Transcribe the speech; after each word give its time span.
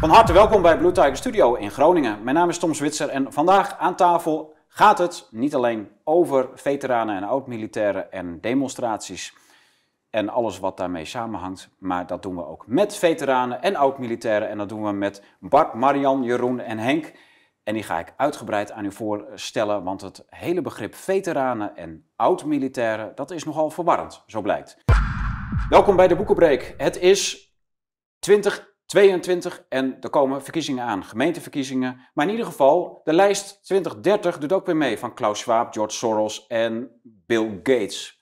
Van 0.00 0.10
harte 0.10 0.32
welkom 0.32 0.62
bij 0.62 0.78
Blue 0.78 0.92
Tiger 0.92 1.16
Studio 1.16 1.54
in 1.54 1.70
Groningen. 1.70 2.22
Mijn 2.22 2.36
naam 2.36 2.48
is 2.48 2.58
Tom 2.58 2.74
Zwitser 2.74 3.08
en 3.08 3.32
vandaag 3.32 3.78
aan 3.78 3.96
tafel 3.96 4.56
gaat 4.68 4.98
het 4.98 5.28
niet 5.30 5.54
alleen 5.54 5.90
over 6.04 6.48
veteranen 6.54 7.16
en 7.16 7.22
oud-militairen 7.22 8.12
en 8.12 8.40
demonstraties 8.40 9.34
en 10.10 10.28
alles 10.28 10.58
wat 10.58 10.76
daarmee 10.76 11.04
samenhangt, 11.04 11.70
maar 11.78 12.06
dat 12.06 12.22
doen 12.22 12.36
we 12.36 12.46
ook 12.46 12.66
met 12.66 12.96
veteranen 12.96 13.62
en 13.62 13.76
oud-militairen 13.76 14.48
en 14.48 14.58
dat 14.58 14.68
doen 14.68 14.84
we 14.84 14.92
met 14.92 15.22
Bart, 15.40 15.74
Marian, 15.74 16.22
Jeroen 16.22 16.60
en 16.60 16.78
Henk. 16.78 17.12
En 17.62 17.74
die 17.74 17.82
ga 17.82 17.98
ik 17.98 18.14
uitgebreid 18.16 18.72
aan 18.72 18.84
u 18.84 18.92
voorstellen, 18.92 19.82
want 19.82 20.00
het 20.00 20.24
hele 20.28 20.62
begrip 20.62 20.94
veteranen 20.94 21.76
en 21.76 22.06
oud-militairen, 22.16 23.12
dat 23.14 23.30
is 23.30 23.44
nogal 23.44 23.70
verwarrend, 23.70 24.22
zo 24.26 24.40
blijkt. 24.40 24.76
Welkom 25.68 25.96
bij 25.96 26.08
de 26.08 26.16
Boekenbreek. 26.16 26.74
Het 26.76 26.98
is 26.98 27.54
2022 28.90 29.64
en 29.68 29.96
er 30.00 30.10
komen 30.10 30.42
verkiezingen 30.42 30.84
aan, 30.84 31.04
gemeenteverkiezingen. 31.04 32.00
Maar 32.14 32.24
in 32.24 32.30
ieder 32.30 32.46
geval, 32.46 33.00
de 33.04 33.12
lijst 33.12 33.64
2030 33.64 34.38
doet 34.38 34.52
ook 34.52 34.66
weer 34.66 34.76
mee 34.76 34.98
van 34.98 35.14
Klaus 35.14 35.38
Schwab, 35.38 35.72
George 35.72 35.96
Soros 35.96 36.46
en 36.46 37.00
Bill 37.02 37.60
Gates. 37.62 38.20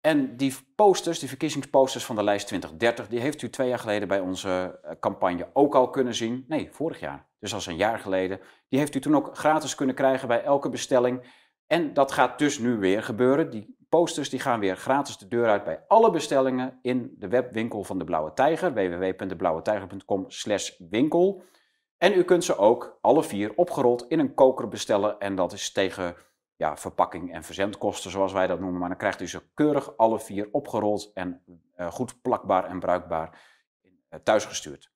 En 0.00 0.36
die 0.36 0.54
posters, 0.74 1.18
die 1.18 1.28
verkiezingsposters 1.28 2.04
van 2.04 2.16
de 2.16 2.22
lijst 2.22 2.46
2030, 2.46 3.08
die 3.08 3.20
heeft 3.20 3.42
u 3.42 3.50
twee 3.50 3.68
jaar 3.68 3.78
geleden 3.78 4.08
bij 4.08 4.20
onze 4.20 4.78
eh, 4.82 4.92
campagne 5.00 5.48
ook 5.52 5.74
al 5.74 5.90
kunnen 5.90 6.14
zien. 6.14 6.44
Nee, 6.48 6.68
vorig 6.72 7.00
jaar. 7.00 7.28
Dus 7.38 7.54
als 7.54 7.66
een 7.66 7.76
jaar 7.76 7.98
geleden. 7.98 8.40
Die 8.68 8.78
heeft 8.78 8.94
u 8.94 9.00
toen 9.00 9.16
ook 9.16 9.36
gratis 9.36 9.74
kunnen 9.74 9.94
krijgen 9.94 10.28
bij 10.28 10.42
elke 10.42 10.68
bestelling. 10.68 11.22
En 11.66 11.94
dat 11.94 12.12
gaat 12.12 12.38
dus 12.38 12.58
nu 12.58 12.76
weer 12.76 13.02
gebeuren. 13.02 13.50
Die 13.50 13.76
posters 13.90 14.30
die 14.30 14.40
gaan 14.40 14.60
weer 14.60 14.76
gratis 14.76 15.18
de 15.18 15.28
deur 15.28 15.48
uit 15.48 15.64
bij 15.64 15.84
alle 15.88 16.10
bestellingen 16.10 16.78
in 16.82 17.14
de 17.18 17.28
webwinkel 17.28 17.84
van 17.84 17.98
de 17.98 18.04
Blauwe 18.04 18.32
Tijger. 18.32 18.74
www.deblauwetijger.com 18.74 20.26
winkel. 20.90 21.42
En 21.98 22.12
u 22.12 22.22
kunt 22.24 22.44
ze 22.44 22.56
ook 22.56 22.98
alle 23.00 23.22
vier 23.22 23.52
opgerold 23.54 24.06
in 24.08 24.18
een 24.18 24.34
koker 24.34 24.68
bestellen. 24.68 25.18
En 25.18 25.34
dat 25.34 25.52
is 25.52 25.72
tegen 25.72 26.16
ja, 26.56 26.76
verpakking 26.76 27.32
en 27.32 27.44
verzendkosten, 27.44 28.10
zoals 28.10 28.32
wij 28.32 28.46
dat 28.46 28.60
noemen. 28.60 28.78
Maar 28.78 28.88
dan 28.88 28.98
krijgt 28.98 29.20
u 29.20 29.28
ze 29.28 29.42
keurig 29.54 29.96
alle 29.96 30.20
vier 30.20 30.48
opgerold 30.52 31.10
en 31.14 31.42
uh, 31.76 31.90
goed 31.90 32.22
plakbaar 32.22 32.64
en 32.64 32.80
bruikbaar 32.80 33.40
uh, 33.82 34.20
thuisgestuurd. 34.22 34.92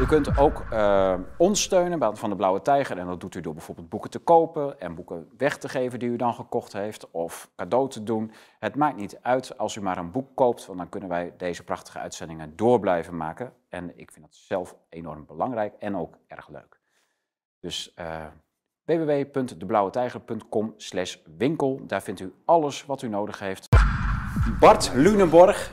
U 0.00 0.06
kunt 0.06 0.38
ook 0.38 0.64
uh, 0.72 1.14
ons 1.38 1.62
steunen 1.62 2.16
van 2.16 2.30
de 2.30 2.36
Blauwe 2.36 2.62
Tijger. 2.62 2.98
En 2.98 3.06
dat 3.06 3.20
doet 3.20 3.34
u 3.34 3.40
door 3.40 3.54
bijvoorbeeld 3.54 3.88
boeken 3.88 4.10
te 4.10 4.18
kopen 4.18 4.80
en 4.80 4.94
boeken 4.94 5.28
weg 5.36 5.58
te 5.58 5.68
geven 5.68 5.98
die 5.98 6.08
u 6.08 6.16
dan 6.16 6.34
gekocht 6.34 6.72
heeft. 6.72 7.10
Of 7.10 7.50
cadeau 7.56 7.88
te 7.88 8.02
doen. 8.02 8.32
Het 8.58 8.74
maakt 8.74 8.96
niet 8.96 9.18
uit 9.22 9.58
als 9.58 9.76
u 9.76 9.82
maar 9.82 9.98
een 9.98 10.10
boek 10.10 10.28
koopt, 10.34 10.66
want 10.66 10.78
dan 10.78 10.88
kunnen 10.88 11.08
wij 11.08 11.34
deze 11.36 11.64
prachtige 11.64 11.98
uitzendingen 11.98 12.56
door 12.56 12.80
blijven 12.80 13.16
maken. 13.16 13.52
En 13.68 13.98
ik 13.98 14.10
vind 14.10 14.24
dat 14.24 14.34
zelf 14.34 14.76
enorm 14.88 15.26
belangrijk 15.26 15.74
en 15.78 15.96
ook 15.96 16.18
erg 16.26 16.48
leuk. 16.48 16.80
Dus 17.60 17.94
www.deblauwetijger.com 18.84 20.74
winkel. 21.36 21.80
Daar 21.86 22.02
vindt 22.02 22.20
u 22.20 22.34
alles 22.44 22.84
wat 22.84 23.02
u 23.02 23.08
nodig 23.08 23.38
heeft. 23.38 23.68
Bart 24.60 24.90
Lunenborg, 24.94 25.72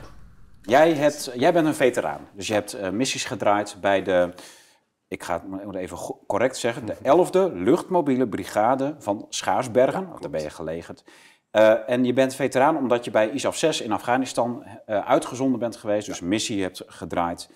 jij, 0.64 0.92
hebt, 0.92 1.30
jij 1.34 1.52
bent 1.52 1.66
een 1.66 1.74
veteraan. 1.74 2.28
Dus 2.32 2.46
je 2.46 2.52
hebt 2.52 2.74
uh, 2.74 2.88
missies 2.88 3.24
gedraaid 3.24 3.76
bij 3.80 4.02
de, 4.02 4.34
ik 5.08 5.22
ga 5.22 5.42
het 5.50 5.74
even 5.74 5.98
correct 6.26 6.56
zeggen, 6.56 6.86
de 6.86 6.96
11e 7.50 7.52
Luchtmobiele 7.52 8.28
Brigade 8.28 8.94
van 8.98 9.26
Schaarsbergen. 9.28 10.08
Ja, 10.12 10.18
daar 10.20 10.30
ben 10.30 10.42
je 10.42 10.50
gelegerd. 10.50 11.04
Uh, 11.52 11.88
en 11.88 12.04
je 12.04 12.12
bent 12.12 12.34
veteraan 12.34 12.76
omdat 12.76 13.04
je 13.04 13.10
bij 13.10 13.30
ISAF 13.30 13.56
6 13.56 13.80
in 13.80 13.92
Afghanistan 13.92 14.64
uh, 14.86 15.06
uitgezonden 15.06 15.58
bent 15.60 15.76
geweest. 15.76 16.06
Dus 16.06 16.20
missie 16.20 16.62
hebt 16.62 16.82
gedraaid. 16.86 17.50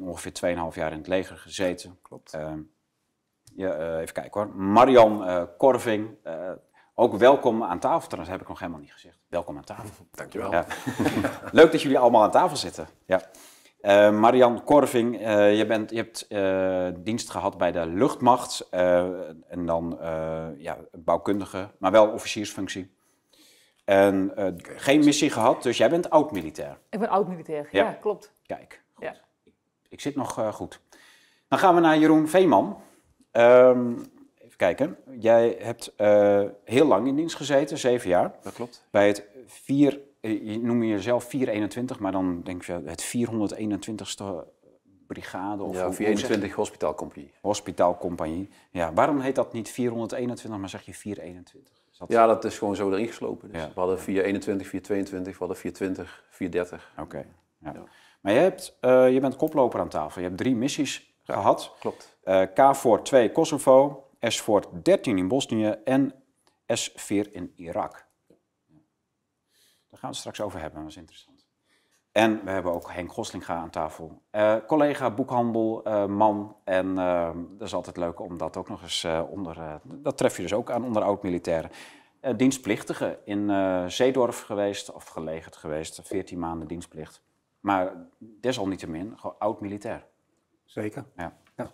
ongeveer 0.00 0.32
2,5 0.72 0.74
jaar 0.74 0.92
in 0.92 0.98
het 0.98 1.06
leger 1.06 1.36
gezeten. 1.36 1.98
Klopt. 2.02 2.36
Ja, 3.54 3.98
even 3.98 4.14
kijken 4.14 4.40
hoor. 4.40 4.56
Marian 4.56 5.48
Korving, 5.58 6.16
ook 6.94 7.16
welkom 7.16 7.62
aan 7.62 7.78
tafel. 7.78 8.08
Trouwens, 8.08 8.30
heb 8.30 8.40
ik 8.40 8.48
nog 8.48 8.58
helemaal 8.58 8.80
niet 8.80 8.92
gezegd. 8.92 9.18
Welkom 9.28 9.56
aan 9.56 9.64
tafel. 9.64 10.06
Dankjewel. 10.10 10.50
Ja. 10.50 10.66
Leuk 11.52 11.72
dat 11.72 11.82
jullie 11.82 11.98
allemaal 11.98 12.22
aan 12.22 12.30
tafel 12.30 12.56
zitten. 12.56 12.88
Ja. 13.06 13.20
Marian 14.10 14.64
Korving, 14.64 15.18
je, 15.56 15.64
bent, 15.68 15.90
je 15.90 15.96
hebt 15.96 16.26
dienst 17.04 17.30
gehad 17.30 17.58
bij 17.58 17.72
de 17.72 17.86
luchtmacht 17.86 18.68
en 18.70 19.66
dan 19.66 19.98
ja, 20.56 20.78
bouwkundige, 20.92 21.70
maar 21.78 21.90
wel 21.90 22.08
officiersfunctie. 22.08 22.94
En 23.84 24.32
geen 24.62 25.04
missie 25.04 25.30
gehad, 25.30 25.62
dus 25.62 25.76
jij 25.76 25.90
bent 25.90 26.10
oud-militair. 26.10 26.78
Ik 26.90 26.98
ben 26.98 27.08
oud-militair, 27.08 27.68
ja. 27.70 27.84
ja. 27.84 27.92
klopt. 27.92 28.32
Kijk, 28.46 28.82
goed. 28.94 29.04
Ja. 29.04 29.14
Ik, 29.44 29.52
ik, 29.88 30.00
zit 30.00 30.16
nog 30.16 30.54
goed. 30.54 30.80
Dan 31.48 31.58
gaan 31.58 31.74
we 31.74 31.80
naar 31.80 31.98
Jeroen 31.98 32.28
Veeman. 32.28 32.82
Um, 33.32 33.96
even 33.96 34.21
kijken. 34.62 34.96
Jij 35.18 35.56
hebt 35.58 35.92
uh, 35.98 36.42
heel 36.64 36.86
lang 36.86 37.06
in 37.06 37.16
dienst 37.16 37.36
gezeten, 37.36 37.78
zeven 37.78 38.08
jaar. 38.08 38.34
Dat 38.42 38.52
klopt. 38.52 38.84
Bij 38.90 39.06
het 39.06 39.24
4, 39.46 40.00
je 40.20 40.58
noem 40.62 40.82
je 40.82 40.90
jezelf 40.90 41.24
421, 41.24 41.98
maar 41.98 42.12
dan 42.12 42.42
denk 42.42 42.64
je 42.64 42.80
het 42.84 43.14
421ste 43.16 44.24
brigade 45.06 45.62
of 45.62 45.74
ja, 45.74 45.92
421 45.92 46.54
hospitaalcompagnie. 46.54 47.32
Hospitaalcompagnie. 47.40 48.48
Ja, 48.70 48.92
waarom 48.92 49.20
heet 49.20 49.34
dat 49.34 49.52
niet 49.52 49.68
421, 49.68 50.60
maar 50.60 50.68
zeg 50.68 50.82
je 50.82 50.94
421? 50.94 51.72
Dat... 51.98 52.08
Ja, 52.08 52.26
dat 52.26 52.44
is 52.44 52.58
gewoon 52.58 52.76
zo 52.76 52.90
erin 52.90 53.06
geslopen. 53.06 53.52
Dus 53.52 53.60
ja. 53.60 53.66
We 53.74 53.80
hadden 53.80 53.98
421, 53.98 54.68
422, 54.68 55.32
we 55.32 55.38
hadden 55.38 55.56
420, 55.56 56.24
430. 56.28 56.92
Oké. 56.92 57.02
Okay. 57.02 57.26
Ja. 57.58 57.72
ja. 57.72 57.84
Maar 58.20 58.32
je, 58.32 58.38
hebt, 58.38 58.78
uh, 58.80 59.12
je 59.12 59.20
bent 59.20 59.36
koploper 59.36 59.80
aan 59.80 59.88
tafel. 59.88 60.20
Je 60.20 60.26
hebt 60.26 60.38
drie 60.38 60.54
missies 60.54 61.14
gehad. 61.22 61.74
Klopt. 61.80 62.16
Uh, 62.24 62.42
KFOR 62.54 63.02
2 63.02 63.32
Kosovo, 63.32 64.06
SFOR 64.30 64.82
13 64.82 65.18
in 65.18 65.28
Bosnië 65.28 65.68
en 65.84 66.14
S4 66.72 67.32
in 67.32 67.52
Irak. 67.56 68.06
Daar 69.88 70.00
gaan 70.00 70.00
we 70.00 70.06
het 70.06 70.16
straks 70.16 70.40
over 70.40 70.60
hebben, 70.60 70.80
dat 70.80 70.90
is 70.90 70.96
interessant. 70.96 71.46
En 72.12 72.44
we 72.44 72.50
hebben 72.50 72.72
ook 72.72 72.92
Henk 72.92 73.12
Goslinga 73.12 73.54
aan 73.56 73.70
tafel. 73.70 74.22
Uh, 74.32 74.56
collega 74.66 75.10
boekhandel, 75.10 75.88
uh, 75.88 76.06
man. 76.06 76.56
En 76.64 76.94
dat 77.58 77.66
is 77.66 77.74
altijd 77.74 77.96
leuk 77.96 78.20
om 78.20 78.36
dat 78.36 78.56
ook 78.56 78.68
nog 78.68 78.82
eens 78.82 79.06
onder... 79.30 79.80
dat 79.82 80.16
tref 80.16 80.36
je 80.36 80.42
dus 80.42 80.52
ook 80.52 80.70
aan 80.70 80.84
onder 80.84 81.02
oud-militairen. 81.02 81.70
dienstplichtige 82.36 83.18
in 83.24 83.50
Zeedorf 83.90 84.42
geweest, 84.42 84.92
of 84.92 85.04
gelegerd 85.04 85.56
geweest. 85.56 86.00
14 86.02 86.38
maanden 86.38 86.68
dienstplicht. 86.68 87.22
Maar 87.60 88.06
desalniettemin, 88.18 89.18
oud-militair. 89.38 90.06
Zeker. 90.64 91.04
Ja. 91.16 91.36
ja. 91.56 91.72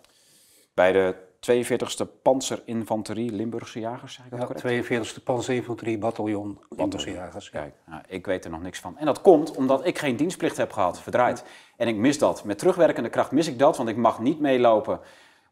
Bij 0.73 0.91
de 0.91 1.28
42e 1.39 2.21
Panzerinfanterie 2.21 3.31
Limburgse 3.31 3.79
Jagers, 3.79 4.13
zeg 4.13 4.25
ik 4.25 4.31
dat 4.31 4.39
ja, 4.39 4.45
correct? 4.45 5.19
42e 5.19 5.23
Panzerinfanterie 5.23 5.97
Bataljon 5.97 6.59
Limburgse 6.69 7.11
Jagers. 7.11 7.49
Kijk, 7.49 7.73
nou, 7.85 8.01
ik 8.07 8.25
weet 8.25 8.45
er 8.45 8.51
nog 8.51 8.61
niks 8.61 8.79
van. 8.79 8.97
En 8.97 9.05
dat 9.05 9.21
komt 9.21 9.55
omdat 9.55 9.85
ik 9.85 9.97
geen 9.97 10.15
dienstplicht 10.15 10.57
heb 10.57 10.71
gehad, 10.71 11.01
verdraaid. 11.01 11.43
En 11.77 11.87
ik 11.87 11.95
mis 11.95 12.17
dat. 12.17 12.43
Met 12.43 12.57
terugwerkende 12.57 13.09
kracht 13.09 13.31
mis 13.31 13.47
ik 13.47 13.59
dat, 13.59 13.77
want 13.77 13.89
ik 13.89 13.97
mag 13.97 14.19
niet 14.19 14.39
meelopen 14.39 14.99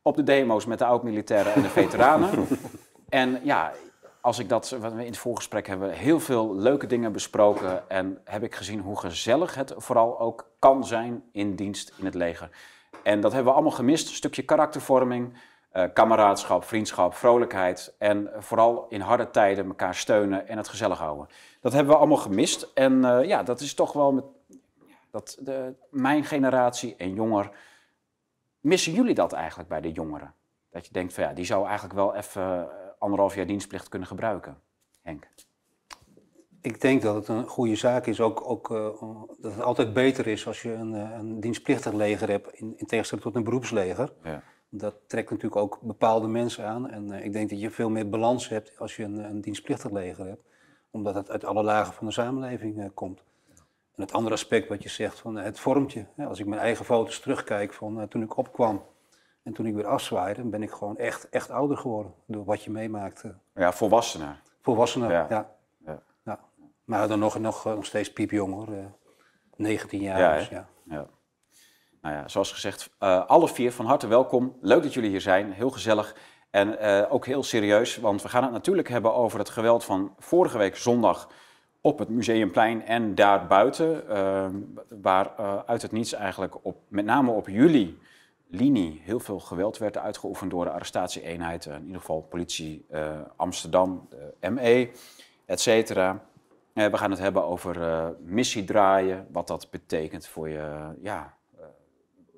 op 0.02 0.16
de 0.16 0.24
demo's 0.24 0.66
met 0.66 0.80
de 0.80 0.86
oud-militairen 0.86 1.54
en 1.54 1.62
de 1.62 1.70
veteranen. 1.70 2.30
en 3.10 3.40
ja, 3.44 3.74
als 4.22 4.40
ik 4.40 4.50
dat, 4.50 4.70
wat 4.70 4.94
we 4.94 5.00
in 5.00 5.06
het 5.06 5.18
voorgesprek 5.18 5.68
hebben, 5.68 5.92
heel 5.92 6.20
veel 6.20 6.56
leuke 6.56 6.88
dingen 6.88 7.12
besproken. 7.12 7.90
En 7.90 8.22
heb 8.24 8.44
ik 8.44 8.56
gezien 8.56 8.80
hoe 8.80 9.00
gezellig 9.00 9.56
het 9.56 9.74
vooral 9.78 10.20
ook 10.20 10.50
kan 10.60 10.86
zijn 10.86 11.24
in 11.32 11.56
dienst 11.56 11.94
in 11.98 12.06
het 12.06 12.14
leger. 12.14 12.50
En 13.04 13.22
dat 13.22 13.32
hebben 13.32 13.52
we 13.52 13.58
allemaal 13.58 13.78
gemist. 13.78 14.08
Een 14.08 14.16
stukje 14.16 14.42
karaktervorming, 14.42 15.34
kameraadschap, 15.94 16.64
vriendschap, 16.64 17.14
vrolijkheid. 17.14 17.96
En 17.98 18.30
vooral 18.38 18.86
in 18.90 19.02
harde 19.02 19.30
tijden 19.30 19.66
elkaar 19.66 19.96
steunen 19.96 20.48
en 20.48 20.58
het 20.58 20.68
gezellig 20.68 20.98
houden. 20.98 21.28
Dat 21.62 21.74
hebben 21.74 21.94
we 21.94 22.00
allemaal 22.00 22.18
gemist. 22.18 22.72
En 22.74 22.94
uh, 22.94 23.24
ja, 23.24 23.44
dat 23.44 23.60
is 23.60 23.74
toch 23.74 23.94
wel 23.94 24.12
met 24.12 24.24
dat 25.12 25.38
de, 25.40 25.74
mijn 25.90 26.24
generatie 26.24 26.96
en 26.96 27.14
jonger. 27.14 27.52
Missen 28.60 28.94
jullie 28.94 29.14
dat 29.14 29.34
eigenlijk 29.34 29.70
bij 29.70 29.82
de 29.82 29.92
jongeren? 29.92 30.34
Dat 30.70 30.86
je 30.86 30.94
denkt 30.94 31.14
van 31.14 31.24
ja, 31.24 31.34
die 31.34 31.46
zou 31.46 31.66
eigenlijk 31.66 31.96
wel 31.96 32.16
even 32.16 32.42
uh, 32.42 32.64
anderhalf 33.00 33.36
jaar 33.36 33.48
dienstplicht 33.48 33.90
kunnen 33.90 34.08
gebruiken. 34.08 34.58
Henk. 35.02 35.28
Ik 36.62 36.82
denk 36.82 37.02
dat 37.02 37.16
het 37.16 37.28
een 37.28 37.48
goede 37.48 37.76
zaak 37.76 38.06
is, 38.06 38.22
ook, 38.22 38.50
ook 38.50 38.70
uh, 38.70 38.90
dat 39.40 39.54
het 39.54 39.62
altijd 39.62 39.94
beter 39.94 40.28
is 40.28 40.48
als 40.48 40.62
je 40.62 40.74
een, 40.74 40.94
een 40.94 41.40
dienstplichtig 41.40 41.94
leger 41.94 42.30
hebt, 42.30 42.54
in, 42.54 42.74
in, 42.78 42.86
tegenstelling 42.86 43.26
tot 43.26 43.36
een 43.36 43.44
beroepsleger. 43.44 44.14
Ja. 44.24 44.44
Dat 44.70 44.96
trekt 45.08 45.30
natuurlijk 45.30 45.62
ook 45.62 45.82
bepaalde 45.82 46.28
mensen 46.28 46.66
aan. 46.66 46.90
En 46.90 47.08
uh, 47.08 47.26
ik 47.26 47.34
denk 47.34 47.50
dat 47.50 47.60
je 47.60 47.72
veel 47.72 47.90
meer 47.90 48.10
balans 48.10 48.50
hebt 48.50 48.80
als 48.80 48.96
je 48.96 49.04
een, 49.04 49.18
een 49.18 49.42
dienstplichtig 49.42 49.92
leger 49.92 50.26
hebt, 50.26 50.44
omdat 50.92 51.16
het 51.16 51.30
uit 51.30 51.46
alle 51.46 51.64
lagen 51.64 51.94
van 51.94 52.06
de 52.08 52.14
samenleving 52.14 52.94
komt. 52.94 53.24
En 53.96 54.04
het 54.04 54.14
andere 54.14 54.36
aspect 54.36 54.68
wat 54.68 54.84
je 54.84 54.90
zegt, 54.90 55.20
van 55.20 55.36
het 55.36 55.60
vormtje. 55.60 56.06
Als 56.18 56.40
ik 56.40 56.46
mijn 56.46 56.62
eigen 56.62 56.86
foto's 56.86 57.20
terugkijk 57.20 57.74
van 57.74 58.08
toen 58.08 58.22
ik 58.22 58.38
opkwam 58.38 58.84
en 59.44 59.54
toen 59.54 59.66
ik 59.66 59.76
weer 59.76 59.88
afzwaaide, 59.88 60.44
ben 60.44 60.64
ik 60.64 60.72
gewoon 60.72 60.98
echt, 60.98 61.30
echt 61.30 61.50
ouder 61.50 61.78
geworden 61.78 62.14
door 62.26 62.46
wat 62.46 62.64
je 62.64 62.72
meemaakt. 62.72 63.24
Ja, 63.56 63.74
volwassener. 63.74 64.42
Volwassener, 64.62 65.12
ja. 65.12 65.28
ja. 65.30 65.56
Maar 66.84 67.08
dan 67.08 67.20
nog, 67.20 67.40
nog, 67.40 67.66
nog 67.66 67.86
steeds 67.86 68.14
piepjong 68.14 68.54
hoor. 68.54 68.68
19 69.56 70.02
jaar. 70.02 70.20
Ja, 70.20 70.36
dus, 70.38 70.50
ja. 70.84 71.08
Nou 72.08 72.20
ja, 72.20 72.28
zoals 72.28 72.52
gezegd, 72.52 72.90
alle 73.28 73.48
vier 73.48 73.72
van 73.72 73.86
harte 73.86 74.08
welkom. 74.08 74.56
Leuk 74.62 74.84
dat 74.84 74.94
jullie 74.94 75.10
hier 75.10 75.22
zijn, 75.22 75.52
heel 75.52 75.70
gezellig. 75.70 76.16
En 76.50 76.80
ook 77.10 77.26
heel 77.26 77.44
serieus, 77.44 77.98
want 77.98 78.22
we 78.22 78.30
gaan 78.30 78.44
het 78.44 78.52
natuurlijk 78.52 78.90
hebben 78.90 79.14
over 79.14 79.40
het 79.40 79.50
geweld 79.50 79.84
van 79.84 80.14
vorige 80.20 80.58
week 80.58 80.76
zondag 80.76 81.30
op 81.82 82.00
het 82.00 82.10
Museumplein 82.10 82.86
en 82.86 83.16
daarbuiten, 83.16 84.04
uh, 84.10 84.46
waar 85.02 85.34
uh, 85.40 85.60
uit 85.66 85.82
het 85.82 85.92
niets 85.92 86.14
eigenlijk 86.14 86.66
op, 86.66 86.78
met 86.88 87.06
name 87.06 87.32
op 87.32 87.48
jullie 87.48 87.98
linie 88.48 89.02
heel 89.04 89.20
veel 89.20 89.40
geweld 89.40 89.78
werd 89.78 89.98
uitgeoefend 89.98 90.52
door 90.52 90.66
de 90.66 90.72
arrestatieeenheid, 90.72 91.66
in 91.66 91.86
ieder 91.86 92.00
geval 92.00 92.22
politie 92.22 92.86
uh, 92.92 93.10
Amsterdam, 93.36 94.08
de 94.40 94.50
ME, 94.50 94.92
et 95.46 95.60
cetera. 95.60 96.22
we 96.74 96.98
gaan 96.98 97.12
het 97.12 97.20
hebben 97.20 97.44
over 97.44 98.16
missie 98.20 98.64
draaien, 98.64 99.28
wat 99.32 99.48
dat 99.48 99.68
betekent 99.72 100.28
voor 100.28 100.50
je, 100.50 100.96
ja, 101.02 101.37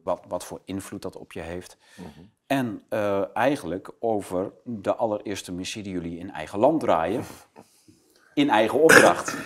wat, 0.10 0.24
wat 0.28 0.46
voor 0.46 0.62
invloed 0.66 1.02
dat 1.02 1.16
op 1.16 1.32
je 1.32 1.42
heeft. 1.42 1.78
Mm 1.96 2.06
-hmm. 2.16 2.30
En 2.48 2.84
eigenlijk 3.34 3.92
over 4.00 4.52
de 4.64 4.96
allereerste 4.96 5.52
missie 5.52 5.84
die 5.84 5.94
jullie 5.94 6.20
in 6.20 6.32
eigen 6.32 6.60
land 6.60 6.80
draaien 6.80 7.24
in 8.40 8.50
eigen 8.50 8.82
opdracht. 8.82 9.38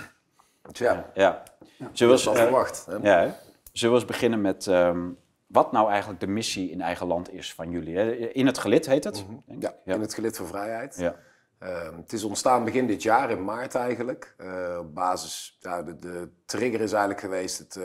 Ja. 0.72 1.12
ja. 1.14 1.44
Zullen 1.92 2.16
we 2.16 2.30
eens, 2.30 2.40
verwacht. 2.40 2.86
Hè? 2.86 2.96
Ja, 2.96 3.36
Zullen 3.72 3.96
we 3.96 4.02
eens 4.02 4.12
beginnen 4.12 4.42
met 4.42 4.66
um, 4.66 5.18
wat 5.48 5.72
nou 5.72 5.90
eigenlijk 5.90 6.20
de 6.20 6.28
missie 6.28 6.72
in 6.72 6.82
eigen 6.82 7.08
land 7.08 7.34
is 7.34 7.54
van 7.54 7.72
jullie? 7.72 8.32
In 8.32 8.46
het 8.46 8.58
gelid 8.58 8.86
heet 8.86 9.04
het? 9.04 9.26
Mm 9.28 9.44
-hmm. 9.48 9.62
ja, 9.62 9.74
ja, 9.86 9.94
in 9.94 10.02
het 10.02 10.14
gelid 10.14 10.38
voor 10.38 10.48
vrijheid. 10.48 10.98
Ja. 10.98 11.16
Uh, 11.64 11.98
het 11.98 12.14
is 12.14 12.24
ontstaan 12.24 12.64
begin 12.64 12.88
dit 12.88 13.04
jaar, 13.04 13.32
in 13.32 13.44
maart 13.44 13.76
eigenlijk. 13.76 14.36
Uh, 14.38 14.78
op 14.80 14.94
basis, 14.94 15.58
ja, 15.60 15.84
de, 15.84 16.00
de, 16.00 16.30
trigger 16.46 16.82
is 16.82 16.92
eigenlijk 16.92 17.20
geweest 17.20 17.58
het, 17.58 17.76
uh, 17.76 17.84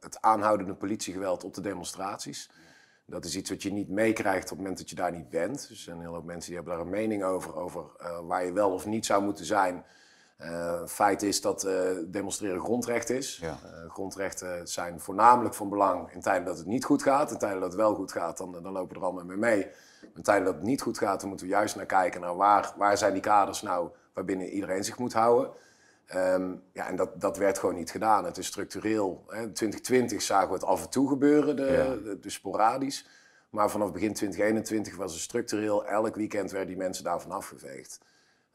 het 0.00 0.20
aanhoudende 0.20 0.74
politiegeweld 0.74 1.44
op 1.44 1.54
de 1.54 1.60
demonstraties. 1.60 2.50
Dat 3.06 3.24
is 3.24 3.36
iets 3.36 3.50
wat 3.50 3.62
je 3.62 3.72
niet 3.72 3.88
meekrijgt 3.88 4.42
op 4.44 4.48
het 4.48 4.58
moment 4.58 4.78
dat 4.78 4.90
je 4.90 4.96
daar 4.96 5.12
niet 5.12 5.30
bent. 5.30 5.68
Dus 5.68 5.70
er 5.70 5.76
zijn 5.76 6.00
heel 6.00 6.12
veel 6.12 6.22
mensen 6.22 6.46
die 6.46 6.54
hebben 6.54 6.74
daar 6.74 6.82
een 6.82 6.90
mening 6.90 7.24
over, 7.24 7.56
over 7.56 7.84
waar 8.26 8.44
je 8.44 8.52
wel 8.52 8.70
of 8.70 8.86
niet 8.86 9.06
zou 9.06 9.22
moeten 9.22 9.44
zijn 9.44 9.84
feit 10.86 11.22
is 11.22 11.40
dat 11.40 11.68
demonstreren 12.06 12.60
grondrecht 12.60 13.10
is. 13.10 13.36
Ja. 13.36 13.58
Grondrechten 13.88 14.68
zijn 14.68 15.00
voornamelijk 15.00 15.54
van 15.54 15.68
belang 15.68 16.12
in 16.12 16.20
tijden 16.20 16.44
dat 16.44 16.58
het 16.58 16.66
niet 16.66 16.84
goed 16.84 17.02
gaat. 17.02 17.30
In 17.30 17.38
tijden 17.38 17.60
dat 17.60 17.68
het 17.72 17.80
wel 17.80 17.94
goed 17.94 18.12
gaat, 18.12 18.38
dan, 18.38 18.52
dan 18.52 18.72
lopen 18.72 18.88
we 18.88 18.94
er 18.94 19.06
allemaal 19.06 19.24
mee 19.24 19.36
mee. 19.36 19.70
In 20.14 20.22
tijden 20.22 20.44
dat 20.44 20.54
het 20.54 20.62
niet 20.62 20.82
goed 20.82 20.98
gaat, 20.98 21.20
dan 21.20 21.28
moeten 21.28 21.46
we 21.46 21.52
juist 21.52 21.76
naar 21.76 21.86
kijken 21.86 22.20
naar 22.20 22.36
waar, 22.36 22.72
waar 22.76 22.98
zijn 22.98 23.12
die 23.12 23.22
kaders 23.22 23.62
nou 23.62 23.90
waarbinnen 24.12 24.48
iedereen 24.48 24.84
zich 24.84 24.98
moet 24.98 25.12
houden. 25.12 25.50
Um, 26.14 26.62
ja, 26.72 26.86
en 26.88 26.96
dat, 26.96 27.20
dat 27.20 27.36
werd 27.36 27.58
gewoon 27.58 27.74
niet 27.74 27.90
gedaan. 27.90 28.24
Het 28.24 28.38
is 28.38 28.46
structureel. 28.46 29.24
Hè. 29.26 29.42
In 29.42 29.52
2020 29.52 30.22
zagen 30.22 30.48
we 30.48 30.54
het 30.54 30.64
af 30.64 30.82
en 30.82 30.90
toe 30.90 31.08
gebeuren, 31.08 31.56
de, 31.56 31.62
ja. 31.62 32.10
de, 32.10 32.18
de 32.20 32.30
sporadisch. 32.30 33.08
Maar 33.50 33.70
vanaf 33.70 33.92
begin 33.92 34.12
2021 34.12 34.96
was 34.96 35.12
het 35.12 35.22
structureel. 35.22 35.86
Elk 35.86 36.14
weekend 36.14 36.50
werden 36.50 36.68
die 36.68 36.76
mensen 36.76 37.04
daarvan 37.04 37.30
afgeveegd. 37.30 38.00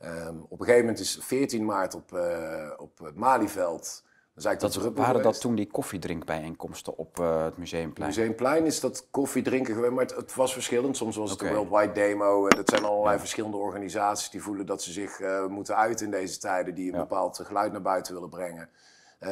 Um, 0.04 0.46
op 0.50 0.60
een 0.60 0.66
gegeven 0.66 0.86
moment 0.86 1.00
is 1.00 1.18
14 1.22 1.66
maart 1.66 1.96
op, 1.96 2.12
uh, 2.12 2.72
op 2.78 3.00
het 3.00 3.16
Malieveld. 3.16 4.04
Dat, 4.34 4.60
dat 4.60 4.76
waren 4.76 5.06
geweest. 5.06 5.24
dat 5.24 5.42
toen 5.42 5.56
die 5.56 5.68
koffiedrinkbijeenkomsten 5.68 6.98
op 6.98 7.20
uh, 7.20 7.44
het 7.44 7.58
Museumplein? 7.58 8.10
Het 8.10 8.18
Museumplein 8.18 8.66
is 8.66 8.80
dat 8.80 9.08
koffiedrinken 9.12 9.74
geweest, 9.74 9.94
maar 9.94 10.04
het, 10.04 10.16
het, 10.16 10.36
was 10.36 10.54
verschillend. 10.54 10.98
Soms 10.98 11.16
was 11.16 11.32
het 11.32 11.42
okay. 11.42 11.54
de 11.54 11.60
Worldwide 11.60 11.92
Demo. 11.92 12.48
En 12.48 12.56
dat 12.58 12.70
zijn 12.70 12.84
allerlei 12.84 13.14
ja. 13.14 13.20
verschillende 13.20 13.58
organisaties 13.58 14.30
die 14.30 14.42
voelen 14.42 14.66
dat 14.66 14.84
ze 14.84 14.92
zich 14.92 15.20
uh, 15.20 15.46
moeten 15.46 15.76
uiten 15.76 16.06
in 16.06 16.12
deze 16.12 16.40
tijden. 16.40 16.76
Die 16.76 16.86
een 16.88 16.98
ja. 16.98 17.00
bepaald 17.00 17.40
geluid 17.44 17.72
naar 17.72 17.82
buiten 17.82 18.14
willen 18.14 18.30
brengen. 18.30 18.70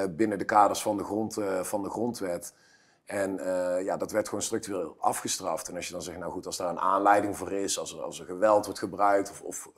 binnen 0.10 0.38
de 0.38 0.46
kaders 0.46 0.82
van 0.82 0.98
de, 0.98 1.04
grond, 1.04 1.38
van 1.62 1.84
de 1.84 1.90
grondwet. 1.90 2.54
En 3.06 3.40
ja, 3.84 3.98
dat 3.98 4.12
werd 4.12 4.28
gewoon 4.28 4.44
structureel 4.44 4.96
afgestraft. 5.00 5.68
En 5.68 5.76
als 5.76 5.88
je 5.88 5.94
dan 5.94 6.02
zegt, 6.02 6.18
nou 6.18 6.32
goed, 6.32 6.46
als 6.46 6.58
daar 6.58 6.70
een 6.70 6.80
aanleiding 6.80 7.38
voor 7.38 7.52
is, 7.52 7.80
als 7.80 7.94
er, 7.94 8.02
als 8.02 8.20
er 8.20 8.26
geweld 8.26 8.66
wordt 8.66 8.80
gebruikt 8.80 9.30
of, 9.30 9.42
of 9.42 9.70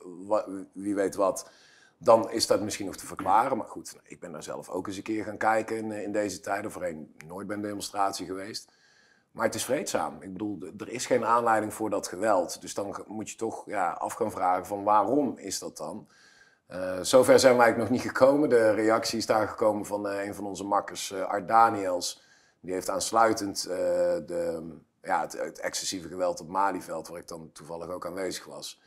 wie 0.72 0.94
weet 0.94 1.14
wat, 1.14 1.50
dan 2.04 2.30
is 2.30 2.46
dat 2.46 2.60
misschien 2.60 2.86
nog 2.86 2.96
te 2.96 3.06
verklaren. 3.06 3.56
Maar 3.56 3.66
goed, 3.66 3.96
ik 4.02 4.20
ben 4.20 4.32
daar 4.32 4.42
zelf 4.42 4.68
ook 4.68 4.86
eens 4.86 4.96
een 4.96 5.02
keer 5.02 5.24
gaan 5.24 5.36
kijken 5.36 5.76
in, 5.76 5.92
in 5.92 6.12
deze 6.12 6.40
tijden. 6.40 6.70
Voorheen 6.70 7.14
nooit 7.26 7.46
bij 7.46 7.56
een 7.56 7.62
demonstratie 7.62 8.26
geweest. 8.26 8.72
Maar 9.30 9.44
het 9.44 9.54
is 9.54 9.64
vreedzaam. 9.64 10.22
Ik 10.22 10.32
bedoel, 10.32 10.58
er 10.78 10.88
is 10.88 11.06
geen 11.06 11.24
aanleiding 11.24 11.74
voor 11.74 11.90
dat 11.90 12.08
geweld. 12.08 12.60
Dus 12.60 12.74
dan 12.74 13.04
moet 13.06 13.30
je 13.30 13.36
toch 13.36 13.62
ja, 13.66 13.90
af 13.90 14.12
gaan 14.12 14.30
vragen 14.30 14.66
van 14.66 14.84
waarom 14.84 15.38
is 15.38 15.58
dat 15.58 15.76
dan? 15.76 16.08
Uh, 16.68 17.00
zover 17.00 17.38
zijn 17.38 17.56
wij 17.56 17.72
nog 17.72 17.90
niet 17.90 18.00
gekomen. 18.00 18.48
De 18.48 18.70
reactie 18.70 19.18
is 19.18 19.26
daar 19.26 19.48
gekomen 19.48 19.86
van 19.86 20.06
uh, 20.06 20.24
een 20.24 20.34
van 20.34 20.46
onze 20.46 20.64
makkers, 20.64 21.14
Art 21.14 21.48
Daniels 21.48 22.22
die 22.64 22.72
heeft 22.72 22.90
aansluitend 22.90 23.62
de, 23.62 24.62
ja, 25.02 25.20
het, 25.20 25.32
het, 25.32 25.58
excessieve 25.58 26.08
geweld 26.08 26.40
op 26.40 26.48
Malieveld, 26.48 27.08
waar 27.08 27.20
ik 27.20 27.28
dan 27.28 27.50
toevallig 27.52 27.88
ook 27.88 28.06
aanwezig 28.06 28.44
was, 28.44 28.80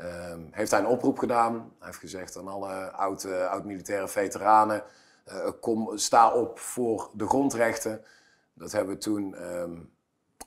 uh, 0.00 0.34
heeft 0.50 0.70
hij 0.70 0.80
een 0.80 0.86
oproep 0.86 1.18
gedaan. 1.18 1.54
Hij 1.54 1.86
heeft 1.86 1.98
gezegd 1.98 2.36
aan 2.36 2.48
alle 2.48 2.90
oud-militaire 2.92 4.02
oud 4.02 4.12
veteranen, 4.12 4.82
uh, 5.28 5.48
kom, 5.60 5.98
sta 5.98 6.32
op 6.32 6.58
voor 6.58 7.10
de 7.12 7.26
grondrechten. 7.26 8.04
Dat 8.52 8.72
hebben 8.72 8.94
we 8.94 9.00
toen, 9.00 9.52
um, 9.54 9.92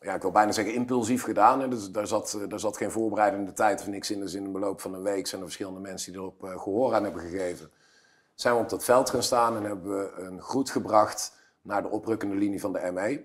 ja, 0.01 0.13
ik 0.13 0.21
wil 0.21 0.31
bijna 0.31 0.51
zeggen 0.51 0.73
impulsief 0.73 1.23
gedaan. 1.23 1.59
Hè. 1.59 1.67
Dus 1.67 1.91
daar, 1.91 2.07
zat, 2.07 2.39
daar 2.47 2.59
zat 2.59 2.77
geen 2.77 2.91
voorbereidende 2.91 3.53
tijd 3.53 3.81
of 3.81 3.87
niks 3.87 4.11
in. 4.11 4.19
Dus 4.19 4.33
in 4.33 4.43
de 4.43 4.49
beloop 4.49 4.81
van 4.81 4.93
een 4.93 5.03
week 5.03 5.27
zijn 5.27 5.41
er 5.41 5.47
verschillende 5.47 5.79
mensen 5.79 6.11
die 6.11 6.21
erop 6.21 6.41
gehoor 6.41 6.93
aan 6.93 7.03
hebben 7.03 7.21
gegeven. 7.21 7.71
Zijn 8.35 8.55
we 8.55 8.61
op 8.61 8.69
dat 8.69 8.83
veld 8.83 9.09
gaan 9.09 9.23
staan 9.23 9.55
en 9.55 9.63
hebben 9.63 9.97
we 9.97 10.11
een 10.17 10.41
groet 10.41 10.69
gebracht 10.69 11.37
naar 11.61 11.81
de 11.81 11.89
oprukkende 11.89 12.35
linie 12.35 12.59
van 12.59 12.73
de 12.73 12.91
ME. 12.93 13.23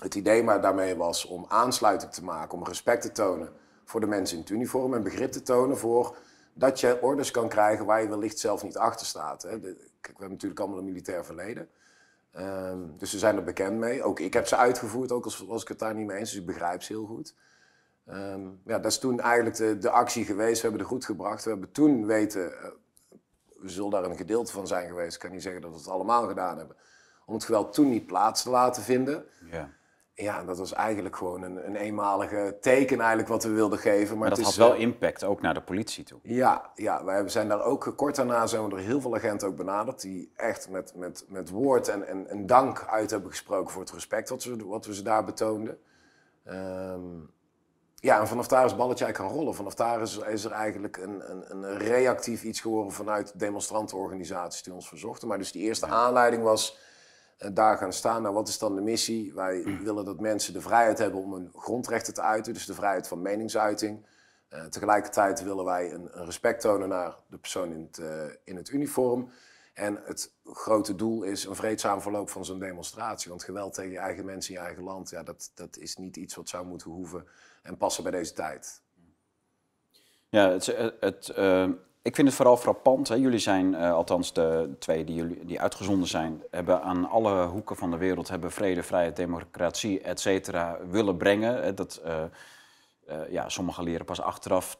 Het 0.00 0.14
idee 0.14 0.42
maar 0.42 0.60
daarmee 0.60 0.96
was 0.96 1.24
om 1.26 1.44
aansluiting 1.48 2.12
te 2.12 2.24
maken, 2.24 2.58
om 2.58 2.64
respect 2.64 3.02
te 3.02 3.12
tonen 3.12 3.52
voor 3.90 4.00
de 4.00 4.06
mensen 4.06 4.36
in 4.36 4.42
het 4.42 4.52
uniform 4.52 4.94
en 4.94 5.02
begrip 5.02 5.32
te 5.32 5.42
tonen 5.42 5.78
voor 5.78 6.16
dat 6.52 6.80
je 6.80 7.02
orders 7.02 7.30
kan 7.30 7.48
krijgen 7.48 7.84
waar 7.84 8.02
je 8.02 8.08
wellicht 8.08 8.38
zelf 8.38 8.62
niet 8.62 8.76
achter 8.76 9.06
staat. 9.06 9.42
Hè. 9.42 9.60
We 9.60 9.76
hebben 10.02 10.30
natuurlijk 10.30 10.60
allemaal 10.60 10.78
een 10.78 10.84
militair 10.84 11.24
verleden. 11.24 11.68
Um, 12.38 12.94
dus 12.98 13.12
we 13.12 13.18
zijn 13.18 13.36
er 13.36 13.42
bekend 13.42 13.76
mee. 13.78 14.02
Ook 14.02 14.20
ik 14.20 14.32
heb 14.32 14.46
ze 14.46 14.56
uitgevoerd, 14.56 15.12
ook 15.12 15.24
als, 15.24 15.48
als 15.48 15.62
ik 15.62 15.68
het 15.68 15.78
daar 15.78 15.94
niet 15.94 16.06
mee 16.06 16.16
eens, 16.16 16.30
dus 16.30 16.40
ik 16.40 16.46
begrijp 16.46 16.82
ze 16.82 16.92
heel 16.92 17.06
goed. 17.06 17.34
Um, 18.08 18.60
ja, 18.64 18.78
dat 18.78 18.92
is 18.92 18.98
toen 18.98 19.20
eigenlijk 19.20 19.56
de, 19.56 19.78
de, 19.78 19.90
actie 19.90 20.24
geweest. 20.24 20.56
We 20.56 20.68
hebben 20.68 20.80
de 20.80 20.92
goed 20.92 21.04
gebracht. 21.04 21.44
We 21.44 21.50
hebben 21.50 21.72
toen 21.72 22.06
weten, 22.06 22.50
uh, 22.50 22.66
we 23.60 23.68
zullen 23.68 23.90
daar 23.90 24.04
een 24.04 24.16
gedeelte 24.16 24.52
van 24.52 24.66
zijn 24.66 24.88
geweest. 24.88 25.14
Ik 25.14 25.20
kan 25.20 25.30
niet 25.30 25.42
zeggen 25.42 25.60
dat 25.60 25.70
we 25.70 25.76
het 25.76 25.88
allemaal 25.88 26.28
gedaan 26.28 26.58
hebben 26.58 26.76
om 27.26 27.34
het 27.34 27.44
geweld 27.44 27.72
toen 27.72 27.88
niet 27.88 28.06
plaats 28.06 28.42
te 28.42 28.50
laten 28.50 28.82
vinden. 28.82 29.24
Ja. 29.50 29.70
Ja, 30.20 30.44
dat 30.44 30.58
was 30.58 30.72
eigenlijk 30.72 31.16
gewoon 31.16 31.42
een, 31.42 31.66
een 31.66 31.76
eenmalige 31.76 32.56
teken 32.60 32.98
eigenlijk 32.98 33.28
wat 33.28 33.42
we 33.42 33.50
wilden 33.50 33.78
geven. 33.78 34.08
Maar, 34.08 34.28
maar 34.28 34.28
dat 34.28 34.38
het 34.38 34.46
had 34.46 34.56
wel 34.56 34.74
impact 34.74 35.24
ook 35.24 35.40
naar 35.40 35.54
de 35.54 35.62
politie 35.62 36.04
toe. 36.04 36.18
Ja, 36.22 36.70
ja 36.74 37.04
wij 37.04 37.28
zijn 37.28 37.48
daar 37.48 37.62
ook 37.62 37.92
kort 37.96 38.16
daarna 38.16 38.46
zijn 38.46 38.62
we 38.62 38.68
door 38.68 38.78
heel 38.78 39.00
veel 39.00 39.14
agenten 39.14 39.48
ook 39.48 39.56
benaderd. 39.56 40.00
Die 40.00 40.32
echt 40.36 40.68
met, 40.68 40.92
met, 40.94 41.24
met 41.28 41.50
woord 41.50 41.88
en, 41.88 42.06
en, 42.06 42.28
en 42.28 42.46
dank 42.46 42.86
uit 42.88 43.10
hebben 43.10 43.30
gesproken 43.30 43.72
voor 43.72 43.82
het 43.82 43.92
respect 43.92 44.28
wat 44.28 44.44
we, 44.44 44.64
wat 44.64 44.86
we 44.86 44.94
ze 44.94 45.02
daar 45.02 45.24
betoonden. 45.24 45.78
Um, 46.48 47.30
ja, 48.00 48.20
en 48.20 48.28
vanaf 48.28 48.48
daar 48.48 48.64
is 48.64 48.70
het 48.70 48.80
balletje 48.80 49.04
eigenlijk 49.04 49.32
gaan 49.32 49.40
rollen. 49.40 49.56
Vanaf 49.56 49.74
daar 49.74 50.00
is, 50.00 50.18
is 50.18 50.44
er 50.44 50.52
eigenlijk 50.52 50.96
een, 50.96 51.30
een, 51.30 51.44
een, 51.50 51.78
reactief 51.78 52.42
iets 52.42 52.60
geworden 52.60 52.92
vanuit 52.92 53.38
demonstrantenorganisaties 53.38 54.62
die 54.62 54.72
ons 54.72 54.88
verzochten. 54.88 55.28
Maar 55.28 55.38
dus 55.38 55.52
die 55.52 55.62
eerste 55.62 55.86
aanleiding 55.86 56.42
was 56.42 56.78
daar 57.52 57.76
gaan 57.76 57.92
staan. 57.92 58.22
Nou, 58.22 58.34
wat 58.34 58.48
is 58.48 58.58
dan 58.58 58.74
de 58.74 58.80
missie? 58.80 59.34
Wij 59.34 59.62
willen 59.82 60.04
dat 60.04 60.20
mensen 60.20 60.52
de 60.52 60.60
vrijheid 60.60 60.98
hebben 60.98 61.20
om 61.20 61.32
hun 61.32 61.50
grondrechten 61.54 62.14
te 62.14 62.22
uiten, 62.22 62.52
dus 62.52 62.66
de 62.66 62.74
vrijheid 62.74 63.08
van 63.08 63.22
meningsuiting. 63.22 64.06
Uh, 64.50 64.64
tegelijkertijd 64.64 65.42
willen 65.42 65.64
wij 65.64 65.92
een, 65.92 66.08
een, 66.18 66.24
respect 66.24 66.60
tonen 66.60 66.88
naar 66.88 67.14
de 67.26 67.38
persoon 67.38 67.72
in 67.72 67.80
het, 67.80 67.98
uh, 67.98 68.24
in 68.44 68.56
het 68.56 68.70
uniform. 68.70 69.30
En 69.74 70.00
het 70.04 70.32
grote 70.44 70.94
doel 70.94 71.22
is 71.22 71.44
een 71.44 71.54
vreedzaam 71.54 72.00
verloop 72.00 72.30
van 72.30 72.44
zo'n 72.44 72.58
demonstratie. 72.58 73.30
Want 73.30 73.44
geweld 73.44 73.74
tegen 73.74 73.90
je 73.90 73.98
eigen 73.98 74.24
mensen 74.24 74.54
in 74.54 74.60
je 74.60 74.66
eigen 74.66 74.84
land, 74.84 75.10
ja, 75.10 75.22
dat, 75.22 75.50
dat 75.54 75.76
is 75.76 75.96
niet 75.96 76.16
iets 76.16 76.34
wat 76.34 76.48
zou 76.48 76.66
moeten 76.66 76.90
hoeven 76.90 77.26
en 77.62 77.76
passen 77.76 78.02
bij 78.02 78.12
deze 78.12 78.32
tijd. 78.32 78.82
Ja, 80.28 80.50
het, 80.50 80.66
het, 81.00 81.32
uh, 81.36 81.70
ik 82.02 82.14
vind 82.14 82.26
het 82.28 82.36
vooral 82.36 82.56
frappant. 82.56 83.08
Hè. 83.08 83.14
Jullie 83.14 83.38
zijn, 83.38 83.72
uh, 83.72 83.92
althans 83.92 84.32
de 84.32 84.76
twee 84.78 85.04
die, 85.04 85.14
jullie, 85.14 85.44
die 85.44 85.60
uitgezonden 85.60 86.08
zijn, 86.08 86.42
hebben 86.50 86.82
aan 86.82 87.08
alle 87.08 87.46
hoeken 87.46 87.76
van 87.76 87.90
de 87.90 87.96
wereld 87.96 88.28
hebben 88.28 88.52
vrede, 88.52 88.82
vrijheid, 88.82 89.16
democratie, 89.16 90.00
et 90.00 90.20
cetera, 90.20 90.78
willen 90.90 91.16
brengen. 91.16 91.74
Dat, 91.74 92.00
uh, 92.06 92.22
uh, 93.08 93.32
ja, 93.32 93.48
sommigen 93.48 93.84
leren 93.84 94.04
pas 94.04 94.20
achteraf 94.20 94.78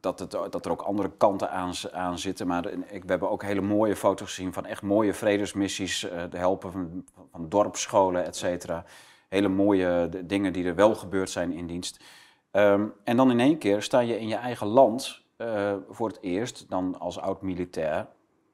dat, 0.00 0.18
het, 0.18 0.30
dat 0.30 0.64
er 0.64 0.70
ook 0.70 0.82
andere 0.82 1.10
kanten 1.16 1.50
aan, 1.92 2.18
zitten. 2.18 2.46
Maar 2.46 2.66
ik, 2.66 3.02
we 3.02 3.10
hebben 3.10 3.30
ook 3.30 3.42
hele 3.42 3.60
mooie 3.60 3.96
foto's 3.96 4.28
gezien 4.28 4.52
van 4.52 4.66
echt 4.66 4.82
mooie 4.82 5.14
vredesmissies, 5.14 6.00
de 6.30 6.38
helpen 6.38 6.72
van, 7.32 7.48
dorpsscholen, 7.48 8.24
et 8.24 8.36
cetera. 8.36 8.84
Hele 9.28 9.48
mooie 9.48 10.08
dingen 10.24 10.52
die 10.52 10.64
er 10.64 10.74
wel 10.74 10.94
gebeurd 10.94 11.30
zijn 11.30 11.52
in 11.52 11.66
dienst. 11.66 12.04
Um, 12.52 12.92
en 13.04 13.16
dan 13.16 13.30
in 13.30 13.40
één 13.40 13.58
keer 13.58 13.82
sta 13.82 14.00
je 14.00 14.18
in 14.20 14.28
je 14.28 14.34
eigen 14.36 14.66
land 14.66 15.24
uh, 15.38 15.76
voor 15.88 16.08
het 16.08 16.18
eerst 16.20 16.70
dan 16.70 16.98
als 16.98 17.18
oud-militair 17.18 18.06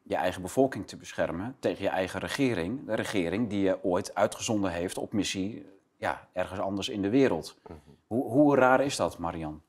je 0.02 0.14
eigen 0.14 0.42
bevolking 0.42 0.86
te 0.86 0.96
beschermen 0.96 1.56
tegen 1.58 1.82
je 1.82 1.88
eigen 1.88 2.20
regering. 2.20 2.86
De 2.86 2.94
regering 2.94 3.48
die 3.48 3.60
je 3.60 3.84
ooit 3.84 4.14
uitgezonden 4.14 4.70
heeft 4.70 4.98
op 4.98 5.12
missie 5.12 5.66
ja, 5.96 6.28
ergens 6.32 6.60
anders 6.60 6.88
in 6.88 7.02
de 7.02 7.10
wereld. 7.10 7.58
Mhm. 7.62 7.74
Hoe, 8.06 8.30
hoe 8.30 8.56
raar 8.56 8.80
is 8.80 8.96
dat, 8.96 9.18
Marian? 9.18 9.62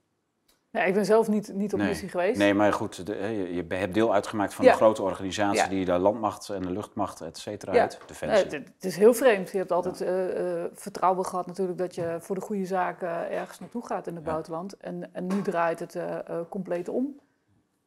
Nee, 0.74 0.88
ik 0.88 0.94
ben 0.94 1.06
zelf 1.06 1.27
niet, 1.27 1.53
niet 1.53 1.74
op 1.74 1.80
missie 1.80 2.10
geweest. 2.10 2.38
Nee, 2.38 2.53
maar 2.53 2.74
goed, 2.74 3.06
de, 3.06 3.15
je, 3.53 3.75
hebt 3.75 3.94
deel 3.94 4.13
uitgemaakt 4.13 4.53
van 4.53 4.65
een 4.65 4.74
grote 4.74 5.01
organisatie 5.01 5.70
die 5.70 5.86
de 5.86 5.98
landmacht 5.98 6.50
en 6.50 6.62
de 6.62 6.72
luchtmacht, 6.72 7.22
et 7.22 7.38
cetera, 7.38 7.74
ja. 7.74 7.89
Defensie. 8.06 8.50
Nee, 8.50 8.60
het, 8.60 8.86
is 8.86 8.96
heel 8.96 9.13
vreemd. 9.13 9.51
Je 9.51 9.58
hebt 9.58 9.72
altijd 9.72 10.01
uh, 10.01 10.63
vertrouwen 10.74 11.25
gehad 11.25 11.48
natuurlijk 11.48 11.77
dat 11.77 11.96
je 11.96 12.18
voor 12.20 12.36
de 12.36 12.42
goede 12.42 12.65
zaken 12.65 13.32
ergens 13.32 13.60
naartoe 13.60 13.86
gaat 13.86 14.08
in 14.08 14.15
het 14.15 14.24
buitenland. 14.24 14.77
En, 14.77 15.13
en 15.13 15.27
nu 15.27 15.42
draait 15.42 15.80
het 15.80 15.96
uh, 15.96 16.20
compleet 16.50 16.89
om. 16.89 17.20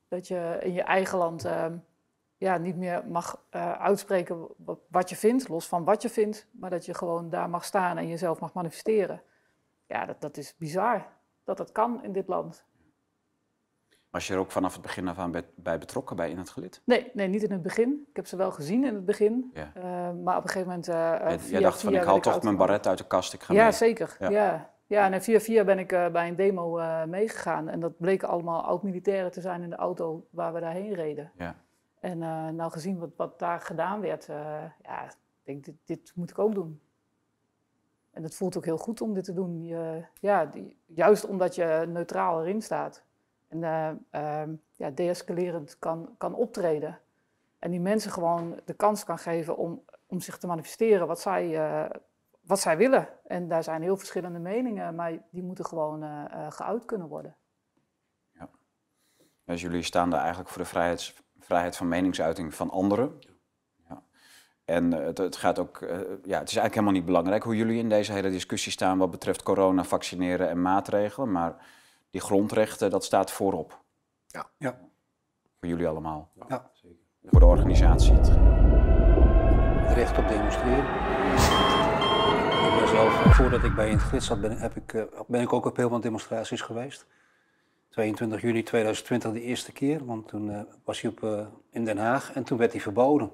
Dat 0.08 0.28
je 0.28 0.58
in 0.60 0.72
je 0.72 0.82
eigen 0.82 1.18
land 1.18 1.44
ehm, 1.44 1.76
ja, 2.36 2.56
niet 2.58 2.76
meer 2.76 3.02
mag 3.08 3.42
uitspreken 3.78 4.46
wat 4.88 5.10
je 5.10 5.16
vindt, 5.16 5.48
los 5.48 5.66
van 5.66 5.84
wat 5.84 6.02
je 6.02 6.08
vindt, 6.08 6.46
maar 6.50 6.70
dat 6.70 6.84
je 6.84 6.94
gewoon 6.94 7.30
daar 7.30 7.50
mag 7.50 7.64
staan 7.64 7.98
en 7.98 8.08
jezelf 8.08 8.40
mag 8.40 8.52
manifesteren. 8.52 9.22
Ja, 9.86 10.06
dat, 10.06 10.20
dat 10.20 10.36
is 10.36 10.54
bizar 10.56 11.06
dat 11.44 11.56
dat 11.56 11.72
kan 11.72 12.02
in 12.02 12.12
dit 12.12 12.28
land. 12.28 12.64
Was 14.16 14.26
je 14.26 14.34
er 14.34 14.40
ook 14.40 14.50
vanaf 14.50 14.72
het 14.72 14.82
begin 14.82 15.08
af 15.08 15.18
aan 15.18 15.34
bij, 15.54 15.78
betrokken 15.78 16.16
bij 16.16 16.30
in 16.30 16.38
het 16.38 16.50
gelid? 16.50 16.80
Nee, 16.84 17.10
nee, 17.12 17.28
niet 17.28 17.42
in 17.42 17.52
het 17.52 17.62
begin. 17.62 18.06
Ik 18.10 18.16
heb 18.16 18.26
ze 18.26 18.36
wel 18.36 18.50
gezien 18.50 18.84
in 18.84 18.94
het 18.94 19.04
begin. 19.04 19.50
Ja. 19.54 19.72
Uh, 19.76 19.82
maar 20.24 20.36
op 20.36 20.42
een 20.42 20.48
gegeven 20.48 20.68
moment. 20.68 20.88
Uh, 20.88 21.38
via, 21.38 21.50
jij 21.50 21.60
dacht 21.60 21.80
van 21.80 21.94
ik 21.94 22.02
haal 22.02 22.20
toch 22.20 22.42
mijn 22.42 22.56
baret 22.56 22.86
uit 22.86 22.98
de 22.98 23.06
kast, 23.06 23.32
ik 23.32 23.42
ga 23.42 23.54
ja, 23.54 23.62
mee. 23.62 23.72
Zeker. 23.72 24.16
Ja. 24.18 24.70
Ja, 24.86 25.12
en 25.12 25.22
via 25.22 25.40
via 25.40 25.64
ben 25.64 25.78
ik 25.78 25.92
uh, 25.92 26.08
bij 26.08 26.28
een 26.28 26.36
demo 26.36 26.80
meegegaan. 27.06 27.68
En 27.68 27.80
dat 27.80 27.98
bleken 27.98 28.28
allemaal 28.28 28.62
oud-militairen 28.62 29.30
te 29.30 29.40
zijn 29.40 29.62
in 29.62 29.70
de 29.70 29.76
auto 29.76 30.26
waar 30.30 30.52
we 30.52 30.60
daarheen 30.60 30.94
reden. 30.94 31.32
Ja. 31.38 31.54
En 32.00 32.18
nou 32.56 32.70
gezien 32.70 32.98
wat, 32.98 33.10
wat 33.16 33.38
daar 33.38 33.60
gedaan 33.60 34.00
werd, 34.00 34.26
ja, 34.82 35.04
ik 35.04 35.14
denk 35.42 35.64
dit, 35.64 35.74
dit 35.84 36.12
moet 36.14 36.30
ik 36.30 36.38
ook 36.38 36.54
doen. 36.54 36.80
En 38.10 38.22
het 38.22 38.34
voelt 38.34 38.56
ook 38.56 38.64
heel 38.64 38.78
goed 38.78 39.00
om 39.00 39.14
dit 39.14 39.24
te 39.24 39.32
doen. 39.32 39.64
Je, 39.64 40.04
ja, 40.20 40.44
die, 40.44 40.76
juist 40.86 41.26
omdat 41.26 41.54
je 41.54 41.84
neutraal 41.88 42.40
erin 42.40 42.62
staat 42.62 43.04
en 43.48 43.62
uh, 43.62 43.90
uh, 44.22 44.54
ja, 44.72 44.90
deescalerend 44.90 45.78
kan, 45.78 46.14
kan 46.18 46.34
optreden. 46.34 46.98
En 47.58 47.70
die 47.70 47.80
mensen 47.80 48.10
gewoon 48.10 48.60
de 48.64 48.74
kans 48.74 49.04
kan 49.04 49.18
geven 49.18 49.56
om, 49.56 49.84
om 50.06 50.20
zich 50.20 50.38
te 50.38 50.46
manifesteren 50.46 51.06
wat 51.06 51.20
zij, 51.20 51.48
uh, 51.48 51.90
wat 52.40 52.60
zij 52.60 52.76
willen. 52.76 53.08
En 53.26 53.48
daar 53.48 53.62
zijn 53.62 53.82
heel 53.82 53.96
verschillende 53.96 54.38
meningen, 54.38 54.94
maar 54.94 55.18
die 55.30 55.42
moeten 55.42 55.66
gewoon 55.66 56.02
uh, 56.02 56.24
geuit 56.48 56.84
kunnen 56.84 57.08
worden. 57.08 57.36
Ja. 58.32 58.48
Dus 59.44 59.60
jullie 59.60 59.82
staan 59.82 60.10
daar 60.10 60.20
eigenlijk 60.20 60.48
voor 60.48 60.62
de 60.62 60.68
vrijheid, 60.68 61.14
vrijheid 61.38 61.76
van 61.76 61.88
meningsuiting 61.88 62.54
van 62.54 62.70
anderen. 62.70 63.18
Ja. 63.88 64.02
En 64.64 64.92
het, 64.92 65.18
het, 65.18 65.36
gaat 65.36 65.58
ook, 65.58 65.78
ja, 65.80 65.88
het 65.98 66.22
is 66.22 66.56
eigenlijk 66.56 66.74
helemaal 66.74 66.92
niet 66.92 67.04
belangrijk 67.04 67.42
hoe 67.42 67.56
jullie 67.56 67.78
in 67.78 67.88
deze 67.88 68.12
hele 68.12 68.30
discussie 68.30 68.72
staan 68.72 68.98
wat 68.98 69.10
betreft 69.10 69.42
corona, 69.42 69.84
vaccineren 69.84 70.48
en 70.48 70.62
maatregelen. 70.62 71.32
Maar 71.32 71.56
die 72.16 72.24
grondrechten, 72.24 72.90
dat 72.90 73.04
staat 73.04 73.30
voorop. 73.30 73.80
Ja. 74.26 74.46
ja. 74.58 74.78
Voor 75.58 75.68
jullie 75.68 75.88
allemaal. 75.88 76.30
Ja, 76.48 76.70
zeker. 76.72 76.96
Voor 77.24 77.40
de 77.40 77.46
organisatie. 77.46 78.12
Het 78.12 79.96
recht 79.96 80.18
op 80.18 80.28
demonstreren. 80.28 80.84
Ik 82.66 82.78
ben 82.78 82.88
zelf, 82.88 83.34
voordat 83.36 83.64
ik 83.64 83.74
bij 83.74 83.90
in 83.90 83.98
het 83.98 84.22
zat, 84.22 84.40
ben, 84.40 84.58
heb 84.58 84.76
ik, 84.76 84.92
eh, 84.92 85.02
ben 85.26 85.40
ik 85.40 85.52
ook 85.52 85.64
op 85.64 85.76
heel 85.76 85.88
wat 85.88 86.02
demonstraties 86.02 86.60
geweest. 86.60 87.06
22 87.88 88.40
juli 88.40 88.62
2020 88.62 89.32
de 89.32 89.42
eerste 89.42 89.72
keer, 89.72 90.04
want 90.04 90.28
toen 90.28 90.50
uh, 90.50 90.60
was 90.84 91.00
hij 91.00 91.10
op, 91.10 91.22
uh, 91.22 91.46
in 91.70 91.84
Den 91.84 91.98
Haag 91.98 92.32
en 92.32 92.44
toen 92.44 92.58
werd 92.58 92.72
hij 92.72 92.80
verboden. 92.80 93.30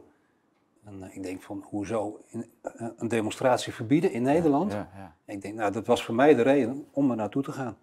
En 0.84 0.98
uh, 1.02 1.16
ik 1.16 1.22
denk 1.22 1.42
van, 1.42 1.64
hoezo 1.68 2.20
in, 2.26 2.50
een 2.96 3.08
demonstratie 3.08 3.72
verbieden 3.72 4.12
in 4.12 4.22
Nederland? 4.22 4.72
Ja, 4.72 4.88
ja, 4.94 5.14
ja. 5.26 5.32
Ik 5.32 5.42
denk, 5.42 5.54
nou 5.54 5.72
dat 5.72 5.86
was 5.86 6.04
voor 6.04 6.14
mij 6.14 6.34
de 6.34 6.42
reden 6.42 6.86
om 6.90 7.10
er 7.10 7.16
naartoe 7.16 7.42
te 7.42 7.52
gaan. 7.52 7.76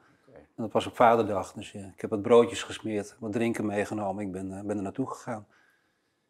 Dat 0.60 0.72
was 0.72 0.88
op 0.88 0.96
vaderdag, 0.96 1.54
dus 1.54 1.74
ik 1.74 2.01
heb 2.01 2.10
wat 2.10 2.22
broodjes 2.22 2.63
gesmeerd, 2.63 3.16
wat 3.20 3.32
drinken 3.32 3.66
meegenomen. 3.66 4.25
Ik 4.25 4.32
ben, 4.32 4.51
uh, 4.51 4.62
ben 4.62 4.78
er 4.78 4.84
naartoe 4.84 5.08
gegaan. 5.08 5.48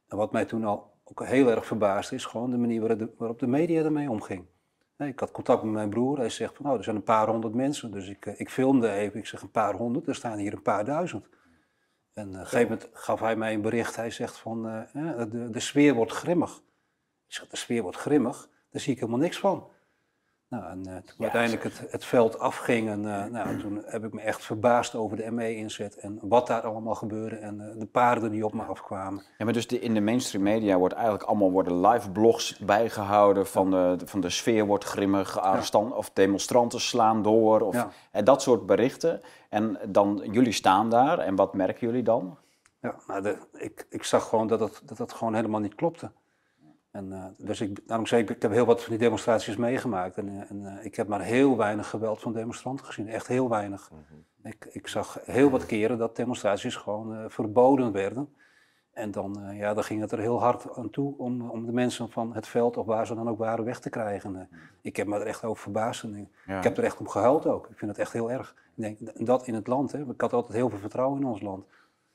En 0.07 0.17
wat 0.17 0.31
mij 0.31 0.45
toen 0.45 0.63
al 0.63 0.91
ook 1.03 1.25
heel 1.25 1.50
erg 1.50 1.65
verbaasde, 1.65 2.15
is 2.15 2.25
gewoon 2.25 2.51
de 2.51 2.57
manier 2.57 3.12
waarop 3.17 3.39
de, 3.39 3.48
media 3.48 3.83
ermee 3.83 4.09
omging. 4.09 4.45
ik 4.98 5.19
had 5.19 5.31
contact 5.31 5.63
met 5.63 5.74
mijn 5.74 5.89
broer, 5.89 6.17
hij 6.17 6.29
zegt 6.29 6.55
van, 6.55 6.65
nou, 6.65 6.77
er 6.77 6.83
zijn 6.83 6.95
een 6.95 7.03
paar 7.03 7.27
honderd 7.27 7.53
mensen. 7.53 7.91
Dus 7.91 8.09
ik, 8.09 8.25
uh, 8.25 8.39
ik 8.39 8.50
filmde 8.50 8.91
even, 8.91 9.19
ik 9.19 9.27
zeg 9.27 9.41
een 9.41 9.51
paar 9.51 9.74
honderd, 9.74 10.07
er 10.07 10.15
staan 10.15 10.38
hier 10.38 10.53
een 10.53 10.62
paar 10.62 10.86
duizend. 10.86 11.29
En 12.13 12.27
uh, 12.27 12.33
op 12.33 12.39
een 12.39 12.45
gegeven 12.45 12.71
moment 12.71 12.89
gaf 12.93 13.19
hij 13.19 13.36
mij 13.36 13.53
een 13.53 13.62
bericht, 13.62 13.95
hij 13.95 14.12
zegt 14.12 14.38
van, 14.38 14.63
de, 14.93 15.48
de 15.51 15.59
sfeer 15.59 15.93
wordt 15.93 16.12
grimmig. 16.12 16.62
Ik 17.27 17.33
zeg, 17.33 17.48
de 17.48 17.57
sfeer 17.57 17.81
wordt 17.81 17.98
grimmig, 17.98 18.50
daar 18.71 18.81
zie 18.81 18.93
ik 18.93 19.00
helemaal 19.00 19.21
niks 19.21 19.39
van. 19.39 19.67
Nou, 20.49 20.63
en 20.63 20.77
uh, 20.87 20.95
toen 20.95 21.15
uiteindelijk 21.19 21.63
het, 21.63 21.83
het, 21.89 22.05
veld 22.05 22.39
afging, 22.39 22.89
en, 22.89 23.03
uh, 23.03 23.25
nou, 23.25 23.59
toen 23.59 23.83
heb 23.85 24.05
ik 24.05 24.13
me 24.13 24.21
echt 24.21 24.43
verbaasd 24.43 24.95
over 24.95 25.17
de 25.17 25.31
ME-inzet 25.31 25.95
en 25.95 26.19
wat 26.21 26.47
daar 26.47 26.61
allemaal 26.61 26.95
gebeurde 26.95 27.35
en 27.35 27.55
uh, 27.55 27.79
de 27.79 27.85
paarden 27.85 28.31
die 28.31 28.45
op 28.45 28.53
me 28.53 28.63
afkwamen. 28.63 29.23
Ja, 29.37 29.45
maar 29.45 29.53
dus 29.53 29.67
de, 29.67 29.79
in 29.79 29.93
de 29.93 30.01
mainstream 30.01 30.43
media 30.43 30.77
wordt 30.77 30.93
eigenlijk 30.93 31.23
allemaal 31.23 31.51
worden 31.51 31.87
live 31.87 32.11
blogs 32.11 32.57
bijgehouden 32.57 33.47
van 33.47 33.71
de, 33.71 33.97
van 34.05 34.19
de 34.19 34.29
sfeer 34.29 34.65
wordt 34.65 34.83
grimmig, 34.83 35.35
ja. 35.35 35.79
of 35.79 36.09
demonstranten 36.09 36.81
slaan 36.81 37.21
door, 37.21 37.61
of 37.61 37.75
ja. 37.75 37.89
en 38.11 38.23
dat 38.23 38.41
soort 38.41 38.65
berichten. 38.65 39.21
En 39.49 39.79
dan, 39.87 40.27
jullie 40.31 40.51
staan 40.51 40.89
daar 40.89 41.19
en 41.19 41.35
wat 41.35 41.53
merken 41.53 41.87
jullie 41.87 42.03
dan? 42.03 42.37
Ja, 42.81 42.95
nou 43.07 43.21
de, 43.21 43.37
ik, 43.53 43.87
ik 43.89 44.03
zag 44.03 44.29
gewoon 44.29 44.47
dat 44.47 44.59
het, 44.59 44.81
dat 44.85 44.97
het 44.97 45.13
gewoon 45.13 45.33
helemaal 45.33 45.59
niet 45.59 45.75
klopte. 45.75 46.11
En, 46.91 47.12
uh, 47.12 47.25
dus 47.38 47.62
ik, 47.62 47.88
daarom 47.88 48.05
zei 48.05 48.22
ik, 48.22 48.29
ik 48.29 48.41
heb 48.41 48.51
heel 48.51 48.65
wat 48.65 48.81
van 48.81 48.89
die 48.89 49.00
demonstraties 49.00 49.55
meegemaakt. 49.55 50.17
En, 50.17 50.29
eh, 50.29 50.51
en 50.51 50.62
uh, 50.62 50.86
ik 50.86 50.96
heb 50.96 51.08
maar 51.08 51.22
heel 51.22 51.58
weinig 51.58 51.89
geweld 51.89 52.22
van 52.22 52.34
demonstranten 52.34 52.86
gezien. 52.86 53.08
Echt 53.08 53.27
heel 53.27 53.50
weinig. 53.50 53.89
Mm 53.91 53.98
-hmm. 54.08 54.51
ik, 54.51 54.67
ik, 54.72 54.88
zag 54.88 55.19
heel 55.25 55.50
wat 55.50 55.65
keren 55.65 55.98
dat 55.98 56.15
demonstraties 56.15 56.75
gewoon 56.75 57.29
verboden 57.31 57.91
werden. 57.91 58.34
En 58.91 59.12
dan, 59.12 59.38
ja, 59.53 59.74
dan 59.74 59.84
ging 59.84 60.01
het 60.01 60.12
er 60.12 60.19
heel 60.19 60.39
hard 60.39 60.77
aan 60.77 60.89
toe 60.89 61.17
om, 61.17 61.50
om 61.50 61.65
de 61.65 61.72
mensen 61.72 62.10
van 62.10 62.34
het 62.34 62.48
veld, 62.48 62.77
of 62.77 62.86
waar 62.86 63.08
ze 63.08 63.15
dan 63.15 63.29
ook 63.29 63.38
waren, 63.38 63.65
weg 63.65 63.79
te 63.79 63.89
krijgen. 63.89 64.31
Mhm. 64.31 64.43
ik 64.81 64.96
heb 64.96 65.08
me 65.08 65.19
er 65.19 65.25
echt 65.25 65.43
over 65.43 65.63
verbaasd. 65.63 66.03
En 66.03 66.29
ja. 66.46 66.58
Ik 66.58 66.63
heb 66.63 66.77
er 66.77 66.84
echt 66.84 66.98
om 66.98 67.08
gehuild 67.08 67.46
ook. 67.46 67.67
Ik 67.69 67.77
vind 67.77 67.91
het 67.91 68.00
echt 68.00 68.13
heel 68.13 68.31
erg. 68.31 68.55
Ik 68.75 68.98
denk, 68.98 69.25
dat 69.25 69.48
in 69.48 69.53
het 69.53 69.67
land. 69.67 69.91
Hè. 69.91 70.00
Ik 70.00 70.22
had 70.22 70.34
altijd 70.34 70.53
heel 70.53 70.69
veel 70.69 70.79
vertrouwen 70.79 71.19
in 71.19 71.25
ons 71.25 71.41
land. 71.41 71.65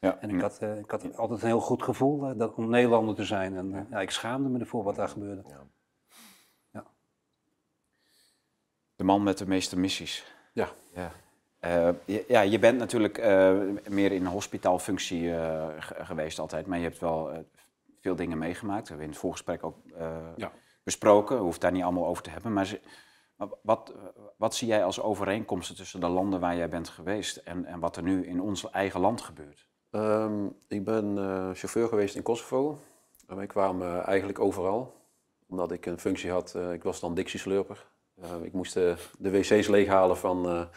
Ja. 0.05 0.19
En 0.21 0.31
ik 0.31 0.41
had, 0.41 0.59
uh, 0.63 0.79
ik 0.79 0.91
had 0.91 1.17
altijd 1.17 1.43
een 1.43 1.47
heel 1.47 1.61
goed 1.61 1.83
gevoel 1.83 2.31
uh, 2.31 2.39
dat, 2.39 2.55
om 2.55 2.71
Nederlander 2.71 3.15
te 3.15 3.25
zijn. 3.25 3.57
En 3.57 3.73
uh, 3.73 3.81
ja, 3.91 4.01
ik 4.01 4.11
schaamde 4.11 4.49
me 4.49 4.59
ervoor 4.59 4.85
wat 4.85 4.97
daar 4.97 5.09
gebeurde. 5.09 5.43
Ja. 5.49 5.67
ja. 6.73 6.85
De 8.97 9.05
man 9.05 9.23
met 9.23 9.39
de 9.39 9.47
meeste 9.47 9.79
missies. 9.79 10.35
Ja. 10.53 10.69
Ja, 10.95 11.13
ja 12.29 12.41
je 12.41 12.59
bent 12.59 12.79
natuurlijk 12.79 13.19
meer 13.89 14.13
in 14.13 14.25
een 14.25 14.33
hospitaalfunctie 14.33 15.35
geweest 15.81 16.39
altijd. 16.39 16.67
Maar 16.67 16.79
je 16.79 16.85
hebt 16.85 16.99
wel 16.99 17.47
veel 18.01 18.17
dingen 18.17 18.39
meegemaakt. 18.39 18.83
We 18.83 18.89
hebben 18.89 19.07
in 19.07 19.13
het 19.13 19.21
voorgesprek 19.21 19.65
ook 19.65 19.77
ja. 20.37 20.53
besproken. 20.83 21.39
Hoeven 21.39 21.61
daar 21.61 21.73
niet 21.73 21.83
allemaal 21.83 22.07
over 22.07 22.23
te 22.23 22.31
hebben. 22.31 22.53
Maar 22.53 22.79
wat, 23.63 23.95
wat 24.37 24.55
zie 24.55 24.69
jij 24.69 24.85
als 24.85 25.01
overeenkomsten 25.01 25.77
tussen 25.77 26.01
de 26.01 26.09
landen 26.09 26.41
waar 26.41 26.57
jij 26.57 26.69
bent 26.69 26.89
geweest 26.89 27.37
en, 27.37 27.65
en 27.65 27.81
wat 27.81 27.97
er 27.97 28.03
nu 28.03 28.27
in 28.27 28.41
ons 28.41 28.71
eigen 28.71 29.01
land 29.01 29.21
gebeurt? 29.21 29.67
Um, 29.95 30.57
ik 30.69 30.85
ben 30.85 31.17
uh, 31.17 31.51
chauffeur 31.53 31.89
geweest 31.89 32.17
in 32.17 32.23
Kosovo. 32.23 32.79
En 33.29 33.37
wij 33.37 33.47
kwamen 33.47 34.05
eigenlijk 34.05 34.39
overal. 34.39 34.95
Omdat 35.49 35.73
ik 35.73 35.87
een 35.87 35.99
functie 35.99 36.31
had, 36.31 36.55
uh, 36.57 36.73
ik 36.73 36.83
was 36.83 37.01
dan 37.01 37.15
dictieslurper. 37.15 37.87
Uh, 38.23 38.31
ik 38.43 38.53
moest 38.53 38.75
de 38.75 38.97
wc's 39.19 39.69
leeghalen 39.69 40.17
van, 40.17 40.69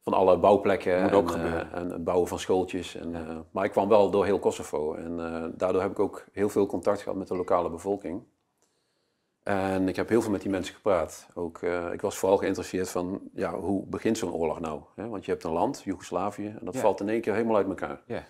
van 0.00 0.12
alle 0.12 0.38
bouwplekken. 0.38 0.96
En, 0.96 1.12
ook 1.12 1.30
gebeuren. 1.30 1.72
en 1.72 1.90
het 1.90 2.04
bouwen 2.04 2.28
van 2.28 2.38
schooltjes. 2.38 2.94
En, 2.94 3.14
maar 3.50 3.64
ik 3.64 3.70
kwam 3.70 3.88
wel 3.88 4.10
door 4.10 4.24
heel 4.24 4.38
Kosovo. 4.38 4.94
En 4.94 5.16
daardoor 5.56 5.82
heb 5.82 5.90
ik 5.90 5.98
ook 5.98 6.24
heel 6.32 6.48
veel 6.48 6.66
contact 6.66 7.02
gehad 7.02 7.18
met 7.18 7.28
de 7.28 7.36
lokale 7.36 7.70
bevolking. 7.70 8.22
En 9.42 9.88
ik 9.88 9.96
heb 9.96 10.08
heel 10.08 10.22
veel 10.22 10.30
met 10.30 10.42
die 10.42 10.50
mensen 10.50 10.74
gepraat. 10.74 11.28
Ook, 11.34 11.62
ik 11.92 12.00
was 12.00 12.16
vooral 12.16 12.38
geïnteresseerd 12.38 12.90
van, 12.90 13.20
ja, 13.34 13.58
hoe 13.58 13.86
begint 13.86 14.18
zo'n 14.18 14.32
oorlog 14.32 14.60
nou? 14.60 14.80
Want 14.94 15.24
je 15.24 15.30
hebt 15.30 15.44
een 15.44 15.52
land, 15.52 15.82
Joegoslavië, 15.84 16.46
en 16.46 16.64
dat 16.64 16.76
valt 16.76 17.00
in 17.00 17.08
één 17.08 17.20
keer 17.20 17.34
helemaal 17.34 17.56
uit 17.56 17.68
elkaar. 17.68 18.02
Yeah. 18.06 18.22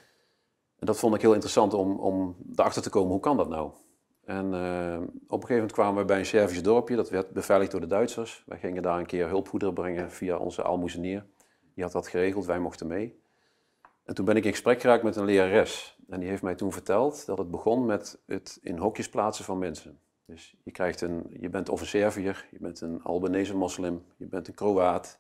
En 0.79 0.87
dat 0.87 0.99
vond 0.99 1.15
ik 1.15 1.21
heel 1.21 1.33
interessant 1.33 1.75
om, 1.75 1.99
om 1.99 2.37
erachter 2.55 2.83
te 2.83 2.91
komen, 2.91 3.11
hoe 3.11 3.21
kan 3.21 3.37
dat 3.37 3.49
nou? 3.49 3.71
En 4.25 4.45
uh, 4.47 5.01
op 5.03 5.43
een 5.43 5.49
gegeven 5.49 5.55
moment 5.55 5.73
kwamen 5.73 6.01
we 6.01 6.05
bij 6.05 6.19
een 6.19 6.27
Servisch 6.27 6.63
dorpje, 6.63 6.97
dat 6.97 7.11
werd 7.11 7.31
beveiligd 7.31 7.71
door 7.71 7.81
de 7.81 7.87
Duitsers. 7.87 8.43
Wij 8.47 8.59
gingen 8.59 8.83
daar 8.83 8.99
een 8.99 9.07
keer 9.07 9.29
hulpgoederen 9.29 9.75
brengen 9.75 10.11
via 10.11 10.37
onze 10.37 10.63
almoezenier. 10.63 11.27
Die 11.75 11.85
had 11.85 11.93
dat 11.93 12.09
geregeld, 12.09 12.47
wij 12.47 12.59
mochten 12.59 12.87
mee. 12.87 13.23
En 14.05 14.15
toen 14.15 14.25
ben 14.25 14.37
ik 14.37 14.45
in 14.45 14.51
gesprek 14.51 14.81
geraakt 14.81 15.03
met 15.03 15.17
een 15.17 15.25
lerares. 15.25 15.99
En 16.09 16.21
die 16.21 16.29
heeft 16.29 16.43
mij 16.43 16.55
toen 16.55 16.73
verteld 16.73 17.27
dat 17.27 17.39
het 17.39 17.51
begon 17.51 17.87
met 17.87 18.19
het 18.27 18.59
in 18.63 18.79
hokjes 18.79 19.09
plaatsen 19.09 19.45
van 19.45 19.59
mensen. 19.59 19.99
Dus 20.27 20.57
je, 20.63 20.71
krijgt 20.71 21.01
een, 21.01 21.37
je 21.41 21.49
bent 21.49 21.69
of 21.69 21.81
een 21.81 21.87
Serviër, 21.87 22.47
je 22.51 22.59
bent 22.61 22.81
een 22.81 23.03
Albanese 23.03 23.57
moslim, 23.57 24.05
je 24.17 24.27
bent 24.27 24.49
een 24.49 24.55
Kroaat, 24.55 25.19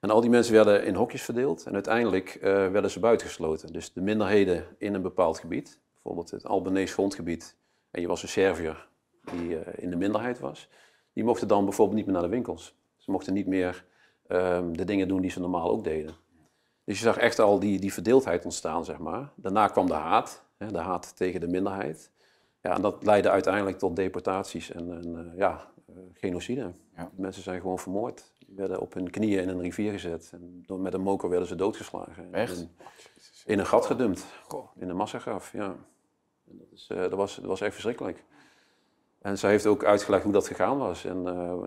en 0.00 0.10
al 0.10 0.20
die 0.20 0.30
mensen 0.30 0.52
werden 0.52 0.84
in 0.84 0.94
hokjes 0.94 1.22
verdeeld 1.22 1.66
en 1.66 1.74
uiteindelijk 1.74 2.34
uh, 2.34 2.42
werden 2.42 2.90
ze 2.90 3.00
buitengesloten. 3.00 3.72
Dus 3.72 3.92
de 3.92 4.00
minderheden 4.00 4.64
in 4.78 4.94
een 4.94 5.02
bepaald 5.02 5.38
gebied, 5.38 5.80
bijvoorbeeld 5.94 6.30
het 6.30 6.46
Albanese 6.46 6.92
grondgebied, 6.92 7.56
en 7.90 8.00
je 8.00 8.06
was 8.06 8.22
een 8.22 8.28
Serviër 8.28 8.88
die 9.32 9.48
uh, 9.48 9.60
in 9.76 9.90
de 9.90 9.96
minderheid 9.96 10.38
was, 10.38 10.68
die 11.12 11.24
mochten 11.24 11.48
dan 11.48 11.64
bijvoorbeeld 11.64 11.96
niet 11.96 12.06
meer 12.06 12.14
naar 12.14 12.24
de 12.24 12.28
winkels. 12.28 12.76
Ze 12.96 13.10
mochten 13.10 13.32
niet 13.32 13.46
meer 13.46 13.84
ehm, 14.26 14.72
de 14.72 14.84
dingen 14.84 15.08
doen 15.08 15.20
die 15.20 15.30
ze 15.30 15.40
normaal 15.40 15.70
ook 15.70 15.84
deden. 15.84 16.14
Dus 16.84 16.98
je 16.98 17.04
zag 17.04 17.16
echt 17.16 17.38
al 17.38 17.58
die, 17.58 17.78
die 17.80 17.92
verdeeldheid 17.92 18.44
ontstaan, 18.44 18.84
zeg 18.84 18.98
maar. 18.98 19.32
Daarna 19.34 19.66
kwam 19.66 19.86
de 19.86 19.94
haat, 19.94 20.44
hè, 20.56 20.72
de 20.72 20.78
haat 20.78 21.16
tegen 21.16 21.40
de 21.40 21.48
minderheid. 21.48 22.10
Ja, 22.62 22.74
en 22.74 22.82
dat 22.82 23.04
leidde 23.04 23.30
uiteindelijk 23.30 23.78
tot 23.78 23.96
deportaties 23.96 24.70
en, 24.70 24.92
en 24.92 25.32
uh, 25.32 25.38
ja, 25.38 25.70
genocide. 26.12 26.72
Ja. 26.96 27.10
Mensen 27.16 27.42
zijn 27.42 27.60
gewoon 27.60 27.78
vermoord. 27.78 28.32
Die 28.46 28.56
werden 28.56 28.80
op 28.80 28.94
hun 28.94 29.10
knieën 29.10 29.42
in 29.42 29.48
een 29.48 29.60
rivier 29.60 29.92
gezet. 29.92 30.30
En 30.32 30.62
door, 30.66 30.80
met 30.80 30.94
een 30.94 31.00
moker 31.00 31.28
werden 31.28 31.48
ze 31.48 31.54
doodgeslagen. 31.54 32.34
Echt? 32.34 32.60
In, 32.60 32.70
in 33.44 33.58
een 33.58 33.66
gat 33.66 33.86
gedumpt. 33.86 34.26
In 34.76 34.88
een 34.88 34.96
massagraf, 34.96 35.52
ja. 35.52 35.76
En 36.48 36.58
dat, 36.58 36.72
is, 36.72 36.88
uh, 36.92 36.98
dat, 36.98 37.12
was, 37.12 37.36
dat 37.36 37.44
was 37.44 37.60
echt 37.60 37.72
verschrikkelijk. 37.72 38.24
En 39.18 39.38
zij 39.38 39.50
heeft 39.50 39.66
ook 39.66 39.84
uitgelegd 39.84 40.22
hoe 40.22 40.32
dat 40.32 40.46
gegaan 40.46 40.78
was. 40.78 41.04
En 41.04 41.24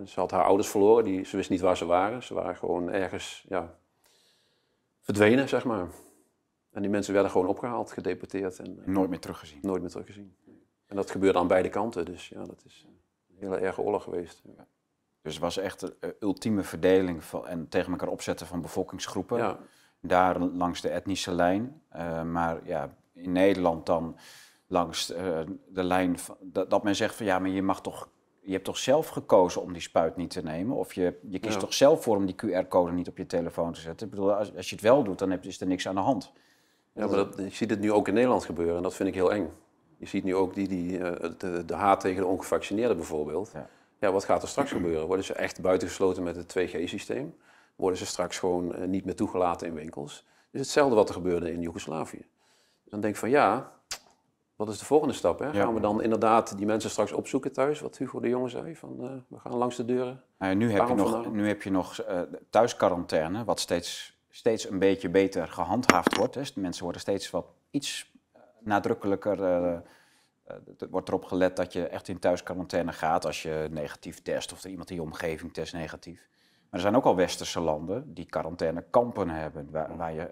ze 0.08 0.20
had 0.20 0.32
haar 0.32 0.44
ouders 0.44 0.70
verloren. 0.70 1.04
Die, 1.04 1.26
ze 1.26 1.36
wist 1.36 1.50
niet 1.50 1.62
waar 1.62 1.78
ze 1.78 1.86
waren. 1.86 2.24
Ze 2.24 2.34
waren 2.34 2.56
gewoon 2.56 2.90
ergens 2.90 3.46
ja, 3.50 3.78
verdwenen, 5.02 5.50
zeg 5.50 5.66
maar. 5.66 5.88
En 6.72 6.82
die 6.82 6.92
mensen 6.92 7.14
werden 7.14 7.32
gewoon 7.32 7.48
opgehaald, 7.48 7.92
gedeporteerd. 7.92 8.60
En, 8.60 8.82
nooit 8.86 9.10
meer 9.10 9.20
teruggezien? 9.20 9.60
Nooit 9.62 9.82
meer 9.82 9.92
teruggezien. 9.92 10.36
En 10.86 10.96
dat 10.96 11.12
gebeurde 11.12 11.40
aan 11.40 11.48
beide 11.48 11.70
kanten, 11.70 12.06
dus 12.06 12.30
ja, 12.30 12.44
dat 12.44 12.64
is 12.66 12.88
hele 13.42 13.58
erge 13.58 13.82
oorlog 13.82 14.04
geweest. 14.04 14.42
Ja. 14.58 14.68
Dus 15.22 15.34
het 15.34 15.42
was 15.42 15.58
echt 15.58 15.80
de 15.80 16.16
ultieme 16.20 16.64
verdeling 16.64 17.24
van, 17.24 17.48
en 17.48 17.68
tegen 17.68 17.92
elkaar 17.92 18.08
opzetten 18.08 18.48
van 18.48 18.62
bevolkingsgroepen. 18.62 19.38
Ja. 19.38 19.58
Daar 20.00 20.40
langs 20.40 20.82
de 20.82 20.90
etnische 20.90 21.32
lijn. 21.32 21.82
Uh, 21.96 22.24
maar 22.24 22.60
ja, 22.64 22.96
in 23.14 23.32
Nederland 23.32 23.86
dan 23.86 24.18
langs 24.68 25.12
uh, 25.12 25.40
de 25.68 25.84
lijn 25.84 26.20
van, 26.20 26.38
dat, 26.42 26.70
dat, 26.70 26.84
men 26.84 26.96
zegt 26.96 27.16
van 27.16 27.26
ja, 27.26 27.40
maar 27.40 27.50
je 27.50 27.62
mag 27.62 27.82
toch, 27.82 28.10
je 28.42 28.52
hebt 28.52 28.64
toch 28.64 28.78
zelf 28.78 29.08
gekozen 29.08 29.62
om 29.62 29.74
die 29.74 29.82
spuit 29.82 30.16
niet 30.16 30.30
te 30.30 30.42
nemen? 30.42 30.78
Of 30.78 30.94
je, 30.94 31.20
je 31.30 31.40
kiest 31.40 31.54
ja. 31.54 31.60
toch 31.60 31.74
zelf 31.74 32.04
voor 32.04 32.16
om 32.16 32.26
die 32.26 32.36
QR-code 32.36 32.92
niet 32.92 33.08
op 33.08 33.18
je 33.18 33.26
telefoon 33.26 33.74
te 33.74 33.80
zetten? 33.80 34.08
Ik 34.08 34.14
bedoel, 34.14 34.34
als, 34.34 34.56
als 34.56 34.70
je 34.70 34.76
het 34.76 34.84
wel 34.84 35.04
doet, 35.04 35.20
dan 35.20 35.32
heb, 35.32 35.44
is 35.44 35.62
er 35.62 35.68
niks 35.68 35.88
aan 35.88 35.96
de 35.96 36.02
hand. 36.02 36.32
Ja, 36.94 37.08
maar 37.08 37.16
dat, 37.16 37.36
je 37.38 37.50
ziet 37.50 37.70
het 37.70 37.80
nu 37.80 37.92
ook 37.92 38.08
in 38.08 38.14
Nederland 38.14 38.46
gebeuren 38.46 38.76
en 38.76 38.84
dat 38.84 38.94
vind 38.94 39.10
ik 39.10 39.16
heel 39.16 39.34
eng. 39.34 39.50
Je 40.02 40.08
ziet 40.08 40.24
nu 40.24 40.36
ook 40.36 40.54
die, 40.54 40.68
die, 40.68 40.98
de, 41.38 41.64
de 41.66 41.74
haat 41.74 42.00
tegen 42.00 42.22
de 42.22 42.28
ongevaccineerden 42.28 42.98
bijvoorbeeld. 42.98 43.52
Ja. 43.54 43.70
ja. 44.00 44.12
wat 44.12 44.24
gaat 44.24 44.42
er 44.42 44.48
straks 44.48 44.72
gebeuren? 44.72 45.08
Worden 45.08 45.26
ze 45.26 45.34
echt 45.34 45.62
buitengesloten 45.62 46.24
met 46.24 46.36
het 46.36 46.58
2G-systeem? 46.60 47.36
Worden 47.76 48.00
ze 48.00 48.06
straks 48.06 48.40
gewoon 48.40 48.90
niet 48.90 49.06
meer 49.06 49.16
toegelaten 49.16 49.68
in 49.68 49.74
winkels? 49.74 50.26
Is 50.52 50.60
hetzelfde 50.60 50.96
wat 50.96 51.08
er 51.10 51.16
gebeurde 51.16 51.52
in 51.52 51.62
Joegoslavië. 51.62 52.26
Dan 52.84 53.00
denk 53.02 53.14
ik 53.14 53.20
van 53.20 53.30
ja, 53.30 53.72
wat 54.56 54.70
is 54.70 54.80
de 54.80 54.86
volgende 54.86 55.14
stap? 55.14 55.40
Hè? 55.40 55.52
Gaan 55.54 55.74
we 55.74 55.80
dan 55.80 56.02
inderdaad 56.02 56.58
die 56.58 56.66
mensen 56.66 56.90
straks 56.90 57.12
opzoeken 57.12 57.52
thuis, 57.52 57.80
wat 57.80 57.98
Hugo 57.98 58.20
de 58.20 58.30
Jonge 58.30 58.50
zei? 58.50 58.76
Van, 58.76 58.98
uh, 59.00 59.10
we 59.28 59.40
gaan 59.40 59.56
langs 59.56 59.76
de 59.76 59.86
deuren. 59.86 60.24
Nou 60.38 60.56
nu, 60.56 60.72
heb 60.72 60.88
je 60.88 60.94
nog, 60.94 61.32
nu 61.32 61.48
heb 61.48 61.62
je 61.62 61.72
nog 61.72 62.06
uh, 62.10 62.22
thuisquarantaine, 62.50 63.44
wat 63.44 63.60
steeds, 63.60 64.20
steeds 64.30 64.70
een 64.70 64.80
beetje 64.80 65.10
beter 65.10 65.48
gehandhaafd 65.48 66.18
wordt. 66.18 66.36
Hè. 66.36 66.42
Mensen 66.56 66.84
worden 66.84 67.02
steeds 67.02 67.30
wat 67.30 67.46
iets 67.72 68.11
nadrukkelijker 68.64 69.44
er 70.78 70.90
wordt 70.90 71.08
erop 71.08 71.26
gelet 71.26 71.56
dat 71.56 71.74
je 71.74 71.88
echt 71.88 72.08
in 72.08 72.20
thuisquarantaine 72.20 72.92
gaat 72.92 73.26
als 73.26 73.42
je 73.42 73.68
negatief 73.72 74.22
test 74.22 74.52
of 74.52 74.64
er 74.64 74.70
iemand 74.70 74.90
in 74.90 74.96
je 74.96 75.02
omgeving 75.02 75.54
test 75.54 75.74
negatief. 75.74 76.28
Maar 76.70 76.80
er 76.80 76.80
zijn 76.80 76.96
ook 76.96 77.06
al 77.06 77.16
westerse 77.16 77.60
landen 77.60 78.14
die 78.14 78.26
quarantainekampen 78.26 79.30
hebben, 79.30 79.72
waar, 79.72 79.98
waar, 79.98 80.14
je, 80.14 80.30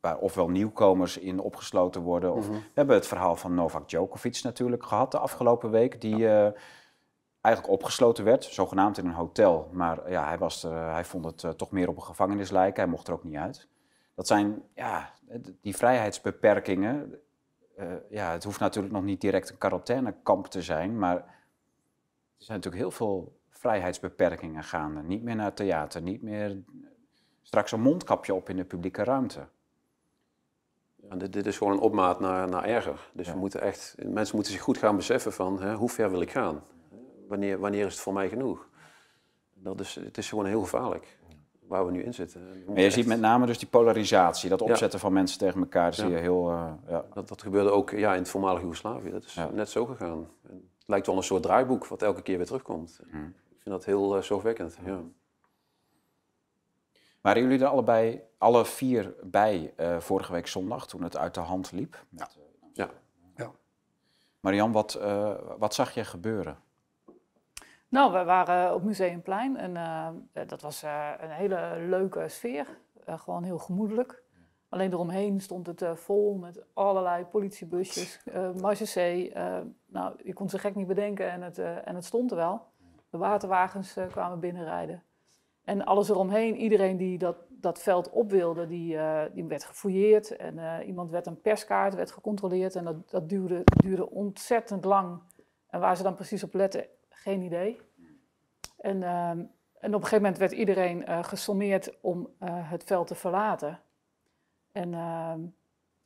waar 0.00 0.18
ofwel 0.18 0.48
nieuwkomers 0.48 1.18
in 1.18 1.40
opgesloten 1.40 2.00
worden. 2.00 2.34
Of, 2.34 2.46
mm 2.46 2.52
-hmm. 2.52 2.60
We 2.60 2.70
hebben 2.74 2.96
het 2.96 3.06
verhaal 3.06 3.36
van 3.36 3.54
Novak 3.54 3.88
Djokovic 3.88 4.42
natuurlijk 4.42 4.84
gehad 4.84 5.10
de 5.10 5.18
afgelopen 5.18 5.70
week, 5.70 6.00
die 6.00 6.16
ja. 6.16 6.46
uh, 6.46 6.52
eigenlijk 7.40 7.74
opgesloten 7.74 8.24
werd, 8.24 8.44
zogenaamd 8.44 8.98
in 8.98 9.06
een 9.06 9.12
hotel. 9.12 9.68
Maar 9.72 10.10
ja, 10.10 10.26
hij, 10.26 10.38
was 10.38 10.64
er, 10.64 10.92
hij 10.92 11.04
vond 11.04 11.24
het 11.24 11.42
uh, 11.42 11.50
toch 11.50 11.70
meer 11.70 11.88
op 11.88 11.96
een 11.96 12.02
gevangenis 12.02 12.50
lijken, 12.50 12.82
hij 12.82 12.90
mocht 12.90 13.08
er 13.08 13.14
ook 13.14 13.24
niet 13.24 13.36
uit. 13.36 13.68
Dat 14.14 14.26
zijn 14.26 14.62
ja, 14.74 15.12
die 15.60 15.76
vrijheidsbeperkingen 15.76 17.20
uh, 17.78 17.92
ja, 18.10 18.32
het 18.32 18.44
hoeft 18.44 18.60
natuurlijk 18.60 18.94
nog 18.94 19.02
niet 19.02 19.20
direct 19.20 19.50
een 19.50 19.58
quarantainekamp 19.58 20.46
te 20.46 20.62
zijn, 20.62 20.98
maar 20.98 21.16
er 21.16 21.24
zijn 22.44 22.56
natuurlijk 22.56 22.82
heel 22.82 22.90
veel 22.90 23.38
vrijheidsbeperkingen 23.50 24.64
gaande. 24.64 25.02
Niet 25.02 25.22
meer 25.22 25.36
naar 25.36 25.54
theater, 25.54 26.02
niet 26.02 26.22
meer 26.22 26.56
straks 27.42 27.72
een 27.72 27.80
mondkapje 27.80 28.34
op 28.34 28.48
in 28.48 28.56
de 28.56 28.64
publieke 28.64 29.04
ruimte. 29.04 29.46
Ja, 30.96 31.16
dit, 31.16 31.32
dit, 31.32 31.46
is 31.46 31.58
gewoon 31.58 31.72
een 31.72 31.78
opmaat 31.78 32.20
naar, 32.20 32.48
naar 32.48 32.64
erger. 32.64 33.10
Dus 33.12 33.26
ja. 33.26 33.32
we 33.32 33.38
moeten 33.38 33.60
echt, 33.60 33.94
mensen 34.06 34.34
moeten 34.34 34.52
zich 34.52 34.62
goed 34.62 34.78
gaan 34.78 34.96
beseffen 34.96 35.32
van 35.32 35.62
hè, 35.62 35.74
hoe 35.74 35.88
ver 35.88 36.10
wil 36.10 36.20
ik 36.20 36.30
gaan? 36.30 36.64
Wanneer, 37.28 37.58
wanneer 37.58 37.86
is 37.86 37.92
het 37.92 38.02
voor 38.02 38.12
mij 38.12 38.28
genoeg? 38.28 38.68
Dat 39.54 39.80
is, 39.80 39.94
het 39.94 40.18
is 40.18 40.28
gewoon 40.28 40.46
heel 40.46 40.60
gevaarlijk 40.60 41.17
waar 41.68 41.86
we 41.86 41.92
nu 41.92 42.02
in 42.02 42.14
zitten. 42.14 42.42
Maar 42.66 42.76
je 42.76 42.84
echt... 42.84 42.94
ziet 42.94 43.06
met 43.06 43.20
name 43.20 43.46
dus 43.46 43.58
die 43.58 43.68
polarisatie, 43.68 44.48
dat 44.48 44.62
opzetten 44.62 44.98
ja. 44.98 44.98
van 44.98 45.12
mensen 45.12 45.38
tegen 45.38 45.60
elkaar, 45.60 45.94
zie 45.94 46.08
je 46.08 46.16
heel... 46.16 46.50
Uh, 46.50 46.72
ja. 46.88 47.04
dat, 47.12 47.28
dat 47.28 47.42
gebeurde 47.42 47.70
ook 47.70 47.90
ja, 47.90 48.12
in 48.12 48.18
het 48.18 48.28
voormalige 48.28 48.62
Joegoslavië, 48.62 49.10
dat 49.10 49.24
is 49.24 49.34
ja. 49.34 49.50
net 49.52 49.70
zo 49.70 49.86
gegaan. 49.86 50.28
En 50.48 50.70
het 50.78 50.88
lijkt 50.88 51.06
wel 51.06 51.16
een 51.16 51.22
soort 51.22 51.42
draaiboek 51.42 51.86
wat 51.86 52.02
elke 52.02 52.22
keer 52.22 52.36
weer 52.36 52.46
terugkomt. 52.46 53.00
Hmm. 53.10 53.34
Ik 53.48 53.62
vind 53.62 53.74
dat 53.74 53.84
heel 53.84 54.16
uh, 54.16 54.22
zorgwekkend, 54.22 54.78
ja. 54.84 55.00
Waren 57.20 57.42
jullie 57.42 57.60
er 57.60 57.66
allebei, 57.66 58.22
alle 58.38 58.64
vier 58.64 59.14
bij 59.22 59.74
uh, 59.76 59.98
vorige 60.00 60.32
week 60.32 60.46
zondag, 60.46 60.86
toen 60.86 61.02
het 61.02 61.16
uit 61.16 61.34
de 61.34 61.40
hand 61.40 61.72
liep? 61.72 62.04
Met, 62.08 62.38
ja. 62.72 62.90
ja. 63.36 63.50
Marian, 64.40 64.72
wat, 64.72 65.00
wat 65.58 65.74
zag 65.74 65.94
je 65.94 66.04
gebeuren? 66.04 66.58
Nou, 67.90 68.12
we 68.12 68.24
waren 68.24 68.74
op 68.74 68.82
Museumplein 68.82 69.56
en 69.56 69.74
uh, 69.74 70.08
dat 70.46 70.60
was 70.60 70.84
uh, 70.84 71.10
een 71.18 71.30
hele 71.30 71.76
leuke 71.78 72.28
sfeer. 72.28 72.78
Uh, 73.08 73.18
gewoon 73.18 73.42
heel 73.42 73.58
gemoedelijk. 73.58 74.22
Alleen 74.68 74.92
eromheen 74.92 75.40
stond 75.40 75.66
het 75.66 75.84
vol 75.94 76.34
met 76.34 76.64
allerlei 76.74 77.24
politiebusjes, 77.24 78.20
uh, 78.34 79.58
nou, 79.86 80.14
je 80.24 80.32
kon 80.32 80.48
ze 80.48 80.58
gek 80.58 80.74
niet 80.74 80.86
bedenken 80.86 81.30
en 81.30 81.42
het, 81.42 81.58
en 81.58 81.94
het 81.94 82.04
stond 82.04 82.30
er 82.30 82.36
wel. 82.36 82.66
De 83.10 83.18
waterwagens 83.18 83.96
kwamen 84.10 84.40
binnenrijden. 84.40 85.02
En 85.64 85.84
alles 85.84 86.08
eromheen, 86.08 86.56
iedereen 86.56 86.96
die 86.96 87.18
dat, 87.18 87.36
dat 87.48 87.78
veld 87.78 88.10
op 88.10 88.30
wilde, 88.30 88.66
die, 88.66 88.98
die 89.32 89.44
werd 89.44 89.64
gefouilleerd. 89.64 90.36
En 90.36 90.82
iemand 90.86 91.10
werd 91.10 91.26
een 91.26 91.40
perskaart, 91.40 91.94
werd 91.94 92.10
gecontroleerd. 92.10 92.76
En 92.76 92.84
dat, 92.84 93.10
dat 93.10 93.28
duurde, 93.28 93.62
duurde 93.64 94.10
ontzettend 94.10 94.84
lang. 94.84 95.20
En 95.68 95.80
waar 95.80 95.96
ze 95.96 96.02
dan 96.02 96.14
precies 96.14 96.44
op 96.44 96.54
letten, 96.54 96.86
geen 97.18 97.42
idee. 97.42 97.80
En, 98.76 98.96
uh, 98.96 99.30
en 99.30 99.48
op 99.78 99.82
een 99.82 99.92
gegeven 99.92 100.22
moment 100.22 100.38
werd 100.38 100.52
iedereen 100.52 101.04
uh, 101.08 101.24
gesommeerd 101.24 102.00
om 102.00 102.28
uh, 102.42 102.48
het 102.50 102.84
veld 102.84 103.06
te 103.06 103.14
verlaten. 103.14 103.80
En 104.72 104.88
uh, 104.88 105.34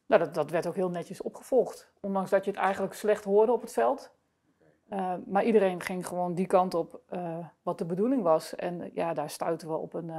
nou, 0.06 0.24
dat, 0.24 0.34
dat, 0.34 0.50
werd 0.50 0.66
ook 0.66 0.74
heel 0.74 0.90
netjes 0.90 1.22
opgevolgd. 1.22 1.92
Ondanks 2.00 2.30
dat 2.30 2.44
je 2.44 2.50
het 2.50 2.60
eigenlijk 2.60 2.94
slecht 2.94 3.24
hoorde 3.24 3.52
op 3.52 3.60
het 3.60 3.72
veld. 3.72 4.10
maar 5.26 5.44
iedereen 5.44 5.80
ging 5.80 6.06
gewoon 6.06 6.34
die 6.34 6.46
kant 6.46 6.74
op 6.74 7.00
wat 7.62 7.78
de 7.78 7.84
bedoeling 7.84 8.22
was. 8.22 8.54
En 8.54 8.90
ja, 8.94 9.14
daar 9.14 9.30
stuiten 9.30 9.68
we 9.68 9.74
op 9.74 9.94
een. 9.94 10.10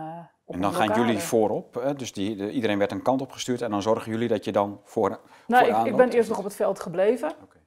Op 0.45 0.55
en 0.55 0.61
dan 0.61 0.73
gaan 0.73 1.05
jullie 1.05 1.19
voorop. 1.19 1.73
Hè? 1.73 1.93
Dus 1.93 2.13
die, 2.13 2.35
de, 2.35 2.51
iedereen 2.51 2.77
werd 2.77 2.91
een 2.91 3.01
kant 3.01 3.21
op 3.21 3.31
gestuurd. 3.31 3.61
En 3.61 3.71
dan 3.71 3.81
zorgen 3.81 4.11
jullie 4.11 4.27
dat 4.27 4.45
je 4.45 4.51
dan 4.51 4.81
voor. 4.83 5.19
Nou, 5.47 5.65
ik, 5.65 5.85
ik 5.85 5.95
ben 5.95 6.09
eerst 6.09 6.29
nog 6.29 6.37
op 6.37 6.43
het 6.43 6.55
veld 6.55 6.79
gebleven. 6.79 7.31
Okay. 7.43 7.62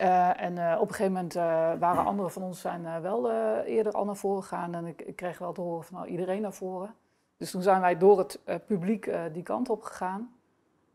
Uh, 0.00 0.40
en 0.40 0.56
uh, 0.56 0.76
op 0.80 0.88
een 0.88 0.94
gegeven 0.94 1.12
moment 1.12 1.36
uh, 1.36 1.42
waren 1.78 2.04
anderen 2.04 2.30
van 2.30 2.42
ons 2.42 2.60
zijn 2.60 3.02
wel 3.02 3.30
eerder 3.62 3.92
al 3.92 4.04
naar 4.04 4.16
voren 4.16 4.42
gegaan. 4.42 4.74
En 4.74 4.86
ik, 4.86 5.02
ik, 5.02 5.16
kreeg 5.16 5.38
wel 5.38 5.52
te 5.52 5.60
horen 5.60 5.84
van 5.84 5.96
nou, 5.96 6.08
iedereen 6.08 6.42
naar 6.42 6.52
voren. 6.52 6.94
Dus 7.36 7.50
toen 7.50 7.62
zijn 7.62 7.80
wij 7.80 7.98
door 7.98 8.18
het 8.18 8.40
publiek 8.66 9.10
die 9.32 9.42
kant 9.42 9.68
op 9.68 9.82
gegaan. 9.82 10.34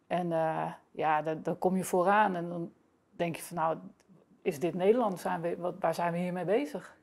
En 0.07 0.27
ja, 0.91 1.21
dan, 1.21 1.43
dan, 1.43 1.57
kom 1.57 1.75
je 1.75 1.83
vooraan 1.83 2.35
en 2.35 2.49
dan 2.49 2.71
denk 3.11 3.35
je 3.35 3.41
van 3.41 3.55
nou, 3.55 3.77
is 4.41 4.59
dit 4.59 4.73
Nederland? 4.73 5.19
Zijn 5.19 5.41
we, 5.41 5.57
wat, 5.57 5.75
waar 5.79 5.93
zijn 5.93 6.11
we 6.11 6.17
hiermee 6.17 6.45
bezig? 6.45 6.97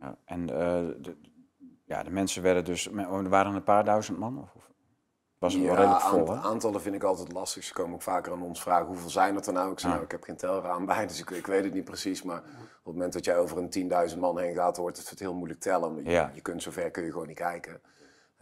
Ja, 0.00 0.16
en 0.24 0.46
de, 0.46 1.16
ja, 1.84 2.02
de 2.02 2.10
mensen 2.10 2.42
werden 2.42 2.64
dus, 2.64 2.86
er 2.86 3.28
waren 3.28 3.54
een 3.54 3.64
paar 3.64 3.84
duizend 3.84 4.18
man? 4.18 4.38
Of? 4.38 4.70
Was 5.40 5.52
het 5.52 5.62
ja, 5.62 5.68
wel 5.68 5.76
redelijk 5.76 6.02
vol. 6.02 6.32
Aant, 6.32 6.44
aantallen 6.44 6.80
vind 6.80 6.94
ik 6.94 7.02
altijd 7.02 7.32
lastig. 7.32 7.64
Ze 7.64 7.72
komen 7.72 7.94
ook 7.94 8.02
vaker 8.02 8.32
aan 8.32 8.42
ons 8.42 8.62
vragen 8.62 8.86
hoeveel 8.86 9.10
zijn 9.10 9.34
het 9.34 9.46
er 9.46 9.52
nou. 9.52 9.72
Ik 9.72 9.78
zeg, 9.78 9.88
ja. 9.88 9.94
nou, 9.94 10.04
ik 10.04 10.10
heb 10.10 10.22
geen 10.22 10.36
telraam 10.36 10.86
bij, 10.86 11.06
dus 11.06 11.20
ik, 11.20 11.30
ik, 11.30 11.46
weet 11.46 11.64
het 11.64 11.74
niet 11.74 11.84
precies. 11.84 12.22
Maar 12.22 12.38
op 12.38 12.44
het 12.84 12.94
moment 12.94 13.12
dat 13.12 13.24
jij 13.24 13.38
over 13.38 13.58
een 13.58 14.10
10.000 14.10 14.18
man 14.18 14.38
heen 14.38 14.54
gaat, 14.54 14.76
wordt 14.76 15.10
het 15.10 15.18
heel 15.18 15.34
moeilijk 15.34 15.60
tellen. 15.60 15.96
Je, 15.96 16.10
ja. 16.10 16.30
je 16.34 16.40
kunt 16.40 16.62
zover 16.62 16.90
kun 16.90 17.04
je 17.04 17.12
gewoon 17.12 17.26
niet 17.26 17.36
kijken. 17.36 17.80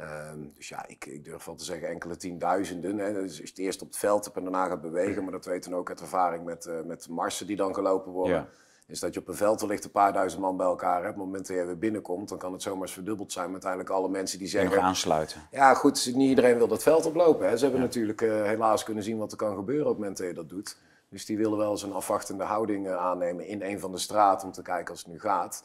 Um, 0.00 0.52
dus 0.54 0.68
ja, 0.68 0.86
ik, 0.86 1.06
ik, 1.06 1.24
durf 1.24 1.44
wel 1.44 1.54
te 1.54 1.64
zeggen 1.64 1.88
enkele 1.88 2.16
tienduizenden. 2.16 2.98
Hè. 2.98 3.12
Dus 3.12 3.22
als 3.22 3.36
je 3.36 3.42
het 3.42 3.58
eerst 3.58 3.82
op 3.82 3.88
het 3.88 3.96
veld 3.96 4.24
hebt 4.24 4.36
en 4.36 4.42
daarna 4.42 4.66
gaat 4.66 4.80
bewegen. 4.80 5.22
Maar 5.22 5.32
dat 5.32 5.44
weten 5.44 5.70
we 5.70 5.76
ook 5.76 5.88
uit 5.88 6.00
ervaring 6.00 6.44
met, 6.44 6.66
uh, 6.66 6.80
met 6.82 7.08
marsen 7.08 7.46
die 7.46 7.56
dan 7.56 7.74
gelopen 7.74 8.12
worden. 8.12 8.48
Is 8.88 9.00
dat 9.00 9.14
je 9.14 9.20
op 9.20 9.28
een 9.28 9.34
veld 9.34 9.60
wellicht 9.60 9.84
een 9.84 9.90
paar 9.90 10.12
duizend 10.12 10.42
man 10.42 10.56
bij 10.56 10.66
elkaar 10.66 11.02
hebt. 11.02 11.14
Op 11.14 11.14
het 11.14 11.24
moment 11.24 11.46
dat 11.46 11.56
je 11.56 11.64
weer 11.64 11.78
binnenkomt, 11.78 12.28
dan 12.28 12.38
kan 12.38 12.52
het 12.52 12.62
zomaar 12.62 12.82
eens 12.82 12.92
verdubbeld 12.92 13.32
zijn 13.32 13.50
met 13.50 13.64
uiteindelijk 13.64 13.90
alle 13.90 14.08
mensen 14.08 14.38
die 14.38 14.48
zeggen... 14.48 14.82
Aansluiten. 14.82 15.48
Ja, 15.50 15.74
goed, 15.74 16.10
niet 16.14 16.28
iedereen 16.28 16.56
wil 16.56 16.68
dat 16.68 16.82
veld 16.82 17.06
oplopen. 17.06 17.48
Hè. 17.48 17.56
Ze 17.56 17.62
hebben 17.62 17.80
ja. 17.80 17.86
natuurlijk 17.86 18.20
uh, 18.20 18.42
helaas 18.42 18.84
kunnen 18.84 19.02
zien 19.02 19.18
wat 19.18 19.30
er 19.30 19.36
kan 19.36 19.54
gebeuren 19.54 19.84
op 19.84 19.90
het 19.90 19.98
moment 19.98 20.16
dat 20.16 20.26
je 20.26 20.34
dat 20.34 20.48
doet. 20.48 20.76
Dus 21.08 21.24
die 21.24 21.36
willen 21.36 21.58
wel 21.58 21.70
eens 21.70 21.82
een 21.82 21.92
afwachtende 21.92 22.44
houding 22.44 22.86
uh, 22.86 22.96
aannemen 22.96 23.46
in 23.46 23.62
een 23.62 23.80
van 23.80 23.92
de 23.92 23.98
straten 23.98 24.46
om 24.46 24.52
te 24.52 24.62
kijken 24.62 24.90
als 24.90 24.98
het 24.98 25.12
nu 25.12 25.20
gaat. 25.20 25.64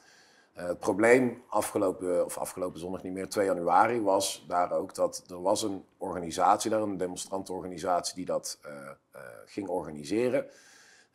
het 0.53 0.79
probleem 0.79 1.43
afgelopen, 1.49 2.25
of 2.25 2.38
afgelopen 2.38 2.79
zondag 2.79 3.03
niet 3.03 3.13
meer, 3.13 3.29
2 3.29 3.45
januari, 3.45 4.01
was 4.01 4.45
daar 4.47 4.71
ook 4.71 4.95
dat 4.95 5.23
er 5.29 5.41
was 5.41 5.63
een 5.63 5.86
organisatie 5.97 6.69
daar, 6.69 6.81
een 6.81 6.97
demonstrantenorganisatie 6.97 8.15
die 8.15 8.25
dat 8.25 8.59
ging 9.45 9.67
organiseren. 9.67 10.45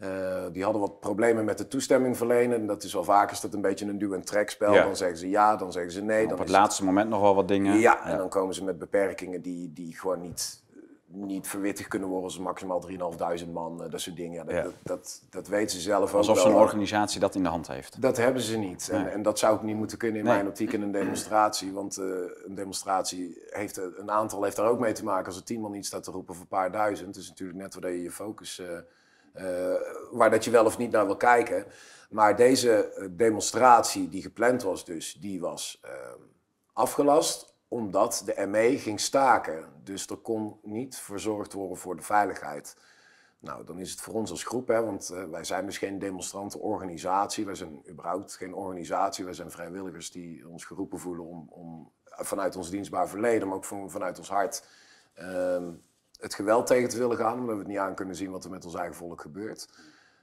Uh, 0.05 0.45
die 0.53 0.63
hadden 0.63 0.81
wat 0.81 1.01
problemen 1.01 1.45
met 1.45 1.59
de 1.59 1.69
toestemming 1.69 2.17
verlenen. 2.17 2.61
En 2.61 2.67
dat 2.67 2.83
is 2.83 2.93
wel 2.93 3.05
vaak 3.05 3.31
is 3.31 3.41
dat 3.41 3.55
een 3.55 3.61
beetje 3.61 3.87
een 3.87 3.99
duw- 3.99 4.15
en 4.15 4.25
trekspel. 4.25 4.73
Ja. 4.73 4.85
Dan 4.85 4.97
zeggen 4.97 5.19
ze 5.19 5.29
ja, 5.29 5.57
dan 5.57 5.73
zeggen 5.73 5.93
ze 5.93 6.03
nee. 6.03 6.23
op 6.23 6.29
dan 6.29 6.39
het 6.39 6.49
laatste 6.49 6.85
moment 6.85 7.09
nog 7.09 7.21
wel 7.21 7.35
wat 7.35 7.49
dingen. 7.49 7.79
Ja, 7.79 8.05
en 8.07 8.19
dan 8.19 8.29
komen 8.29 8.55
ze 8.55 8.65
met 8.65 8.79
beperkingen 8.79 9.43
die, 9.43 9.73
die 9.73 9.99
gewoon 9.99 10.21
niet, 10.21 10.63
niet 11.07 11.49
verwittigd 11.49 11.89
kunnen 11.89 12.09
worden. 12.09 12.27
Als 12.27 12.39
maximaal 12.39 12.85
3.500 13.45 13.53
man, 13.53 13.83
uh, 13.85 13.91
dat 13.91 14.01
soort 14.01 14.17
dingen. 14.17 14.35
Ja, 14.35 14.63
dat, 14.63 14.65
dat, 14.65 14.75
dat, 14.83 15.23
dat, 15.31 15.49
weten 15.49 15.77
ze 15.77 15.81
zelf 15.81 16.15
Alsof 16.15 16.15
ook 16.15 16.37
Alsof 16.37 16.53
zo'n 16.53 16.61
organisatie 16.61 17.21
dat 17.21 17.35
in 17.35 17.43
de 17.43 17.49
hand 17.49 17.69
heeft. 17.69 18.03
Dat 18.03 18.17
hebben 18.17 18.43
ze 18.43 18.59
niet. 18.59 18.89
En, 18.89 19.13
en 19.13 19.23
dat 19.23 19.39
zou 19.39 19.55
ook 19.55 19.63
niet 19.63 19.77
moeten 19.77 19.99
kunnen 19.99 20.19
in 20.19 20.25
nee. 20.25 20.35
mijn 20.35 20.47
optiek 20.47 20.73
in 20.73 20.83
een 20.83 20.93
demonstratie. 20.93 21.73
Want 21.73 21.99
uh, 21.99 22.07
een 22.47 22.55
demonstratie 22.55 23.43
heeft 23.51 23.77
een 23.77 24.11
aantal 24.11 24.43
heeft 24.43 24.57
daar 24.57 24.69
ook 24.69 24.81
mee 24.81 24.93
te 24.93 25.05
maken. 25.05 25.27
Als 25.27 25.37
er 25.37 25.45
tien 25.45 25.61
man 25.61 25.75
iets 25.75 25.89
staat 25.89 26.05
te 26.05 26.11
roepen 26.11 26.35
voor 26.35 26.43
een 26.43 26.49
paar 26.49 26.73
duizend. 26.73 27.17
is 27.17 27.29
natuurlijk 27.29 27.59
net 27.59 27.75
waar 27.75 27.91
je 27.91 28.03
je 28.03 28.11
focus 28.11 28.59
uh, 28.59 28.67
waar 30.11 30.31
dat 30.31 30.45
je 30.45 30.51
wel 30.51 30.65
of 30.65 30.79
niet 30.79 30.91
naar 30.91 31.07
wil 31.07 31.17
kijken. 31.17 31.67
Maar 32.11 32.37
deze 32.37 33.09
demonstratie 33.11 34.09
die 34.09 34.23
gepland 34.23 34.63
was 34.63 34.85
dus, 34.85 35.13
die 35.13 35.41
was 35.41 35.81
uh, 35.85 35.91
afgelast 36.73 37.57
omdat 37.69 38.23
de 38.25 38.47
ME 38.47 38.79
ging 38.79 39.01
staken. 39.01 39.65
Dus 39.85 40.07
er 40.07 40.17
kon 40.17 40.59
niet 40.63 40.97
verzorgd 40.97 41.53
worden 41.53 41.77
voor 41.77 41.97
de 41.97 42.03
veiligheid. 42.03 42.77
Nou, 43.39 43.65
dan 43.65 43.79
is 43.79 43.91
het 43.91 44.01
voor 44.01 44.15
ons 44.15 44.31
als 44.31 44.45
groep, 44.45 44.69
hè, 44.69 44.85
want 44.85 45.11
uh, 45.13 45.25
wij 45.25 45.45
zijn 45.45 45.67
dus 45.67 45.79
geen 45.79 45.99
demonstrantenorganisatie. 45.99 47.45
Wij 47.45 47.55
zijn 47.55 47.83
überhaupt 47.89 48.37
geen 48.37 48.55
organisatie. 48.55 49.25
Wij 49.25 49.35
zijn 49.35 49.51
vrijwilligers 49.51 50.11
die 50.11 50.49
ons 50.49 50.65
geroepen 50.65 50.99
voelen 50.99 51.25
om, 51.25 51.47
om 51.51 51.93
vanuit 52.05 52.57
ons 52.57 52.71
dienstbaar 52.71 53.09
verleden, 53.09 53.49
maar 53.49 53.57
ook 53.57 53.65
van, 53.65 53.91
vanuit 53.91 54.19
ons 54.19 54.29
hart, 54.29 54.65
ehm, 55.15 55.71
het 56.19 56.35
geweld 56.35 56.67
tegen 56.67 56.89
te 56.89 56.99
willen 56.99 57.17
gaan, 57.17 57.39
omdat 57.39 57.55
we 57.55 57.61
het 57.61 57.69
niet 57.69 57.79
aan 57.79 57.95
kunnen 57.95 58.17
zien 58.17 58.31
wat 58.31 58.45
er 58.45 58.51
met 58.51 58.65
ons 58.65 58.75
eigen 58.75 58.97
volk 58.97 59.21
gebeurt. 59.21 59.69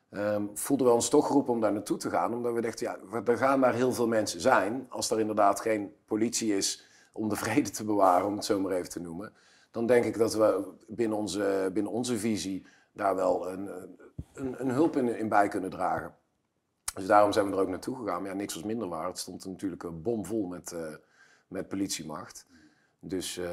Um, 0.09 0.49
voelden 0.53 0.87
we 0.87 0.93
ons 0.93 1.09
toch 1.09 1.27
geroepen 1.27 1.53
om 1.53 1.61
daar 1.61 1.73
naartoe 1.73 1.97
te 1.97 2.09
gaan, 2.09 2.33
omdat 2.33 2.53
we 2.53 2.61
dachten, 2.61 2.85
ja, 2.85 3.21
er 3.25 3.37
gaan 3.37 3.61
daar 3.61 3.73
heel 3.73 3.93
veel 3.93 4.07
mensen 4.07 4.41
zijn. 4.41 4.85
Als 4.89 5.11
er 5.11 5.19
inderdaad 5.19 5.59
geen 5.59 5.95
politie 6.05 6.55
is 6.55 6.85
om 7.11 7.29
de 7.29 7.35
vrede 7.35 7.69
te 7.69 7.85
bewaren, 7.85 8.27
om 8.27 8.35
het 8.35 8.45
zo 8.45 8.59
maar 8.59 8.71
even 8.71 8.89
te 8.89 9.01
noemen, 9.01 9.33
dan 9.71 9.85
denk 9.85 10.05
ik 10.05 10.17
dat 10.17 10.33
we 10.33 10.73
binnen 10.87 11.17
onze, 11.17 11.69
binnen 11.73 11.91
onze 11.91 12.17
visie 12.17 12.65
daar 12.91 13.15
wel 13.15 13.49
een, 13.49 13.69
een, 14.33 14.61
een 14.61 14.69
hulp 14.69 14.95
in, 14.95 15.17
in, 15.17 15.29
bij 15.29 15.47
kunnen 15.47 15.69
dragen. 15.69 16.15
Dus 16.93 17.05
daarom 17.05 17.31
zijn 17.31 17.45
we 17.45 17.51
er 17.51 17.61
ook 17.61 17.67
naartoe 17.67 17.95
gegaan. 17.95 18.21
Maar 18.21 18.31
ja, 18.31 18.37
niks 18.37 18.53
was 18.53 18.63
minder 18.63 18.87
waar. 18.87 19.07
Het 19.07 19.19
stond 19.19 19.45
natuurlijk 19.45 20.01
bomvol 20.01 20.45
met, 20.45 20.71
uh, 20.71 20.95
met 21.47 21.67
politiemacht. 21.67 22.45
Dus 23.07 23.37
uh, 23.37 23.45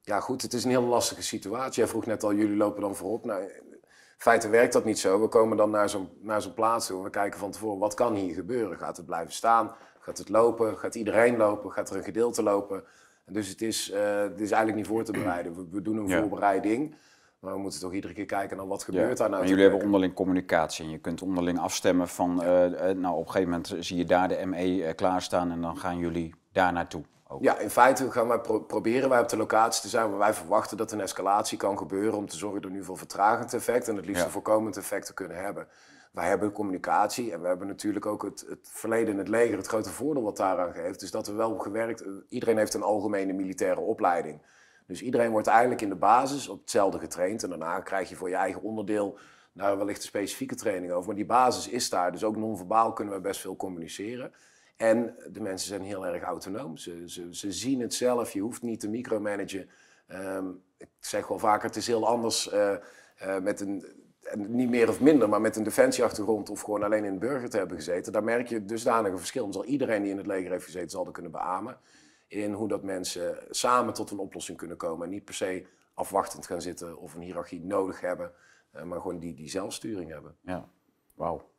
ja, 0.00 0.20
goed, 0.20 0.42
het 0.42 0.52
is 0.52 0.64
een 0.64 0.70
heel 0.70 0.82
lastige 0.82 1.22
situatie. 1.22 1.82
Jij 1.82 1.90
vroeg 1.90 2.06
net 2.06 2.22
al, 2.22 2.34
jullie 2.34 2.56
lopen 2.56 2.80
dan 2.80 2.96
voorop. 2.96 3.24
Nou, 3.24 3.42
in 3.42 3.78
feite 4.16 4.48
werkt 4.48 4.72
dat 4.72 4.84
niet 4.84 4.98
zo. 4.98 5.20
We 5.20 5.28
komen 5.28 5.56
dan 5.56 5.70
naar 5.70 5.88
zo'n, 5.88 6.08
naar 6.20 6.42
zo'n 6.42 6.54
plaats 6.54 6.86
toe 6.86 6.98
en 6.98 7.04
we 7.04 7.10
kijken 7.10 7.38
van 7.38 7.50
tevoren, 7.50 7.78
wat 7.78 7.94
kan 7.94 8.14
hier 8.14 8.34
gebeuren? 8.34 8.78
Gaat 8.78 8.96
het 8.96 9.06
blijven 9.06 9.32
staan? 9.32 9.74
Gaat 10.00 10.18
het 10.18 10.28
lopen? 10.28 10.78
Gaat 10.78 10.94
iedereen 10.94 11.36
lopen? 11.36 11.70
Gaat 11.70 11.90
er 11.90 11.96
een 11.96 12.04
gedeelte 12.04 12.42
lopen? 12.42 12.84
Dus 13.26 13.48
het 13.48 13.62
is, 13.62 13.90
uh, 13.90 14.20
het 14.20 14.40
is 14.40 14.50
eigenlijk 14.50 14.76
niet 14.76 14.86
voor 14.86 15.04
te 15.04 15.12
bereiden. 15.12 15.54
We, 15.54 15.66
we 15.70 15.82
doen 15.82 15.96
een 15.96 16.06
ja. 16.06 16.20
voorbereiding. 16.20 16.94
Maar 17.38 17.52
we 17.52 17.58
moeten 17.58 17.80
toch 17.80 17.92
iedere 17.92 18.12
keer 18.12 18.26
kijken 18.26 18.56
naar 18.56 18.66
wat 18.66 18.82
gebeurt 18.82 19.08
ja. 19.08 19.14
daar 19.14 19.30
nou. 19.30 19.42
En 19.42 19.48
jullie 19.48 19.62
hebben 19.62 19.82
onderling 19.82 20.14
communicatie. 20.14 20.84
En 20.84 20.90
je 20.90 20.98
kunt 20.98 21.22
onderling 21.22 21.58
afstemmen 21.58 22.08
van, 22.08 22.38
ja. 22.42 22.66
uh, 22.66 22.96
nou 22.96 23.16
op 23.16 23.26
een 23.26 23.32
gegeven 23.32 23.50
moment 23.50 23.74
zie 23.78 23.96
je 23.96 24.04
daar 24.04 24.28
de 24.28 24.46
ME 24.46 24.92
klaarstaan 24.94 25.50
en 25.50 25.60
dan 25.60 25.76
gaan 25.76 25.98
jullie 25.98 26.34
daar 26.52 26.72
naartoe. 26.72 27.02
Ook. 27.32 27.42
Ja, 27.42 27.58
in 27.58 27.70
feite 27.70 28.10
gaan 28.10 28.28
wij 28.28 28.40
pro 28.40 28.60
proberen 28.60 29.08
wij 29.08 29.20
op 29.20 29.28
de 29.28 29.36
locatie 29.36 29.82
te 29.82 29.88
zijn 29.88 30.08
waar 30.10 30.18
wij 30.18 30.34
verwachten 30.34 30.76
dat 30.76 30.92
een 30.92 31.00
escalatie 31.00 31.58
kan 31.58 31.78
gebeuren 31.78 32.18
om 32.18 32.28
te 32.28 32.36
zorgen 32.36 32.62
dat 32.62 32.70
we 32.70 32.76
nu 32.76 32.84
voor 32.84 32.98
vertragend 32.98 33.54
effect 33.54 33.88
en 33.88 33.96
het 33.96 34.06
liefst 34.06 34.20
ja. 34.20 34.26
een 34.26 34.32
voorkomend 34.32 34.76
effect 34.76 35.06
te 35.06 35.14
kunnen 35.14 35.36
hebben. 35.36 35.68
Wij 36.12 36.28
hebben 36.28 36.52
communicatie 36.52 37.32
en 37.32 37.40
we 37.40 37.48
hebben 37.48 37.66
natuurlijk 37.66 38.06
ook 38.06 38.22
het, 38.22 38.44
het 38.48 38.68
verleden 38.72 39.12
in 39.12 39.18
het 39.18 39.28
leger. 39.28 39.56
Het 39.56 39.66
grote 39.66 39.90
voordeel 39.90 40.22
wat 40.22 40.36
daaraan 40.36 40.72
geeft 40.72 41.02
is 41.02 41.10
dat 41.10 41.26
we 41.26 41.32
wel 41.32 41.58
gewerkt, 41.58 42.04
iedereen 42.28 42.56
heeft 42.56 42.74
een 42.74 42.82
algemene 42.82 43.32
militaire 43.32 43.80
opleiding. 43.80 44.42
Dus 44.86 45.02
iedereen 45.02 45.30
wordt 45.30 45.46
eigenlijk 45.46 45.80
in 45.80 45.88
de 45.88 45.94
basis 45.94 46.48
op 46.48 46.60
hetzelfde 46.60 46.98
getraind 46.98 47.42
en 47.42 47.48
daarna 47.48 47.80
krijg 47.80 48.08
je 48.08 48.16
voor 48.16 48.28
je 48.28 48.34
eigen 48.34 48.62
onderdeel 48.62 49.18
daar 49.52 49.78
wellicht 49.78 49.98
een 49.98 50.08
specifieke 50.08 50.54
training 50.54 50.92
over. 50.92 51.06
Maar 51.06 51.16
die 51.16 51.26
basis 51.26 51.68
is 51.68 51.90
daar, 51.90 52.12
dus 52.12 52.24
ook 52.24 52.36
non-verbaal 52.36 52.92
kunnen 52.92 53.14
we 53.14 53.20
best 53.20 53.40
veel 53.40 53.56
communiceren. 53.56 54.32
En 54.82 55.14
de 55.32 55.40
mensen 55.40 55.68
zijn 55.68 55.82
heel 55.82 56.06
erg 56.06 56.22
autonoom. 56.22 56.76
Ze, 56.76 57.02
ze, 57.06 57.34
ze 57.34 57.52
zien 57.52 57.80
het 57.80 57.94
zelf. 57.94 58.32
Je 58.32 58.40
hoeft 58.40 58.62
niet 58.62 58.80
te 58.80 58.88
micromanagen. 58.88 59.68
Um, 60.08 60.62
ik 60.76 60.88
zeg 61.00 61.28
wel 61.28 61.38
vaker, 61.38 61.66
het 61.66 61.76
is 61.76 61.86
heel 61.86 62.06
anders 62.06 62.52
uh, 62.52 62.76
uh, 63.22 63.38
met 63.38 63.60
een, 63.60 63.84
niet 64.36 64.68
meer 64.68 64.88
of 64.88 65.00
minder, 65.00 65.28
maar 65.28 65.40
met 65.40 65.56
een 65.56 65.62
defensieachtergrond 65.62 66.50
of 66.50 66.60
gewoon 66.60 66.82
alleen 66.82 67.04
in 67.04 67.10
het 67.10 67.20
burger 67.20 67.50
te 67.50 67.56
hebben 67.56 67.76
gezeten. 67.76 68.12
Daar 68.12 68.24
merk 68.24 68.48
je 68.48 68.64
dusdanig 68.64 69.12
een 69.12 69.18
verschil. 69.18 69.52
Zal 69.52 69.64
iedereen 69.64 70.02
die 70.02 70.10
in 70.10 70.16
het 70.16 70.26
leger 70.26 70.50
heeft 70.50 70.64
gezeten, 70.64 70.90
zal 70.90 71.04
dat 71.04 71.12
kunnen 71.12 71.32
beamen. 71.32 71.78
In 72.26 72.52
hoe 72.52 72.68
dat 72.68 72.82
mensen 72.82 73.38
samen 73.50 73.94
tot 73.94 74.10
een 74.10 74.18
oplossing 74.18 74.58
kunnen 74.58 74.76
komen. 74.76 75.04
En 75.04 75.12
niet 75.12 75.24
per 75.24 75.34
se 75.34 75.66
afwachtend 75.94 76.46
gaan 76.46 76.62
zitten 76.62 76.96
of 76.98 77.14
een 77.14 77.20
hiërarchie 77.20 77.64
nodig 77.64 78.00
hebben. 78.00 78.32
Uh, 78.76 78.82
maar 78.82 79.00
gewoon 79.00 79.18
die, 79.18 79.34
die 79.34 79.48
zelfsturing 79.48 80.10
hebben. 80.10 80.36
Ja, 80.40 80.68
wauw. 81.14 81.50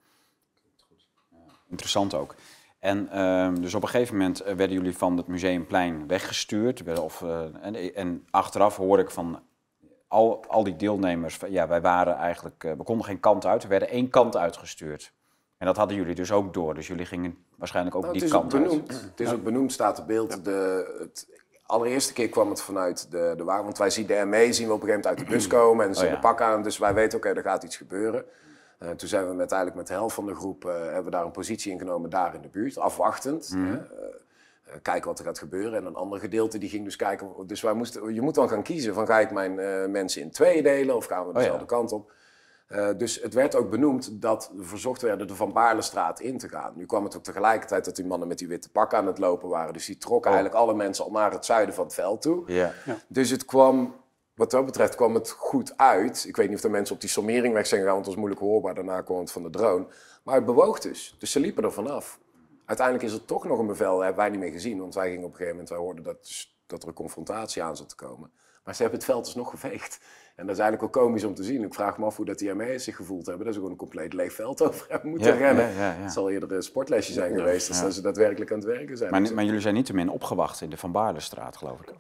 Interessant 1.69 2.13
ook. 2.13 2.36
En 2.83 3.09
uh, 3.13 3.49
dus 3.61 3.73
op 3.73 3.83
een 3.83 3.89
gegeven 3.89 4.17
moment 4.17 4.43
werden 4.43 4.71
jullie 4.71 4.97
van 4.97 5.17
het 5.17 5.27
museumplein 5.27 6.07
weggestuurd. 6.07 6.99
Of, 6.99 7.21
uh, 7.21 7.39
en, 7.61 7.95
en, 7.95 8.27
achteraf 8.29 8.77
hoor 8.77 8.99
ik 8.99 9.11
van 9.11 9.39
al, 10.07 10.45
al 10.47 10.63
die 10.63 10.75
deelnemers, 10.75 11.37
van, 11.37 11.51
ja, 11.51 11.67
wij 11.67 11.81
waren 11.81 12.15
eigenlijk, 12.15 12.63
uh, 12.63 12.71
we 12.71 12.83
konden 12.83 13.05
geen 13.05 13.19
kant 13.19 13.45
uit. 13.45 13.63
We 13.63 13.69
werden 13.69 13.89
één 13.89 14.09
kant 14.09 14.37
uitgestuurd. 14.37 15.13
En 15.57 15.65
dat 15.65 15.77
hadden 15.77 15.97
jullie 15.97 16.15
dus 16.15 16.31
ook 16.31 16.53
door. 16.53 16.73
Dus 16.73 16.87
jullie 16.87 17.05
gingen 17.05 17.37
waarschijnlijk 17.55 17.95
ook 17.95 18.03
nou, 18.03 18.19
die 18.19 18.29
kant 18.29 18.53
ook 18.53 18.61
benoemd. 18.61 18.91
uit. 18.91 19.01
Het 19.01 19.19
is 19.19 19.29
ja. 19.29 19.33
ook 19.33 19.43
benoemd, 19.43 19.71
staat 19.71 19.99
op 19.99 20.07
beeld. 20.07 20.45
De, 20.45 20.95
het, 20.99 21.27
allereerste 21.65 22.13
keer 22.13 22.29
kwam 22.29 22.49
het 22.49 22.61
vanuit 22.61 23.11
de, 23.11 23.33
de 23.37 23.43
waar, 23.43 23.63
want 23.63 23.77
wij 23.77 23.89
zien 23.89 24.05
de 24.05 24.25
ME, 24.25 24.53
zien 24.53 24.67
we 24.67 24.73
op 24.73 24.81
een 24.81 24.87
gegeven 24.87 24.87
moment 24.87 25.07
uit 25.07 25.17
de 25.17 25.25
bus 25.25 25.47
komen 25.47 25.87
en 25.87 25.95
ze 25.95 26.03
oh, 26.03 26.09
ja. 26.09 26.15
de 26.15 26.21
pak 26.21 26.41
aan. 26.41 26.63
Dus 26.63 26.77
wij 26.77 26.93
weten, 26.93 27.17
oké, 27.17 27.27
okay, 27.27 27.43
er 27.43 27.49
gaat 27.49 27.63
iets 27.63 27.77
gebeuren. 27.77 28.25
Uh, 28.79 28.89
toen 28.89 29.07
zijn 29.07 29.27
we 29.27 29.33
met, 29.33 29.51
eigenlijk 29.51 29.75
met 29.75 29.88
de 29.88 29.93
helft 29.93 30.15
van 30.15 30.25
de 30.25 30.36
groep, 30.36 30.65
uh, 30.65 30.73
hebben 30.73 31.03
we 31.03 31.09
daar 31.09 31.25
een 31.25 31.31
positie 31.31 31.71
ingenomen 31.71 32.09
daar 32.09 32.36
in 32.36 32.41
de 32.41 32.47
buurt, 32.47 32.77
afwachtend. 32.77 33.51
Mm. 33.53 33.71
Uh, 33.71 33.79
kijken 34.81 35.09
wat 35.09 35.19
er 35.19 35.25
gaat 35.25 35.39
gebeuren. 35.39 35.79
En 35.79 35.86
een 35.86 35.95
ander 35.95 36.19
gedeelte 36.19 36.57
die 36.57 36.69
ging 36.69 36.83
dus 36.83 36.95
kijken. 36.95 37.31
Dus 37.45 37.62
wij 37.62 37.73
moesten, 37.73 38.13
je 38.13 38.21
moet 38.21 38.36
dan 38.36 38.49
gaan 38.49 38.63
kiezen 38.63 38.93
van 38.93 39.05
ga 39.05 39.19
ik 39.19 39.31
mijn 39.31 39.55
mensen 39.91 40.21
in 40.21 40.31
tweeën 40.31 40.63
delen 40.63 40.95
of 40.95 41.05
gaan 41.05 41.27
we 41.27 41.33
dezelfde 41.33 41.63
oh, 41.63 41.69
ja. 41.69 41.75
kant 41.75 41.91
op. 41.91 42.12
dus 42.97 43.21
het 43.21 43.33
werd 43.33 43.55
ook 43.55 43.69
benoemd 43.69 44.21
dat 44.21 44.51
we 44.55 44.63
verzocht 44.63 45.01
werden 45.01 45.27
de 45.27 45.36
Van 45.36 45.53
Baarlestraat 45.53 46.19
in 46.19 46.38
te 46.38 46.49
gaan. 46.49 46.73
Nu 46.75 46.86
kwam 46.86 47.03
het 47.03 47.17
ook 47.17 47.23
tegelijkertijd 47.23 47.86
dat 47.86 47.95
die 47.95 48.05
mannen 48.05 48.27
met 48.27 48.38
die 48.38 48.47
witte 48.47 48.69
pakken 48.69 48.97
aan 48.97 49.07
het 49.07 49.17
lopen 49.17 49.49
waren. 49.49 49.73
Dus 49.73 49.86
die 49.86 49.97
trokken 49.97 50.31
oh. 50.31 50.36
eigenlijk 50.38 50.65
alle 50.65 50.75
mensen 50.75 51.05
al 51.05 51.12
naar 51.12 51.31
het 51.31 51.45
zuiden 51.45 51.75
van 51.75 51.83
het 51.83 51.93
veld 51.93 52.21
toe. 52.21 52.43
Yeah. 52.45 52.71
Ja. 52.86 52.97
Dus 53.07 53.29
het 53.29 53.45
kwam 53.45 53.95
wat 54.35 54.51
dat 54.51 54.65
betreft 54.65 54.95
kwam 54.95 55.13
het 55.13 55.29
goed 55.29 55.77
uit. 55.77 56.25
Ik 56.27 56.35
weet 56.35 56.47
niet 56.47 56.55
of 56.55 56.61
de 56.61 56.69
mensen 56.69 56.95
op 56.95 57.01
die 57.01 57.09
sommering 57.09 57.53
weg 57.53 57.67
zijn 57.67 57.81
gegaan, 57.81 57.95
want 57.95 58.05
het 58.05 58.15
was 58.15 58.23
moeilijk 58.23 58.41
hoorbaar. 58.41 58.75
Daarna 58.75 59.01
kwam 59.01 59.19
het 59.19 59.31
van 59.31 59.43
de 59.43 59.49
drone. 59.49 59.85
Maar 60.23 60.35
het 60.35 60.45
bewoog 60.45 60.79
dus. 60.79 61.15
Dus 61.19 61.31
ze 61.31 61.39
liepen 61.39 61.63
er 61.63 61.71
vanaf. 61.71 62.19
Uiteindelijk 62.65 63.07
is 63.07 63.13
er 63.13 63.25
toch 63.25 63.45
nog 63.45 63.59
een 63.59 63.67
bevel, 63.67 63.93
dat 63.93 64.03
hebben 64.03 64.21
wij 64.21 64.29
niet 64.29 64.39
meer 64.39 64.51
gezien. 64.51 64.79
Want 64.79 64.93
wij 64.93 65.09
gingen 65.09 65.23
op 65.23 65.29
een 65.29 65.35
gegeven 65.35 65.51
moment, 65.51 65.69
wij 65.69 65.79
hoorden 65.79 66.03
dat, 66.03 66.21
dus, 66.21 66.57
dat 66.65 66.81
er 66.81 66.87
een 66.87 66.93
confrontatie 66.93 67.63
aan 67.63 67.77
zat 67.77 67.89
te 67.89 67.95
komen. 67.95 68.31
Maar 68.63 68.75
ze 68.75 68.81
hebben 68.81 68.99
het 68.99 69.09
veld 69.09 69.25
dus 69.25 69.35
nog 69.35 69.49
geveegd. 69.49 69.99
En 70.35 70.45
dat 70.45 70.55
is 70.55 70.61
eigenlijk 70.61 70.93
wel 70.93 71.03
komisch 71.03 71.23
om 71.23 71.33
te 71.35 71.43
zien. 71.43 71.63
Ik 71.63 71.73
vraag 71.73 71.97
me 71.97 72.05
af 72.05 72.15
hoe 72.15 72.25
dat 72.25 72.39
die 72.39 72.53
ME's 72.53 72.83
zich 72.83 72.95
gevoeld 72.95 73.25
hebben. 73.25 73.45
Dat 73.45 73.53
ze 73.53 73.59
gewoon 73.59 73.73
een 73.73 73.79
compleet 73.79 74.13
leeg 74.13 74.33
veld 74.33 74.61
over 74.67 74.85
hebben 74.89 75.09
moeten 75.09 75.33
ja, 75.33 75.37
rennen. 75.37 75.69
Ja, 75.69 75.93
ja, 75.93 76.01
het 76.01 76.11
zal 76.11 76.29
eerder 76.29 76.51
een 76.51 76.63
sportlesje 76.63 77.13
zijn 77.13 77.35
geweest, 77.35 77.69
als 77.69 77.81
dat 77.81 77.93
ze 77.93 78.01
daadwerkelijk 78.01 78.51
aan 78.51 78.57
het 78.57 78.67
werken 78.67 78.97
zijn. 78.97 79.11
Maar, 79.11 79.33
maar 79.33 79.43
jullie 79.43 79.59
zijn 79.59 79.73
niet 79.73 79.85
te 79.85 79.93
min 79.93 80.09
opgewacht 80.09 80.61
in 80.61 80.69
de 80.69 80.77
Van 80.77 80.91
Baarlestraat, 80.91 81.57
geloof 81.57 81.79
ik. 81.81 81.93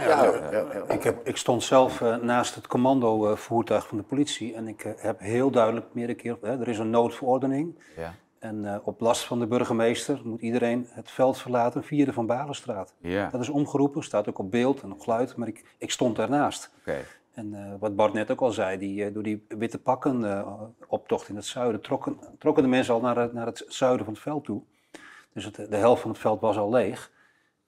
Ja, 0.00 0.24
ja, 0.24 0.50
ja, 0.50 0.94
Ik, 0.94 1.02
heb, 1.02 1.26
ik 1.26 1.36
stond 1.36 1.62
zelf 1.62 2.00
uh, 2.00 2.16
naast 2.16 2.54
het 2.54 2.66
commandovoertuig 2.66 3.86
van 3.86 3.98
de 3.98 4.04
politie 4.04 4.54
en 4.54 4.68
ik 4.68 4.84
uh, 4.84 4.92
heb 4.96 5.20
heel 5.20 5.50
duidelijk 5.50 5.86
meerdere 5.92 6.18
keer, 6.18 6.36
hè, 6.40 6.60
er 6.60 6.68
is 6.68 6.78
een 6.78 6.90
noodverordening. 6.90 7.78
Ja. 7.96 8.14
En 8.38 8.64
uh, 8.64 8.76
op 8.82 9.00
last 9.00 9.24
van 9.24 9.38
de 9.38 9.46
burgemeester 9.46 10.20
moet 10.24 10.40
iedereen 10.40 10.86
het 10.90 11.10
veld 11.10 11.38
verlaten 11.38 11.84
via 11.84 12.04
de 12.04 12.12
Van 12.12 12.26
Balenstraat. 12.26 12.94
Ja. 12.98 13.28
Dat 13.30 13.40
is 13.40 13.48
omgeroepen, 13.48 14.02
staat 14.02 14.28
ook 14.28 14.38
op 14.38 14.50
beeld 14.50 14.82
en 14.82 14.92
op 14.92 15.00
geluid, 15.00 15.36
maar 15.36 15.48
ik, 15.48 15.64
ik 15.78 15.90
stond 15.90 16.16
daarnaast. 16.16 16.70
Okay. 16.80 17.04
En 17.34 17.76
wat 17.78 17.96
Bart 17.96 18.12
net 18.12 18.30
ook 18.30 18.40
al 18.40 18.50
zei, 18.50 18.78
die, 18.78 19.12
door 19.12 19.22
die 19.22 19.46
witte 19.48 19.78
pakken 19.78 20.44
optocht 20.86 21.28
in 21.28 21.36
het 21.36 21.44
zuiden 21.44 21.80
trokken, 21.80 22.18
trokken 22.38 22.62
de 22.62 22.68
mensen 22.68 22.94
al 22.94 23.00
naar 23.00 23.16
het, 23.16 23.32
naar 23.32 23.46
het 23.46 23.64
zuiden 23.68 24.04
van 24.04 24.14
het 24.14 24.22
veld 24.22 24.44
toe. 24.44 24.62
Dus 25.32 25.44
het, 25.44 25.54
de 25.56 25.76
helft 25.76 26.02
van 26.02 26.10
het 26.10 26.20
veld 26.20 26.40
was 26.40 26.56
al 26.56 26.70
leeg. 26.70 27.10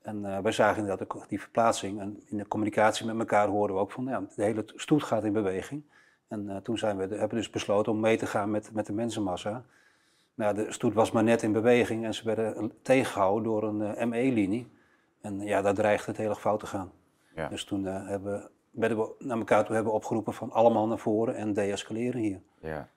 En 0.03 0.25
uh, 0.25 0.39
wij 0.39 0.53
zagen 0.53 0.83
inderdaad 0.83 1.09
ook 1.09 1.29
die 1.29 1.41
verplaatsing. 1.41 2.01
En 2.01 2.23
in 2.25 2.37
de 2.37 2.49
communicatie 2.49 3.07
met 3.07 3.19
elkaar 3.19 3.49
hoorden 3.49 3.77
we 3.77 3.83
ook 3.83 3.93
van, 3.93 4.05
ja, 4.05 4.21
de 4.37 4.43
hele 4.43 4.65
stoet 4.75 5.03
gaat 5.03 5.25
in 5.25 5.33
beweging. 5.33 5.83
En 6.29 6.47
uh, 6.47 6.57
toen 6.57 6.79
zijn 6.79 6.97
we, 6.97 7.03
hebben 7.03 7.29
we 7.29 7.35
dus 7.35 7.51
besloten 7.51 7.93
om 7.93 8.01
mee 8.01 8.17
te 8.17 8.27
gaan 8.27 8.51
met, 8.51 8.73
met 8.73 8.87
de 8.87 8.93
mensenmassa. 8.93 9.65
Nou, 10.35 10.55
de 10.55 10.73
stoet 10.73 10.95
was 10.95 11.11
maar 11.11 11.25
net 11.25 11.43
in 11.43 11.53
beweging 11.53 12.05
en 12.05 12.15
ze 12.15 12.25
werden 12.25 12.73
tegengehouden 12.83 13.45
door 13.45 13.63
een 13.63 14.09
ME-linie. 14.09 14.71
En 15.21 15.41
ja, 15.41 15.63
daar 15.63 15.75
dreigde 15.75 16.11
het 16.11 16.21
heel 16.21 16.29
erg 16.29 16.41
fout 16.41 16.61
te 16.61 16.67
gaan. 16.67 16.93
Ja. 17.35 17.49
Dus 17.49 17.65
toen 17.65 17.85
hebben, 17.85 18.51
werden 18.71 18.99
we 18.99 19.15
naar 19.19 19.39
elkaar 19.39 19.65
toe 19.65 19.75
hebben 19.75 19.93
opgeroepen 19.93 20.33
van 20.33 20.51
allemaal 20.51 20.87
naar 20.87 20.99
voren 20.99 21.35
en 21.35 21.53
deescaleren 21.53 22.21
hier. 22.21 22.41
Ja. 22.61 22.89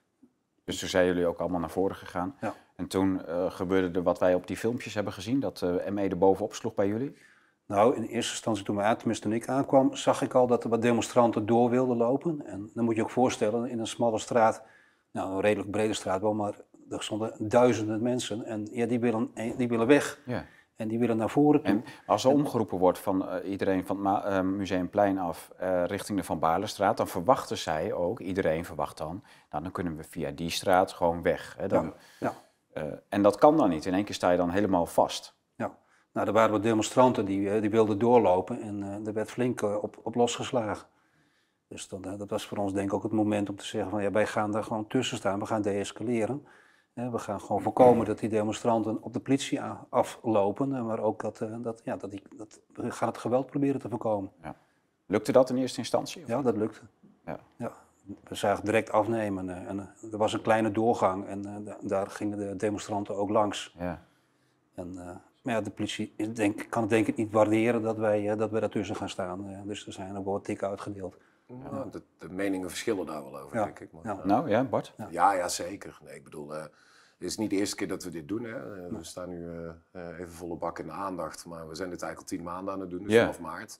Dus 0.65 0.80
toen 0.80 0.89
zijn 0.89 1.06
jullie 1.06 1.25
ook 1.25 1.39
allemaal 1.39 1.60
naar 1.60 1.69
voren 1.69 1.95
gegaan. 1.95 2.36
Ja. 2.41 2.54
En 2.75 2.88
toen 2.88 3.21
gebeurde 3.49 3.97
er 3.97 4.04
wat 4.04 4.19
wij 4.19 4.34
op 4.34 4.47
die 4.47 4.58
filmpjes 4.58 4.93
hebben 4.93 5.13
gezien, 5.13 5.39
dat 5.39 5.62
uh, 5.62 5.88
ME 5.88 6.01
er 6.08 6.17
bovenop 6.17 6.54
sloeg 6.54 6.73
bij 6.73 6.88
jullie? 6.88 7.15
Nou, 7.65 7.95
in 7.95 8.04
eerste 8.04 8.32
instantie 8.32 8.63
toen 8.63 8.75
wij 8.75 8.95
tenminste 8.95 9.28
toen 9.28 9.36
ik 9.36 9.47
aankwam, 9.47 9.95
zag 9.95 10.21
ik 10.21 10.34
al 10.34 10.47
dat 10.47 10.63
er 10.63 10.69
wat 10.69 10.82
demonstranten 10.82 11.45
door 11.45 11.69
wilden 11.69 11.97
lopen. 11.97 12.45
En 12.45 12.69
dan 12.73 12.86
moet 12.86 12.95
je 12.95 13.01
ook 13.01 13.10
voorstellen, 13.10 13.69
in 13.69 13.80
een 13.80 13.88
smalle 13.88 14.19
straat, 14.19 14.63
nou 15.12 15.34
een 15.34 15.41
redelijk 15.41 15.71
brede 15.71 15.93
straat 15.93 16.21
wel, 16.21 16.34
maar 16.34 16.54
er 16.89 17.04
stonden 17.04 17.34
duizenden 17.39 18.01
mensen 18.01 18.45
en 18.45 18.67
ja, 18.71 18.86
die 18.86 18.99
willen, 18.99 19.32
die 19.58 19.67
willen 19.67 19.88
weg. 19.88 20.19
Ja. 20.25 20.45
En 20.75 20.88
die 20.88 20.99
willen 20.99 21.17
naar 21.17 21.29
voren 21.29 21.61
toe. 21.61 21.73
En 21.73 21.83
als 22.05 22.23
er 22.23 22.31
omgeroepen 22.31 22.77
wordt 22.77 22.99
van 22.99 23.21
uh, 23.21 23.49
iedereen 23.49 23.85
van 23.85 24.05
het 24.05 24.25
uh, 24.25 24.41
Museumplein 24.41 25.17
af 25.17 25.51
uh, 25.61 25.85
richting 25.85 26.17
de 26.17 26.23
Van 26.23 26.39
Baarlestraat, 26.39 26.97
dan 26.97 27.07
verwachten 27.07 27.57
zij 27.57 27.93
ook, 27.93 28.19
iedereen 28.19 28.65
verwacht 28.65 28.97
dan, 28.97 29.23
nou, 29.49 29.63
dan 29.63 29.71
kunnen 29.71 29.95
we 29.97 30.03
via 30.03 30.31
die 30.31 30.49
straat 30.49 30.91
gewoon 30.91 31.21
weg. 31.21 31.55
Hè, 31.57 31.67
dan, 31.67 31.93
ja. 32.19 32.33
ja. 32.73 33.01
en 33.09 33.21
dat 33.21 33.38
kan 33.38 33.57
dan 33.57 33.69
niet. 33.69 33.85
In 33.85 33.93
één 33.93 34.03
keer 34.03 34.15
sta 34.15 34.31
je 34.31 34.38
dan 34.38 34.49
helemaal 34.49 34.85
vast. 34.85 35.35
Nou, 36.15 36.27
er 36.27 36.33
waren 36.33 36.51
wat 36.51 36.63
demonstranten 36.63 37.25
die, 37.25 37.49
eh, 37.49 37.61
die 37.61 37.69
wilden 37.69 37.99
doorlopen 37.99 38.61
en 38.61 39.05
er 39.05 39.13
werd 39.13 39.31
flink 39.31 39.61
op, 39.61 39.99
op 40.03 40.15
losgeslagen. 40.15 40.88
Dus 41.67 41.88
dan, 41.88 42.01
dat 42.01 42.29
was 42.29 42.45
voor 42.45 42.57
ons 42.57 42.73
denk 42.73 42.88
ik 42.88 42.93
ook 42.93 43.03
het 43.03 43.11
moment 43.11 43.49
om 43.49 43.55
te 43.55 43.65
zeggen 43.65 43.89
van 43.89 44.01
ja, 44.01 44.11
wij 44.11 44.27
gaan 44.27 44.51
daar 44.51 44.63
gewoon 44.63 44.88
tussen 44.88 45.17
staan, 45.17 45.39
we 45.39 45.45
gaan 45.45 45.61
deescaleren. 45.61 46.45
We 46.95 47.17
gaan 47.17 47.41
gewoon 47.41 47.62
voorkomen 47.62 48.05
dat 48.05 48.19
die 48.19 48.29
demonstranten 48.29 49.03
op 49.03 49.13
de 49.13 49.19
politie 49.19 49.62
aflopen, 49.89 50.86
maar 50.86 50.99
ook 50.99 51.21
dat, 51.21 51.41
dat, 51.62 51.81
ja, 51.84 51.95
dat, 51.95 52.12
die, 52.12 52.21
dat 52.36 52.60
we 52.73 52.91
gaan 52.91 53.08
het 53.08 53.17
geweld 53.17 53.45
proberen 53.45 53.79
te 53.79 53.89
voorkomen. 53.89 54.31
Ja. 54.41 54.55
Lukte 55.05 55.31
dat 55.31 55.49
in 55.49 55.58
eerste 55.58 55.79
instantie? 55.79 56.23
Ja, 56.27 56.41
dat 56.41 56.58
lukte. 56.58 56.81
Ja. 57.25 57.39
ja. 57.55 57.71
We 58.23 58.36
zagen 58.36 58.65
direct 58.65 58.91
afnemen 58.91 59.67
en 59.67 59.79
er 60.12 60.17
was 60.17 60.34
een 60.34 60.41
kleine 60.41 60.71
doorgang 60.71 61.25
en 61.25 61.67
daar 61.81 62.08
gingen 62.08 62.38
de 62.38 62.55
demonstranten 62.55 63.15
ook 63.15 63.29
langs. 63.29 63.75
Ja. 63.77 64.05
En 64.73 65.21
maar 65.45 65.53
ja, 65.53 65.62
de 65.62 65.71
politie 65.71 66.13
denk, 66.34 66.65
kan 66.69 66.81
het 66.81 66.89
denk 66.89 67.08
ik 67.08 67.15
niet 67.15 67.31
waarderen 67.31 67.81
dat 67.81 67.97
wij, 67.97 68.36
dat 68.36 68.51
wij 68.51 68.60
daartussen 68.60 68.95
gaan 68.95 69.10
staan. 69.10 69.63
Dus 69.65 69.86
er 69.86 69.93
zijn 69.93 70.17
ook 70.17 70.23
wel 70.23 70.34
wat 70.34 70.43
tikken 70.43 70.67
uitgedeeld. 70.67 71.17
Ja, 71.47 71.86
de, 71.91 72.01
de, 72.17 72.29
meningen 72.29 72.69
verschillen 72.69 73.05
daar 73.05 73.23
wel 73.23 73.39
over, 73.39 73.58
denk 73.58 73.79
ik. 73.79 73.91
Maar, 73.91 74.05
ja. 74.05 74.25
nou 74.25 74.49
ja, 74.49 74.63
Bart? 74.63 74.93
Ja, 75.10 75.34
ja, 75.34 75.47
zeker. 75.47 75.99
Nee, 76.03 76.15
ik 76.15 76.23
bedoel, 76.23 76.53
uh, 76.55 76.62
het 76.62 76.71
is 77.17 77.38
niet 77.38 77.49
de 77.49 77.55
eerste 77.55 77.75
keer 77.75 77.88
dat 77.88 78.03
we 78.03 78.10
dit 78.10 78.27
doen. 78.27 78.43
Hè. 78.43 78.89
We 78.89 79.03
staan 79.03 79.29
nu 79.29 79.49
even 79.93 80.34
volle 80.34 80.55
bak 80.55 80.79
in 80.79 80.86
de 80.86 80.91
aandacht. 80.91 81.45
Maar 81.45 81.67
we 81.67 81.75
zijn 81.75 81.89
dit 81.89 82.01
eigenlijk 82.01 82.31
al 82.31 82.38
tien 82.38 82.45
maanden 82.45 82.73
aan 82.73 82.79
het 82.79 82.89
doen, 82.89 83.03
dus 83.03 83.17
vanaf 83.17 83.39
maart. 83.39 83.79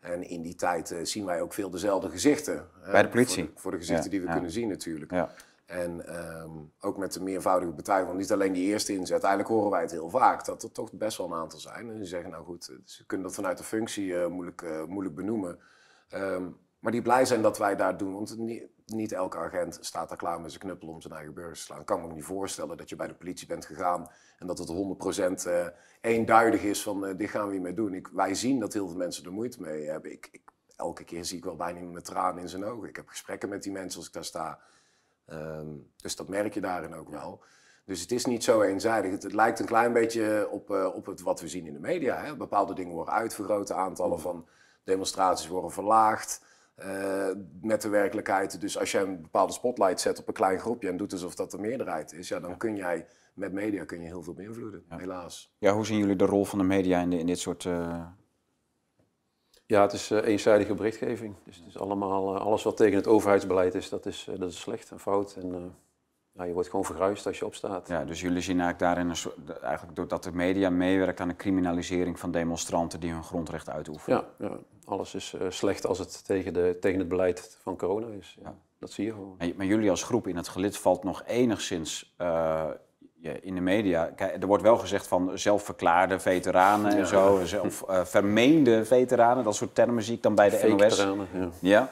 En 0.00 0.28
in 0.28 0.42
die 0.42 0.54
tijd 0.54 0.94
zien 1.02 1.24
wij 1.24 1.40
ook 1.40 1.52
veel 1.52 1.70
dezelfde 1.70 2.10
gezichten. 2.10 2.68
Bij 2.90 3.02
de 3.02 3.08
politie? 3.08 3.44
Voor 3.44 3.52
de, 3.54 3.60
voor 3.60 3.70
de 3.70 3.76
gezichten 3.76 4.10
die 4.10 4.20
we 4.20 4.32
kunnen 4.32 4.50
zien 4.50 4.68
natuurlijk. 4.68 5.10
Ja. 5.10 5.30
En 5.72 6.16
um, 6.42 6.72
ook 6.80 6.96
met 6.96 7.12
de 7.12 7.22
meervoudige 7.22 7.72
betuiging, 7.72 8.08
want 8.08 8.20
niet 8.20 8.32
alleen 8.32 8.52
die 8.52 8.66
eerste 8.66 8.92
inzet. 8.92 9.10
Uiteindelijk 9.10 9.50
horen 9.50 9.70
wij 9.70 9.80
het 9.80 9.90
heel 9.90 10.10
vaak, 10.10 10.44
dat 10.44 10.62
er 10.62 10.72
toch 10.72 10.92
best 10.92 11.18
wel 11.18 11.26
een 11.26 11.38
aantal 11.38 11.58
zijn. 11.58 11.90
En 11.90 11.96
die 11.96 12.06
zeggen, 12.06 12.30
nou 12.30 12.44
goed, 12.44 12.68
eh, 12.68 12.76
ze 12.84 13.06
kunnen 13.06 13.26
dat 13.26 13.36
vanuit 13.36 13.58
de 13.58 13.64
functie 13.64 14.06
uh, 14.06 14.26
moeilijk, 14.26 14.62
uh, 14.62 14.84
moeilijk 14.84 15.14
benoemen. 15.14 15.58
Um, 16.14 16.56
maar 16.82 16.92
die 16.92 17.02
blij 17.02 17.24
zijn 17.24 17.42
dat 17.42 17.58
wij 17.58 17.76
daar 17.76 17.96
doen, 17.96 18.14
want 18.14 18.38
niet, 18.38 18.62
niet, 18.86 19.12
elke 19.12 19.38
agent 19.38 19.78
staat 19.80 20.08
daar 20.08 20.18
klaar 20.18 20.40
met 20.40 20.50
zijn 20.50 20.62
knuppel 20.62 20.88
om 20.88 21.00
zijn 21.00 21.14
eigen 21.14 21.34
beurs 21.34 21.58
te 21.58 21.64
slaan. 21.64 21.80
Ik 21.80 21.86
kan 21.86 22.00
me 22.00 22.06
ook 22.06 22.14
niet 22.14 22.24
voorstellen 22.24 22.76
dat 22.76 22.88
je 22.88 22.96
bij 22.96 23.06
de 23.06 23.14
politie 23.14 23.46
bent 23.46 23.66
gegaan 23.66 24.10
en 24.38 24.46
dat 24.46 24.58
het 24.58 24.68
100% 25.44 25.46
uh, 25.46 25.66
eenduidig 26.00 26.62
is 26.62 26.82
van 26.82 27.16
dit 27.16 27.30
gaan 27.30 27.46
we 27.46 27.52
hiermee 27.52 27.74
doen. 27.74 27.94
Ik, 27.94 28.08
wij 28.08 28.34
zien 28.34 28.60
dat 28.60 28.72
heel 28.72 28.88
veel 28.88 28.96
mensen 28.96 29.24
er 29.24 29.32
moeite 29.32 29.60
mee 29.60 29.88
hebben. 29.88 30.12
Ik, 30.12 30.28
ik, 30.32 30.42
elke 30.76 31.04
keer 31.04 31.24
zie 31.24 31.36
ik 31.36 31.44
wel 31.44 31.56
bijna 31.56 31.80
met 31.80 32.04
tranen 32.04 32.42
in 32.42 32.48
zijn 32.48 32.64
ogen. 32.64 32.88
Ik 32.88 32.96
heb 32.96 33.08
gesprekken 33.08 33.48
met 33.48 33.62
die 33.62 33.72
mensen 33.72 33.98
als 33.98 34.06
ik 34.06 34.14
daar 34.14 34.24
sta. 34.24 34.58
Um, 35.26 35.90
dus 35.96 36.16
dat 36.16 36.28
merk 36.28 36.54
je 36.54 36.60
daarin 36.60 36.94
ook 36.94 37.08
wel. 37.08 37.44
Dus 37.84 38.00
het 38.00 38.12
is 38.12 38.24
niet 38.24 38.44
zo 38.44 38.60
eenzijdig. 38.62 39.10
Het, 39.10 39.22
het 39.22 39.32
lijkt 39.32 39.58
een 39.58 39.66
klein 39.66 39.92
beetje 39.92 40.48
op, 40.50 40.70
uh, 40.70 40.94
op 40.94 41.06
het, 41.06 41.20
wat 41.20 41.40
we 41.40 41.48
zien 41.48 41.66
in 41.66 41.72
de 41.72 41.78
media. 41.78 42.16
Hè? 42.16 42.36
Bepaalde 42.36 42.74
dingen 42.74 42.94
worden 42.94 43.14
uitvergroot, 43.14 43.72
aantallen 43.72 44.20
van 44.20 44.48
demonstraties 44.84 45.48
worden 45.48 45.70
verlaagd. 45.70 46.44
Uh, 46.86 47.28
met 47.60 47.82
de 47.82 47.88
werkelijkheid. 47.88 48.60
Dus 48.60 48.78
als 48.78 48.92
je 48.92 48.98
een 48.98 49.22
bepaalde 49.22 49.52
spotlight 49.52 50.00
zet 50.00 50.18
op 50.18 50.28
een 50.28 50.34
klein 50.34 50.58
groepje 50.58 50.88
en 50.88 50.96
doet 50.96 51.12
alsof 51.12 51.34
dat 51.34 51.50
de 51.50 51.58
meerderheid 51.58 52.12
is, 52.12 52.28
ja, 52.28 52.40
dan 52.40 52.56
kun 52.56 52.76
jij 52.76 53.06
met 53.34 53.52
media 53.52 53.84
kun 53.84 54.00
je 54.00 54.06
heel 54.06 54.22
veel 54.22 54.34
beïnvloeden, 54.34 54.84
helaas. 54.88 55.54
Ja, 55.58 55.72
hoe 55.72 55.86
zien 55.86 55.98
jullie 55.98 56.16
de 56.16 56.24
rol 56.24 56.44
van 56.44 56.58
de 56.58 56.64
media 56.64 57.00
in, 57.00 57.10
de, 57.10 57.18
in 57.18 57.26
dit 57.26 57.38
soort 57.38 57.64
uh, 57.64 58.06
ja, 59.66 59.82
het 59.82 59.92
is 59.92 60.10
uh, 60.10 60.26
eenzijdige 60.26 60.74
berichtgeving. 60.74 61.34
Dus 61.44 61.56
het 61.56 61.66
is 61.66 61.78
allemaal, 61.78 62.34
uh, 62.34 62.40
alles 62.40 62.62
wat 62.62 62.76
tegen 62.76 62.96
het 62.96 63.06
overheidsbeleid 63.06 63.74
is, 63.74 63.88
dat 63.88 64.06
is, 64.06 64.26
uh, 64.30 64.38
dat 64.38 64.50
is 64.50 64.60
slecht 64.60 64.90
en 64.90 65.00
fout. 65.00 65.36
En 65.36 65.74
ja, 66.32 66.44
je 66.44 66.52
wordt 66.52 66.68
gewoon 66.68 66.84
vergruist 66.84 67.26
als 67.26 67.38
je 67.38 67.46
opstaat. 67.46 67.88
Ja, 67.88 68.04
dus 68.04 68.20
jullie 68.20 68.40
zien 68.40 68.60
eigenlijk 68.60 68.78
daarin 68.78 69.08
een 69.08 69.16
soort, 69.16 69.60
eigenlijk 69.60 69.96
doordat 69.96 70.22
de 70.22 70.32
media 70.32 70.70
meewerkt 70.70 71.20
aan 71.20 71.28
de 71.28 71.36
criminalisering 71.36 72.18
van 72.18 72.30
demonstranten 72.30 73.00
die 73.00 73.12
hun 73.12 73.24
grondrecht 73.24 73.68
uitoefenen. 73.68 74.24
Ja, 74.38 74.46
ja. 74.48 74.56
alles 74.84 75.14
is 75.14 75.34
slecht 75.48 75.86
als 75.86 75.98
het 75.98 76.26
tegen, 76.26 76.52
de, 76.52 76.76
tegen 76.80 76.98
het 76.98 77.08
beleid 77.08 77.58
van 77.62 77.76
corona 77.76 78.06
is. 78.06 78.36
Ja, 78.42 78.54
Dat 78.78 78.90
zie 78.90 79.04
je 79.04 79.12
gewoon. 79.12 79.36
Maar 79.56 79.66
jullie 79.66 79.90
als 79.90 80.02
groep 80.02 80.26
in 80.26 80.36
het 80.36 80.48
gelid 80.48 80.78
valt 80.78 81.04
nog 81.04 81.22
enigszins 81.26 82.14
in 83.22 83.54
de 83.54 83.60
media, 83.60 84.10
er 84.16 84.46
wordt 84.46 84.62
wel 84.62 84.78
gezegd 84.78 85.06
van 85.06 85.38
zelfverklaarde 85.38 86.18
veteranen 86.18 86.96
en 86.96 87.06
zo, 87.06 87.40
of 87.62 87.84
uh, 87.90 88.04
vermeende 88.04 88.84
veteranen, 88.84 89.44
dat 89.44 89.54
soort 89.54 89.74
termen 89.74 90.02
zie 90.02 90.14
ik 90.14 90.22
dan 90.22 90.34
bij 90.34 90.50
de 90.50 90.74
NOS. 90.78 90.96
Ja. 90.96 91.48
ja. 91.60 91.90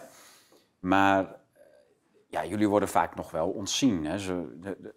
Maar 0.79 1.40
ja, 2.31 2.45
jullie 2.45 2.69
worden 2.69 2.89
vaak 2.89 3.15
nog 3.15 3.31
wel 3.31 3.49
ontzien. 3.49 4.05
Hè. 4.05 4.19
Ze, 4.19 4.59
de, 4.61 4.95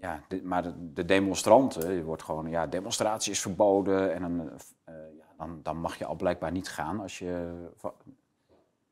ja, 0.00 0.24
maar 0.42 0.62
de, 0.62 0.92
de, 0.92 1.04
demonstranten, 1.04 1.92
je 1.92 2.04
wordt 2.04 2.22
gewoon, 2.22 2.50
ja, 2.50 2.66
demonstratie 2.66 3.32
is 3.32 3.40
verboden 3.40 4.14
en 4.14 4.20
dan, 4.20 4.40
uh, 4.40 4.94
ja, 5.18 5.26
dan, 5.36 5.60
dan, 5.62 5.76
mag 5.76 5.96
je 5.96 6.04
al 6.04 6.14
blijkbaar 6.14 6.52
niet 6.52 6.68
gaan 6.68 7.00
als 7.00 7.18
je. 7.18 7.62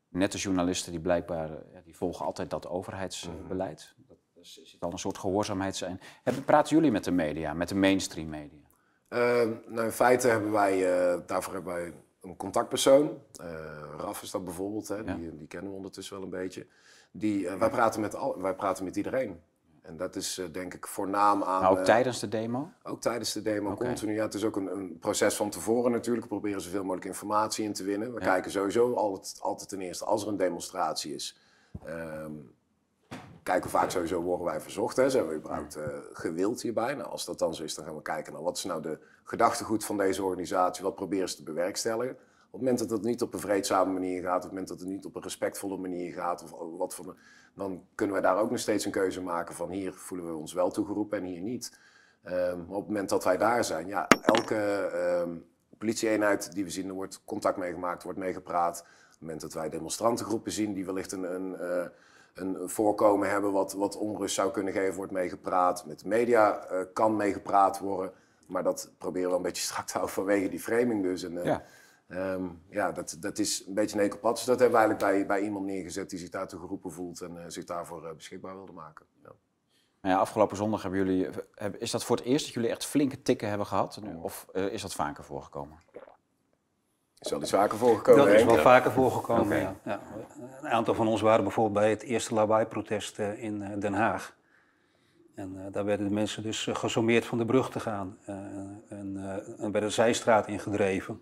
Net 0.07 0.31
de 0.31 0.37
journalisten 0.37 0.91
die 0.91 1.01
blijkbaar, 1.01 1.49
die 1.83 1.95
volgen 1.95 2.25
altijd 2.25 2.49
dat 2.49 2.67
overheidsbeleid. 2.67 3.95
Dus 4.33 4.59
er 4.59 4.67
zit 4.67 4.81
al 4.81 4.91
een 4.91 4.99
soort 4.99 5.17
gehoorzaamheid 5.17 5.75
zijn. 5.75 5.99
Praten 6.45 6.75
jullie 6.75 6.91
met 6.91 7.03
de 7.03 7.11
media, 7.11 7.53
met 7.53 7.69
de 7.69 7.75
mainstream 7.75 8.29
media? 8.29 8.59
Uh, 9.09 9.19
nou, 9.67 9.85
in 9.85 9.91
feite 9.91 10.27
hebben 10.27 10.51
wij, 10.51 10.77
uh, 11.13 11.19
daarvoor 11.25 11.53
hebben 11.53 11.73
wij 11.73 11.93
een 12.21 12.35
contactpersoon. 12.35 13.21
Raf 13.97 14.21
is 14.21 14.31
dat 14.31 14.43
bijvoorbeeld, 14.43 14.87
hè, 14.87 15.03
die, 15.03 15.35
die, 15.35 15.47
kennen 15.47 15.69
we 15.69 15.75
ondertussen 15.75 16.15
wel 16.15 16.23
een 16.23 16.29
beetje. 16.29 16.67
Die, 17.15 17.49
wij, 17.49 17.69
praten 17.69 18.01
met 18.01 18.15
al, 18.15 18.41
wij 18.41 18.55
praten 18.55 18.83
met 18.83 18.95
iedereen. 18.95 19.41
En 19.81 19.97
dat 19.97 20.15
is 20.15 20.41
denk 20.51 20.73
ik 20.73 20.87
voornaam 20.87 21.43
aan... 21.43 21.65
ook 21.65 21.83
tijdens 21.83 22.19
de 22.19 22.27
demo? 22.27 22.71
Ook 22.83 23.01
tijdens 23.01 23.33
de 23.33 23.41
demo, 23.41 23.71
okay. 23.71 23.87
continu. 23.87 24.13
Ja, 24.13 24.23
het 24.23 24.33
is 24.33 24.43
ook 24.43 24.55
een, 24.55 24.67
een, 24.67 24.97
proces 24.99 25.35
van 25.35 25.49
tevoren 25.49 25.91
natuurlijk. 25.91 26.23
We 26.23 26.29
proberen 26.29 26.61
zoveel 26.61 26.83
mogelijk 26.83 27.05
informatie 27.05 27.65
in 27.65 27.73
te 27.73 27.83
winnen. 27.83 28.13
We 28.13 28.19
kijken 28.19 28.51
sowieso 28.51 28.93
altijd, 28.93 29.39
altijd 29.41 29.69
ten 29.69 29.81
eerste 29.81 30.05
als 30.05 30.21
er 30.21 30.27
een 30.27 30.37
demonstratie 30.37 31.13
is... 31.13 31.37
Um, 31.87 32.55
kijken 33.43 33.69
vaak 33.69 33.89
sowieso 33.89 34.21
worden 34.21 34.45
wij 34.45 34.61
verzocht. 34.61 34.95
Hè. 34.95 35.09
Zijn 35.09 35.27
we 35.27 35.35
überhaupt 35.35 35.77
uh, 35.77 35.83
gewild 36.13 36.61
hierbij? 36.61 36.93
Nou, 36.93 37.09
als 37.09 37.25
dat 37.25 37.39
dan 37.39 37.55
zo 37.55 37.63
is, 37.63 37.75
dan 37.75 37.85
gaan 37.85 37.95
we 37.95 38.01
kijken 38.01 38.33
naar 38.33 38.43
wat 38.43 38.57
is 38.57 38.63
nou 38.63 38.81
de 38.81 38.99
gedachtegoed 39.23 39.85
van 39.85 39.97
deze 39.97 40.23
organisatie. 40.23 40.83
Wat 40.83 40.95
proberen 40.95 41.29
ze 41.29 41.35
te 41.35 41.43
bewerkstelligen? 41.43 42.17
Op 42.53 42.59
het 42.59 42.69
moment 42.69 42.89
dat 42.89 42.97
het 42.97 43.07
niet 43.07 43.21
op 43.21 43.33
een 43.33 43.39
vreedzame 43.39 43.93
manier 43.93 44.21
gaat, 44.21 44.35
op 44.35 44.41
het 44.41 44.51
moment 44.51 44.67
dat 44.67 44.79
het 44.79 44.87
niet 44.87 45.05
op 45.05 45.15
een 45.15 45.21
respectvolle 45.21 45.77
manier 45.77 46.13
gaat, 46.13 46.43
of 46.43 46.77
wat 46.77 46.95
voor, 46.95 47.15
dan 47.55 47.85
kunnen 47.95 48.15
wij 48.15 48.23
daar 48.23 48.37
ook 48.37 48.49
nog 48.49 48.59
steeds 48.59 48.85
een 48.85 48.91
keuze 48.91 49.21
maken 49.21 49.55
van 49.55 49.69
hier 49.69 49.93
voelen 49.93 50.27
we 50.27 50.35
ons 50.35 50.53
wel 50.53 50.71
toegeroepen 50.71 51.17
en 51.17 51.23
hier 51.23 51.41
niet. 51.41 51.79
Um, 52.25 52.65
op 52.67 52.79
het 52.79 52.87
moment 52.87 53.09
dat 53.09 53.23
wij 53.23 53.37
daar 53.37 53.63
zijn, 53.63 53.87
ja, 53.87 54.07
elke 54.07 54.89
um, 55.21 55.45
politieeenheid 55.77 56.53
die 56.53 56.63
we 56.63 56.69
zien, 56.69 56.87
er 56.87 56.93
wordt 56.93 57.21
contact 57.25 57.57
meegemaakt, 57.57 58.03
wordt 58.03 58.19
meegepraat. 58.19 58.79
Op 58.79 59.09
het 59.09 59.19
moment 59.19 59.41
dat 59.41 59.53
wij 59.53 59.69
demonstrantengroepen 59.69 60.51
zien 60.51 60.73
die 60.73 60.85
wellicht 60.85 61.11
een, 61.11 61.35
een 61.35 61.57
uh, 61.59 61.85
een 62.33 62.69
voorkomen 62.69 63.29
hebben 63.29 63.51
wat, 63.51 63.73
wat 63.73 63.97
onrust 63.97 64.35
zou 64.35 64.51
kunnen 64.51 64.73
geven, 64.73 64.95
wordt 64.95 65.11
meegepraat. 65.11 65.85
Met 65.85 65.99
de 65.99 66.07
media 66.07 66.71
uh, 66.71 66.79
kan 66.93 67.15
meegepraat 67.15 67.79
worden. 67.79 68.11
Maar 68.47 68.63
dat 68.63 68.91
proberen 68.97 69.29
we 69.29 69.35
een 69.35 69.41
beetje 69.41 69.63
strak 69.63 69.85
te 69.85 69.93
houden 69.93 70.13
vanwege 70.13 70.49
die 70.49 70.59
framing 70.59 71.03
dus. 71.03 71.23
En, 71.23 71.33
uh, 71.33 71.45
ja. 71.45 71.63
Um, 72.15 72.61
ja, 72.69 72.91
dat, 72.91 73.17
dat 73.19 73.39
is 73.39 73.67
een 73.67 73.73
beetje 73.73 73.97
een 73.97 74.03
ecopat. 74.03 74.35
Dus 74.35 74.45
dat 74.45 74.59
hebben 74.59 74.79
we 74.79 74.85
eigenlijk 74.85 75.15
bij, 75.15 75.37
bij 75.37 75.45
iemand 75.45 75.65
neergezet 75.65 76.09
die 76.09 76.19
zich 76.19 76.29
daartoe 76.29 76.59
geroepen 76.59 76.91
voelt 76.91 77.21
en 77.21 77.35
uh, 77.35 77.43
zich 77.47 77.63
daarvoor 77.63 78.15
beschikbaar 78.15 78.55
wilde 78.55 78.71
maken. 78.71 79.05
Ja. 79.23 79.31
Nou 80.01 80.15
ja, 80.15 80.21
afgelopen 80.21 80.57
zondag 80.57 80.81
hebben 80.81 81.05
jullie, 81.05 81.29
is 81.77 81.91
dat 81.91 82.03
voor 82.03 82.15
het 82.15 82.25
eerst 82.25 82.45
dat 82.45 82.53
jullie 82.53 82.69
echt 82.69 82.85
flinke 82.85 83.21
tikken 83.21 83.49
hebben 83.49 83.67
gehad? 83.67 83.99
Of 84.21 84.45
is 84.53 84.81
dat 84.81 84.93
vaker 84.93 85.23
voorgekomen? 85.23 85.77
Is 87.19 87.31
wel 87.31 87.39
eens 87.39 87.49
vaker 87.49 87.77
voorgekomen? 87.77 88.25
Dat 88.25 88.33
is 88.33 88.43
wel 88.43 88.57
vaker 88.57 88.91
voorgekomen, 88.91 89.57
ja. 89.57 89.75
ja. 89.83 89.99
Een 90.61 90.69
aantal 90.69 90.93
van 90.93 91.07
ons 91.07 91.21
waren 91.21 91.43
bijvoorbeeld 91.43 91.79
bij 91.79 91.89
het 91.89 92.01
eerste 92.01 92.33
lawaai-protest 92.33 93.19
eh, 93.19 93.43
in 93.43 93.61
eh, 93.61 93.79
Den 93.79 93.93
Haag. 93.93 94.35
En 95.35 95.71
daar 95.71 95.85
werden 95.85 96.07
de 96.07 96.13
mensen 96.13 96.43
dus 96.43 96.69
gesommeerd 96.71 97.25
van 97.25 97.37
de 97.37 97.45
brug 97.45 97.69
te 97.69 97.79
gaan. 97.79 98.17
en, 98.25 99.17
en 99.57 99.71
werden 99.71 99.81
de 99.81 99.89
zijstraat 99.89 100.47
ingedreven. 100.47 101.21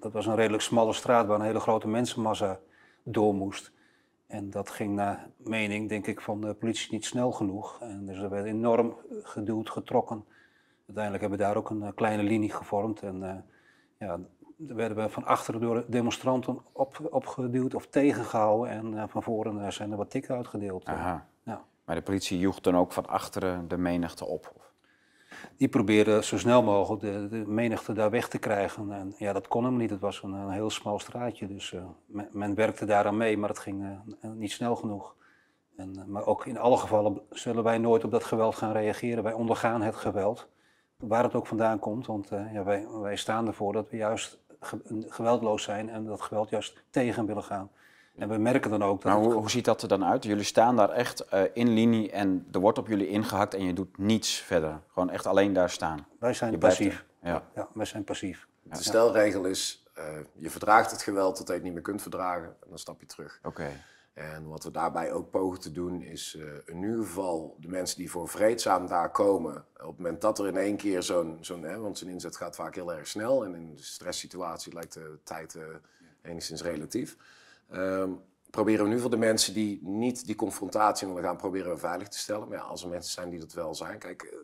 Dat 0.00 0.12
was 0.12 0.26
een 0.26 0.34
redelijk 0.34 0.62
smalle 0.62 0.92
straat 0.92 1.26
waar 1.26 1.38
een 1.38 1.46
hele 1.46 1.60
grote 1.60 1.88
mensenmassa 1.88 2.58
door 3.02 3.34
moest. 3.34 3.72
En 4.26 4.50
dat 4.50 4.70
ging 4.70 4.94
naar 4.94 5.28
mening, 5.36 5.88
denk 5.88 6.06
ik, 6.06 6.20
van 6.20 6.40
de 6.40 6.54
politie 6.54 6.92
niet 6.92 7.04
snel 7.04 7.32
genoeg. 7.32 7.80
En 7.80 8.06
dus 8.06 8.18
er 8.18 8.30
werd 8.30 8.46
enorm 8.46 8.96
geduwd, 9.22 9.70
getrokken. 9.70 10.24
Uiteindelijk 10.86 11.20
hebben 11.20 11.38
we 11.38 11.44
daar 11.44 11.56
ook 11.56 11.70
een 11.70 11.94
kleine 11.94 12.22
linie 12.22 12.50
gevormd. 12.50 13.02
En 13.02 13.16
uh, 13.22 13.34
ja, 13.98 14.20
daar 14.56 14.76
werden 14.76 14.96
we 14.96 15.08
van 15.08 15.24
achteren 15.24 15.60
door 15.60 15.84
demonstranten 15.88 16.58
op, 16.72 17.08
opgeduwd 17.10 17.74
of 17.74 17.86
tegengehouden. 17.86 18.70
En 18.70 18.92
uh, 18.92 19.04
van 19.08 19.22
voren 19.22 19.72
zijn 19.72 19.90
er 19.90 19.96
wat 19.96 20.10
tikken 20.10 20.36
uitgedeeld. 20.36 20.84
Aha. 20.84 21.26
Ja. 21.42 21.64
Maar 21.84 21.96
de 21.96 22.02
politie 22.02 22.38
joeg 22.38 22.60
dan 22.60 22.76
ook 22.76 22.92
van 22.92 23.06
achteren 23.06 23.68
de 23.68 23.76
menigte 23.76 24.24
op? 24.24 24.72
Die 25.56 25.68
probeerde 25.68 26.22
zo 26.22 26.38
snel 26.38 26.62
mogelijk 26.62 27.30
de, 27.30 27.44
menigte 27.46 27.92
daar 27.92 28.10
weg 28.10 28.28
te 28.28 28.38
krijgen. 28.38 28.92
En 28.92 29.14
ja, 29.18 29.32
dat 29.32 29.48
kon 29.48 29.64
hem 29.64 29.76
niet. 29.76 29.90
Het 29.90 30.00
was 30.00 30.22
een, 30.22 30.50
heel 30.50 30.70
smal 30.70 30.98
straatje. 30.98 31.46
Dus 31.46 31.72
uh, 31.72 31.84
men, 32.30 32.54
werkte 32.54 32.84
daaraan 32.84 33.16
mee, 33.16 33.36
maar 33.36 33.48
het 33.48 33.58
ging 33.58 33.82
uh, 33.82 34.30
niet 34.30 34.52
snel 34.52 34.76
genoeg. 34.76 35.14
En, 35.76 35.94
uh, 35.98 36.04
maar 36.04 36.26
ook 36.26 36.46
in 36.46 36.58
alle 36.58 36.76
gevallen 36.76 37.20
zullen 37.30 37.64
wij 37.64 37.78
nooit 37.78 38.04
op 38.04 38.10
dat 38.10 38.24
geweld 38.24 38.54
gaan 38.54 38.72
reageren. 38.72 39.22
Wij 39.22 39.32
ondergaan 39.32 39.82
het 39.82 39.96
geweld, 39.96 40.48
waar 40.96 41.22
het 41.22 41.34
ook 41.34 41.46
vandaan 41.46 41.78
komt. 41.78 42.06
Want 42.06 42.28
ja, 42.28 42.64
wij, 42.64 42.86
wij 42.88 43.16
staan 43.16 43.46
ervoor 43.46 43.72
dat 43.72 43.90
we 43.90 43.96
juist 43.96 44.38
geweldloos 45.08 45.62
zijn 45.62 45.88
en 45.88 46.04
dat 46.04 46.20
geweld 46.20 46.50
juist 46.50 46.84
tegen 46.90 47.26
willen 47.26 47.42
gaan. 47.42 47.70
En 48.16 48.28
we 48.28 48.38
merken 48.38 48.70
dan 48.70 48.82
ook 48.82 49.02
dat. 49.02 49.12
Maar 49.12 49.22
hoe, 49.22 49.32
hoe, 49.32 49.50
ziet 49.50 49.64
dat 49.64 49.82
er 49.82 49.88
dan 49.88 50.04
uit? 50.04 50.24
Jullie 50.24 50.44
staan 50.44 50.76
daar 50.76 50.90
echt 50.90 51.24
uh, 51.34 51.42
in 51.52 51.68
linie 51.68 52.10
en 52.10 52.46
er 52.52 52.60
wordt 52.60 52.78
op 52.78 52.86
jullie 52.86 53.08
ingehakt 53.08 53.54
en 53.54 53.64
je 53.64 53.72
doet 53.72 53.98
niets 53.98 54.36
verder. 54.36 54.80
Gewoon 54.92 55.10
echt 55.10 55.26
alleen 55.26 55.52
daar 55.52 55.70
staan. 55.70 56.06
Wij 56.18 56.34
zijn 56.34 56.58
passief. 56.58 57.04
Ja. 57.22 57.42
ja, 57.54 57.68
wij 57.72 57.86
zijn 57.86 58.04
passief. 58.04 58.46
De 58.62 58.82
stelregel 58.82 59.44
is: 59.44 59.86
uh, 59.98 60.04
je 60.32 60.50
verdraagt 60.50 60.90
het 60.90 61.02
geweld 61.02 61.36
tot 61.36 61.46
je 61.46 61.52
het 61.52 61.62
niet 61.62 61.72
meer 61.72 61.82
kunt 61.82 62.02
verdragen 62.02 62.44
en 62.44 62.68
dan 62.68 62.78
stap 62.78 63.00
je 63.00 63.06
terug. 63.06 63.40
Oké. 63.42 63.70
En 64.12 64.48
wat 64.48 64.64
we 64.64 64.70
daarbij 64.70 65.12
ook 65.12 65.30
pogen 65.30 65.60
te 65.60 65.72
doen, 65.72 66.02
is 66.02 66.36
uh, 66.38 66.44
in 66.64 66.82
ieder 66.82 67.04
geval 67.04 67.56
de 67.60 67.68
mensen 67.68 67.98
die 67.98 68.10
voor 68.10 68.28
vreedzaam 68.28 68.86
daar 68.86 69.10
komen, 69.10 69.64
op 69.74 69.86
het 69.86 69.96
moment 69.96 70.20
dat 70.20 70.38
er 70.38 70.46
in 70.46 70.56
één 70.56 70.76
keer 70.76 71.02
zo'n, 71.02 71.38
zo'n 71.40 71.80
want 71.80 71.98
zijn 71.98 72.10
inzet 72.10 72.36
gaat 72.36 72.56
vaak 72.56 72.74
heel 72.74 72.92
erg 72.92 73.06
snel 73.06 73.44
en 73.44 73.54
in 73.54 73.74
de 73.74 73.82
stresssituatie 73.82 74.72
lijkt 74.72 74.92
de 74.92 75.18
tijd 75.24 75.58
enigszins 76.22 76.62
relatief. 76.62 77.16
Um, 77.76 78.20
proberen 78.50 78.84
we 78.84 78.90
nu 78.90 79.00
voor 79.00 79.10
de 79.10 79.16
mensen 79.16 79.54
die 79.54 79.80
niet 79.82 80.26
die 80.26 80.34
confrontatie 80.34 81.06
willen 81.06 81.22
gaan, 81.22 81.36
proberen 81.36 81.72
we 81.72 81.78
veilig 81.78 82.08
te 82.08 82.18
stellen. 82.18 82.48
Maar 82.48 82.58
ja, 82.58 82.64
als 82.64 82.82
er 82.82 82.88
mensen 82.88 83.12
zijn 83.12 83.30
die 83.30 83.38
dat 83.38 83.52
wel 83.52 83.74
zijn, 83.74 83.98
kijk, 83.98 84.22
eh, 84.22 84.38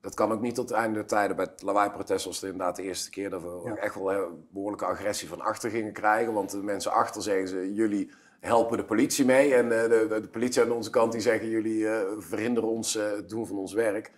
dat 0.00 0.14
kan 0.14 0.32
ook 0.32 0.40
niet 0.40 0.54
tot 0.54 0.68
het 0.68 0.78
einde 0.78 0.94
der 0.94 1.06
tijden. 1.06 1.36
Bij 1.36 1.44
het 1.44 1.62
lawaai-protest 1.62 2.24
was 2.24 2.40
het 2.40 2.50
inderdaad 2.50 2.76
de 2.76 2.82
eerste 2.82 3.10
keer 3.10 3.30
dat 3.30 3.42
we 3.42 3.78
echt 3.80 3.94
wel 3.94 4.46
behoorlijke 4.50 4.84
agressie 4.84 5.28
van 5.28 5.40
achter 5.40 5.70
gingen 5.70 5.92
krijgen. 5.92 6.32
Want 6.32 6.50
de 6.50 6.62
mensen 6.62 6.92
achter 6.92 7.22
zeggen 7.22 7.48
ze, 7.48 7.74
jullie 7.74 8.10
helpen 8.40 8.76
de 8.76 8.84
politie 8.84 9.24
mee. 9.24 9.54
En 9.54 9.64
uh, 9.64 9.70
de, 9.70 10.06
de, 10.20 10.28
politie 10.28 10.62
aan 10.62 10.70
onze 10.70 10.90
kant 10.90 11.12
die 11.12 11.20
zeggen, 11.20 11.48
jullie 11.48 11.78
uh, 11.78 12.00
verhinderen 12.18 12.68
ons 12.68 12.94
het 12.94 13.28
doen 13.28 13.46
van 13.46 13.58
ons 13.58 13.72
werk. 13.72 14.12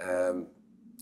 Uh, 0.00 0.28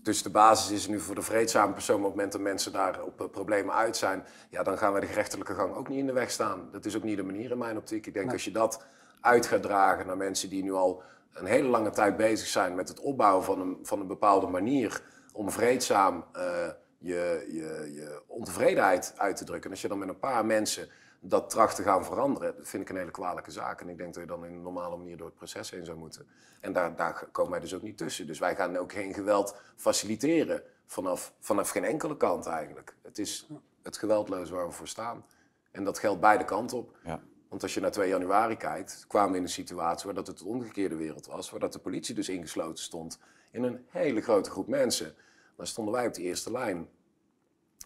dus 0.03 0.23
de 0.23 0.29
basis 0.29 0.71
is 0.71 0.87
nu 0.87 0.99
voor 0.99 1.15
de 1.15 1.21
vreedzame 1.21 1.73
persoon, 1.73 1.97
op 1.97 2.03
het 2.03 2.11
moment 2.11 2.31
dat 2.31 2.41
mensen 2.41 2.71
daar 2.71 3.03
op 3.03 3.29
problemen 3.31 3.75
uit 3.75 3.97
zijn, 3.97 4.25
ja, 4.49 4.63
dan 4.63 4.77
gaan 4.77 4.93
we 4.93 4.99
de 4.99 5.07
gerechtelijke 5.07 5.53
gang 5.53 5.75
ook 5.75 5.89
niet 5.89 5.99
in 5.99 6.05
de 6.05 6.13
weg 6.13 6.31
staan. 6.31 6.69
Dat 6.71 6.85
is 6.85 6.95
ook 6.95 7.03
niet 7.03 7.17
de 7.17 7.23
manier 7.23 7.51
in 7.51 7.57
mijn 7.57 7.77
optiek. 7.77 8.05
Ik 8.05 8.13
denk 8.13 8.31
als 8.31 8.43
je 8.43 8.51
dat 8.51 8.85
uit 9.21 9.45
gaat 9.45 9.61
dragen 9.61 10.07
naar 10.07 10.17
mensen 10.17 10.49
die 10.49 10.63
nu 10.63 10.73
al 10.73 11.03
een 11.33 11.45
hele 11.45 11.67
lange 11.67 11.89
tijd 11.89 12.17
bezig 12.17 12.47
zijn 12.47 12.75
met 12.75 12.87
het 12.87 12.99
opbouwen 12.99 13.43
van 13.43 13.61
een, 13.61 13.77
van 13.83 13.99
een 13.99 14.07
bepaalde 14.07 14.47
manier 14.47 15.01
om 15.33 15.51
vreedzaam 15.51 16.25
uh, 16.35 16.43
je, 16.97 17.47
je, 17.51 17.91
je 17.93 18.21
ontevredenheid 18.27 19.13
uit 19.17 19.35
te 19.35 19.43
drukken. 19.43 19.65
En 19.65 19.71
als 19.71 19.81
je 19.81 19.87
dan 19.87 19.99
met 19.99 20.09
een 20.09 20.19
paar 20.19 20.45
mensen 20.45 20.89
dat 21.25 21.49
tracht 21.49 21.75
te 21.75 21.83
gaan 21.83 22.05
veranderen, 22.05 22.55
dat 22.57 22.67
vind 22.67 22.83
ik 22.83 22.89
een 22.89 22.97
hele 22.97 23.11
kwalijke 23.11 23.51
zaak. 23.51 23.81
En 23.81 23.89
ik 23.89 23.97
denk 23.97 24.13
dat 24.13 24.23
je 24.23 24.29
dan 24.29 24.45
in 24.45 24.53
een 24.53 24.61
normale 24.61 24.97
manier 24.97 25.17
door 25.17 25.27
het 25.27 25.35
proces 25.35 25.71
heen 25.71 25.85
zou 25.85 25.97
moeten. 25.97 26.27
En 26.61 26.73
daar, 26.73 26.95
daar 26.95 27.27
komen 27.31 27.51
wij 27.51 27.59
dus 27.59 27.73
ook 27.73 27.81
niet 27.81 27.97
tussen. 27.97 28.27
Dus 28.27 28.39
wij 28.39 28.55
gaan 28.55 28.77
ook 28.77 28.91
geen 28.91 29.13
geweld 29.13 29.57
faciliteren 29.75 30.63
vanaf, 30.85 31.33
vanaf 31.39 31.69
geen 31.69 31.83
enkele 31.83 32.17
kant 32.17 32.45
eigenlijk. 32.45 32.95
Het 33.01 33.19
is 33.19 33.47
het 33.81 33.97
geweldloos 33.97 34.49
waar 34.49 34.67
we 34.67 34.73
voor 34.73 34.87
staan. 34.87 35.25
En 35.71 35.83
dat 35.83 35.99
geldt 35.99 36.21
beide 36.21 36.45
kanten 36.45 36.77
op. 36.77 36.97
Ja. 37.03 37.21
Want 37.49 37.63
als 37.63 37.73
je 37.73 37.79
naar 37.79 37.91
2 37.91 38.09
januari 38.09 38.57
kijkt, 38.57 39.05
kwamen 39.07 39.31
we 39.31 39.37
in 39.37 39.43
een 39.43 39.49
situatie 39.49 40.05
waar 40.05 40.15
dat 40.15 40.27
het 40.27 40.37
de 40.37 40.45
omgekeerde 40.45 40.95
wereld 40.95 41.25
was. 41.25 41.49
Waar 41.49 41.59
dat 41.59 41.73
de 41.73 41.79
politie 41.79 42.15
dus 42.15 42.29
ingesloten 42.29 42.83
stond 42.83 43.19
in 43.51 43.63
een 43.63 43.85
hele 43.87 44.21
grote 44.21 44.49
groep 44.49 44.67
mensen. 44.67 45.15
Dan 45.55 45.67
stonden 45.67 45.93
wij 45.93 46.07
op 46.07 46.13
de 46.13 46.21
eerste 46.21 46.51
lijn. 46.51 46.89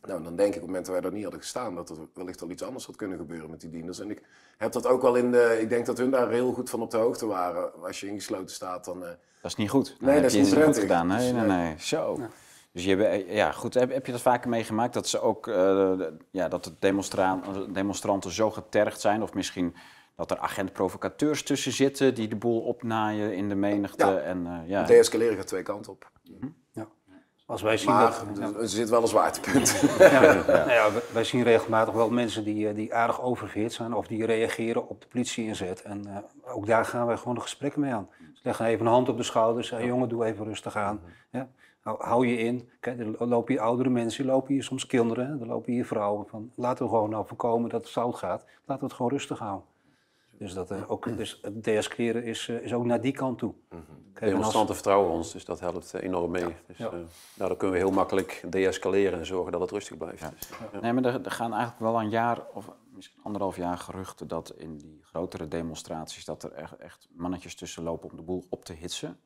Nou, 0.07 0.23
dan 0.23 0.35
denk 0.35 0.49
ik 0.49 0.55
op 0.55 0.61
het 0.61 0.65
moment 0.65 0.85
dat 0.85 0.93
wij 0.93 1.03
daar 1.03 1.11
niet 1.11 1.23
hadden 1.23 1.41
gestaan, 1.41 1.75
dat 1.75 1.89
er 1.89 1.97
wellicht 2.13 2.41
al 2.41 2.49
iets 2.49 2.63
anders 2.63 2.85
had 2.85 2.95
kunnen 2.95 3.17
gebeuren 3.17 3.49
met 3.49 3.61
die 3.61 3.69
dienders. 3.69 3.99
En 3.99 4.09
ik 4.09 4.21
heb 4.57 4.71
dat 4.71 4.87
ook 4.87 5.01
wel 5.01 5.15
in 5.15 5.31
de. 5.31 5.57
Ik 5.61 5.69
denk 5.69 5.85
dat 5.85 5.97
hun 5.97 6.11
daar 6.11 6.29
heel 6.29 6.53
goed 6.53 6.69
van 6.69 6.81
op 6.81 6.91
de 6.91 6.97
hoogte 6.97 7.25
waren. 7.25 7.83
Als 7.83 7.99
je 7.99 8.07
ingesloten 8.07 8.55
staat, 8.55 8.85
dan. 8.85 9.03
Uh... 9.03 9.07
Dat 9.41 9.51
is 9.51 9.55
niet 9.55 9.69
goed. 9.69 9.95
nee, 9.99 10.21
dat 10.21 10.31
is 10.31 10.51
niet, 10.53 10.63
goed 10.63 10.77
gedaan. 10.77 11.07
Nee, 11.07 11.33
nee, 11.33 11.45
nee. 11.45 11.75
Zo. 11.77 12.19
Dus 12.71 12.85
je 12.85 12.95
hebt, 12.95 13.29
ja, 13.29 13.51
goed, 13.51 13.73
heb, 13.73 13.91
heb 13.91 14.05
je 14.05 14.11
dat 14.11 14.21
vaker 14.21 14.49
meegemaakt 14.49 14.93
dat 14.93 15.07
ze 15.07 15.19
ook, 15.19 15.47
uh, 15.47 16.01
ja, 16.31 16.47
dat 16.47 16.63
de 16.63 16.73
demonstranten 17.71 18.31
zo 18.31 18.51
getergd 18.51 19.01
zijn, 19.01 19.21
of 19.21 19.33
misschien 19.33 19.75
dat 20.15 20.31
er 20.31 20.37
agent-provocateurs 20.37 21.43
tussen 21.43 21.71
zitten 21.71 22.15
die 22.15 22.27
de 22.27 22.35
boel 22.35 22.61
opnaaien 22.61 23.35
in 23.35 23.49
de 23.49 23.55
menigte? 23.55 24.05
Ja. 24.05 24.17
En, 24.17 24.45
uh, 24.45 24.69
ja. 24.69 24.83
Deescaleren 24.83 25.37
gaat 25.37 25.47
twee 25.47 25.63
kanten 25.63 25.91
op. 25.91 26.11
Mm 26.23 26.39
Ja. 26.39 26.49
Als 27.47 27.61
wij 27.61 27.77
zien 27.77 27.89
maar, 27.89 28.23
dat, 28.39 28.55
er 28.55 28.69
zit 28.69 28.89
wel 28.89 29.01
een 29.01 29.07
zwaartepunt. 29.07 29.83
ja, 29.99 30.21
nou 30.33 30.69
ja, 30.69 30.89
wij 31.13 31.23
zien 31.23 31.43
regelmatig 31.43 31.93
wel 31.93 32.09
mensen 32.09 32.43
die, 32.43 32.67
eh, 32.67 32.75
die 32.75 32.93
aardig 32.93 33.21
oververhit 33.21 33.73
zijn 33.73 33.93
of 33.93 34.07
die 34.07 34.25
reageren 34.25 34.87
op 34.87 35.01
de 35.01 35.07
politie-inzet. 35.07 35.81
En 35.81 36.03
uh, 36.07 36.17
ook 36.55 36.65
daar 36.65 36.85
gaan 36.85 37.07
wij 37.07 37.17
gewoon 37.17 37.35
de 37.35 37.41
gesprekken 37.41 37.81
mee 37.81 37.93
aan. 37.93 38.09
Ze 38.33 38.41
leggen 38.43 38.65
even 38.65 38.85
een 38.85 38.91
hand 38.91 39.09
op 39.09 39.17
de 39.17 39.23
schouders. 39.23 39.69
Hey, 39.69 39.85
jongen, 39.85 40.09
doe 40.09 40.25
even 40.25 40.45
rustig 40.45 40.75
aan. 40.75 41.01
Ja? 41.29 41.47
Hou, 41.79 42.03
hou, 42.03 42.27
je 42.27 42.37
in. 42.37 42.69
Kijk, 42.79 42.99
er 42.99 43.27
lopen 43.27 43.53
hier 43.53 43.63
oudere 43.63 43.89
mensen, 43.89 44.23
er 44.23 44.31
lopen 44.31 44.53
hier 44.53 44.63
soms 44.63 44.85
kinderen, 44.85 45.39
er 45.41 45.47
lopen 45.47 45.73
hier 45.73 45.85
vrouwen. 45.85 46.27
Van, 46.27 46.51
laten 46.55 46.83
we 46.85 46.89
gewoon 46.89 47.09
nou 47.09 47.27
voorkomen 47.27 47.69
dat 47.69 47.81
het 47.81 47.91
fout 47.91 48.15
gaat. 48.15 48.45
Laten 48.65 48.83
we 48.83 48.87
het 48.89 48.93
gewoon 48.93 49.11
rustig 49.11 49.39
houden. 49.39 49.65
Dus, 50.37 50.53
dat, 50.53 50.71
uh, 50.71 50.91
ook, 50.91 51.17
dus 51.17 51.39
het 51.41 51.63
deescaleren 51.63 52.23
is, 52.23 52.47
uh, 52.47 52.61
is 52.61 52.73
ook 52.73 52.85
naar 52.85 53.01
die 53.01 53.11
kant 53.11 53.37
toe. 53.37 53.53
Mm 53.69 53.83
-hmm. 53.87 54.05
Demonstranten 54.13 54.75
vertrouwen 54.75 55.11
ons, 55.11 55.31
dus 55.31 55.45
dat 55.45 55.59
helpt 55.59 55.93
uh, 55.95 56.01
enorm 56.01 56.31
mee. 56.31 56.43
Ja. 56.43 56.55
Dus, 56.67 56.77
ja. 56.77 56.89
nou, 56.91 57.07
dan 57.35 57.57
kunnen 57.57 57.77
we 57.77 57.85
heel 57.85 57.91
makkelijk 57.91 58.43
deescaleren 58.49 59.19
en 59.19 59.25
zorgen 59.25 59.51
dat 59.51 59.61
het 59.61 59.71
rustig 59.71 59.97
blijft. 59.97 60.21
Ja. 60.21 60.29
Dus, 60.29 60.81
nee, 60.81 60.93
maar 60.93 61.05
er, 61.05 61.25
er, 61.25 61.31
gaan 61.31 61.53
eigenlijk 61.53 61.81
wel 61.81 62.01
een 62.01 62.09
jaar 62.09 62.45
of 62.53 62.69
misschien 62.91 63.23
anderhalf 63.23 63.55
jaar 63.55 63.77
geruchten 63.77 64.27
dat 64.27 64.53
in 64.55 64.77
die 64.77 64.99
grotere 65.03 65.47
demonstraties 65.47 66.25
dat 66.25 66.43
er 66.43 66.51
echt, 66.51 66.75
echt 66.75 67.07
mannetjes 67.11 67.55
tussen 67.55 67.83
lopen 67.83 68.09
om 68.09 68.15
de 68.15 68.23
boel 68.23 68.45
op 68.49 68.65
te 68.65 68.73
hitsen. 68.73 69.19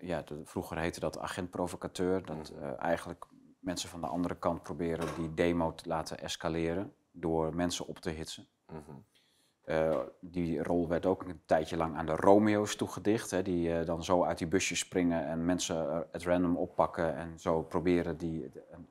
ja, 0.00 0.22
de, 0.22 0.40
vroeger 0.44 0.78
heette 0.78 1.00
dat 1.00 1.18
agent-provocateur, 1.18 2.26
dat 2.26 2.52
mm 2.52 2.58
-hmm. 2.58 2.74
eigenlijk 2.74 3.26
mensen 3.58 3.88
van 3.88 4.00
de 4.00 4.06
andere 4.06 4.38
kant 4.38 4.62
proberen 4.62 5.14
die 5.16 5.34
demo 5.34 5.74
te 5.74 5.88
laten 5.88 6.18
escaleren 6.18 6.94
door 7.10 7.54
mensen 7.54 7.86
op 7.86 7.98
te 7.98 8.10
hitsen. 8.10 8.48
Mm 8.66 8.82
-hmm. 8.86 9.04
Uh, 9.68 9.98
die 10.20 10.62
rol 10.62 10.88
werd 10.88 11.06
ook 11.06 11.22
een 11.22 11.40
tijdje 11.46 11.76
lang 11.76 11.96
aan 11.96 12.06
de 12.06 12.16
Romeo's 12.16 12.76
toegedicht. 12.76 13.30
Hè, 13.30 13.42
die 13.42 13.68
uh, 13.68 13.84
dan 13.84 14.04
zo 14.04 14.24
uit 14.24 14.38
die 14.38 14.46
busjes 14.46 14.78
springen 14.78 15.26
en 15.26 15.44
mensen 15.44 16.06
het 16.10 16.22
random 16.22 16.56
oppakken 16.56 17.16
en 17.16 17.38
zo 17.38 17.62
proberen 17.62 18.16
die 18.16 18.50
een, 18.70 18.88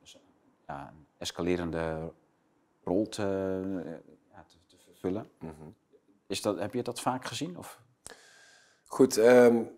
ja, 0.66 0.88
een 0.88 1.06
escalerende 1.16 2.12
rol 2.84 3.08
te, 3.08 3.22
ja, 4.32 4.44
te, 4.46 4.56
te 4.66 4.76
vervullen. 4.78 5.30
Mm 5.38 5.54
-hmm. 5.58 5.74
Is 6.26 6.42
dat, 6.42 6.58
heb 6.58 6.74
je 6.74 6.82
dat 6.82 7.00
vaak 7.00 7.24
gezien? 7.24 7.56
Of? 7.56 7.80
Goed, 8.84 9.16
um, 9.16 9.77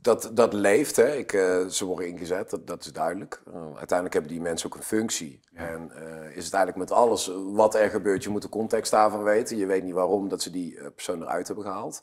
dat, 0.00 0.30
dat 0.32 0.52
leeft. 0.52 0.96
Hè. 0.96 1.16
Ik, 1.16 1.32
uh, 1.32 1.66
ze 1.66 1.84
worden 1.84 2.08
ingezet, 2.08 2.50
dat, 2.50 2.66
dat 2.66 2.84
is 2.84 2.92
duidelijk. 2.92 3.42
Uh, 3.48 3.54
uiteindelijk 3.64 4.12
hebben 4.12 4.32
die 4.32 4.40
mensen 4.40 4.70
ook 4.70 4.76
een 4.76 4.82
functie. 4.82 5.40
Ja. 5.52 5.68
En 5.68 5.92
uh, 5.94 6.36
is 6.36 6.44
het 6.44 6.54
eigenlijk 6.54 6.76
met 6.76 6.98
alles 6.98 7.30
wat 7.52 7.74
er 7.74 7.90
gebeurt, 7.90 8.24
je 8.24 8.30
moet 8.30 8.42
de 8.42 8.48
context 8.48 8.90
daarvan 8.90 9.22
weten. 9.22 9.56
Je 9.56 9.66
weet 9.66 9.84
niet 9.84 9.92
waarom 9.92 10.28
dat 10.28 10.42
ze 10.42 10.50
die 10.50 10.90
persoon 10.94 11.22
eruit 11.22 11.46
hebben 11.46 11.64
gehaald. 11.64 12.02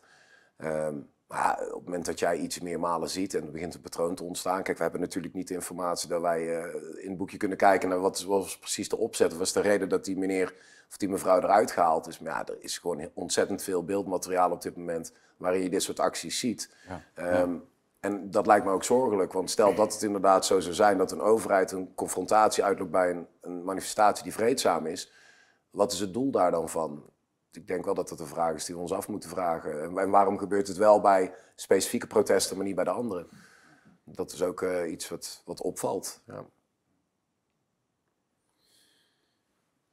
Um, 0.58 1.14
maar 1.28 1.60
op 1.60 1.74
het 1.74 1.84
moment 1.84 2.06
dat 2.06 2.20
jij 2.20 2.38
iets 2.38 2.60
meer 2.60 2.80
malen 2.80 3.10
ziet 3.10 3.34
en 3.34 3.46
er 3.46 3.52
begint 3.52 3.74
een 3.74 3.82
patroon 3.82 4.16
te 4.16 4.24
ontstaan. 4.24 4.64
Kijk, 4.64 4.78
we 4.78 4.84
hebben 4.84 5.02
natuurlijk 5.02 5.34
niet 5.34 5.48
de 5.48 5.54
informatie 5.54 6.10
dat 6.10 6.22
wij 6.22 6.46
in 6.96 7.10
het 7.10 7.18
boekje 7.18 7.38
kunnen 7.38 7.58
kijken 7.58 7.90
naar 7.90 8.00
wat, 8.00 8.24
wat 8.24 8.42
was 8.42 8.60
precies 8.60 8.90
de 8.90 8.98
opzet. 8.98 9.30
Wat 9.30 9.40
was 9.40 9.54
de 9.54 9.62
reden 9.62 9.90
dat 9.90 10.06
die 10.06 10.18
meneer 10.18 10.54
of 10.90 10.98
die 10.98 11.10
mevrouw 11.10 11.38
eruit 11.38 11.72
gehaald 11.72 12.08
is. 12.08 12.20
Maar 12.20 12.32
ja, 12.32 12.46
er 12.46 12.58
is 12.60 12.78
gewoon 12.78 13.10
ontzettend 13.14 13.64
veel 13.64 13.84
beeldmateriaal 13.84 14.52
op 14.52 14.62
dit 14.62 14.78
moment 14.78 15.14
waarin 15.38 15.62
je 15.62 15.70
dit 15.70 15.84
soort 15.84 16.00
acties 16.00 16.40
ziet. 16.40 16.76
Ja. 17.16 17.42
Um, 17.42 17.64
en 18.00 18.32
dat 18.32 18.46
lijkt 18.46 18.66
me 18.66 18.72
ook 18.72 18.84
zorgelijk, 18.84 19.34
want 19.34 19.50
stel 19.50 19.76
dat 19.76 19.94
het 19.94 20.04
inderdaad 20.04 20.46
zo 20.46 20.60
zou 20.60 20.74
zijn 20.74 20.98
dat 20.98 21.12
een 21.12 21.22
overheid 21.22 21.72
een 21.72 21.94
confrontatie 21.96 22.64
uitloopt 22.64 22.92
bij 22.92 23.10
een, 23.10 23.28
een 23.42 23.64
manifestatie 23.64 24.24
die 24.24 24.34
vreedzaam 24.34 24.86
is, 24.86 25.12
wat 25.70 25.92
is 25.92 26.00
het 26.00 26.14
doel 26.14 26.32
daar 26.32 26.52
dan 26.52 26.70
van? 26.70 27.04
ik 27.56 27.68
denk 27.68 27.86
wel 27.86 27.94
dat 27.94 28.10
dat 28.10 28.20
een 28.20 28.26
vraag 28.26 28.56
is 28.56 28.66
die 28.66 28.76
we 28.76 28.82
ons 28.82 28.92
af 28.92 29.08
moeten 29.08 29.30
vragen. 29.30 29.98
En, 29.98 30.10
waarom 30.10 30.38
gebeurt 30.38 30.68
het 30.68 30.78
wel 30.78 31.02
bij 31.02 31.34
specifieke 31.56 32.08
protesten, 32.08 32.58
maar 32.58 32.66
niet 32.66 32.76
bij 32.76 32.84
de 32.84 32.90
andere? 32.90 33.28
Dat 34.04 34.32
is 34.32 34.42
ook 34.42 34.62
uh, 34.62 34.92
iets 34.92 35.10
wat, 35.10 35.42
wat 35.46 35.62
opvalt. 35.62 36.22
Ja. 36.26 36.46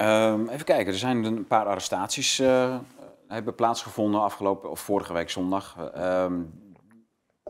Um, 0.03 0.49
even 0.49 0.65
kijken, 0.65 0.93
er 0.93 0.99
zijn 0.99 1.25
een 1.25 1.47
paar 1.47 1.67
arrestaties 1.67 2.41
uh, 2.41 2.79
hebben 3.29 3.55
plaatsgevonden 3.55 4.21
afgelopen 4.21 4.71
of 4.71 4.81
vorige 4.81 5.13
week 5.13 5.31
zondag. 5.31 5.77
Um, 5.97 6.61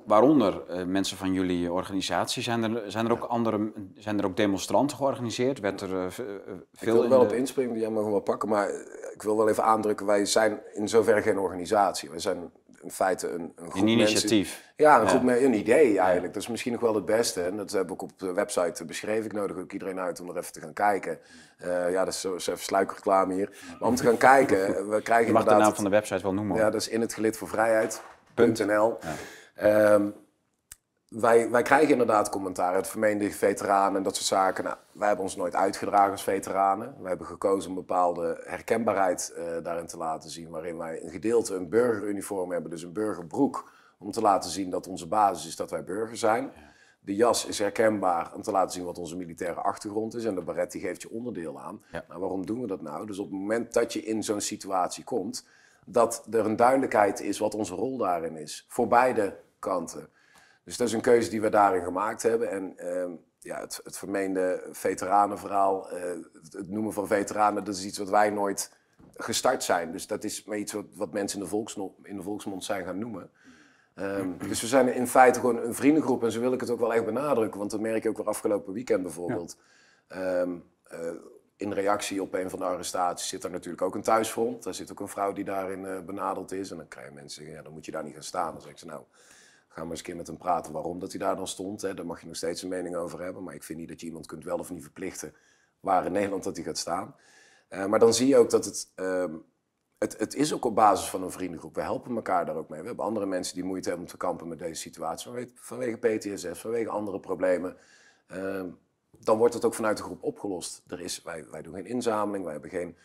waaronder 0.07 0.63
uh, 0.71 0.85
mensen 0.85 1.17
van 1.17 1.33
jullie 1.33 1.73
organisatie. 1.73 2.43
Zijn 2.43 2.63
er, 2.63 2.91
zijn 2.91 3.07
er 3.07 3.13
ook 3.13 3.25
andere, 3.25 3.73
zijn 3.95 4.19
er 4.19 4.25
ook 4.25 4.37
demonstranten 4.37 4.97
georganiseerd? 4.97 5.61
Werd 5.61 5.81
er 5.81 5.91
uh, 5.91 6.05
veel 6.09 6.27
Ik 6.71 6.89
wil 6.93 7.09
wel 7.09 7.21
op 7.21 7.33
inspringen, 7.33 7.79
jij 7.79 7.91
mag 7.91 8.03
hem 8.03 8.13
wel 8.13 8.21
pakken, 8.21 8.49
maar 8.49 8.69
ik 9.15 9.23
wil 9.23 9.37
wel 9.37 9.49
even 9.49 9.65
aandrukken, 9.65 10.07
wij 10.07 10.25
zijn 10.25 10.61
in 10.73 10.89
zoverre 10.89 11.23
geen 11.23 11.39
organisatie. 11.39 12.11
Wij 12.11 12.19
zijn 12.19 12.51
in 12.83 12.91
feite 12.91 13.30
een, 13.30 13.53
een, 13.57 13.70
een 13.72 13.87
initiatief. 13.87 14.72
ja, 14.76 15.01
een, 15.01 15.45
een 15.45 15.55
idee 15.55 15.99
eigenlijk. 15.99 16.35
Dat 16.35 16.43
is 16.43 16.49
misschien 16.49 16.72
nog 16.72 16.80
wel 16.80 16.95
het 16.95 17.05
beste. 17.05 17.43
En 17.43 17.57
dat 17.57 17.70
heb 17.70 17.91
ik 17.91 18.03
op 18.03 18.18
de 18.18 18.33
website 18.33 18.85
beschreven. 18.85 19.24
Ik 19.24 19.33
nodig 19.33 19.57
ook 19.57 19.72
iedereen 19.72 20.01
uit 20.01 20.20
om 20.20 20.28
er 20.28 20.37
even 20.37 20.53
te 20.53 20.61
gaan 20.61 20.72
kijken. 20.72 21.18
Uh, 21.64 21.91
ja, 21.91 22.05
dat 22.05 22.14
is, 22.14 22.20
zo, 22.20 22.35
even 22.35 22.59
sluikreclame 22.59 23.35
hier. 23.35 23.51
Maar 23.80 23.89
om 23.89 23.95
te 23.95 24.03
gaan 24.03 24.16
kijken, 24.16 24.89
we 24.89 25.03
krijgen 25.03 25.26
Je 25.26 25.33
mag 25.33 25.45
de 25.45 25.55
naam 25.55 25.74
van 25.74 25.85
de 25.85 25.91
website 25.91 26.22
wel 26.22 26.35
noemen. 26.35 26.57
Ja, 26.57 26.70
dat 26.70 26.80
is 26.80 26.89
in 26.89 27.01
het 27.01 27.14
gelid 27.14 27.37
voor 27.37 27.49
vrijheid.nl. 27.49 28.99
Ja. 29.57 29.93
Um, 29.93 30.14
wij, 31.13 31.51
wij 31.51 31.63
krijgen 31.63 31.91
inderdaad 31.91 32.29
commentaar 32.29 32.75
uit 32.75 32.87
vermeende 32.87 33.31
veteranen 33.31 33.97
en 33.97 34.03
dat 34.03 34.15
soort 34.15 34.27
zaken. 34.27 34.65
Nou, 34.65 34.77
wij 34.93 35.07
hebben 35.07 35.25
ons 35.25 35.37
nooit 35.37 35.55
uitgedragen 35.55 36.11
als 36.11 36.23
veteranen. 36.23 36.95
We 37.01 37.09
hebben 37.09 37.27
gekozen 37.27 37.71
een 37.71 37.77
bepaalde 37.77 38.43
herkenbaarheid 38.45 39.35
uh, 39.37 39.45
daarin 39.63 39.87
te 39.87 39.97
laten 39.97 40.31
zien, 40.31 40.51
waarin 40.51 40.77
wij 40.79 41.03
een 41.03 41.11
gedeelte 41.11 41.55
een 41.55 41.69
burgeruniform 41.69 42.53
hebben, 42.53 42.71
dus 42.71 42.83
een 42.83 42.93
burgerbroek, 42.93 43.71
om 43.99 44.11
te 44.11 44.21
laten 44.21 44.51
zien 44.51 44.71
dat 44.71 44.87
onze 44.87 45.07
basis 45.07 45.47
is 45.47 45.57
dat 45.57 45.71
wij 45.71 45.85
burger 45.85 46.17
zijn. 46.17 46.51
De 47.01 47.15
jas 47.15 47.47
is 47.47 47.59
herkenbaar 47.59 48.35
om 48.35 48.43
te 48.43 48.51
laten 48.51 48.71
zien 48.71 48.85
wat 48.85 48.99
onze 48.99 49.17
militaire 49.17 49.61
achtergrond 49.61 50.15
is. 50.15 50.25
En 50.25 50.35
de 50.35 50.43
baret 50.43 50.73
die 50.73 50.81
geeft 50.81 51.03
je 51.03 51.11
onderdeel 51.11 51.61
aan. 51.61 51.83
Ja. 51.93 52.05
Nou, 52.09 52.21
waarom 52.21 52.47
doen 52.47 52.61
we 52.61 52.67
dat 52.67 52.83
nou? 52.83 53.07
Dus 53.07 53.19
op 53.19 53.31
het 53.31 53.39
moment 53.39 53.73
dat 53.73 53.93
je 53.93 54.03
in 54.03 54.23
zo'n 54.23 54.41
situatie 54.41 55.05
komt, 55.05 55.47
dat 55.85 56.27
er 56.31 56.47
een 56.47 56.57
duidelijkheid 56.57 57.21
is 57.21 57.39
wat 57.39 57.55
onze 57.55 57.75
rol 57.75 57.97
daarin 57.97 58.37
is. 58.37 58.67
Voor 58.69 58.89
beide 58.89 59.37
kanten. 59.59 60.09
Dus 60.65 60.77
dat 60.77 60.87
is 60.87 60.93
een 60.93 61.01
keuze 61.01 61.31
die 61.31 61.41
we 61.41 61.49
daarin 61.49 61.85
gemaakt 61.85 62.23
hebben. 62.23 62.51
En 62.51 62.75
uh, 62.77 63.19
ja, 63.39 63.61
het, 63.61 63.81
het 63.85 63.99
vermeende 63.99 64.69
veteranenverhaal, 64.71 65.93
uh, 65.93 66.03
het 66.51 66.69
noemen 66.69 66.93
van 66.93 67.07
veteranen, 67.07 67.65
dat 67.65 67.75
is 67.75 67.85
iets 67.85 67.99
wat 67.99 68.09
wij 68.09 68.31
nooit 68.31 68.77
gestart 69.15 69.63
zijn. 69.63 69.93
Dus 69.93 70.07
dat 70.07 70.25
is 70.25 70.45
maar 70.45 70.59
iets 70.59 70.73
wat, 70.73 70.85
wat 70.95 71.13
mensen 71.13 71.39
in 71.39 71.45
de, 71.45 71.51
volksmond, 71.51 71.93
in 72.03 72.17
de 72.17 72.23
volksmond 72.23 72.65
zijn 72.65 72.85
gaan 72.85 72.99
noemen. 72.99 73.31
Um, 73.95 74.39
dus 74.49 74.61
we 74.61 74.67
zijn 74.67 74.95
in 74.95 75.07
feite 75.07 75.41
gewoon 75.41 75.57
een 75.57 75.75
vriendengroep 75.75 76.25
en 76.25 76.33
zo 76.33 76.41
wil 76.41 76.53
ik 76.53 76.61
het 76.61 76.71
ook 76.71 76.81
wel 76.81 76.95
echt 76.95 77.05
benadrukken. 77.05 77.59
Want 77.59 77.71
dat 77.71 77.81
merk 77.81 78.03
je 78.03 78.09
ook 78.09 78.17
weer 78.17 78.27
afgelopen 78.27 78.73
weekend 78.73 79.03
bijvoorbeeld. 79.03 79.57
Ja. 80.09 80.41
Um, 80.41 80.65
uh, 80.93 80.99
in 81.57 81.73
reactie 81.73 82.23
op 82.23 82.35
een 82.35 82.51
van 82.51 82.59
de 82.59 82.65
arrestaties 82.65 83.29
zit 83.29 83.45
er 83.45 83.51
natuurlijk 83.51 83.83
ook 83.83 83.95
een 83.95 84.03
thuisfront. 84.03 84.63
Daar 84.63 84.75
zit 84.75 84.91
ook 84.91 85.01
een 85.01 85.09
vrouw 85.09 85.33
die 85.33 85.45
daarin 85.45 85.85
uh, 85.85 86.01
benadeld 86.01 86.53
is. 86.53 86.71
En 86.71 86.77
dan 86.77 86.89
krijgen 86.89 87.15
mensen 87.15 87.43
zeggen, 87.43 87.55
ja, 87.57 87.63
dan 87.63 87.73
moet 87.73 87.85
je 87.85 87.91
daar 87.91 88.05
niet 88.05 88.15
gaan 88.15 88.23
staan. 88.23 88.53
Dan 88.53 88.61
zeg 88.61 88.71
ik 88.71 88.79
ze, 88.79 88.87
nou, 88.87 89.03
Ga 89.73 89.81
maar 89.81 89.91
eens 89.91 89.99
een 89.99 90.05
keer 90.05 90.16
met 90.16 90.27
hem 90.27 90.37
praten 90.37 90.73
waarom 90.73 90.99
dat 90.99 91.11
hij 91.11 91.20
daar 91.20 91.37
dan 91.37 91.47
stond. 91.49 91.83
Hè. 91.83 91.95
Daar 91.95 92.07
mag 92.07 92.20
je 92.20 92.27
nog 92.27 92.37
steeds 92.37 92.62
een 92.62 92.68
mening 92.68 92.97
over 92.97 93.20
hebben. 93.23 93.43
Maar 93.43 93.55
ik 93.55 93.62
vind 93.62 93.79
niet 93.79 93.89
dat 93.89 94.01
je 94.01 94.07
iemand 94.07 94.27
kunt 94.27 94.45
wel 94.45 94.59
of 94.59 94.70
niet 94.70 94.83
verplichten 94.83 95.35
waar 95.81 96.07
in 96.07 96.12
Nederland 96.12 96.45
dat 96.45 96.57
hij 96.57 96.64
gaat 96.64 96.79
staan. 96.79 97.14
Uh, 97.70 97.87
maar 97.87 97.99
dan 97.99 98.14
zie 98.14 98.27
je 98.27 98.37
ook 98.37 98.51
dat 98.51 98.64
het, 98.64 98.93
uh, 98.97 99.25
het, 99.99 100.18
het 100.18 100.35
is 100.35 100.55
ook 100.55 100.64
op 100.64 100.75
basis 100.75 101.09
van 101.09 101.23
een 101.23 101.31
vriendengroep. 101.31 101.75
We 101.75 101.81
helpen 101.81 102.16
elkaar 102.16 102.47
daar 102.47 102.57
ook 102.57 102.68
mee. 102.68 102.81
We 102.81 102.87
hebben 102.87 103.05
andere 103.05 103.27
mensen 103.27 103.55
die 103.55 103.64
moeite 103.64 103.89
hebben 103.89 104.07
om 104.07 104.12
te 104.12 104.18
kampen 104.18 104.49
met 104.49 104.59
deze 104.59 104.81
situatie. 104.81 105.53
Vanwege 105.55 105.97
PTSS, 105.97 106.61
vanwege 106.61 106.91
andere 106.91 107.20
problemen. 107.20 107.77
Uh, 108.33 108.62
dan 109.11 109.39
wordt 109.39 109.55
het 109.55 109.64
ook 109.64 109.75
vanuit 109.75 109.97
de 109.97 110.03
groep 110.03 110.23
opgelost. 110.23 110.83
Er 110.87 111.01
is, 111.01 111.23
wij, 111.23 111.45
wij 111.51 111.62
doen 111.62 111.75
geen 111.75 111.87
inzameling, 111.87 112.45
wij 112.45 112.53
hebben 112.53 112.70
geen 112.70 112.97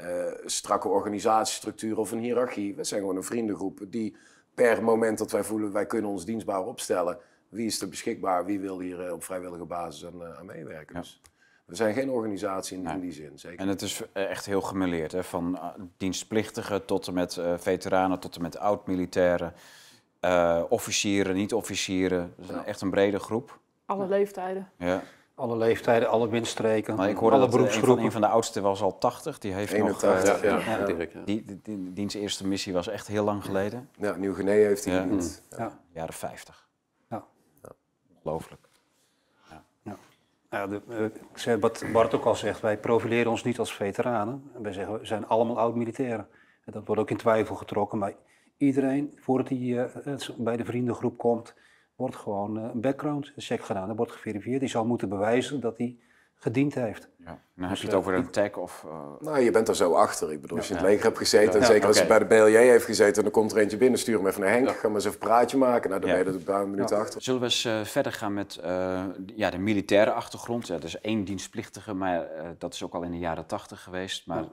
uh, 0.00 0.32
strakke 0.44 0.88
organisatiestructuur 0.88 1.98
of 1.98 2.12
een 2.12 2.18
hiërarchie. 2.18 2.74
We 2.74 2.84
zijn 2.84 3.00
gewoon 3.00 3.16
een 3.16 3.22
vriendengroep 3.22 3.80
die 3.88 4.16
per 4.54 4.82
moment 4.82 5.18
dat 5.18 5.30
wij 5.30 5.44
voelen, 5.44 5.72
wij 5.72 5.86
kunnen 5.86 6.10
ons 6.10 6.24
dienstbaar 6.24 6.64
opstellen. 6.64 7.18
Wie 7.48 7.66
is 7.66 7.80
er 7.80 7.88
beschikbaar? 7.88 8.44
Wie 8.44 8.60
wil 8.60 8.80
hier 8.80 9.06
eh, 9.06 9.12
op 9.12 9.24
vrijwillige 9.24 9.64
basis 9.64 10.06
aan, 10.06 10.24
eh, 10.24 10.38
aan 10.38 10.46
meewerken? 10.46 10.94
Dus 10.94 11.20
we 11.64 11.74
zijn 11.74 11.94
geen 11.94 12.10
organisatie 12.10 12.78
in, 12.78 12.86
in, 12.86 13.00
die 13.00 13.12
zin. 13.12 13.38
Zeker. 13.38 13.58
En 13.58 13.68
het 13.68 13.82
is 13.82 14.02
eh, 14.12 14.30
echt 14.30 14.46
heel 14.46 14.60
gemeleerd, 14.60 15.12
hè? 15.12 15.24
van 15.24 15.58
dienstplichtigen 15.96 16.84
tot 16.84 17.06
en 17.06 17.14
met 17.14 17.40
veteranen, 17.56 18.18
tot 18.18 18.36
en 18.36 18.42
met 18.42 18.58
oud-militairen, 18.58 19.54
uh, 20.20 20.62
officieren, 20.68 21.34
niet-officieren. 21.34 22.34
Dus 22.36 22.64
echt 22.64 22.80
een 22.80 22.90
brede 22.90 23.18
groep. 23.18 23.58
Alle 23.86 24.08
leeftijden. 24.08 24.70
Ja. 24.78 25.02
Alle 25.36 25.56
leeftijden, 25.56 26.08
alle 26.08 26.28
windstreken, 26.28 26.96
maar 26.96 27.08
ik 27.08 27.16
hoorde 27.16 27.36
alle 27.36 27.48
beroepsgroepen. 27.48 28.04
Een 28.04 28.12
van, 28.12 28.20
de 28.20 28.26
oudste 28.26 28.60
was 28.60 28.82
al 28.82 28.98
80, 28.98 29.38
die 29.38 29.52
heeft 29.52 29.72
81, 29.72 30.32
nog... 30.32 30.42
Uh, 30.42 30.50
ja, 30.50 30.58
ja, 30.58 30.78
ja, 30.78 30.86
die, 30.86 31.44
die, 31.44 31.60
die, 31.62 31.92
diens 31.92 32.14
eerste 32.14 32.46
missie 32.46 32.72
was 32.72 32.88
echt 32.88 33.06
heel 33.06 33.24
lang 33.24 33.44
geleden. 33.44 33.88
Ja, 33.98 34.16
Nieuw-Guinea 34.16 34.54
heeft 34.54 34.84
hij 34.84 35.00
gediend. 35.00 35.42
Ja. 35.56 35.78
Jaren 35.92 36.14
50. 36.14 36.68
Ja. 37.08 37.24
Ongelooflijk. 38.14 38.68
Ja. 39.50 39.96
Ja. 40.50 40.66
De, 40.66 40.82
uh, 40.88 41.04
ik 41.04 41.38
zei 41.38 41.60
wat 41.60 41.84
Bart 41.92 42.14
ook 42.14 42.24
al 42.24 42.34
zegt, 42.34 42.60
wij 42.60 42.78
profileren 42.78 43.30
ons 43.30 43.44
niet 43.44 43.58
als 43.58 43.74
veteranen. 43.74 44.50
Wij 44.62 44.72
zeggen, 44.72 44.98
we 44.98 45.06
zijn 45.06 45.26
allemaal 45.26 45.58
oud-militairen. 45.58 46.28
Dat 46.64 46.86
wordt 46.86 47.00
ook 47.00 47.10
in 47.10 47.16
twijfel 47.16 47.54
getrokken, 47.54 47.98
maar 47.98 48.12
iedereen, 48.56 49.18
voordat 49.20 49.48
hij 49.48 49.58
uh, 49.58 49.84
bij 50.36 50.56
de 50.56 50.64
vriendengroep 50.64 51.18
komt 51.18 51.54
wordt 51.96 52.16
gewoon 52.16 52.58
eh, 52.58 52.70
een 52.72 52.80
background 52.80 53.32
check 53.36 53.64
gedaan. 53.64 53.88
Er 53.88 53.96
wordt 53.96 54.12
geverifieerd. 54.12 54.60
Die 54.60 54.68
zal 54.68 54.84
moeten 54.84 55.08
bewijzen 55.08 55.60
dat 55.60 55.78
hij 55.78 55.98
gediend 56.34 56.74
heeft. 56.74 57.08
Ja. 57.18 57.24
Dan 57.24 57.38
dus, 57.54 57.68
heb 57.68 57.78
je 57.78 57.86
het 57.86 57.94
over 57.94 58.14
een 58.14 58.30
tag 58.30 58.56
of... 58.56 58.84
Uh... 58.86 58.92
Nou, 59.20 59.38
je 59.38 59.50
bent 59.50 59.68
er 59.68 59.76
zo 59.76 59.92
achter. 59.92 60.32
Ik 60.32 60.40
bedoel, 60.40 60.56
als 60.56 60.68
je 60.68 60.74
in 60.74 60.78
het 60.78 60.88
leger 60.88 61.04
hebt 61.04 61.18
gezeten, 61.18 61.60
en 61.60 61.66
zeker 61.66 61.86
als 61.86 61.98
je 61.98 62.06
bij 62.06 62.18
de 62.18 62.24
BLJ 62.24 62.56
heeft 62.56 62.84
gezeten, 62.84 63.22
dan 63.22 63.32
komt 63.32 63.52
er 63.52 63.58
eentje 63.58 63.76
binnen, 63.76 63.98
stuur 63.98 64.16
hem 64.16 64.26
even 64.26 64.40
naar 64.40 64.50
Henk, 64.50 64.68
ga 64.68 64.86
maar 64.86 64.94
eens 64.94 65.04
even 65.04 65.20
een 65.20 65.28
praatje 65.28 65.56
maken. 65.56 65.90
Nou, 65.90 66.00
dan 66.00 66.10
ben 66.10 66.18
je 66.18 66.24
er 66.24 66.34
een 66.34 66.44
paar 66.44 66.68
minuten 66.68 66.98
achter. 66.98 67.22
Zullen 67.22 67.40
we 67.40 67.46
eens 67.46 67.64
uh, 67.64 67.84
verder 67.84 68.12
gaan 68.12 68.34
met 68.34 68.60
uh, 68.64 69.04
ja, 69.36 69.50
de 69.50 69.58
militaire 69.58 70.12
achtergrond? 70.12 70.66
Ja, 70.66 70.74
dat 70.74 70.84
is 70.84 71.00
één 71.00 71.24
dienstplichtige, 71.24 71.94
maar 71.94 72.28
dat 72.58 72.74
is 72.74 72.82
ook 72.82 72.94
al 72.94 73.02
in 73.02 73.10
de 73.10 73.18
jaren 73.18 73.46
tachtig 73.46 73.82
geweest. 73.82 74.26
Maar 74.26 74.44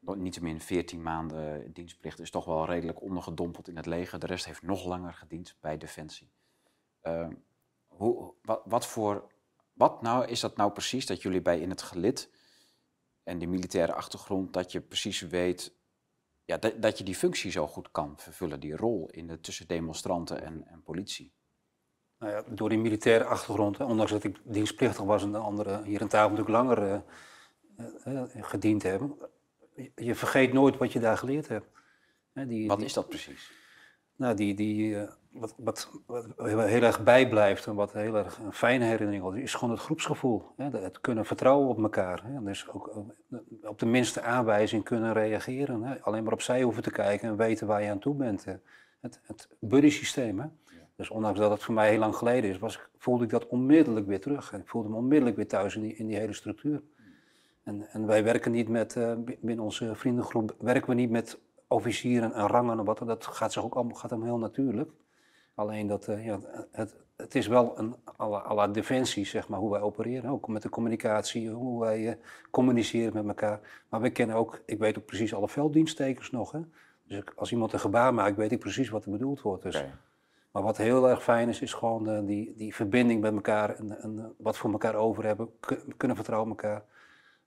niettemin 0.00 0.60
14 0.60 1.02
maanden 1.02 1.72
dienstplicht 1.72 2.20
is 2.20 2.30
toch 2.30 2.44
wel 2.44 2.66
redelijk 2.66 3.02
ondergedompeld 3.02 3.68
in 3.68 3.76
het 3.76 3.86
leger. 3.86 4.18
De 4.18 4.26
rest 4.26 4.44
heeft 4.44 4.62
nog 4.62 4.84
langer 4.84 5.12
gediend 5.12 5.56
bij 5.60 5.78
Defensie. 5.78 6.30
Ehm, 7.00 7.32
hoe, 7.86 8.34
wat, 8.42 8.62
wat, 8.64 8.86
voor, 8.86 9.30
wat 9.72 10.02
nou 10.02 10.26
is 10.26 10.40
dat 10.40 10.56
nou 10.56 10.72
precies 10.72 11.06
dat 11.06 11.22
jullie 11.22 11.42
bij 11.42 11.60
in 11.60 11.70
het 11.70 11.82
gelid 11.82 12.30
en 13.22 13.38
die 13.38 13.48
militaire 13.48 13.92
achtergrond, 13.92 14.52
dat 14.52 14.72
je 14.72 14.80
precies 14.80 15.20
weet 15.20 15.74
ja, 16.44 16.56
dat, 16.56 16.82
dat 16.82 16.98
je 16.98 17.04
die 17.04 17.14
functie 17.14 17.50
zo 17.50 17.66
goed 17.66 17.90
kan 17.90 18.18
vervullen, 18.18 18.60
die 18.60 18.76
rol 18.76 19.08
in 19.10 19.26
de, 19.26 19.40
tussen 19.40 19.68
demonstranten 19.68 20.42
en, 20.42 20.66
en 20.66 20.82
politie? 20.82 21.32
Nou 22.18 22.32
ja, 22.32 22.44
door 22.48 22.68
die 22.68 22.78
militaire 22.78 23.24
achtergrond, 23.24 23.78
hè, 23.78 23.84
ondanks 23.84 24.12
dat 24.12 24.24
ik 24.24 24.40
dienstplichtig 24.44 25.04
was 25.04 25.22
en 25.22 25.32
de 25.32 25.38
anderen 25.38 25.84
hier 25.84 26.00
aan 26.00 26.08
tafel 26.08 26.30
natuurlijk 26.36 26.56
langer 26.56 27.02
uh, 28.06 28.06
uh, 28.06 28.22
gediend 28.40 28.82
hebben, 28.82 29.16
je 29.94 30.14
vergeet 30.14 30.52
nooit 30.52 30.76
wat 30.76 30.92
je 30.92 31.00
daar 31.00 31.18
geleerd 31.18 31.48
hebt. 31.48 31.66
Die, 32.32 32.68
wat 32.68 32.82
is 32.82 32.92
dat 32.92 33.08
precies? 33.08 33.52
Nou, 34.20 34.34
die, 34.34 34.54
die, 34.54 34.96
wat, 35.30 35.54
wat, 35.56 35.90
wat, 36.06 36.26
heel 36.36 36.82
erg 36.82 37.02
bijblijft 37.02 37.66
en 37.66 37.74
wat 37.74 37.92
heel 37.92 38.16
erg 38.16 38.38
een 38.38 38.52
fijne 38.52 38.84
herinnering 38.84 39.34
is, 39.36 39.42
is 39.42 39.54
gewoon 39.54 39.74
het 39.74 39.82
groepsgevoel. 39.82 40.44
Hè? 40.56 40.70
Het 40.78 41.00
kunnen 41.00 41.24
vertrouwen 41.24 41.68
op 41.68 41.82
elkaar. 41.82 42.22
Hè? 42.24 42.42
Dus 42.42 42.68
ook 42.70 42.88
eh, 43.30 43.38
op 43.68 43.78
de 43.78 43.86
minste 43.86 44.22
aanwijzing 44.22 44.84
kunnen 44.84 45.12
reageren. 45.12 45.82
Hè? 45.82 46.00
Alleen 46.00 46.24
maar 46.24 46.32
opzij 46.32 46.62
hoeven 46.62 46.82
te 46.82 46.90
kijken 46.90 47.28
en 47.28 47.36
weten 47.36 47.66
waar 47.66 47.82
je 47.82 47.90
aan 47.90 47.98
toe 47.98 48.14
bent. 48.14 48.44
Het, 49.00 49.20
het 49.22 49.48
buddy-systeem. 49.58 50.52
Dus 50.96 51.10
ondanks 51.10 51.38
dat 51.38 51.50
het 51.50 51.62
voor 51.62 51.74
mij 51.74 51.90
heel 51.90 51.98
lang 51.98 52.14
geleden 52.14 52.50
is, 52.50 52.58
was, 52.58 52.80
voelde 52.98 53.24
ik 53.24 53.30
dat 53.30 53.46
onmiddellijk 53.46 54.06
weer 54.06 54.20
terug. 54.20 54.52
Ik 54.52 54.68
voelde 54.68 54.88
me 54.88 54.96
onmiddellijk 54.96 55.36
weer 55.36 55.48
thuis 55.48 55.76
in 55.76 55.82
die, 55.82 55.94
in 55.94 56.06
die 56.06 56.16
hele 56.16 56.32
structuur. 56.32 56.82
En, 57.62 57.88
en 57.90 58.06
wij 58.06 58.24
werken 58.24 58.52
niet 58.52 58.68
met, 58.68 58.94
uh, 58.94 59.12
binnen 59.40 59.64
onze 59.64 59.94
vriendengroep, 59.94 60.54
werken 60.58 60.88
we 60.88 60.94
niet 60.94 61.10
met 61.10 61.38
officieren 61.70 62.32
en 62.32 62.46
rangen 62.46 62.78
en 62.78 62.84
wat. 62.84 62.98
Dat 62.98 63.26
gaat, 63.26 63.52
zich 63.52 63.64
ook 63.64 63.74
allemaal, 63.74 63.96
gaat 63.96 64.10
hem 64.10 64.22
heel 64.22 64.38
natuurlijk. 64.38 64.90
Alleen 65.54 65.86
dat, 65.86 66.08
uh, 66.08 66.24
ja, 66.24 66.38
het, 66.72 66.94
het 67.16 67.34
is 67.34 67.46
wel 67.46 67.78
een 67.78 67.94
à 68.20 68.54
la, 68.54 68.68
defensie, 68.68 69.26
zeg 69.26 69.48
maar, 69.48 69.58
hoe 69.58 69.70
wij 69.70 69.80
opereren. 69.80 70.30
Ook 70.30 70.48
met 70.48 70.62
de 70.62 70.68
communicatie, 70.68 71.50
hoe 71.50 71.80
wij 71.80 72.00
uh, 72.00 72.12
communiceren 72.50 73.14
met 73.14 73.26
elkaar. 73.26 73.60
Maar 73.88 74.00
we 74.00 74.10
kennen 74.10 74.36
ook, 74.36 74.62
ik 74.66 74.78
weet 74.78 74.98
ook 74.98 75.06
precies 75.06 75.34
alle 75.34 75.48
velddienststekens 75.48 76.30
nog. 76.30 76.52
Hè? 76.52 76.60
Dus 77.06 77.22
als 77.36 77.52
iemand 77.52 77.72
een 77.72 77.80
gebaar 77.80 78.14
maakt, 78.14 78.36
weet 78.36 78.52
ik 78.52 78.58
precies 78.58 78.88
wat 78.88 79.04
er 79.04 79.10
bedoeld 79.10 79.42
wordt. 79.42 79.62
Dus. 79.62 79.84
Maar 80.50 80.62
wat 80.62 80.76
heel 80.76 81.08
erg 81.08 81.22
fijn 81.22 81.48
is, 81.48 81.60
is 81.60 81.72
gewoon 81.72 82.08
uh, 82.08 82.26
die, 82.26 82.54
die 82.56 82.74
verbinding 82.74 83.20
met 83.20 83.32
elkaar 83.32 83.74
en, 83.74 84.02
en 84.02 84.34
wat 84.38 84.56
voor 84.56 84.72
elkaar 84.72 84.94
over 84.94 85.24
hebben, 85.24 85.50
kunnen 85.96 86.16
vertrouwen 86.16 86.50
elkaar. 86.50 86.82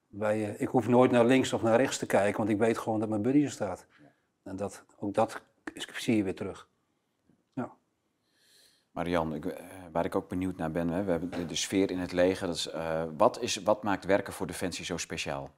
Wij, 0.08 0.56
ik 0.58 0.68
hoef 0.68 0.88
nooit 0.88 1.12
naar 1.12 1.26
links 1.26 1.54
of 1.54 1.62
naar 1.62 1.78
rechts 1.78 1.98
te 1.98 2.06
kijken, 2.06 2.38
want 2.38 2.50
ik 2.50 2.58
weet 2.58 2.78
gewoon 2.78 3.00
dat 3.00 3.10
mijn 3.10 3.22
buddy 3.22 3.44
er 3.44 3.52
staat. 3.52 3.86
En 4.44 4.56
dat, 4.56 4.84
ook 5.00 5.14
dat 5.14 5.42
zie 5.76 6.16
je 6.16 6.24
weer 6.24 6.36
terug. 6.36 6.68
Ja. 7.54 7.72
Marian, 8.92 9.36
ik, 9.36 9.64
waar 9.92 10.06
ik 10.06 10.16
ook 10.16 10.30
benieuwd 10.30 10.58
naar 10.58 10.72
ben, 10.72 10.88
hè, 10.88 11.04
we 11.04 11.12
hebben 11.12 11.48
de, 11.48 11.56
sfeer 11.56 11.92
in 11.92 12.00
het 12.00 12.12
leger. 12.12 12.48
Dat 12.48 12.56
is, 12.56 12.70
wat, 13.18 13.42
is, 13.42 13.56
wat 13.56 13.84
maakt 13.84 14.06
werken 14.06 14.34
voor 14.34 14.48
Defensie 14.48 14.86
zo 14.86 14.98
speciaal? 14.98 15.52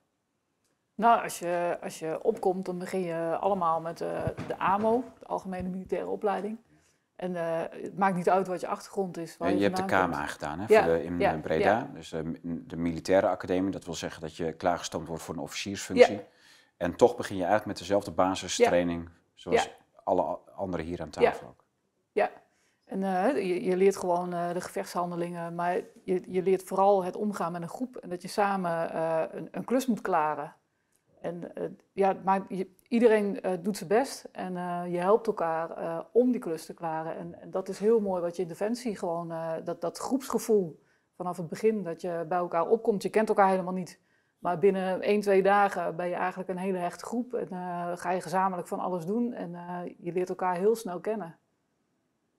Nou, 0.95 1.23
als 1.23 1.39
je, 1.39 1.77
als 1.81 1.99
je 1.99 2.23
opkomt, 2.23 2.65
dan 2.65 2.77
begin 2.77 3.01
je 3.01 3.37
allemaal 3.39 3.81
met 3.81 4.01
uh, 4.01 4.23
de 4.47 4.57
AMO, 4.57 5.03
de 5.19 5.25
Algemene 5.25 5.69
Militaire 5.69 6.07
Opleiding. 6.07 6.57
En 7.15 7.31
uh, 7.31 7.61
het 7.69 7.97
maakt 7.97 8.15
niet 8.15 8.29
uit 8.29 8.47
wat 8.47 8.61
je 8.61 8.67
achtergrond 8.67 9.17
is. 9.17 9.37
Waar 9.37 9.49
je, 9.49 9.57
je 9.57 9.63
hebt 9.63 9.77
de 9.77 9.85
KMA 9.85 10.25
gedaan 10.25 10.59
hè, 10.59 10.65
ja, 10.67 10.83
voor 10.83 10.93
de, 10.93 11.03
in 11.03 11.19
ja, 11.19 11.37
Breda, 11.37 11.63
ja. 11.63 11.89
dus 11.93 12.13
uh, 12.13 12.19
de 12.43 12.77
militaire 12.77 13.27
academie. 13.27 13.71
Dat 13.71 13.85
wil 13.85 13.93
zeggen 13.93 14.21
dat 14.21 14.35
je 14.35 14.53
klaargestoomd 14.53 15.07
wordt 15.07 15.23
voor 15.23 15.35
een 15.35 15.41
officiersfunctie. 15.41 16.21
En 16.77 16.95
toch 16.95 17.15
begin 17.15 17.35
je 17.35 17.41
eigenlijk 17.41 17.71
met 17.71 17.77
dezelfde 17.77 18.11
basistraining 18.11 19.09
zoals 19.33 19.69
alle 20.03 20.39
anderen 20.55 20.85
hier 20.85 21.01
aan 21.01 21.09
tafel 21.09 21.47
ook. 21.47 21.63
Ja, 22.11 22.31
en 22.85 22.99
je, 23.45 23.63
je, 23.63 23.77
leert 23.77 23.97
gewoon 23.97 24.29
de 24.29 24.61
gevechtshandelingen, 24.61 25.55
maar 25.55 25.75
je, 26.03 26.21
je, 26.27 26.41
leert 26.41 26.63
vooral 26.63 27.03
het 27.03 27.15
omgaan 27.15 27.51
met 27.51 27.61
een 27.61 27.69
groep 27.69 27.95
en 27.95 28.09
dat 28.09 28.21
je 28.21 28.27
samen 28.27 28.97
een, 29.37 29.47
een 29.51 29.65
klus 29.65 29.85
moet 29.85 30.01
klaren. 30.01 30.55
En 31.21 31.51
ja, 31.91 32.15
maar 32.23 32.41
iedereen 32.87 33.39
doet 33.61 33.77
zijn 33.77 33.89
best 33.89 34.23
en 34.31 34.53
je 34.91 34.97
helpt 34.97 35.27
elkaar 35.27 36.05
om 36.11 36.31
die 36.31 36.41
klus 36.41 36.65
te 36.65 36.73
klaren. 36.73 37.17
En, 37.17 37.41
en, 37.41 37.51
dat 37.51 37.69
is 37.69 37.79
heel 37.79 37.99
mooi 37.99 38.21
wat 38.21 38.35
je 38.35 38.41
in 38.41 38.47
Defensie 38.47 38.97
gewoon, 38.97 39.33
dat, 39.63 39.81
dat 39.81 39.97
groepsgevoel 39.97 40.79
vanaf 41.15 41.37
het 41.37 41.49
begin, 41.49 41.83
dat 41.83 42.01
je 42.01 42.25
bij 42.27 42.37
elkaar 42.37 42.67
opkomt. 42.67 43.03
Je 43.03 43.09
kent 43.09 43.29
elkaar 43.29 43.49
helemaal 43.49 43.73
niet. 43.73 43.99
Maar 44.45 44.59
binnen 44.59 45.01
één, 45.01 45.21
twee 45.21 45.43
dagen 45.43 45.95
ben 45.95 46.07
je 46.07 46.15
eigenlijk 46.15 46.49
een 46.49 46.57
hele 46.57 46.77
hechte 46.77 47.05
groep 47.05 47.33
en 47.33 47.47
ga 47.97 48.11
je 48.11 48.21
gezamenlijk 48.21 48.67
van 48.67 48.79
alles 48.79 49.05
doen 49.05 49.33
en 49.33 49.51
je 49.97 50.11
leert 50.11 50.29
elkaar 50.29 50.55
heel 50.55 50.75
snel 50.75 50.99
kennen. 50.99 51.37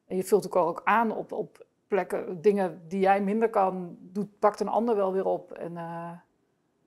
En 0.07 0.17
je 0.17 0.25
vult 0.25 0.45
elkaar 0.45 0.63
ook 0.63 0.81
aan 0.85 1.17
op, 1.17 1.33
op 1.33 1.67
plekken, 1.87 2.43
dingen 2.43 2.83
die 2.89 3.01
jij 3.01 3.23
minder 3.23 3.51
kan, 3.51 3.97
doet, 4.01 4.39
pakt 4.39 4.61
een 4.61 4.69
ander 4.69 4.97
wel 4.97 5.13
weer 5.13 5.27
op. 5.27 5.53
En 5.53 5.73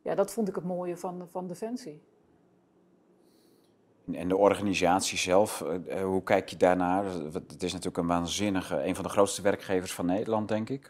ja, 0.01 0.15
dat 0.15 0.33
vond 0.33 0.47
ik 0.47 0.55
het 0.55 0.63
mooie 0.63 0.97
van, 0.97 1.27
van 1.29 1.47
Defensie. 1.47 2.03
En 4.15 4.27
de 4.27 4.37
organisatie 4.37 5.17
zelf, 5.17 5.61
eh, 5.61 5.97
eh, 5.97 6.03
hoe 6.03 6.23
kijk 6.23 6.49
je 6.49 6.57
daarnaar? 6.57 7.05
Het 7.33 7.63
is 7.63 7.71
natuurlijk 7.71 7.97
een 7.97 8.07
waanzinnige, 8.07 8.83
een 8.83 8.95
van 8.95 9.03
de 9.03 9.09
grootste 9.09 9.41
werkgevers 9.41 9.93
van 9.93 10.05
Nederland, 10.05 10.47
denk 10.47 10.69
ik. 10.69 10.89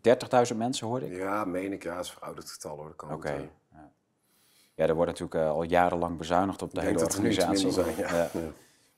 30.000 0.00 0.58
eh, 0.58 0.64
mensen 0.64 0.86
hoorde 0.86 1.06
ik. 1.06 1.16
Ja, 1.16 1.44
meen 1.44 1.72
ik. 1.72 1.82
Ja, 1.82 1.94
dat 1.94 2.04
is 2.04 2.10
verouderd 2.10 2.50
getal 2.50 2.76
hoor. 2.76 2.94
Oké. 3.10 3.32
Ja. 3.72 3.90
ja, 4.74 4.86
er 4.86 4.94
wordt 4.94 5.10
natuurlijk 5.10 5.50
al 5.50 5.62
jarenlang 5.62 6.18
bezuinigd 6.18 6.62
op 6.62 6.74
de 6.74 6.80
hele 6.80 7.00
organisatie. 7.00 7.70
Zijn, 7.70 7.96
ja. 7.96 8.14
Ja. 8.14 8.28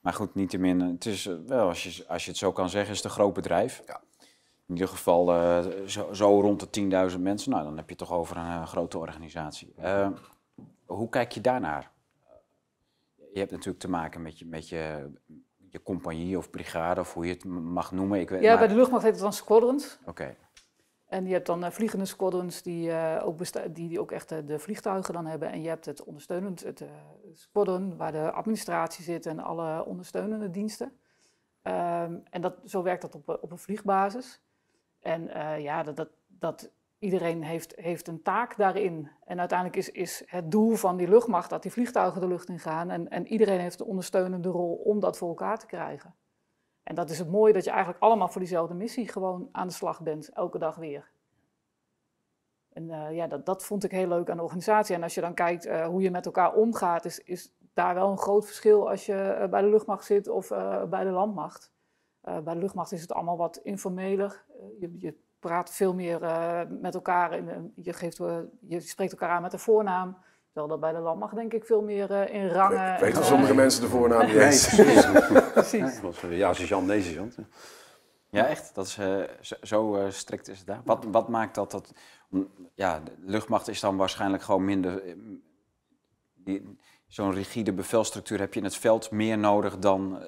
Maar 0.01 0.13
goed, 0.13 0.35
niettemin, 0.35 0.81
het 0.81 1.07
is 1.07 1.31
wel, 1.47 1.69
als 1.69 1.85
je, 1.85 2.05
als 2.09 2.25
je 2.25 2.31
het 2.31 2.39
zo 2.39 2.53
kan 2.53 2.71
zeggen, 2.71 2.91
is 2.91 2.97
het 2.97 3.07
een 3.07 3.13
groot 3.13 3.33
bedrijf. 3.33 3.83
Ja 3.87 4.01
in 4.67 4.75
ieder 4.75 4.89
geval 4.89 5.35
uh, 5.35 5.65
zo, 5.87 6.13
zo, 6.13 6.41
rond 6.41 6.75
de 6.75 7.11
10.000 7.13 7.21
mensen. 7.21 7.51
Nou, 7.51 7.65
dan 7.65 7.77
heb 7.77 7.89
je 7.89 7.97
toch 7.97 8.13
over 8.13 8.37
een 8.37 8.47
uh, 8.47 8.67
grote 8.67 8.99
organisatie. 8.99 9.75
Uh, 9.81 10.09
hoe 10.85 11.09
kijk 11.09 11.33
je 11.33 11.41
daarnaar? 11.41 11.91
Je 13.35 13.41
hebt 13.41 13.53
natuurlijk 13.53 13.79
te 13.79 13.91
maken 13.91 14.23
met 14.23 14.39
je, 14.39 14.47
met 14.47 14.69
je, 14.69 15.11
je 15.69 15.83
compagnie 15.83 16.39
of 16.39 16.51
brigade, 16.51 17.01
of 17.01 17.15
hoe 17.15 17.27
je 17.27 17.33
het 17.33 17.45
mag 17.45 17.93
noemen. 17.93 18.21
Ik 18.21 18.31
weet, 18.31 18.43
ja, 18.43 18.59
bij 18.59 18.69
de 18.69 18.75
luchtmacht 18.75 19.03
heet 19.03 19.13
het 19.13 19.21
dan 19.21 19.33
squadrons. 19.33 19.99
Oké. 20.05 20.37
En 21.07 21.27
je 21.27 21.33
hebt 21.33 21.47
dan 21.47 21.73
vliegende 21.73 22.05
squadrons 22.05 22.63
die, 22.63 22.93
ook 23.23 23.39
die, 23.75 23.89
die 23.89 24.01
ook 24.01 24.11
echt 24.11 24.29
de 24.29 24.59
vliegtuigen 24.59 25.15
dan 25.15 25.27
hebben. 25.27 25.51
En 25.51 25.63
je 25.63 25.69
hebt 25.69 25.85
het 25.85 26.05
ondersteunend, 26.05 26.61
het 26.61 26.85
squadron, 27.33 27.97
waar 27.97 28.13
de 28.13 28.31
administratie 28.31 29.05
zit 29.05 29.27
en 29.27 29.39
alle 29.39 29.85
ondersteunende 29.85 30.51
diensten. 30.51 30.87
Um, 31.63 32.23
en 32.31 32.41
dat, 32.41 32.55
zo 32.65 32.83
werkt 32.83 33.03
dat 33.03 33.15
op, 33.15 33.39
op 33.41 33.51
een 33.51 33.59
vliegbasis. 33.59 34.41
En 35.01 35.23
ja, 35.63 35.83
dat, 35.83 35.97
dat, 35.97 36.09
dat, 36.27 36.71
iedereen 36.99 37.43
heeft, 37.43 37.77
heeft 37.77 38.09
een 38.09 38.23
taak 38.23 38.57
daarin. 38.57 39.11
En 39.25 39.39
uiteindelijk 39.39 39.79
is, 39.79 39.91
is 39.91 40.23
het 40.27 40.51
doel 40.51 40.75
van 40.75 40.97
die 40.97 41.09
luchtmacht 41.09 41.51
dat 41.51 41.63
die 41.63 41.73
vliegtuigen 41.73 42.21
de 42.21 42.29
lucht 42.29 42.49
in 42.49 42.59
gaan. 42.59 42.91
En, 42.91 43.09
en 43.09 43.27
iedereen 43.27 43.61
heeft 43.61 43.81
een 43.81 43.87
ondersteunende 43.87 44.49
rol 44.49 44.75
om 44.75 45.01
dat 45.01 45.19
voor 45.19 45.29
elkaar 45.29 45.59
te 45.59 45.67
krijgen. 45.67 46.15
En 46.83 46.95
dat 46.95 47.11
is 47.11 47.19
het 47.19 47.31
mooie 47.31 47.53
dat 47.53 47.65
je 47.65 47.71
eigenlijk 47.71 48.03
allemaal 48.03 48.29
voor 48.29 48.41
diezelfde 48.41 48.75
missie 48.75 49.09
gewoon 49.09 49.49
aan 49.53 49.67
de 49.67 49.73
slag 49.73 50.03
bent, 50.03 50.29
elke 50.29 50.59
dag 50.59 50.77
weer. 50.77 51.13
En 52.73 52.89
uh, 52.89 53.13
ja, 53.13 53.27
dat, 53.27 53.47
dat 53.47 53.65
vond 53.65 53.85
ik 53.85 53.91
heel 53.91 54.09
leuk 54.09 54.31
aan 54.31 54.37
de 54.37 54.43
organisatie. 54.43 54.95
En 54.95 55.03
als 55.03 55.15
je 55.15 55.21
dan 55.21 55.35
kijkt 55.35 55.67
uh, 55.67 55.87
hoe 55.87 56.03
je 56.03 56.11
met 56.11 56.27
elkaar 56.27 56.55
omgaat, 56.55 57.05
is, 57.05 57.19
is 57.19 57.55
daar 57.73 57.95
wel 57.95 58.11
een 58.11 58.19
groot 58.19 58.47
verschil 58.47 58.91
als 58.91 59.07
je 59.07 59.47
bij 59.51 59.63
de 59.63 59.69
luchtmacht 59.69 60.05
zit 60.05 60.29
of 60.29 60.49
bij 60.89 61.05
de 61.05 61.11
landmacht. 61.11 61.73
bij 62.21 62.55
de 62.55 62.57
luchtmacht 62.57 62.93
is 62.93 63.01
het 63.01 63.13
allemaal 63.13 63.37
wat 63.37 63.57
informeler. 63.57 64.45
Eh, 64.61 64.81
je, 64.81 64.95
je, 64.99 65.15
praat 65.49 65.71
veel 65.71 65.95
meer 65.95 66.23
uh, 66.23 66.61
met 66.69 66.95
elkaar. 66.95 67.33
In, 67.33 67.73
je, 67.77 67.93
geeft, 67.93 68.19
uh, 68.19 68.37
je 68.61 68.81
spreekt 68.81 69.13
elkaar 69.13 69.29
aan 69.29 69.43
met 69.43 69.51
de 69.51 69.59
voornaam. 69.59 70.17
Terwijl 70.47 70.69
dat 70.69 70.81
bij 70.81 70.93
de 70.93 70.99
landmacht 70.99 71.35
denk 71.35 71.53
ik 71.53 71.65
veel 71.65 71.83
meer 71.83 72.11
uh, 72.11 72.35
in 72.35 72.49
rangen. 72.49 72.95
Ik 72.95 73.01
weet 73.01 73.15
wel 73.15 73.23
sommige 73.23 73.55
mensen 73.55 73.83
de 73.83 73.89
voornaam 73.89 74.27
niet 74.27 74.37
eens. 74.37 74.69
precies. 75.53 76.01
Ja, 76.29 76.53
sergeant, 76.53 76.87
nee, 76.87 77.03
sergeant. 77.03 77.37
Ja, 78.29 78.47
echt? 78.47 78.75
Dat 78.75 78.87
is, 78.87 78.99
zo, 79.41 79.55
zo 79.63 80.07
strikt 80.09 80.49
is 80.49 80.59
het 80.59 80.67
daar. 80.67 80.81
Wat, 80.85 81.05
wat 81.11 81.29
maakt 81.29 81.55
dat 81.55 81.71
dat... 81.71 81.93
Ja, 82.75 83.01
de 83.01 83.13
luchtmacht 83.19 83.69
is 83.69 83.81
dan 83.81 83.97
waarschijnlijk 83.97 84.43
gewoon 84.43 84.65
minder... 84.65 85.03
Zo'n 87.07 87.33
rigide 87.33 87.73
bevelstructuur 87.73 88.39
heb 88.39 88.53
je 88.55 88.59
in 88.59 88.67
het 88.67 88.77
veld 88.77 89.11
meer 89.11 89.39
nodig 89.39 89.79
dan 89.79 90.19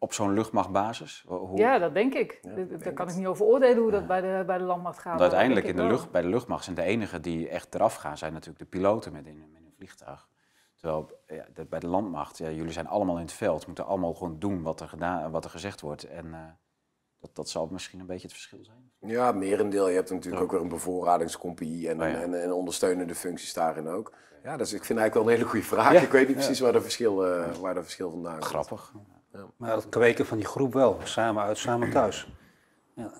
op 0.00 0.12
zo'n 0.12 0.32
luchtmachtbasis? 0.32 1.24
Hoe... 1.26 1.58
Ja, 1.58 1.78
dat 1.78 1.94
denk 1.94 2.14
ik. 2.14 2.40
Daar 2.82 2.92
kan 2.92 3.08
ik 3.08 3.14
niet 3.14 3.26
over 3.26 3.46
oordelen 3.46 3.82
hoe 3.82 3.90
dat 3.90 4.06
bij, 4.06 4.20
de, 4.20 4.42
bij 4.46 4.58
de 4.58 4.64
landmacht 4.64 4.98
gaat. 4.98 5.20
uiteindelijk 5.20 5.66
in 5.66 5.76
de 5.76 5.82
lucht, 5.82 6.10
bij 6.10 6.22
de 6.22 6.28
luchtmacht 6.28 6.64
zijn 6.64 6.76
de 6.76 6.82
enigen 6.82 7.22
die 7.22 7.48
echt 7.48 7.74
eraf 7.74 7.94
gaan, 7.94 8.18
zijn 8.18 8.32
natuurlijk 8.32 8.58
de 8.58 8.78
piloten 8.78 9.12
met 9.12 9.26
in, 9.26 9.38
met 9.52 9.62
een 9.62 9.72
vliegtuig. 9.76 10.28
Terwijl 10.76 11.10
ja, 11.26 11.46
bij 11.68 11.80
de 11.80 11.86
landmacht, 11.86 12.38
ja, 12.38 12.50
jullie 12.50 12.72
zijn 12.72 12.86
allemaal 12.86 13.16
in 13.16 13.22
het 13.22 13.32
veld, 13.32 13.66
moeten 13.66 13.86
allemaal 13.86 14.14
gewoon 14.14 14.38
doen 14.38 14.62
wat 14.62 14.80
er, 14.80 14.88
gedaan, 14.88 15.30
wat 15.30 15.44
er 15.44 15.50
gezegd 15.50 15.80
wordt. 15.80 16.04
En 16.04 16.26
uh, 16.26 16.38
dat, 17.20 17.30
dat 17.34 17.48
zal 17.48 17.68
misschien 17.70 18.00
een 18.00 18.06
beetje 18.06 18.22
het 18.22 18.32
verschil 18.32 18.64
zijn. 18.64 18.90
Ja, 18.98 19.32
merendeel. 19.32 19.88
Je 19.88 19.94
hebt 19.94 20.10
natuurlijk 20.10 20.42
ook 20.42 20.50
weer 20.50 20.60
een 20.60 20.68
bevoorradingscompagnie 20.68 21.88
en, 21.88 22.00
oh, 22.00 22.06
en, 22.06 22.42
en, 22.42 22.52
ondersteunende 22.52 23.14
functies 23.14 23.52
daarin 23.52 23.88
ook. 23.88 24.12
Ja, 24.42 24.56
dus 24.56 24.72
ik 24.72 24.84
vind 24.84 24.98
eigenlijk 24.98 25.14
wel 25.14 25.22
een 25.22 25.38
hele 25.38 25.50
goede 25.50 25.66
vraag. 25.66 26.02
Ik 26.02 26.10
weet 26.10 26.28
niet 26.28 26.36
precies 26.36 26.60
waar 26.60 26.72
de 26.72 26.80
verschil, 26.80 27.26
uh, 27.26 27.54
waar 27.54 27.74
de 27.74 27.82
verschil 27.82 28.10
vandaan 28.10 28.32
komt. 28.32 28.44
Grappig. 28.44 28.92
Ja. 29.32 29.46
Maar 29.56 29.70
dat 29.70 29.88
kweken 29.88 30.26
van 30.26 30.36
die 30.36 30.46
groep 30.46 30.72
wel, 30.72 30.98
samen 31.04 31.42
uit, 31.42 31.58
samen 31.58 31.90
thuis. 31.90 32.32
Ja, 32.94 33.12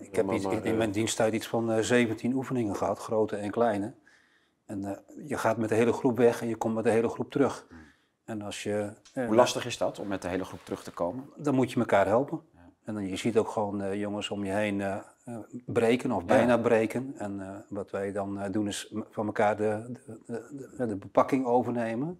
ik 0.00 0.14
heb 0.14 0.32
iets, 0.32 0.44
in 0.44 0.76
mijn 0.76 0.90
diensttijd 0.90 1.34
iets 1.34 1.46
van 1.46 1.70
uh, 1.70 1.78
eh, 1.78 1.84
17 1.84 2.34
oefeningen 2.34 2.76
gehad, 2.76 2.98
grote 2.98 3.36
en 3.36 3.50
kleine. 3.50 3.94
En 4.66 4.82
uh, 4.82 5.28
je 5.28 5.38
gaat 5.38 5.56
met 5.56 5.68
de 5.68 5.74
hele 5.74 5.92
groep 5.92 6.16
weg 6.16 6.40
en 6.40 6.48
je 6.48 6.56
komt 6.56 6.74
met 6.74 6.84
de 6.84 6.90
hele 6.90 7.08
groep 7.08 7.30
terug. 7.30 7.66
En 8.24 8.42
als 8.42 8.62
je, 8.62 8.92
uh, 9.14 9.26
Hoe 9.26 9.34
lastig 9.34 9.66
is 9.66 9.78
dat 9.78 9.98
om 9.98 10.08
met 10.08 10.22
de 10.22 10.28
hele 10.28 10.44
groep 10.44 10.64
terug 10.64 10.82
te 10.82 10.90
komen? 10.90 11.24
Dan 11.36 11.54
moet 11.54 11.72
je 11.72 11.78
elkaar 11.78 12.06
helpen. 12.06 12.40
En 12.84 12.94
dan, 12.94 13.08
je 13.08 13.16
ziet 13.16 13.38
ook 13.38 13.48
gewoon 13.48 13.98
jongens 13.98 14.30
om 14.30 14.44
je 14.44 14.52
heen 14.52 15.02
breken 15.66 16.12
of 16.12 16.24
bijna 16.24 16.58
breken. 16.58 17.14
En 17.18 17.64
wat 17.68 17.90
wij 17.90 18.12
dan 18.12 18.50
doen 18.50 18.66
is 18.66 18.94
van 19.10 19.26
elkaar 19.26 19.56
de, 19.56 19.98
de, 20.26 20.74
de, 20.76 20.86
de 20.86 20.96
bepakking 20.96 21.46
overnemen. 21.46 22.18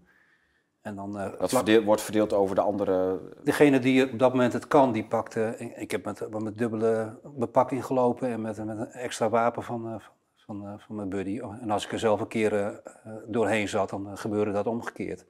En 0.80 0.94
dan, 0.94 1.20
uh, 1.20 1.50
dat 1.50 1.84
wordt 1.84 2.02
verdeeld 2.02 2.32
over 2.32 2.54
de 2.54 2.60
andere... 2.60 3.20
Degene 3.42 3.78
die 3.78 4.12
op 4.12 4.18
dat 4.18 4.32
moment 4.32 4.52
het 4.52 4.68
kan, 4.68 4.92
die 4.92 5.04
pakte... 5.04 5.72
Ik 5.76 5.90
heb 5.90 6.04
met, 6.04 6.42
met 6.42 6.58
dubbele 6.58 7.18
bepakking 7.24 7.84
gelopen 7.84 8.28
en 8.28 8.40
met, 8.40 8.64
met 8.64 8.78
een 8.78 8.90
extra 8.90 9.28
wapen 9.28 9.62
van, 9.62 9.86
uh, 9.86 9.94
van, 10.36 10.64
uh, 10.64 10.72
van 10.76 10.96
mijn 10.96 11.08
buddy. 11.08 11.40
En 11.60 11.70
als 11.70 11.84
ik 11.84 11.92
er 11.92 11.98
zelf 11.98 12.20
een 12.20 12.28
keer 12.28 12.82
doorheen 13.26 13.68
zat, 13.68 13.90
dan 13.90 14.18
gebeurde 14.18 14.52
dat 14.52 14.66
omgekeerd. 14.66 15.26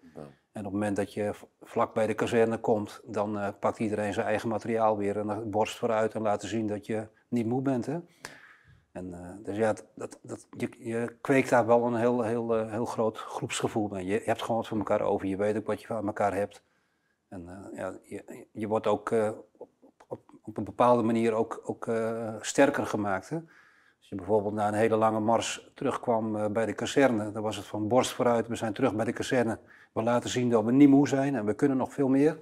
En 0.53 0.65
op 0.67 0.73
het 0.73 0.73
moment 0.73 0.97
dat 0.97 1.15
je 1.15 1.31
vlak 1.63 1.95
bij 1.95 2.07
de 2.07 2.15
kazerne 2.15 2.59
komt, 2.59 3.01
dan 3.05 3.55
pakt 3.61 3.79
iedereen 3.79 4.13
zijn 4.13 4.27
eigen 4.27 4.49
materiaal 4.49 4.97
weer 4.97 5.19
en 5.19 5.51
borst 5.51 5.79
vooruit 5.79 6.15
en 6.15 6.23
laten 6.23 6.49
zien 6.49 6.67
dat 6.67 6.87
je 6.87 7.07
niet 7.29 7.47
moe 7.47 7.63
bent. 7.63 7.87
Hè? 7.87 7.99
En, 8.93 9.07
uh, 9.11 9.45
dus 9.45 9.57
ja, 9.57 9.75
dat, 9.95 10.19
dat, 10.23 10.47
je, 10.57 10.69
je 10.79 11.17
kweekt 11.21 11.51
daar 11.51 11.67
wel 11.67 11.87
een 11.87 11.95
heel, 11.95 12.23
heel, 12.23 12.59
uh, 12.59 12.71
heel 12.71 12.85
groot 12.85 13.19
groepsgevoel 13.19 13.89
bij. 13.89 14.05
Je, 14.05 14.23
hebt 14.25 14.43
gewoon 14.43 14.57
wat 14.57 14.69
van 14.69 14.79
elkaar 14.79 15.01
over, 15.01 15.27
je 15.27 15.37
weet 15.37 15.57
ook 15.57 15.67
wat 15.67 15.81
je 15.81 15.87
van 15.87 16.07
elkaar 16.07 16.35
hebt. 16.35 16.63
En 17.29 17.43
uh, 17.47 17.79
ja, 17.79 17.99
je, 18.03 18.47
je 18.53 18.67
wordt 18.67 18.87
ook 18.87 19.11
op, 19.57 19.69
op, 20.07 20.21
op, 20.43 20.57
een 20.57 20.65
bepaalde 20.65 21.03
manier 21.03 21.33
ook, 21.33 21.63
ook 21.65 21.91
sterker 22.41 22.87
gemaakt. 22.87 23.29
Hè? 23.29 23.37
Als 23.99 24.09
je 24.09 24.15
bijvoorbeeld 24.15 24.55
na 24.55 24.69
een 24.69 24.75
hele 24.75 24.97
lange 24.97 25.21
mars 25.21 25.71
terugkwam 25.75 26.53
bij 26.53 26.67
de 26.67 26.73
kazerne, 26.73 27.33
dan 27.33 27.43
was 27.43 27.57
het 27.57 27.67
van 27.67 27.89
borst 27.89 28.13
vooruit, 28.13 28.47
we 28.47 28.57
zijn 28.57 28.73
terug 28.73 28.95
bij 28.95 29.05
de 29.05 29.13
kazerne. 29.13 29.59
We 29.93 30.03
laten 30.03 30.31
zien 30.31 30.51
dat 30.51 30.65
we 30.65 30.73
niet 30.73 30.89
moe 30.89 31.09
zijn 31.09 31.35
en 31.35 31.45
we 31.45 31.55
kunnen 31.55 31.77
nog 31.77 31.93
veel 31.93 32.09
meer. 32.09 32.39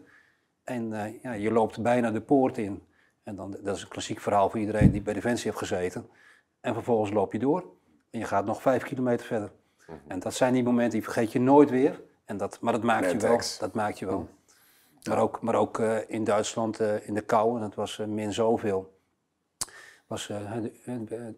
En 0.65 0.89
ja, 1.23 1.33
je 1.33 1.53
loopt 1.53 1.83
bijna 1.83 2.11
de 2.11 2.21
poort 2.21 2.59
in. 2.59 2.83
En 3.23 3.37
dan, 3.37 3.57
dat 3.63 3.77
is 3.77 3.83
een 3.83 3.89
klassiek 3.89 4.21
verhaal 4.21 4.51
voor 4.51 4.61
iedereen 4.61 4.91
die 4.91 5.03
bij 5.03 5.15
Defensie 5.15 5.45
heeft 5.45 5.59
gezeten. 5.59 6.09
En 6.67 6.75
vervolgens 6.75 7.11
loop 7.11 7.33
je 7.33 7.39
door 7.39 7.65
en 8.11 8.19
je 8.19 8.25
gaat 8.25 8.45
nog 8.45 8.63
vijf 8.63 8.83
kilometer 8.83 9.27
verder. 9.27 9.53
Mhm. 9.87 9.99
En 10.07 10.19
dat 10.19 10.35
zijn 10.35 10.53
die 10.53 10.63
momenten 10.63 10.93
die 10.93 11.03
vergeet 11.03 11.33
je 11.33 11.41
nooit 11.41 11.71
weer. 11.71 12.03
En 12.25 12.37
dat, 12.37 12.61
maar 12.61 12.73
dat 12.73 12.83
maakt 12.83 13.11
je 13.11 13.19
wel. 13.19 13.41
Dat 13.59 13.75
maakt 13.75 13.99
je 13.99 14.07
wel. 14.07 14.19
Mhm. 14.19 14.29
Maar 15.09 15.19
ook, 15.19 15.41
maar 15.41 15.55
ook 15.55 15.79
uh, 15.79 15.99
in 16.07 16.25
Duitsland 16.25 16.81
uh, 16.81 17.09
in 17.09 17.15
de 17.15 17.21
kou, 17.21 17.55
en 17.55 17.61
dat 17.61 17.75
was 17.75 17.99
uh, 17.99 18.07
min 18.07 18.33
zoveel. 18.33 18.95
Was 20.07 20.31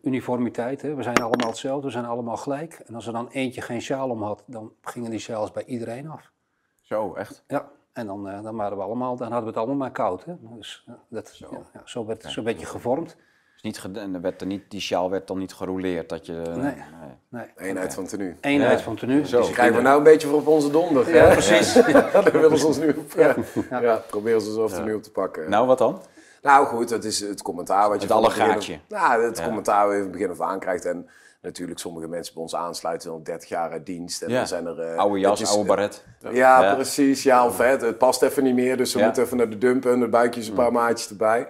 uniformiteit. 0.03 0.83
Hè? 0.83 0.95
We 0.95 1.03
zijn 1.03 1.17
allemaal 1.17 1.49
hetzelfde, 1.49 1.87
we 1.87 1.93
zijn 1.93 2.05
allemaal 2.05 2.37
gelijk. 2.37 2.83
En 2.87 2.95
als 2.95 3.07
er 3.07 3.13
dan 3.13 3.29
eentje 3.29 3.61
geen 3.61 3.83
sjaal 3.83 4.11
om 4.11 4.23
had, 4.23 4.43
dan 4.47 4.73
gingen 4.83 5.11
die 5.11 5.19
sjaals 5.19 5.53
bij 5.53 5.65
iedereen 5.65 6.09
af. 6.09 6.33
Zo, 6.81 7.15
echt? 7.15 7.45
Ja. 7.47 7.71
En 7.93 8.07
dan, 8.07 8.25
dan, 8.43 8.57
waren 8.57 8.77
we 8.77 8.83
allemaal, 8.83 9.17
dan 9.17 9.33
hadden 9.33 9.41
we 9.41 9.49
het 9.49 9.57
allemaal 9.57 9.77
maar 9.77 9.91
koud. 9.91 10.25
Hè? 10.25 10.35
Dus 10.41 10.87
dat, 11.09 11.29
zo. 11.29 11.65
Ja, 11.73 11.83
zo 11.85 12.07
werd 12.07 12.23
het 12.23 12.33
zo'n 12.33 12.45
beetje 12.45 12.67
gevormd. 12.67 13.17
Dus 13.63 13.81
niet 13.85 13.97
en 13.97 14.21
werd 14.21 14.41
er 14.41 14.47
niet, 14.47 14.63
die 14.69 14.81
sjaal 14.81 15.11
werd 15.11 15.27
dan 15.27 15.39
niet 15.39 15.53
gerouleerd? 15.53 16.09
Dat 16.09 16.27
je, 16.27 16.33
nee. 16.33 16.75
nee. 17.29 17.47
Eenheid 17.57 17.95
van 17.95 18.07
tenue. 18.07 18.35
Eenheid 18.41 18.81
van 18.81 18.97
tenue. 18.97 19.27
Zo. 19.27 19.41
Dus 19.41 19.51
krijgen 19.51 19.77
we 19.77 19.83
nou 19.83 19.99
een 19.99 20.03
beetje 20.03 20.29
voor 20.29 20.39
op 20.39 20.47
onze 20.47 20.71
donder. 20.71 21.15
Ja, 21.15 21.33
precies. 21.33 21.75
ja, 21.87 22.11
daar 22.11 22.33
willen 22.33 22.59
ze 22.59 22.67
ons 22.67 22.79
nu 22.79 22.89
op, 22.89 23.13
ja. 23.17 23.35
Ja. 23.81 24.03
proberen 24.07 24.41
ze 24.41 24.53
zelf 24.53 24.73
tenue 24.73 24.97
op 24.97 25.03
te 25.03 25.11
pakken. 25.11 25.51
Nou, 25.51 25.67
wat 25.67 25.79
dan? 25.79 26.03
Nou 26.43 26.67
goed, 26.67 26.89
dat 26.89 27.05
is 27.05 27.21
het 27.21 27.43
commentaar 27.43 27.89
wat 27.89 28.01
je... 28.03 28.07
Het 28.07 28.17
allegaatje. 28.17 28.79
Nou, 28.89 29.25
het 29.25 29.43
commentaar 29.43 29.87
wat 29.87 29.95
je 29.95 30.03
van 30.03 30.11
het 30.11 30.19
begin 30.19 30.31
af 30.31 30.41
aan 30.41 30.59
krijgt. 30.59 30.85
En 30.85 31.09
natuurlijk 31.43 31.79
sommige 31.79 32.09
mensen 32.09 32.35
bij 32.35 32.43
ons 32.43 32.55
aansluiten 32.55 33.11
al 33.11 33.23
30 33.23 33.49
jaar 33.49 33.71
uit 33.71 33.87
dienst. 33.87 34.23
En 34.23 34.31
ja. 34.31 34.37
dan 34.37 34.47
zijn 34.47 34.67
er... 34.67 34.93
Uh, 34.93 34.97
oude 34.97 35.19
jas, 35.19 35.41
is, 35.41 35.51
oude 35.51 35.67
baret. 35.67 36.05
Ja, 36.21 36.31
ja, 36.63 36.75
precies. 36.75 37.23
Ja, 37.23 37.47
of 37.47 37.59
het, 37.59 37.81
het 37.81 37.99
past 37.99 38.23
even 38.23 38.45
niet 38.45 38.55
meer. 38.55 38.77
Dus 38.77 38.91
ze 38.91 38.99
moeten 38.99 39.23
even 39.23 39.37
naar 39.37 39.51
de 39.51 39.59
dumpen 39.59 39.93
en 39.93 40.01
de 40.01 40.09
buikjes 40.09 40.49
een 40.49 40.55
paar 40.55 40.73
maatjes 40.73 41.09
erbij. 41.09 41.49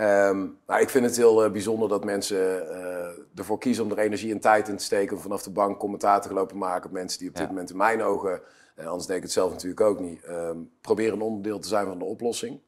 Um, 0.00 0.58
nou, 0.66 0.80
ik 0.80 0.88
vind 0.88 1.04
het 1.04 1.16
heel 1.16 1.44
uh, 1.44 1.50
bijzonder 1.50 1.88
dat 1.88 2.04
mensen 2.04 2.62
uh, 2.62 3.38
ervoor 3.38 3.58
kiezen 3.58 3.84
om 3.84 3.90
er 3.90 3.98
energie 3.98 4.32
en 4.32 4.40
tijd 4.40 4.68
in 4.68 4.76
te 4.76 4.84
steken. 4.84 5.16
Om 5.16 5.22
vanaf 5.22 5.42
de 5.42 5.50
bank 5.50 5.78
commentaar 5.78 6.20
te 6.20 6.32
lopen 6.32 6.58
maken 6.58 6.86
op 6.86 6.92
mensen 6.92 7.18
die 7.18 7.28
op 7.28 7.36
dit 7.36 7.48
moment 7.48 7.70
in 7.70 7.76
mijn 7.76 8.02
ogen, 8.02 8.40
en 8.74 8.86
anders 8.86 9.06
denk 9.06 9.18
ik 9.18 9.24
het 9.24 9.32
zelf 9.32 9.52
natuurlijk 9.52 9.80
ook 9.80 10.00
niet, 10.00 10.28
um, 10.28 10.70
proberen 10.80 11.12
een 11.14 11.20
onderdeel 11.20 11.58
te 11.58 11.68
zijn 11.68 11.86
van 11.86 11.98
de 11.98 12.04
oplossing. 12.04 12.60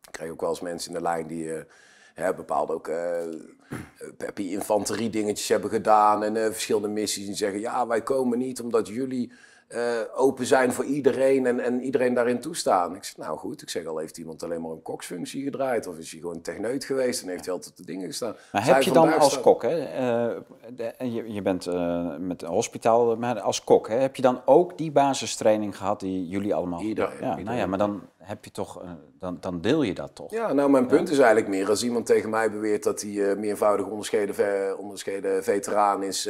Ik 0.00 0.12
krijg 0.12 0.30
ook 0.30 0.40
wel 0.40 0.50
eens 0.50 0.60
mensen 0.60 0.90
in 0.90 0.96
de 0.96 1.02
lijn 1.02 1.26
die 1.26 1.44
uh, 1.44 1.60
hè, 2.14 2.34
bepaalde 2.34 2.72
ook 2.72 2.90
peppy 4.16 4.42
infanterie 4.42 5.10
dingetjes 5.10 5.48
hebben 5.48 5.70
gedaan 5.70 6.24
en 6.24 6.34
verschillende 6.52 6.88
missies. 6.88 7.26
Die 7.26 7.34
zeggen, 7.34 7.60
ja 7.60 7.86
wij 7.86 8.02
komen 8.02 8.38
niet 8.38 8.60
omdat 8.60 8.88
jullie 8.88 9.32
uh, 9.68 9.80
open 10.14 10.46
zijn 10.46 10.72
voor 10.72 10.84
iedereen 10.84 11.46
en, 11.46 11.60
en 11.60 11.80
iedereen 11.80 12.14
daarin 12.14 12.40
toestaan. 12.40 12.96
Ik 12.96 13.04
zeg, 13.04 13.16
nou 13.16 13.38
goed, 13.38 13.62
ik 13.62 13.70
zeg 13.70 13.86
al, 13.86 13.98
heeft 13.98 14.18
iemand 14.18 14.42
alleen 14.42 14.60
maar 14.60 14.70
een 14.70 14.82
koksfunctie 14.82 15.44
gedraaid? 15.44 15.86
Of 15.86 15.98
is 15.98 16.10
hij 16.10 16.20
gewoon 16.20 16.40
techneut 16.40 16.84
geweest 16.84 17.22
en 17.22 17.28
heeft 17.28 17.44
hij 17.44 17.54
altijd 17.54 17.76
de 17.76 17.84
dingen 17.84 18.06
gestaan? 18.06 18.36
Maar 18.52 18.64
heb 18.64 18.82
je 18.82 18.92
dan 18.92 19.18
als 19.18 19.40
kok, 19.40 19.62
hè, 19.62 19.78
uh, 19.78 20.40
de, 20.74 20.94
je, 20.98 21.32
je 21.32 21.42
bent 21.42 21.66
uh, 21.66 22.16
met 22.18 22.42
een 22.42 22.48
hospitaal, 22.48 23.16
maar 23.16 23.40
als 23.40 23.64
kok, 23.64 23.88
hè, 23.88 23.96
heb 23.96 24.16
je 24.16 24.22
dan 24.22 24.40
ook 24.44 24.78
die 24.78 24.92
basistraining 24.92 25.76
gehad 25.76 26.00
die 26.00 26.28
jullie 26.28 26.54
allemaal... 26.54 26.80
Iedereen. 26.80 27.10
Ja, 27.20 27.22
iedereen. 27.22 27.44
nou 27.44 27.56
ja, 27.56 27.66
maar 27.66 27.78
dan 27.78 28.02
heb 28.18 28.44
je 28.44 28.50
toch, 28.50 28.82
dan, 29.18 29.36
dan 29.40 29.60
deel 29.60 29.82
je 29.82 29.94
dat 29.94 30.10
toch? 30.14 30.30
Ja, 30.30 30.52
nou 30.52 30.70
mijn 30.70 30.86
punt 30.86 31.10
is 31.10 31.18
eigenlijk 31.18 31.48
meer, 31.48 31.68
als 31.68 31.84
iemand 31.84 32.06
tegen 32.06 32.30
mij 32.30 32.50
beweert 32.50 32.82
dat 32.82 33.00
hij 33.00 33.36
meervoudig 33.36 33.86
onderscheiden, 33.86 34.78
onderscheiden 34.78 35.44
veteraan 35.44 36.02
is... 36.02 36.28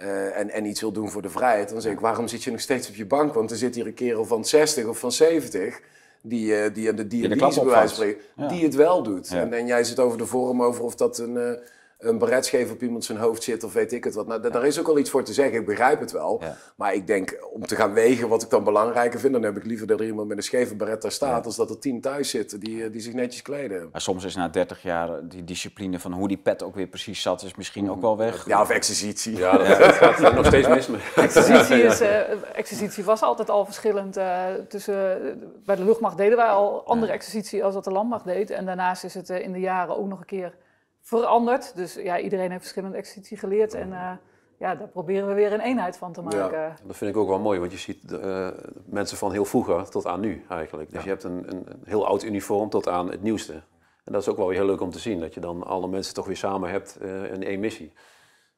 Uh, 0.00 0.38
en, 0.38 0.50
en 0.50 0.64
iets 0.64 0.80
wil 0.80 0.92
doen 0.92 1.10
voor 1.10 1.22
de 1.22 1.30
vrijheid, 1.30 1.68
dan 1.68 1.80
zeg 1.80 1.92
ik, 1.92 2.00
waarom 2.00 2.28
zit 2.28 2.42
je 2.44 2.50
nog 2.50 2.60
steeds 2.60 2.88
op 2.88 2.94
je 2.94 3.06
bank? 3.06 3.34
Want 3.34 3.50
er 3.50 3.56
zit 3.56 3.74
hier 3.74 3.86
een 3.86 3.94
kerel 3.94 4.24
van 4.24 4.44
60 4.44 4.86
of 4.86 4.98
van 4.98 5.12
70 5.12 5.80
die, 6.20 6.64
uh, 6.64 6.74
die 6.74 6.88
aan 6.88 6.96
de 6.96 7.06
dialyse 7.06 8.16
die 8.48 8.62
het 8.64 8.74
wel 8.74 9.02
doet. 9.02 9.30
En, 9.30 9.52
en, 9.52 9.66
jij 9.66 9.84
zit 9.84 9.98
over 9.98 10.18
de 10.18 10.26
vorm 10.26 10.62
over 10.62 10.84
of 10.84 10.94
dat 10.94 11.18
een, 11.18 11.34
uh, 11.34 11.50
een 12.02 12.18
beretscheef 12.18 12.70
op 12.70 12.82
iemand 12.82 13.04
zijn 13.04 13.18
hoofd 13.18 13.42
zit 13.42 13.64
of 13.64 13.72
weet 13.72 13.92
ik 13.92 14.04
het 14.04 14.14
wat. 14.14 14.26
Nou, 14.26 14.50
daar 14.50 14.66
is 14.66 14.80
ook 14.80 14.88
al 14.88 14.98
iets 14.98 15.10
voor 15.10 15.24
te 15.24 15.32
zeggen, 15.32 15.60
ik 15.60 15.66
begrijp 15.66 16.00
het 16.00 16.12
wel. 16.12 16.42
Maar 16.76 16.94
ik 16.94 17.06
denk, 17.06 17.38
om 17.52 17.66
te 17.66 17.76
gaan 17.76 17.92
wegen 17.92 18.28
wat 18.28 18.42
ik 18.42 18.50
dan 18.50 18.64
belangrijker 18.64 19.20
vind, 19.20 19.32
dan 19.32 19.42
heb 19.42 19.56
ik 19.56 19.64
liever 19.64 19.86
dat 19.86 20.00
er 20.00 20.06
iemand 20.06 20.28
met 20.28 20.36
een 20.36 20.42
scheve 20.42 20.74
beret 20.74 21.02
daar 21.02 21.12
staat, 21.12 21.46
als 21.46 21.56
dat 21.56 21.70
er 21.70 21.78
tien 21.78 22.00
thuis 22.00 22.30
zitten 22.30 22.60
die, 22.60 22.90
die 22.90 23.00
zich 23.00 23.12
netjes 23.12 23.42
kleden. 23.42 23.88
Maar 23.92 24.00
soms 24.00 24.24
is 24.24 24.34
na 24.34 24.48
30 24.48 24.82
jaar 24.82 25.28
die 25.28 25.44
discipline 25.44 25.98
van 25.98 26.12
hoe 26.12 26.28
die 26.28 26.36
pet 26.36 26.62
ook 26.62 26.74
weer 26.74 26.86
precies 26.86 27.22
zat, 27.22 27.42
is 27.42 27.54
misschien 27.54 27.90
ook 27.90 28.00
wel 28.00 28.16
weg. 28.16 28.46
Ja, 28.46 28.60
of 28.60 28.70
exercitie. 28.70 29.36
Ja, 29.36 29.58
dat 29.58 29.92
gaat 29.92 30.34
nog 30.34 30.46
steeds 30.46 30.68
mis. 30.68 30.88
Exercitie, 31.16 31.82
is, 31.82 32.00
uh, 32.00 32.18
exercitie 32.54 33.04
was 33.04 33.22
altijd 33.22 33.50
al 33.50 33.64
verschillend. 33.64 34.18
Uh, 34.18 34.44
tussen, 34.68 35.26
uh, 35.26 35.32
bij 35.64 35.76
de 35.76 35.84
luchtmacht 35.84 36.16
deden 36.16 36.36
wij 36.36 36.46
al 36.46 36.86
andere 36.86 37.12
exercitie 37.12 37.64
als 37.64 37.74
dat 37.74 37.84
de 37.84 37.90
landmacht 37.90 38.24
deed. 38.24 38.50
En 38.50 38.66
daarnaast 38.66 39.04
is 39.04 39.14
het 39.14 39.28
in 39.28 39.52
de 39.52 39.60
jaren 39.60 39.96
ook 39.96 40.06
nog 40.08 40.20
een 40.20 40.26
keer 40.26 40.54
veranderd. 41.02 41.76
Dus 41.76 41.94
ja, 41.94 42.18
iedereen 42.18 42.50
heeft 42.50 42.62
verschillende 42.62 42.96
exercitie 42.96 43.36
geleerd. 43.36 43.74
En 43.74 43.88
uh, 43.88 44.12
ja, 44.58 44.74
daar 44.74 44.88
proberen 44.88 45.28
we 45.28 45.34
weer 45.34 45.52
een 45.52 45.60
eenheid 45.60 45.96
van 45.96 46.12
te 46.12 46.22
maken. 46.22 46.58
Ja, 46.58 46.76
dat 46.84 46.96
vind 46.96 47.10
ik 47.10 47.16
ook 47.16 47.28
wel 47.28 47.38
mooi, 47.38 47.58
want 47.58 47.72
je 47.72 47.78
ziet 47.78 48.12
uh, 48.12 48.48
mensen 48.84 49.16
van 49.16 49.32
heel 49.32 49.44
vroeger 49.44 49.90
tot 49.90 50.06
aan 50.06 50.20
nu 50.20 50.44
eigenlijk. 50.48 50.90
Dus 50.90 50.98
ja. 50.98 51.04
je 51.04 51.10
hebt 51.10 51.24
een, 51.24 51.44
een, 51.48 51.62
een, 51.66 51.82
heel 51.84 52.06
oud 52.06 52.22
uniform 52.22 52.68
tot 52.68 52.88
aan 52.88 53.10
het 53.10 53.22
nieuwste. 53.22 53.52
En 54.04 54.12
dat 54.12 54.22
is 54.22 54.28
ook 54.28 54.36
wel 54.36 54.46
weer 54.46 54.56
heel 54.56 54.66
leuk 54.66 54.80
om 54.80 54.90
te 54.90 54.98
zien, 54.98 55.20
dat 55.20 55.34
je 55.34 55.40
dan 55.40 55.62
alle 55.62 55.88
mensen 55.88 56.14
toch 56.14 56.26
weer 56.26 56.36
samen 56.36 56.70
hebt 56.70 56.98
uh, 57.02 57.32
in 57.32 57.42
één 57.42 57.60
missie. 57.60 57.92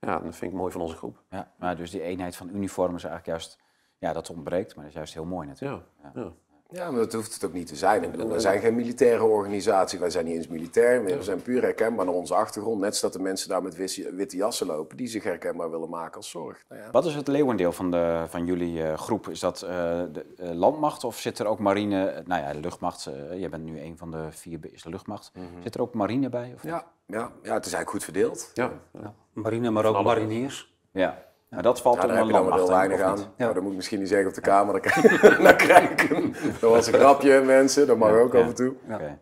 Ja, 0.00 0.18
dat 0.18 0.36
vind 0.36 0.52
ik 0.52 0.58
mooi 0.58 0.72
van 0.72 0.80
onze 0.80 0.96
groep. 0.96 1.22
Ja, 1.30 1.52
maar 1.58 1.76
dus 1.76 1.90
die 1.90 2.02
eenheid 2.02 2.36
van 2.36 2.48
uniformen 2.48 2.96
is 2.96 3.04
eigenlijk 3.04 3.26
juist, 3.26 3.58
ja, 3.98 4.12
dat 4.12 4.30
ontbreekt, 4.30 4.74
maar 4.74 4.84
dat 4.84 4.92
is 4.92 4.96
juist 4.96 5.14
heel 5.14 5.24
mooi 5.24 5.46
natuurlijk. 5.46 5.82
Ja, 6.02 6.10
ja. 6.14 6.32
Ja, 6.74 6.90
maar 6.90 7.00
dat 7.00 7.12
hoeft 7.12 7.34
het 7.34 7.44
ook 7.44 7.52
niet 7.52 7.66
te 7.66 7.76
zijn. 7.76 8.02
Ik 8.02 8.10
bedoel, 8.10 8.28
wij 8.28 8.38
zijn 8.38 8.60
geen 8.60 8.74
militaire 8.74 9.24
organisatie, 9.24 9.98
wij 9.98 10.10
zijn 10.10 10.24
niet 10.24 10.34
eens 10.34 10.48
militair. 10.48 11.04
We 11.04 11.22
zijn 11.22 11.42
puur 11.42 11.62
herkenbaar 11.62 12.04
naar 12.04 12.14
onze 12.14 12.34
achtergrond. 12.34 12.80
Net 12.80 12.96
zoals 12.96 13.14
de 13.14 13.22
mensen 13.22 13.48
daar 13.48 13.62
met 13.62 13.76
witte 14.14 14.36
jassen 14.36 14.66
lopen, 14.66 14.96
die 14.96 15.06
zich 15.06 15.22
herkenbaar 15.22 15.70
willen 15.70 15.88
maken 15.88 16.16
als 16.16 16.30
zorg. 16.30 16.64
Nou 16.68 16.80
ja. 16.80 16.90
Wat 16.90 17.04
is 17.04 17.14
het 17.14 17.28
leeuwendeel 17.28 17.72
van, 17.72 17.90
de, 17.90 18.24
van 18.28 18.46
jullie 18.46 18.78
uh, 18.78 18.94
groep? 18.94 19.28
Is 19.28 19.40
dat 19.40 19.62
uh, 19.62 19.70
de 19.70 20.26
uh, 20.40 20.50
landmacht 20.50 21.04
of 21.04 21.18
zit 21.18 21.38
er 21.38 21.46
ook 21.46 21.58
marine, 21.58 22.22
nou 22.26 22.42
ja, 22.42 22.52
de 22.52 22.60
luchtmacht, 22.60 23.08
jij 23.34 23.48
bent 23.48 23.64
nu 23.64 23.80
een 23.80 23.98
van 23.98 24.10
de 24.10 24.26
vier, 24.30 24.58
is 24.62 24.82
de 24.82 24.90
luchtmacht. 24.90 25.30
Mm 25.34 25.42
-hmm. 25.42 25.62
Zit 25.62 25.74
er 25.74 25.80
ook 25.80 25.94
marine 25.94 26.28
bij? 26.28 26.52
Of 26.54 26.62
ja, 26.62 26.86
ja, 27.06 27.30
ja, 27.42 27.54
het 27.54 27.66
is 27.66 27.72
eigenlijk 27.72 27.90
goed 27.90 28.04
verdeeld. 28.04 28.50
Ja. 28.54 28.72
ja. 28.92 29.14
Marine, 29.32 29.70
maar 29.70 29.84
ook 29.84 30.04
mariniers. 30.04 30.74
Ja. 30.90 31.33
Maar 31.54 31.62
dat 31.62 31.80
valt 31.80 32.02
onder 32.02 32.16
heb 32.16 32.26
je 32.26 32.32
dan 32.32 32.44
wel 32.44 32.54
heel 32.54 32.68
weinig 32.68 33.00
aan. 33.00 33.18
Ja. 33.18 33.26
Maar 33.36 33.54
dat 33.54 33.62
moet 33.62 33.70
ik 33.70 33.76
misschien 33.76 33.98
niet 33.98 34.08
zeggen 34.08 34.28
op 34.28 34.34
de 34.34 34.40
kamer. 34.40 34.72
Dan 34.72 35.56
krijg 35.56 35.90
ik 35.90 36.00
hem. 36.08 36.32
Dat 36.32 36.70
was 36.70 36.86
een 36.86 36.92
grapje, 36.92 37.40
mensen. 37.40 37.86
Dat 37.86 37.96
mag 37.96 38.10
ja, 38.10 38.16
ook 38.16 38.34
af 38.34 38.46
en 38.46 38.54
toe. 38.54 38.74
Ja. 38.88 38.94
Okay. 38.94 39.18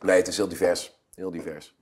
Nee, 0.00 0.16
het 0.16 0.28
is 0.28 0.36
heel 0.36 0.48
divers. 0.48 1.00
Heel 1.14 1.30
divers. 1.30 1.76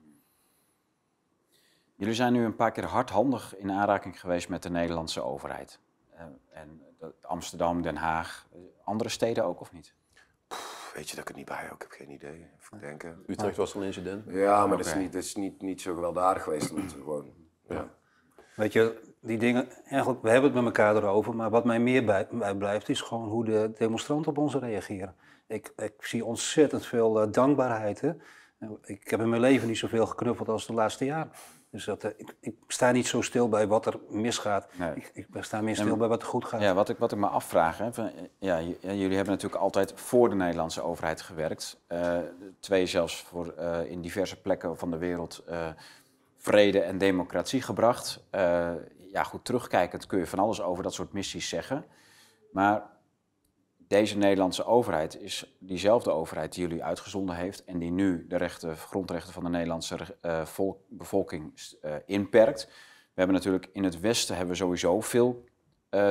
Jullie 1.95 2.15
zijn 2.15 2.33
nu 2.33 2.45
een 2.45 2.57
paar 2.57 2.73
keer 2.73 2.85
hardhandig 2.85 3.57
in 3.57 3.71
aanraking 3.71 4.21
geweest 4.21 4.49
met 4.49 4.63
de 4.63 4.71
Nederlandse 4.71 5.23
overheid. 5.23 5.79
Uh, 6.15 6.21
en 6.53 6.83
Amsterdam, 7.21 7.83
Den 7.83 7.97
Haag, 7.97 8.47
andere 8.85 9.11
steden 9.11 9.45
ook 9.45 9.61
of 9.61 9.73
niet? 9.73 9.95
Pff, 10.49 10.93
weet 10.95 11.09
je 11.09 11.17
dat 11.17 11.25
ik 11.25 11.31
er 11.31 11.37
niet 11.37 11.47
bij 11.47 11.69
ook? 11.73 11.85
Ik 11.85 11.89
heb 11.91 11.91
geen 11.91 12.11
idee. 12.11 12.47
Even 12.61 12.81
denken. 12.81 13.25
Utrecht 13.27 13.57
was 13.57 13.75
een 13.75 13.83
incident. 13.83 14.25
Ja, 14.27 14.57
maar 14.57 14.65
okay. 14.65 14.77
dat 14.77 14.87
is, 14.87 14.95
niet, 14.95 15.13
dat 15.13 15.23
is 15.23 15.35
niet, 15.35 15.63
niet 15.63 15.81
zo 15.81 15.95
gewelddadig 15.95 16.43
geweest. 16.43 16.71
Omdat 16.71 16.93
we 16.93 16.99
gewoon, 16.99 17.33
ja. 17.69 17.89
Weet 18.61 18.73
je, 18.73 19.01
die 19.21 19.39
dingen, 19.39 19.69
eigenlijk, 19.89 20.23
we 20.23 20.31
hebben 20.31 20.51
het 20.53 20.63
met 20.63 20.65
elkaar 20.65 20.97
erover, 20.97 21.37
maar 21.37 21.51
wat 21.51 21.65
mij 21.65 21.81
meer 21.81 22.05
bij, 22.05 22.27
bij 22.31 22.55
blijft 22.55 22.89
is 22.89 23.01
gewoon 23.01 23.29
hoe 23.29 23.45
de 23.45 23.73
demonstranten 23.79 24.31
op 24.31 24.39
ons 24.39 24.55
reageren. 24.55 25.15
Ik, 25.47 25.73
ik 25.77 25.93
zie 25.99 26.25
ontzettend 26.25 26.87
veel 26.87 27.23
uh, 27.23 27.33
dankbaarheid. 27.33 28.01
Hè? 28.01 28.13
Ik 28.83 29.11
heb 29.11 29.21
in 29.21 29.29
mijn 29.29 29.41
leven 29.41 29.69
niet 29.69 29.79
zoveel 29.79 30.07
geknuffeld 30.07 30.49
als 30.49 30.67
de 30.67 30.73
laatste 30.73 31.05
jaren. 31.05 31.31
Dus 31.71 31.85
dat, 31.85 32.05
uh, 32.05 32.11
ik, 32.17 32.35
ik, 32.41 32.55
sta 32.67 32.91
niet 32.91 33.07
zo 33.07 33.21
stil 33.21 33.49
bij 33.49 33.67
wat 33.67 33.87
er 33.87 33.99
misgaat. 34.09 34.67
Nee. 34.79 34.95
Ik, 34.95 35.11
ik, 35.15 35.27
sta 35.39 35.61
meer 35.61 35.77
stil 35.77 35.97
bij 35.97 36.09
wat 36.09 36.23
er 36.23 36.29
goed 36.29 36.45
gaat. 36.45 36.61
Ja, 36.61 36.75
wat 36.75 36.89
ik, 36.89 36.99
wat 36.99 37.13
ik 37.13 37.19
me 37.19 37.27
afvraag, 37.27 37.79
hè, 37.79 37.93
van, 37.93 38.11
ja, 38.39 38.61
jullie 38.81 39.17
hebben 39.17 39.35
natuurlijk 39.35 39.63
altijd 39.63 39.93
voor 39.95 40.29
de 40.29 40.35
Nederlandse 40.35 40.83
overheid 40.83 41.21
gewerkt. 41.21 41.81
Uh, 41.89 42.19
twee 42.61 42.87
zelfs 42.87 43.23
voor, 43.23 43.55
in 43.87 44.01
diverse 44.01 44.41
plekken 44.41 44.79
van 44.79 44.91
de 44.91 44.99
wereld 44.99 45.45
vrede 46.41 46.81
en 46.81 46.99
democratie 46.99 47.63
gebracht. 47.63 48.25
Uh, 48.35 48.73
ja, 49.13 49.23
goed, 49.23 49.45
terugkijkend 49.45 50.07
kun 50.07 50.19
je 50.19 50.27
van 50.27 50.39
alles 50.39 50.63
over 50.63 50.83
dat 50.83 50.95
soort 50.95 51.13
missies 51.13 51.49
zeggen. 51.49 51.85
Maar 52.53 52.83
deze 53.77 54.17
Nederlandse 54.17 54.65
overheid 54.65 55.21
is 55.21 55.57
diezelfde 55.59 56.11
overheid 56.11 56.53
die 56.53 56.69
jullie 56.69 56.85
uitgezonden 56.85 57.37
heeft 57.37 57.65
en 57.65 57.79
die 57.79 57.91
nu 57.91 58.27
de 58.29 58.37
rechten, 58.37 58.77
grondrechten 58.77 59.33
van 59.33 59.45
de 59.45 59.51
Nederlandse 59.51 59.99
volk, 60.45 60.79
bevolking 60.89 61.53
uh, 61.83 61.95
inperkt. 62.07 62.67
We 63.15 63.27
hebben 63.27 63.37
natuurlijk 63.37 63.69
in 63.73 63.85
het 63.85 64.01
Westen 64.01 64.37
hebben 64.37 64.55
we 64.55 64.61
sowieso 64.61 65.01
veel 65.01 65.45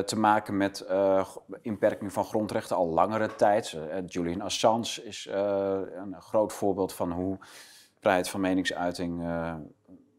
te 0.06 0.18
maken 0.18 0.58
met 0.58 0.86
inperking 1.62 2.14
van 2.14 2.26
grondrechten 2.26 2.76
al 2.76 2.88
langere 2.88 3.36
tijd. 3.36 3.78
Julian 4.06 4.42
Assange 4.42 5.04
is 5.04 5.28
een 5.32 6.16
groot 6.20 6.54
voorbeeld 6.54 6.94
van 6.94 7.12
hoe 7.12 7.38
vrijheid 8.00 8.30
van 8.30 8.42
meningsuiting 8.42 9.22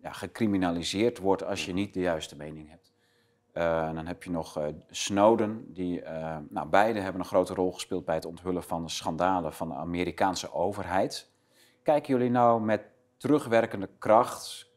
ja, 0.03 0.13
gecriminaliseerd 0.13 1.19
wordt 1.19 1.45
als 1.45 1.65
je 1.65 1.73
niet 1.73 1.95
de 1.95 2.01
juiste 2.01 2.37
mening 2.37 2.71
hebt. 2.71 2.93
Uh, 3.55 3.87
en 3.87 3.95
dan 3.95 4.07
heb 4.07 4.23
je 4.23 4.31
nog 4.31 4.59
uh, 4.59 4.67
Snowden, 4.91 5.73
die, 5.73 6.03
uh, 6.03 6.37
nou, 6.49 6.69
beide 6.69 7.01
hebben 7.01 7.21
een 7.21 7.27
grote 7.27 7.55
rol 7.55 7.73
gespeeld 7.73 8.05
bij 8.05 8.15
het 8.15 8.25
onthullen 8.25 8.63
van 8.63 8.83
de 8.83 8.91
schandalen 8.91 9.53
van 9.53 9.69
de 9.69 9.75
Amerikaanse 9.75 10.53
overheid. 10.53 11.31
Kijken 11.83 12.15
jullie 12.15 12.31
nou 12.31 12.61
met 12.61 12.83
terugwerkende 13.17 13.89
kracht, 13.99 14.71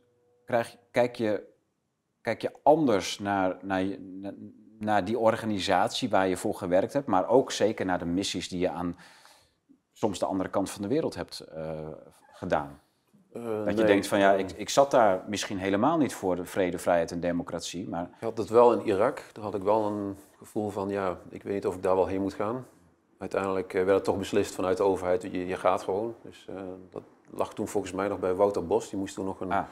krijg, 0.46 0.78
kijk 0.92 1.16
je 1.16 1.52
kijk 2.22 2.42
je 2.42 2.52
anders 2.64 3.20
naar, 3.20 3.58
naar, 3.62 3.86
naar 4.80 5.06
die 5.06 5.20
organisatie 5.20 6.10
waar 6.10 6.28
je 6.28 6.38
voor 6.38 6.56
gewerkt 6.56 6.94
hebt, 6.94 7.08
maar 7.08 7.28
ook 7.28 7.52
zeker 7.52 7.86
naar 7.86 8.00
de 8.00 8.06
missies 8.06 8.50
die 8.50 8.60
je 8.60 8.70
aan 8.70 8.98
soms 9.92 10.20
de 10.20 10.26
andere 10.26 10.50
kant 10.50 10.70
van 10.70 10.82
de 10.82 10.88
wereld 10.88 11.16
hebt 11.16 11.46
gedaan? 12.32 12.83
Uh, 13.38 13.66
dat 13.66 13.78
je 13.78 13.84
denkt 13.86 14.08
van 14.08 14.20
ja, 14.20 14.34
ik, 14.34 14.52
ik 14.52 14.70
zat 14.70 14.92
daar 14.92 15.24
misschien 15.28 15.58
helemaal 15.58 15.98
niet 15.98 16.14
voor 16.14 16.36
de 16.36 16.46
vrede, 16.46 16.78
vrijheid 16.78 17.12
en 17.12 17.20
democratie. 17.20 17.90
Maar... 17.90 18.04
Ik 18.04 18.20
had 18.20 18.38
het 18.38 18.50
wel 18.50 18.74
in 18.74 18.86
Irak. 18.86 19.24
Daar 19.32 19.44
had 19.44 19.56
ik 19.56 19.62
wel 19.62 19.86
een 19.86 20.18
gevoel 20.38 20.70
van 20.70 20.90
ja, 20.90 21.18
ik 21.30 21.44
weet 21.44 21.54
niet 21.54 21.68
of 21.68 21.76
ik 21.76 21.84
daar 21.84 21.96
wel 21.96 22.08
heen 22.08 22.22
moet 22.22 22.34
gaan. 22.34 22.66
Uiteindelijk 23.18 23.72
werd 23.72 23.90
het 23.90 24.04
toch 24.04 24.18
beslist 24.18 24.56
vanuit 24.56 24.78
de 24.78 24.84
overheid, 24.84 25.22
je, 25.22 25.48
je 25.48 25.56
gaat 25.56 25.82
gewoon. 25.82 26.16
Dus 26.22 26.48
uh, 26.50 26.56
dat 26.90 27.04
lag 27.30 27.54
toen 27.54 27.68
volgens 27.68 27.94
mij 27.94 28.08
nog 28.08 28.20
bij 28.20 28.34
Wouter 28.34 28.66
Bos. 28.66 28.90
Die 28.90 29.00
moest 29.00 29.16
toen 29.16 29.26
nog 29.26 29.40
een, 29.40 29.52
ah. 29.52 29.64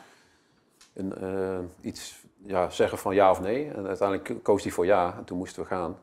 een 0.93 1.13
uh, 1.21 1.59
iets 1.81 2.23
ja, 2.45 2.69
zeggen 2.69 2.97
van 2.97 3.15
ja 3.15 3.31
of 3.31 3.41
nee. 3.41 3.71
En 3.71 3.87
uiteindelijk 3.87 4.43
koos 4.43 4.63
hij 4.63 4.71
voor 4.71 4.85
ja 4.85 5.15
en 5.17 5.23
toen 5.23 5.37
moesten 5.37 5.61
we 5.61 5.67
gaan. 5.67 5.97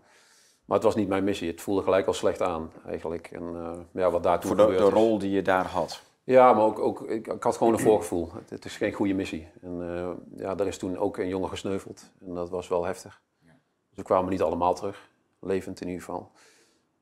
Maar 0.65 0.77
het 0.77 0.87
was 0.87 0.95
niet 0.95 1.09
mijn 1.09 1.25
missie. 1.25 1.51
Het 1.51 1.61
voelde 1.61 1.83
gelijk 1.83 2.07
al 2.07 2.13
slecht 2.13 2.43
aan 2.43 2.73
eigenlijk. 2.87 3.29
En 3.33 3.43
uh, 3.43 3.71
ja, 3.93 4.11
wat 4.11 4.23
daar 4.23 4.41
toen 4.41 4.57
Voor 4.57 4.71
de, 4.71 4.77
de 4.77 4.89
rol 4.89 5.19
die 5.19 5.31
je 5.31 5.43
daar 5.43 5.67
had. 5.67 6.03
Ja, 6.29 6.53
maar 6.53 6.65
ook, 6.65 6.79
ook 6.79 7.09
ik, 7.09 7.27
ik, 7.27 7.43
had 7.43 7.57
gewoon 7.57 7.73
een 7.73 7.79
voorgevoel. 7.79 8.33
Het, 8.33 8.51
het, 8.51 8.65
is 8.65 8.77
geen 8.77 8.93
goede 8.93 9.15
missie. 9.15 9.49
En 9.61 9.81
uh, 9.81 10.11
ja, 10.37 10.55
daar 10.55 10.67
is 10.67 10.79
toen 10.79 10.97
ook 10.97 11.17
een 11.17 11.29
jongen 11.29 11.49
gesneuveld. 11.49 12.13
En 12.27 12.35
dat 12.35 12.51
was 12.51 12.69
wel 12.69 12.85
heftig. 12.85 13.23
Ja. 13.39 13.53
Dus 13.89 13.97
we 13.97 14.03
kwamen 14.03 14.31
niet 14.31 14.43
allemaal 14.43 14.75
terug. 14.75 15.09
Levend 15.41 15.81
in 15.81 15.87
ieder 15.87 16.03
geval. 16.03 16.31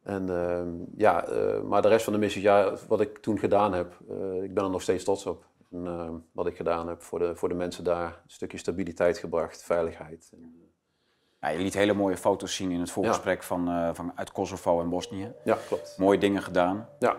En 0.02 0.30
uh, 0.30 0.62
ja, 0.96 1.28
uh, 1.30 1.62
maar 1.62 1.82
de 1.82 1.88
rest 1.88 2.04
van 2.04 2.12
de 2.12 2.18
missie, 2.18 2.42
ja, 2.42 2.76
wat 2.88 3.00
ik 3.00 3.18
toen 3.18 3.38
gedaan 3.38 3.72
heb, 3.72 3.94
ik 4.42 4.54
ben 4.54 4.64
er 4.64 4.70
nog 4.70 4.82
steeds 4.82 5.04
trots 5.04 5.26
op. 5.26 5.44
En, 5.70 6.24
wat 6.32 6.46
ik 6.46 6.56
gedaan 6.56 6.88
heb 6.88 7.02
voor 7.02 7.18
de, 7.18 7.36
voor 7.36 7.48
de 7.48 7.54
mensen 7.54 7.84
daar. 7.84 8.06
Een 8.06 8.30
stukje 8.30 8.58
stabiliteit 8.58 9.18
gebracht, 9.18 9.62
veiligheid. 9.62 10.30
En, 10.32 10.70
ja, 11.40 11.48
je 11.48 11.58
liet 11.58 11.74
hele 11.74 11.94
mooie 11.94 12.16
foto's 12.16 12.54
zien 12.54 12.70
in 12.70 12.80
het 12.80 12.90
voorgesprek 12.90 13.42
van, 13.42 13.94
van, 13.94 14.12
uit 14.14 14.32
Kosovo 14.32 14.80
en 14.80 14.88
Bosnië. 14.88 15.32
Ja, 15.44 15.58
klopt. 15.66 15.94
Mooie 15.98 16.18
dingen 16.18 16.42
gedaan. 16.42 16.88
Ja, 16.98 17.16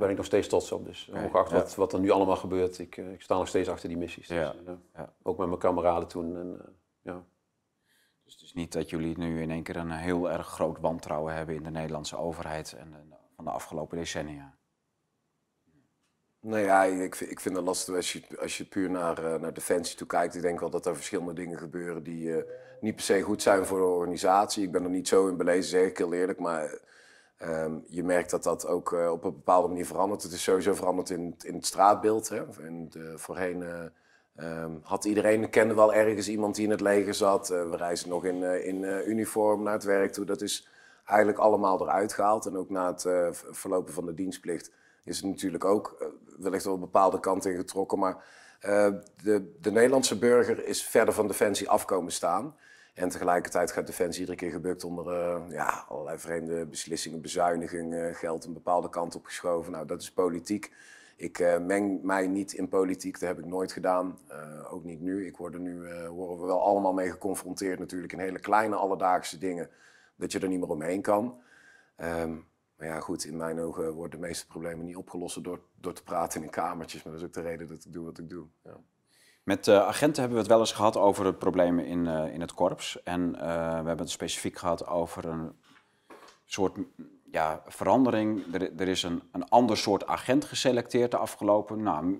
ben 0.00 0.10
ik 0.10 0.16
nog 0.16 0.26
steeds 0.26 0.48
trots 0.48 0.72
op. 0.72 0.84
Dus 0.84 1.08
okay, 1.08 1.24
ongeacht 1.24 1.50
wat, 1.50 1.74
wat 1.74 1.92
er 1.92 2.00
nu 2.00 2.10
allemaal 2.10 2.36
gebeurt, 2.36 2.78
ik, 2.78 2.96
eh, 2.96 3.12
ik 3.12 3.22
sta 3.22 3.36
nog 3.36 3.48
steeds 3.48 3.68
achter 3.68 3.88
die 3.88 3.98
missies. 3.98 4.26
Dus, 4.28 4.36
ja. 4.36 4.54
Uh, 4.96 5.02
ook 5.22 5.38
met 5.38 5.46
mijn 5.46 5.58
kameraden 5.58 6.08
toen. 6.08 6.36
En, 6.36 6.56
uh, 6.60 6.68
ja. 7.02 7.24
Dus 8.24 8.32
het 8.32 8.42
is 8.42 8.52
niet 8.52 8.72
dat 8.72 8.90
jullie 8.90 9.18
nu 9.18 9.42
in 9.42 9.50
één 9.50 9.62
keer 9.62 9.76
een 9.76 9.90
heel 9.90 10.30
erg 10.30 10.46
groot 10.46 10.78
wantrouwen 10.80 11.34
hebben 11.34 11.54
in 11.54 11.62
de 11.62 11.70
Nederlandse 11.70 12.16
overheid 12.16 12.72
en 12.72 12.94
van 13.36 13.44
de 13.44 13.50
afgelopen 13.50 13.96
decennia. 13.96 14.54
Nou 16.40 16.64
ja, 16.64 16.84
ik, 16.84 17.20
ik 17.20 17.40
vind 17.40 17.56
het 17.56 17.64
lastig 17.64 17.94
als 17.94 18.12
je, 18.12 18.22
als 18.40 18.58
je 18.58 18.64
puur 18.64 18.90
naar, 18.90 19.40
naar 19.40 19.54
Defensie 19.54 19.96
toe 19.96 20.06
kijkt. 20.06 20.34
Ik 20.34 20.42
denk 20.42 20.60
wel 20.60 20.70
dat 20.70 20.86
er 20.86 20.96
verschillende 20.96 21.32
dingen 21.32 21.58
gebeuren 21.58 22.02
die 22.02 22.44
niet 22.80 22.94
per 22.94 23.04
se 23.04 23.20
goed 23.20 23.42
zijn 23.42 23.66
voor 23.66 23.78
de 23.78 23.84
organisatie. 23.84 24.64
Ik 24.64 24.72
ben 24.72 24.84
er 24.84 24.90
niet 24.90 25.08
zo 25.08 25.28
in 25.28 25.36
belezen, 25.36 25.70
zeg 25.70 25.88
ik 25.88 25.98
heel 25.98 26.12
eerlijk. 26.12 26.38
Maar 26.38 26.78
Ehm, 27.40 27.78
je 27.86 28.04
merkt 28.04 28.30
dat 28.30 28.42
dat 28.42 28.66
ook 28.66 28.92
uh, 28.92 29.10
op 29.10 29.24
een 29.24 29.32
bepaalde 29.32 29.68
manier 29.68 29.86
verandert. 29.86 30.22
Het 30.22 30.32
is 30.32 30.42
sowieso 30.42 30.74
veranderd 30.74 31.10
in, 31.10 31.34
in 31.42 31.54
het 31.54 31.66
straatbeeld. 31.66 32.28
Hè? 32.28 32.42
En 32.62 32.88
de, 32.90 33.12
voorheen 33.16 33.60
uh, 33.60 34.62
um, 34.62 34.80
had 34.82 35.04
iedereen, 35.04 35.50
kende 35.50 35.74
wel 35.74 35.94
ergens 35.94 36.28
iemand 36.28 36.54
die 36.54 36.64
in 36.64 36.70
het 36.70 36.80
leger 36.80 37.14
zat. 37.14 37.50
Uh, 37.50 37.70
we 37.70 37.76
reizen 37.76 38.08
nog 38.08 38.24
in, 38.24 38.42
in 38.42 38.84
uniform 39.10 39.62
naar 39.62 39.72
het 39.72 39.84
werk 39.84 40.12
toe. 40.12 40.24
Dat 40.24 40.40
is 40.40 40.68
eigenlijk 41.04 41.38
allemaal 41.38 41.82
eruit 41.82 42.12
gehaald. 42.12 42.46
En 42.46 42.56
ook 42.56 42.70
na 42.70 42.86
het 42.86 43.34
verlopen 43.50 43.92
van 43.92 44.06
de 44.06 44.14
dienstplicht 44.14 44.70
is 45.04 45.16
het 45.16 45.26
natuurlijk 45.26 45.64
ook 45.64 46.12
wellicht 46.38 46.64
wel 46.64 46.74
een 46.74 46.80
bepaalde 46.80 47.20
kant 47.20 47.44
in 47.44 47.56
getrokken. 47.56 47.98
Maar 47.98 48.24
de, 49.22 49.56
de 49.60 49.72
Nederlandse 49.72 50.18
burger 50.18 50.66
is 50.66 50.82
verder 50.84 51.14
van 51.14 51.26
Defensie 51.26 51.68
afkomen 51.68 52.12
staan. 52.12 52.54
En 52.94 53.08
tegelijkertijd 53.08 53.72
gaat 53.72 53.86
Defensie 53.86 54.20
iedere 54.20 54.38
keer 54.38 54.50
gebukt 54.50 54.84
onder 54.84 55.06
uh, 55.06 55.50
ja, 55.50 55.84
allerlei 55.88 56.18
vreemde 56.18 56.66
beslissingen, 56.66 57.20
bezuinigingen, 57.20 58.14
geld 58.14 58.44
een 58.44 58.52
bepaalde 58.52 58.88
kant 58.88 59.14
op 59.14 59.24
geschoven. 59.24 59.72
Nou, 59.72 59.86
dat 59.86 60.02
is 60.02 60.12
politiek. 60.12 60.72
Ik 61.16 61.38
uh, 61.38 61.58
meng 61.58 62.02
mij 62.02 62.26
niet 62.26 62.52
in 62.52 62.68
politiek, 62.68 63.20
dat 63.20 63.28
heb 63.28 63.38
ik 63.38 63.44
nooit 63.44 63.72
gedaan. 63.72 64.18
Uh, 64.30 64.72
ook 64.72 64.84
niet 64.84 65.00
nu. 65.00 65.26
Ik 65.26 65.36
word 65.36 65.54
er 65.54 65.60
nu, 65.60 65.88
worden 66.08 66.40
we 66.40 66.46
wel 66.46 66.62
allemaal 66.62 66.92
mee 66.92 67.10
geconfronteerd 67.10 67.78
natuurlijk 67.78 68.12
in 68.12 68.18
hele 68.18 68.38
kleine 68.38 68.76
alledaagse 68.76 69.38
dingen. 69.38 69.70
Dat 70.16 70.32
je 70.32 70.38
er 70.38 70.48
niet 70.48 70.60
meer 70.60 70.68
omheen 70.68 71.02
kan. 71.02 71.40
Um, 71.96 72.48
maar 72.80 72.88
ja, 72.88 73.00
goed, 73.00 73.24
in 73.24 73.36
mijn 73.36 73.60
ogen 73.60 73.92
worden 73.92 74.20
de 74.20 74.26
meeste 74.26 74.46
problemen 74.46 74.84
niet 74.84 74.96
opgelost 74.96 75.44
door, 75.44 75.60
door 75.80 75.92
te 75.92 76.02
praten 76.02 76.42
in 76.42 76.50
kamertjes. 76.50 77.02
Maar 77.02 77.12
dat 77.12 77.22
is 77.22 77.26
ook 77.26 77.34
de 77.34 77.40
reden 77.40 77.66
dat 77.66 77.84
ik 77.84 77.92
doe 77.92 78.04
wat 78.04 78.18
ik 78.18 78.28
doe. 78.28 78.46
Ja. 78.64 78.76
Met 79.42 79.66
uh, 79.66 79.86
agenten 79.86 80.20
hebben 80.20 80.32
we 80.32 80.42
het 80.42 80.52
wel 80.52 80.60
eens 80.60 80.72
gehad 80.72 80.96
over 80.96 81.24
de 81.24 81.34
problemen 81.34 81.86
in, 81.86 82.04
uh, 82.04 82.34
in 82.34 82.40
het 82.40 82.54
korps. 82.54 83.02
En 83.02 83.20
uh, 83.34 83.40
we 83.40 83.86
hebben 83.86 83.98
het 83.98 84.10
specifiek 84.10 84.58
gehad 84.58 84.86
over 84.86 85.24
een 85.24 85.52
soort 86.44 86.78
ja, 87.30 87.62
verandering. 87.66 88.54
Er, 88.54 88.72
er 88.76 88.88
is 88.88 89.02
een, 89.02 89.22
een 89.32 89.48
ander 89.48 89.76
soort 89.76 90.06
agent 90.06 90.44
geselecteerd 90.44 91.10
de 91.10 91.16
afgelopen. 91.16 91.82
Nou, 91.82 92.18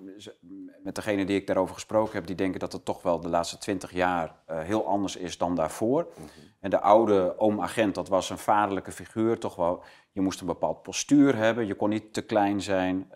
met 0.83 0.95
degene 0.95 1.25
die 1.25 1.37
ik 1.37 1.47
daarover 1.47 1.75
gesproken 1.75 2.14
heb, 2.14 2.27
die 2.27 2.37
denken 2.37 2.61
dat 2.61 2.73
het 2.73 2.85
toch 2.85 3.03
wel 3.03 3.21
de 3.21 3.29
laatste 3.29 3.59
twintig 3.59 3.93
jaar 3.93 4.35
heel 4.47 4.87
anders 4.87 5.16
is 5.16 5.39
dan 5.39 5.55
daarvoor. 5.55 6.03
Mm 6.03 6.25
-hmm. 6.25 6.49
En 6.61 6.71
de 6.71 6.81
oude 6.81 7.39
oom-agent, 7.39 7.95
dat 7.95 8.09
was 8.09 8.31
een 8.31 8.39
vaderlijke 8.39 8.93
figuur, 8.93 9.39
toch 9.39 9.57
wel. 9.57 9.83
Je 10.12 10.21
moest 10.21 10.41
een 10.41 10.47
bepaald 10.47 10.83
postuur 10.83 11.37
hebben, 11.37 11.66
je 11.66 11.75
kon 11.75 11.89
niet 11.89 12.12
te 12.12 12.23
klein 12.23 12.61
zijn, 12.61 13.12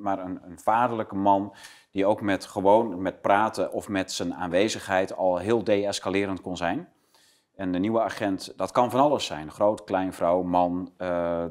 maar 0.00 0.18
een, 0.18 0.40
een 0.44 0.58
vaderlijke 0.58 1.14
man 1.16 1.54
die 1.92 2.06
ook 2.06 2.20
met 2.20 2.44
gewoon 2.44 3.02
met 3.02 3.20
praten 3.20 3.72
of 3.72 3.88
met 3.88 4.12
zijn 4.12 4.34
aanwezigheid 4.34 5.16
al 5.16 5.36
heel 5.36 5.64
deescalerend 5.64 6.40
kon 6.40 6.56
zijn. 6.56 6.88
En 7.54 7.72
de 7.72 7.78
nieuwe 7.78 8.00
agent, 8.00 8.52
dat 8.56 8.70
kan 8.70 8.90
van 8.90 9.00
alles 9.00 9.26
zijn. 9.26 9.50
Groot, 9.50 9.84
klein, 9.84 10.12
vrouw, 10.12 10.42
man, 10.42 10.92
uh, 10.98 11.44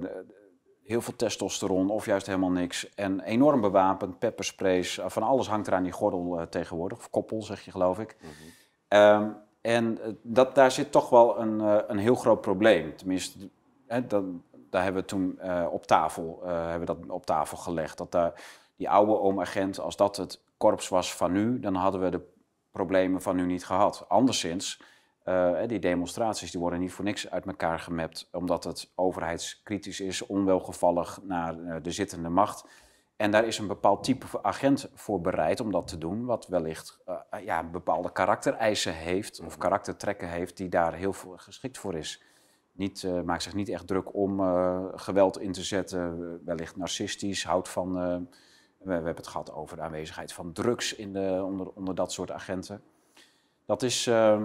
heel 0.83 1.01
veel 1.01 1.15
testosteron 1.15 1.89
of 1.89 2.05
juist 2.05 2.25
helemaal 2.25 2.51
niks. 2.51 2.93
En 2.95 3.19
enorm 3.19 3.61
bewapend, 3.61 4.19
peppersprays, 4.19 4.97
uh, 4.97 5.05
van 5.09 5.23
alles 5.23 5.47
hangt 5.47 5.67
er 5.67 5.73
aan 5.73 5.83
die 5.83 5.91
gordel 5.91 6.39
uh, 6.39 6.45
tegenwoordig. 6.45 6.97
Of 6.97 7.09
koppel, 7.09 7.41
zeg 7.41 7.61
je 7.61 7.71
geloof 7.71 7.99
ik. 7.99 8.15
Mm 8.21 8.29
-hmm. 8.29 8.99
um, 8.99 9.37
en 9.61 9.99
dat, 10.21 10.55
daar 10.55 10.71
zit 10.71 10.91
toch 10.91 11.09
wel 11.09 11.39
een, 11.39 11.59
een 11.91 11.97
heel 11.97 12.15
groot 12.15 12.41
probleem. 12.41 12.95
Tenminste, 12.95 13.49
hè, 13.87 14.07
dat, 14.07 14.23
daar 14.69 14.83
hebben 14.83 15.01
we 15.01 15.07
toen 15.07 15.39
op, 15.69 15.85
tafel, 15.85 16.39
hebben 16.43 16.79
we 16.79 16.85
dat 16.85 16.97
op 17.07 17.25
tafel 17.25 17.57
gelegd. 17.57 17.97
Dat 17.97 18.11
daar 18.11 18.33
die 18.81 18.89
oude 18.89 19.19
oom-agent, 19.19 19.79
als 19.79 19.95
dat 19.95 20.17
het 20.17 20.41
korps 20.57 20.89
was 20.89 21.15
van 21.15 21.31
nu, 21.31 21.59
dan 21.59 21.75
hadden 21.75 22.01
we 22.01 22.09
de 22.09 22.21
problemen 22.71 23.21
van 23.21 23.35
nu 23.35 23.45
niet 23.45 23.65
gehad. 23.65 24.05
Anderszins, 24.07 24.81
uh, 25.25 25.59
die 25.67 25.79
demonstraties 25.79 26.51
die 26.51 26.59
worden 26.59 26.79
niet 26.79 26.91
voor 26.91 27.05
niks 27.05 27.29
uit 27.29 27.45
elkaar 27.45 27.79
gemapt, 27.79 28.29
omdat 28.31 28.63
het 28.63 28.91
overheidskritisch 28.95 29.99
is, 29.99 30.25
onwelgevallig 30.25 31.19
naar 31.23 31.55
uh, 31.55 31.75
de 31.81 31.91
zittende 31.91 32.29
macht. 32.29 32.65
En 33.15 33.31
daar 33.31 33.45
is 33.45 33.57
een 33.57 33.67
bepaald 33.67 34.03
type 34.03 34.43
agent 34.43 34.89
voor 34.93 35.21
bereid 35.21 35.59
om 35.59 35.71
dat 35.71 35.87
te 35.87 35.97
doen, 35.97 36.25
wat 36.25 36.47
wellicht 36.47 36.99
uh, 37.07 37.45
ja, 37.45 37.63
bepaalde 37.63 38.11
karaktereisen 38.11 38.93
heeft 38.93 39.41
of 39.45 39.57
karaktertrekken 39.57 40.29
heeft 40.29 40.57
die 40.57 40.69
daar 40.69 40.93
heel 40.93 41.13
geschikt 41.35 41.77
voor 41.77 41.95
is. 41.95 42.23
Niet, 42.71 43.07
maakt 43.25 43.43
zich 43.43 43.53
niet 43.53 43.69
echt 43.69 43.87
druk 43.87 44.15
om 44.15 44.39
geweld 44.95 45.39
in 45.39 45.51
te 45.51 45.63
zetten, 45.63 46.39
wellicht 46.45 46.75
narcistisch, 46.75 47.43
houdt 47.43 47.69
van 47.69 48.27
we, 48.83 48.91
hebben 48.91 49.15
het 49.15 49.27
gehad 49.27 49.53
over 49.53 49.75
de 49.75 49.83
aanwezigheid 49.83 50.33
van 50.33 50.53
drugs 50.53 50.95
in 50.95 51.13
de, 51.13 51.41
onder, 51.45 51.69
onder 51.69 51.95
dat 51.95 52.11
soort 52.11 52.31
agenten. 52.31 52.81
Dat 53.65 53.83
is. 53.83 54.07
Uh, 54.07 54.41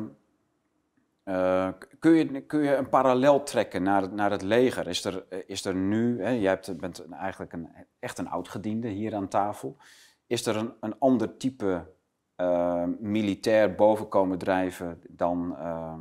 uh, 1.25 1.69
kun, 1.99 2.13
je, 2.13 2.41
kun 2.41 2.63
je 2.63 2.77
een 2.77 2.89
parallel 2.89 3.43
trekken 3.43 3.83
naar, 3.83 4.13
naar 4.13 4.31
het 4.31 4.43
leger? 4.43 4.87
Is 4.87 5.05
er, 5.05 5.25
is 5.47 5.65
er 5.65 5.75
nu, 5.75 6.23
hè, 6.23 6.31
jij 6.31 6.61
bent 6.77 7.05
eigenlijk 7.11 7.53
een, 7.53 7.69
echt 7.99 8.19
een 8.19 8.29
oudgediende 8.29 8.89
hier 8.89 9.15
aan 9.15 9.29
tafel. 9.29 9.77
Is 10.27 10.47
er 10.47 10.57
een, 10.57 10.73
een 10.81 10.99
ander 10.99 11.37
type 11.37 11.95
uh, 12.37 12.85
militair 12.99 13.75
bovenkomen 13.75 14.39
drijven 14.39 15.03
dan, 15.09 15.57
ehm, 15.59 16.01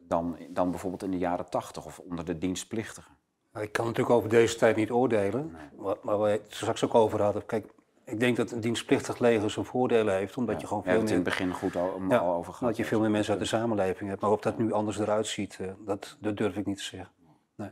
dan, 0.00 0.36
dan 0.50 0.70
bijvoorbeeld 0.70 1.02
in 1.02 1.10
de 1.10 1.18
jaren 1.18 1.50
tachtig 1.50 1.86
of 1.86 1.98
onder 1.98 2.24
de 2.24 2.38
dienstplichtigen? 2.38 3.17
Ik 3.60 3.72
kan 3.72 3.86
natuurlijk 3.86 4.16
over 4.16 4.28
deze 4.28 4.56
tijd 4.56 4.76
niet 4.76 4.90
oordelen, 4.90 5.56
maar 5.76 5.96
waar 6.02 6.20
we 6.20 6.28
het 6.28 6.42
straks 6.48 6.84
ook 6.84 6.94
over 6.94 7.22
hadden. 7.22 7.46
Kijk, 7.46 7.66
ik 8.04 8.20
denk 8.20 8.36
dat 8.36 8.50
een 8.50 8.60
dienstplichtig 8.60 9.18
leger 9.18 9.50
zijn 9.50 9.64
voordelen 9.64 10.14
heeft, 10.14 10.36
omdat 10.36 10.54
ja, 10.54 10.60
je 10.60 10.66
gewoon 10.66 10.82
veel 10.82 11.00
meer... 11.00 11.08
in 11.08 11.14
het 11.14 11.24
begin 11.24 11.52
goed 11.52 11.76
al, 11.76 12.00
ja, 12.08 12.16
al 12.16 12.34
over 12.34 12.44
gehad. 12.44 12.60
Omdat 12.60 12.76
je 12.76 12.84
veel 12.84 13.00
meer 13.00 13.10
mensen 13.10 13.32
uit 13.32 13.40
de 13.40 13.48
samenleving 13.48 14.10
hebt. 14.10 14.20
Maar 14.20 14.30
of 14.30 14.40
dat 14.40 14.58
nu 14.58 14.72
anders 14.72 14.98
eruit 14.98 15.26
ziet, 15.26 15.58
uh, 15.60 15.68
dat, 15.84 16.16
dat 16.20 16.36
durf 16.36 16.56
ik 16.56 16.66
niet 16.66 16.76
te 16.76 16.82
zeggen. 16.82 17.10
Nee. 17.54 17.70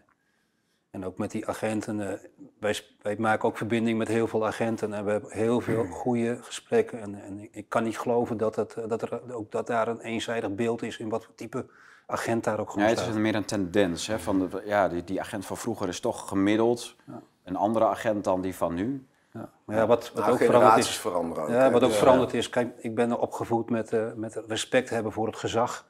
En 0.90 1.04
ook 1.04 1.18
met 1.18 1.30
die 1.30 1.46
agenten, 1.46 1.98
uh, 2.00 2.12
wij, 2.58 2.80
wij, 3.02 3.16
maken 3.18 3.48
ook 3.48 3.56
verbinding 3.56 3.98
met 3.98 4.08
heel 4.08 4.26
veel 4.26 4.46
agenten 4.46 4.92
en 4.92 5.04
we 5.04 5.10
hebben 5.10 5.32
heel 5.32 5.60
veel 5.60 5.84
goede 5.84 6.38
gesprekken. 6.42 7.00
En, 7.00 7.22
en 7.22 7.48
ik 7.50 7.68
kan 7.68 7.84
niet 7.84 7.98
geloven 7.98 8.36
dat, 8.36 8.56
het, 8.56 8.76
dat, 8.88 9.02
er, 9.02 9.34
ook, 9.34 9.50
dat 9.50 9.66
daar 9.66 9.88
een 9.88 10.00
eenzijdig 10.00 10.54
beeld 10.54 10.82
is 10.82 10.98
in 10.98 11.08
wat 11.08 11.24
voor 11.24 11.34
type 11.34 11.66
agent 12.06 12.44
daar 12.44 12.60
ook 12.60 12.70
gewoon 12.70 12.88
ja, 12.88 12.94
het 12.94 13.08
is 13.08 13.14
meer 13.14 13.34
een 13.34 13.44
tendens. 13.44 14.06
Hè, 14.06 14.18
van 14.18 14.38
de, 14.38 14.62
ja, 14.64 14.88
die, 14.88 15.04
die 15.04 15.20
agent 15.20 15.46
van 15.46 15.56
vroeger 15.56 15.88
is 15.88 16.00
toch 16.00 16.28
gemiddeld 16.28 16.96
ja. 17.06 17.22
een 17.44 17.56
andere 17.56 17.86
agent 17.86 18.24
dan 18.24 18.40
die 18.40 18.54
van 18.54 18.74
nu. 18.74 19.06
Ja. 19.32 19.50
Maar 19.64 19.76
ja, 19.76 19.86
wat, 19.86 20.12
wat 20.12 20.22
nou, 20.22 20.32
ook 20.32 20.42
veranderd 20.44 20.76
is, 20.76 20.98
veranderen 20.98 21.52
ja, 21.52 21.70
wat 21.70 21.82
ook 21.82 21.92
veranderd 21.92 22.34
is, 22.34 22.48
kijk, 22.48 22.74
ik 22.78 22.94
ben 22.94 23.20
opgevoed 23.20 23.70
met, 23.70 23.92
uh, 23.92 24.12
met 24.14 24.42
respect 24.46 24.90
hebben 24.90 25.12
voor 25.12 25.26
het 25.26 25.36
gezag. 25.36 25.86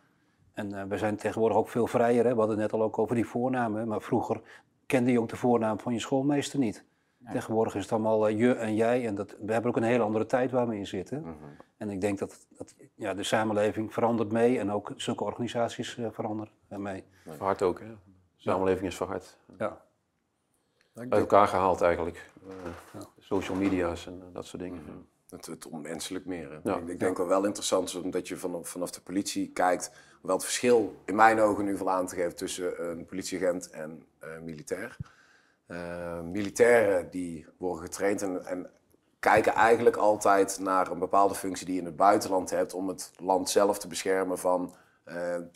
En 0.52 0.74
uh, 0.74 0.82
we 0.88 0.98
zijn 0.98 1.16
tegenwoordig 1.16 1.56
ook 1.58 1.68
veel 1.68 1.86
vrijer. 1.86 2.24
Hè? 2.24 2.32
We 2.32 2.38
hadden 2.38 2.58
het 2.60 2.70
net 2.70 2.80
al 2.80 2.86
ook 2.86 2.98
over 2.98 3.14
die 3.14 3.26
voornamen. 3.26 3.88
Maar 3.88 4.00
vroeger 4.00 4.40
kende 4.86 5.12
je 5.12 5.20
ook 5.20 5.28
de 5.28 5.36
voornaam 5.36 5.80
van 5.80 5.92
je 5.92 6.00
schoolmeester 6.00 6.58
niet. 6.58 6.84
Tegenwoordig 7.32 7.74
is 7.74 7.82
het 7.82 7.92
allemaal 7.92 8.30
uh, 8.30 8.38
je 8.38 8.54
en 8.54 8.74
jij. 8.74 9.06
En 9.06 9.14
dat, 9.14 9.36
we 9.40 9.52
hebben 9.52 9.70
ook 9.70 9.76
een 9.76 9.82
hele 9.82 10.02
andere 10.02 10.26
tijd 10.26 10.50
waar 10.50 10.68
we 10.68 10.76
in 10.76 10.86
zitten. 10.86 11.18
Mm 11.18 11.24
-hmm. 11.24 11.56
En 11.76 11.90
ik 11.90 12.00
denk 12.00 12.18
dat, 12.18 12.46
dat 12.48 12.74
ja, 12.94 13.14
de 13.14 13.22
samenleving 13.22 13.92
verandert 13.92 14.32
mee. 14.32 14.58
En 14.58 14.72
ook 14.72 14.92
zulke 14.96 15.24
organisaties 15.24 15.96
uh, 15.96 16.06
veranderen 16.10 16.52
mee. 16.68 17.04
Verhard 17.24 17.62
ook, 17.62 17.80
hè? 17.80 17.86
De 17.86 17.94
samenleving 18.36 18.86
is 18.86 18.96
verhard. 18.96 19.36
Ja. 19.58 19.84
Uit 20.94 21.12
elkaar 21.12 21.48
gehaald 21.48 21.80
eigenlijk. 21.80 22.30
Uh, 22.48 23.02
social 23.18 23.56
media's 23.56 24.06
en 24.06 24.22
dat 24.32 24.46
soort 24.46 24.62
dingen. 24.62 24.82
Mm 24.82 25.06
Het, 25.26 25.46
het 25.46 25.66
onmenselijk 25.66 26.26
meer. 26.26 26.60
Ja. 26.64 26.76
Ik, 26.76 26.88
ik 26.88 27.00
denk 27.00 27.16
wel 27.16 27.26
wel 27.26 27.44
interessant 27.44 27.88
is 27.88 27.94
omdat 27.94 28.28
je 28.28 28.36
vanaf, 28.36 28.68
vanaf 28.68 28.90
de 28.90 29.00
politie 29.00 29.50
kijkt. 29.52 29.90
Wel 30.22 30.34
het 30.34 30.44
verschil 30.44 30.94
in 31.04 31.14
mijn 31.14 31.40
ogen 31.40 31.64
nu 31.64 31.76
wel 31.76 31.90
aan 31.90 32.06
te 32.06 32.14
geven 32.14 32.36
tussen 32.36 32.90
een 32.90 33.04
politieagent 33.04 33.70
en 33.70 34.02
uh, 34.24 34.38
militair. 34.38 34.96
Uh, 35.68 36.20
militairen 36.20 37.10
die 37.10 37.46
worden 37.58 37.82
getraind 37.82 38.22
en, 38.22 38.46
en, 38.46 38.70
kijken 39.18 39.52
eigenlijk 39.52 39.96
altijd 39.96 40.58
naar 40.58 40.90
een 40.90 40.98
bepaalde 40.98 41.34
functie 41.34 41.66
die 41.66 41.74
je 41.74 41.80
in 41.80 41.86
het 41.86 41.96
buitenland 41.96 42.50
hebt 42.50 42.74
om 42.74 42.88
het 42.88 43.12
land 43.18 43.50
zelf 43.50 43.78
te 43.78 43.88
beschermen 43.88 44.38
van 44.38 44.74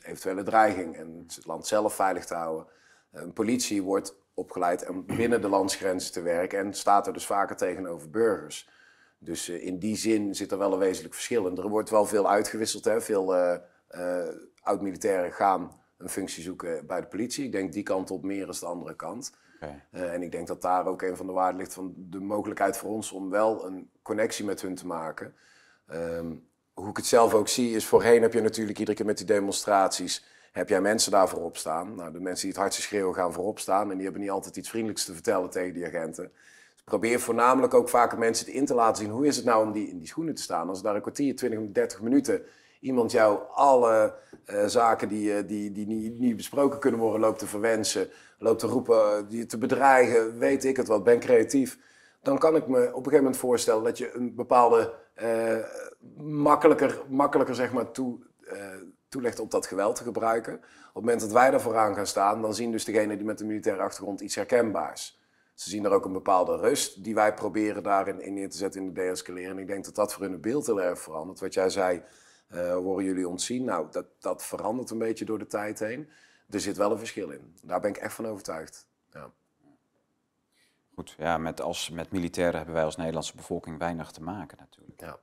eventuele 0.02 0.42
dreiging 0.42 0.96
en 0.96 1.24
het 1.26 1.46
land 1.46 1.66
zelf 1.66 1.94
veilig 1.94 2.24
te 2.24 2.34
houden. 2.34 2.66
Een 3.10 3.32
politie 3.32 3.82
wordt 3.82 4.14
opgeleid 4.34 4.88
om 4.88 5.06
binnen 5.06 5.40
de 5.40 5.48
landsgrenzen 5.48 6.12
te 6.12 6.22
werken 6.22 6.58
en 6.58 6.74
staat 6.74 7.06
er 7.06 7.12
dus 7.12 7.26
vaker 7.26 7.56
tegenover 7.56 8.10
burgers. 8.10 8.68
Dus 9.18 9.48
in 9.48 9.78
die 9.78 9.96
zin 9.96 10.34
zit 10.34 10.52
er 10.52 10.58
wel 10.58 10.72
een 10.72 10.78
wezenlijk 10.78 11.14
verschil. 11.14 11.56
Er 11.56 11.68
wordt 11.68 11.90
wel 11.90 12.06
veel 12.06 12.30
uitgewisseld. 12.30 12.84
Hè? 12.84 13.00
Veel 13.00 13.34
oud-militairen 14.62 15.32
gaan 15.32 15.80
een 15.96 16.08
functie 16.08 16.42
zoeken 16.42 16.86
bij 16.86 17.00
de 17.00 17.06
politie. 17.06 17.44
Ik 17.44 17.52
denk 17.52 17.72
die 17.72 17.82
kant 17.82 18.10
op 18.10 18.22
meer 18.22 18.46
dan 18.46 18.56
de 18.60 18.66
andere 18.66 18.96
kant. 18.96 19.32
Okay. 19.62 19.82
en 19.90 20.22
ik 20.22 20.32
denk 20.32 20.46
dat 20.46 20.62
daar 20.62 20.86
ook 20.86 21.02
een 21.02 21.16
van 21.16 21.26
de 21.26 21.32
waarden 21.32 21.60
ligt 21.60 21.74
van 21.74 21.94
de 21.96 22.20
mogelijkheid 22.20 22.76
voor 22.76 22.90
ons 22.90 23.12
om 23.12 23.30
wel 23.30 23.66
een 23.66 23.90
connectie 24.02 24.44
met 24.44 24.62
hun 24.62 24.74
te 24.74 24.86
maken. 24.86 25.34
Um, 25.92 26.48
hoe 26.74 26.90
ik 26.90 26.96
het 26.96 27.06
zelf 27.06 27.34
ook 27.34 27.48
zie 27.48 27.74
is, 27.74 27.86
voorheen 27.86 28.22
heb 28.22 28.32
je 28.32 28.40
natuurlijk 28.40 28.78
iedere 28.78 28.96
keer 28.96 29.06
met 29.06 29.16
die 29.16 29.26
demonstraties 29.26 30.24
heb 30.52 30.68
jij 30.68 30.80
mensen 30.80 31.12
daar 31.12 31.28
voorop 31.28 31.56
staan. 31.56 31.94
Nou, 31.94 32.12
de 32.12 32.20
mensen 32.20 32.42
die 32.42 32.50
het 32.50 32.60
hardste 32.60 32.82
schreeuwen 32.82 33.14
gaan 33.14 33.32
voorop 33.32 33.58
staan 33.58 33.90
en 33.90 33.94
die 33.94 34.02
hebben 34.02 34.20
niet 34.20 34.30
altijd 34.30 34.56
iets 34.56 34.68
vriendelijks 34.68 35.04
te 35.04 35.12
vertellen 35.12 35.50
tegen 35.50 35.74
die 35.74 35.86
agenten. 35.86 36.32
Dus 36.74 36.82
probeer 36.84 37.20
voornamelijk 37.20 37.74
ook 37.74 37.88
vaker 37.88 38.18
mensen 38.18 38.52
in 38.52 38.66
te 38.66 38.74
laten 38.74 39.02
zien 39.02 39.12
hoe 39.12 39.26
is 39.26 39.36
het 39.36 39.44
nou 39.44 39.66
om 39.66 39.72
die, 39.72 39.88
in 39.88 39.98
die 39.98 40.08
schoenen 40.08 40.34
te 40.34 40.42
staan. 40.42 40.68
Als 40.68 40.82
daar 40.82 40.94
een 40.94 41.00
kwartier, 41.00 41.36
20, 41.36 41.60
30 41.72 42.00
minuten 42.00 42.42
iemand 42.80 43.10
jou 43.12 43.40
alle 43.52 44.14
uh, 44.46 44.66
zaken 44.66 45.08
die, 45.08 45.32
uh, 45.32 45.48
die, 45.48 45.72
die 45.72 45.86
niet, 45.86 46.18
niet, 46.18 46.36
besproken 46.36 46.78
kunnen 46.78 47.00
worden 47.00 47.20
loopt 47.20 47.38
te 47.38 47.46
verwensen, 47.46 48.08
loopt 48.38 48.58
te 48.58 48.66
roepen, 48.66 48.96
uh, 48.96 49.28
die 49.28 49.46
te 49.46 49.58
bedreigen, 49.58 50.38
weet 50.38 50.64
ik 50.64 50.76
het 50.76 50.86
wat, 50.86 51.04
ben 51.04 51.20
creatief. 51.20 51.78
Dan 52.22 52.38
kan 52.38 52.56
ik 52.56 52.66
me 52.66 52.78
op 52.78 52.86
een 52.86 52.94
gegeven 52.94 53.16
moment 53.16 53.36
voorstellen 53.36 53.84
dat 53.84 53.98
je 53.98 54.14
een 54.14 54.34
bepaalde 54.34 54.94
makkelijker, 56.16 57.02
makkelijker 57.08 57.54
zeg 57.54 57.72
maar, 57.72 57.90
toe, 57.90 58.18
toelegt 59.08 59.40
op 59.40 59.50
dat 59.50 59.66
geweld 59.66 59.96
te 59.96 60.02
gebruiken. 60.02 60.54
Op 60.54 60.62
het 60.94 61.04
moment 61.04 61.20
dat 61.20 61.32
wij 61.32 61.50
daar 61.50 61.60
vooraan 61.60 61.94
gaan 61.94 62.06
staan, 62.06 62.42
dan 62.42 62.54
zien 62.54 62.70
dus 62.70 62.84
degenen 62.84 63.16
die 63.16 63.26
met 63.26 63.38
de 63.38 63.44
militaire 63.44 63.82
achtergrond 63.82 64.20
iets 64.20 64.34
herkenbaars. 64.34 65.20
Ze 65.54 65.70
zien 65.70 65.84
er 65.84 65.92
ook 65.92 66.04
een 66.04 66.12
bepaalde 66.12 66.56
rust 66.56 67.04
die 67.04 67.14
wij 67.14 67.34
proberen 67.34 67.82
daarin 67.82 68.20
in 68.20 68.34
neer 68.34 68.50
te 68.50 68.56
zetten 68.56 68.80
in 68.80 68.86
de 68.86 69.00
deescaleren. 69.00 69.50
En 69.50 69.58
ik 69.58 69.66
denk 69.66 69.84
dat 69.84 69.94
dat 69.94 70.12
voor 70.12 70.22
hun 70.22 70.40
beeld 70.40 70.66
heel 70.66 70.82
erg 70.82 71.00
verandert. 71.00 71.40
Wat 71.40 71.54
jij 71.54 71.70
zei, 71.70 72.02
uh, 72.54 72.76
worden 72.76 73.04
jullie 73.04 73.28
ontzien? 73.28 73.64
Nou, 73.64 73.86
dat, 73.90 74.06
dat 74.18 74.44
verandert 74.44 74.90
een 74.90 74.98
beetje 74.98 75.24
door 75.24 75.38
de 75.38 75.46
tijd 75.46 75.78
heen. 75.78 76.08
Er 76.50 76.60
zit 76.60 76.76
wel 76.76 76.90
een 76.90 76.98
verschil 76.98 77.30
in. 77.30 77.54
Daar 77.62 77.80
ben 77.80 77.90
ik 77.90 77.96
echt 77.96 78.14
van 78.14 78.26
overtuigd. 78.26 78.88
Ja. 79.12 79.30
Goed, 80.94 81.14
ja, 81.18 81.38
met, 81.38 81.60
als, 81.60 81.90
met 81.90 82.10
militairen 82.10 82.56
hebben 82.56 82.74
wij 82.74 82.84
als 82.84 82.96
Nederlandse 82.96 83.36
bevolking 83.36 83.78
weinig 83.78 84.10
te 84.10 84.22
maken 84.22 84.58
natuurlijk. 84.60 85.00
Ja. 85.00 85.18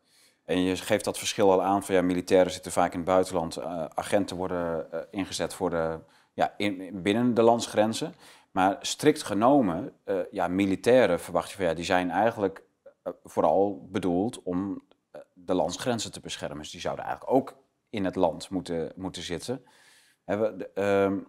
En 0.45 0.61
je 0.61 0.75
geeft 0.75 1.05
dat 1.05 1.17
verschil 1.17 1.51
al 1.51 1.63
aan 1.63 1.83
van 1.83 1.95
ja, 1.95 2.01
militairen 2.01 2.51
zitten 2.51 2.71
vaak 2.71 2.91
in 2.91 2.99
het 2.99 3.07
buitenland. 3.07 3.57
Uh, 3.57 3.85
agenten 3.85 4.37
worden 4.37 4.87
uh, 4.93 4.99
ingezet 5.11 5.53
voor 5.53 5.69
de, 5.69 5.99
ja, 6.33 6.53
in, 6.57 7.01
binnen 7.01 7.33
de 7.33 7.41
landsgrenzen. 7.41 8.13
Maar 8.51 8.77
strikt 8.81 9.23
genomen, 9.23 9.93
uh, 10.05 10.19
ja, 10.31 10.47
militairen 10.47 11.19
verwacht 11.19 11.49
je 11.49 11.55
van 11.55 11.65
ja, 11.65 11.73
die 11.73 11.85
zijn 11.85 12.09
eigenlijk 12.11 12.63
vooral 13.23 13.87
bedoeld 13.91 14.43
om 14.43 14.81
de 15.47 15.53
landsgrenzen 15.53 16.11
te 16.11 16.19
beschermen. 16.19 16.57
Dus 16.57 16.71
die 16.71 16.81
zouden 16.81 17.05
eigenlijk 17.05 17.35
ook 17.35 17.57
in 17.89 18.05
het 18.05 18.15
land 18.15 18.49
moeten, 18.49 18.91
moeten 18.95 19.21
zitten. 19.21 19.65
Hebben, 20.25 20.75
ehm, 20.75 21.19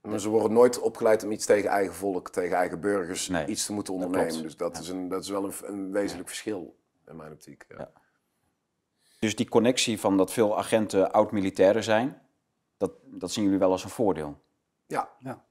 maar 0.00 0.20
ze 0.20 0.28
worden 0.28 0.52
nooit 0.52 0.78
opgeleid 0.78 1.24
om 1.24 1.30
iets 1.30 1.46
tegen 1.46 1.70
eigen 1.70 1.94
volk, 1.94 2.30
tegen 2.30 2.56
eigen 2.56 2.80
burgers, 2.80 3.28
nee, 3.28 3.46
iets 3.46 3.66
te 3.66 3.72
moeten 3.72 3.94
ondernemen. 3.94 4.42
dus 4.42 4.56
dat, 4.56 4.76
ja. 4.76 4.82
is 4.82 4.88
een, 4.88 5.08
dat 5.08 5.22
is 5.22 5.28
wel 5.28 5.44
een, 5.44 5.52
een 5.62 5.92
wezenlijk 5.92 6.28
verschil 6.28 6.76
in 7.06 7.16
mijn 7.16 7.32
optiek. 7.32 7.64
Ja. 7.68 7.76
Ja. 7.78 7.90
Dus 9.18 9.36
die 9.36 9.48
connectie 9.48 10.00
van 10.00 10.16
dat 10.16 10.32
veel 10.32 10.58
agenten 10.58 11.12
oud-militairen 11.12 11.84
zijn, 11.84 12.22
dat, 12.76 12.92
dat 13.04 13.30
zien 13.30 13.44
jullie 13.44 13.58
wel 13.58 13.70
als 13.70 13.84
een 13.84 13.90
voordeel? 13.90 14.40
Ja, 14.86 15.10
ja. 15.18 15.44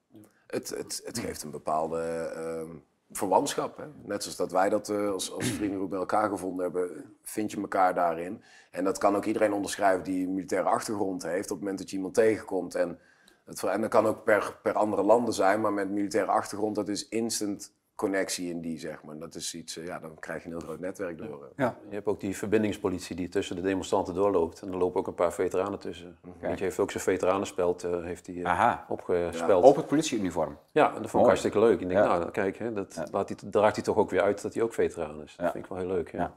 Het, 0.47 0.69
het, 0.69 1.01
het 1.05 1.19
geeft 1.19 1.43
een 1.43 1.51
bepaalde 1.51 2.31
uh, 2.37 2.75
verwantschap. 3.11 3.77
Hè? 3.77 3.85
Net 4.03 4.23
zoals 4.23 4.37
dat 4.37 4.51
wij 4.51 4.69
dat 4.69 4.89
uh, 4.89 5.11
als, 5.11 5.31
als 5.31 5.45
vriendengroep 5.45 5.89
bij 5.89 5.99
elkaar 5.99 6.29
gevonden 6.29 6.63
hebben, 6.63 7.15
vind 7.23 7.51
je 7.51 7.57
elkaar 7.61 7.93
daarin. 7.93 8.43
En 8.71 8.83
dat 8.83 8.97
kan 8.97 9.15
ook 9.15 9.25
iedereen 9.25 9.53
onderschrijven 9.53 10.03
die 10.03 10.25
een 10.25 10.33
militaire 10.33 10.69
achtergrond 10.69 11.23
heeft. 11.23 11.51
Op 11.51 11.55
het 11.55 11.59
moment 11.59 11.77
dat 11.77 11.89
je 11.89 11.95
iemand 11.95 12.13
tegenkomt. 12.13 12.75
En, 12.75 12.99
het, 13.45 13.63
en 13.63 13.81
dat 13.81 13.89
kan 13.89 14.05
ook 14.05 14.23
per, 14.23 14.57
per 14.61 14.73
andere 14.73 15.03
landen 15.03 15.33
zijn, 15.33 15.61
maar 15.61 15.73
met 15.73 15.89
militaire 15.89 16.31
achtergrond, 16.31 16.75
dat 16.75 16.89
is 16.89 17.07
instant 17.07 17.73
connectie 17.95 18.49
in 18.49 18.61
die, 18.61 18.79
zeg 18.79 19.03
maar. 19.03 19.17
Dat 19.17 19.35
is 19.35 19.55
iets, 19.55 19.77
eh, 19.77 19.85
ja, 19.85 19.99
dan 19.99 20.19
krijg 20.19 20.43
je 20.43 20.49
een 20.49 20.55
heel 20.57 20.65
groot 20.65 20.79
netwerk 20.79 21.17
door. 21.17 21.43
Eh. 21.43 21.49
Ja. 21.55 21.77
Je 21.89 21.95
hebt 21.95 22.07
ook 22.07 22.19
die 22.19 22.37
verbindingspolitie 22.37 23.15
die 23.15 23.29
tussen 23.29 23.55
de 23.55 23.61
demonstranten 23.61 24.13
doorloopt. 24.13 24.61
En 24.61 24.71
er 24.71 24.77
lopen 24.77 24.99
ook 24.99 25.07
een 25.07 25.13
paar 25.13 25.33
veteranen 25.33 25.79
tussen. 25.79 26.17
Okay. 26.27 26.55
je 26.55 26.63
heeft 26.63 26.79
ook 26.79 26.91
zijn 26.91 27.03
veteranenspeld 27.03 27.83
uh, 27.83 28.03
heeft 28.03 28.27
hij, 28.27 28.35
uh, 28.35 28.79
opgespeld. 28.87 29.63
Ja, 29.63 29.69
op 29.69 29.75
het 29.75 29.87
politieuniform? 29.87 30.57
Ja, 30.71 30.95
en 30.95 31.01
dat 31.01 31.09
vond 31.09 31.23
ik 31.23 31.27
hartstikke 31.27 31.59
leuk. 31.59 31.79
Ik 31.79 31.89
denk, 31.89 32.05
nou, 32.05 32.31
kijk, 32.31 32.57
hè, 32.57 32.73
dat 32.73 33.03
laat 33.11 33.29
hij, 33.29 33.37
draagt 33.49 33.75
hij 33.75 33.83
toch 33.83 33.97
ook 33.97 34.09
weer 34.09 34.21
uit 34.21 34.41
dat 34.41 34.53
hij 34.53 34.63
ook 34.63 34.73
veteraan 34.73 35.21
is. 35.23 35.35
Dat 35.35 35.51
vind 35.51 35.63
ik 35.63 35.69
wel 35.69 35.79
heel 35.79 35.87
leuk, 35.87 36.11
ja. 36.11 36.33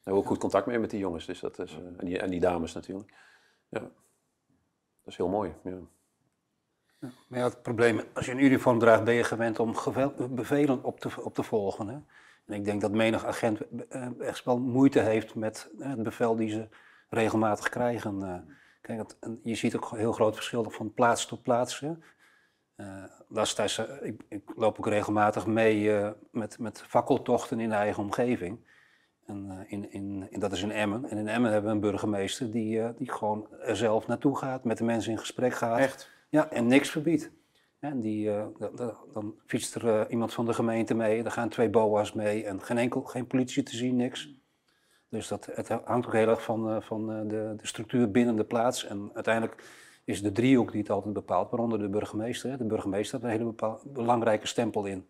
We 0.00 0.06
hebben 0.06 0.22
ook 0.22 0.28
goed 0.28 0.38
contact 0.38 0.66
mee 0.66 0.78
met 0.78 0.90
die 0.90 1.00
jongens, 1.00 1.26
dus 1.26 1.40
dat 1.40 1.58
is, 1.58 1.78
en, 1.96 2.06
die, 2.06 2.18
en 2.18 2.30
die 2.30 2.40
dames 2.40 2.72
natuurlijk. 2.72 3.12
Ja, 3.68 3.80
dat 3.80 3.90
is 5.04 5.16
heel 5.16 5.28
mooi, 5.28 5.54
ja. 5.62 5.78
Maar 7.00 7.38
ja, 7.38 7.44
het 7.44 7.62
probleem, 7.62 8.00
als 8.14 8.26
je 8.26 8.32
een 8.32 8.44
uniform 8.44 8.78
draagt, 8.78 9.04
ben 9.04 9.14
je 9.14 9.24
gewend 9.24 9.58
om 9.58 9.74
bevelen 10.30 10.84
op 10.84 11.00
te, 11.00 11.22
op 11.22 11.34
te 11.34 11.42
volgen. 11.42 11.88
Hè? 11.88 11.98
En 12.50 12.56
ik 12.56 12.64
denk 12.64 12.80
dat 12.80 12.92
menig 12.92 13.26
agent 13.26 13.60
eh, 13.88 14.20
echt 14.20 14.44
wel 14.44 14.58
moeite 14.58 15.00
heeft 15.00 15.34
met 15.34 15.70
eh, 15.78 15.88
het 15.88 16.02
bevel 16.02 16.36
die 16.36 16.50
ze 16.50 16.68
regelmatig 17.08 17.68
krijgen. 17.68 18.22
Eh. 18.22 18.54
Kijk, 18.80 19.14
je 19.42 19.54
ziet 19.54 19.76
ook 19.76 19.90
een 19.90 19.98
heel 19.98 20.12
groot 20.12 20.34
verschil 20.34 20.70
van 20.70 20.94
plaats 20.94 21.26
tot 21.26 21.42
plaats. 21.42 21.80
Hè? 21.80 21.92
Ik, 24.02 24.22
ik, 24.28 24.52
loop 24.56 24.78
ook 24.78 24.86
regelmatig 24.86 25.46
mee 25.46 25.92
met, 26.30 26.58
met 26.58 26.82
fakkeltochten 26.82 27.60
in 27.60 27.68
de 27.68 27.74
eigen 27.74 28.02
omgeving. 28.02 28.68
En, 29.26 29.64
in, 29.68 29.92
in, 29.92 30.26
in, 30.30 30.40
dat 30.40 30.52
is 30.52 30.62
in 30.62 30.70
Emmen. 30.70 31.04
En 31.04 31.18
in 31.18 31.28
Emmen 31.28 31.50
hebben 31.50 31.70
we 31.70 31.76
een 31.76 31.90
burgemeester 31.90 32.50
die, 32.50 32.94
die 32.94 33.10
gewoon 33.12 33.46
er 33.60 33.76
zelf 33.76 34.06
naartoe 34.06 34.36
gaat, 34.36 34.64
met 34.64 34.78
de 34.78 34.84
mensen 34.84 35.12
in 35.12 35.18
gesprek 35.18 35.54
gaat. 35.54 35.78
Echt? 35.78 36.10
Ja, 36.30 36.50
en 36.50 36.66
niks 36.66 36.90
verbiedt. 36.90 37.30
En 37.80 38.00
die, 38.00 38.26
uh, 38.26 38.46
dan 39.12 39.34
fietst 39.46 39.74
er 39.74 39.84
uh, 39.84 40.00
iemand 40.08 40.32
van 40.32 40.46
de 40.46 40.52
gemeente 40.52 40.94
mee, 40.94 41.22
er 41.22 41.30
gaan 41.30 41.48
twee 41.48 41.70
boa's 41.70 42.12
mee 42.12 42.44
en 42.44 42.62
geen, 42.62 42.78
enkel, 42.78 43.02
geen 43.02 43.26
politie 43.26 43.62
te 43.62 43.76
zien, 43.76 43.96
niks. 43.96 44.34
Dus 45.08 45.28
dat, 45.28 45.46
het 45.54 45.68
hangt 45.68 46.06
ook 46.06 46.12
heel 46.12 46.28
erg 46.28 46.42
van, 46.42 46.74
uh, 46.74 46.80
van 46.80 47.06
de, 47.28 47.54
de, 47.56 47.66
structuur 47.66 48.10
binnen 48.10 48.36
de 48.36 48.44
plaats. 48.44 48.84
En 48.84 49.10
uiteindelijk 49.14 49.64
is 50.04 50.22
de 50.22 50.32
driehoek 50.32 50.72
die 50.72 50.80
het 50.80 50.90
altijd 50.90 51.14
bepaalt, 51.14 51.50
waaronder 51.50 51.78
de 51.78 51.88
burgemeester. 51.88 52.58
De 52.58 52.64
burgemeester 52.64 53.20
heeft 53.20 53.40
een 53.40 53.46
hele 53.46 53.78
belangrijke 53.84 54.46
stempel 54.46 54.86
in. 54.86 55.06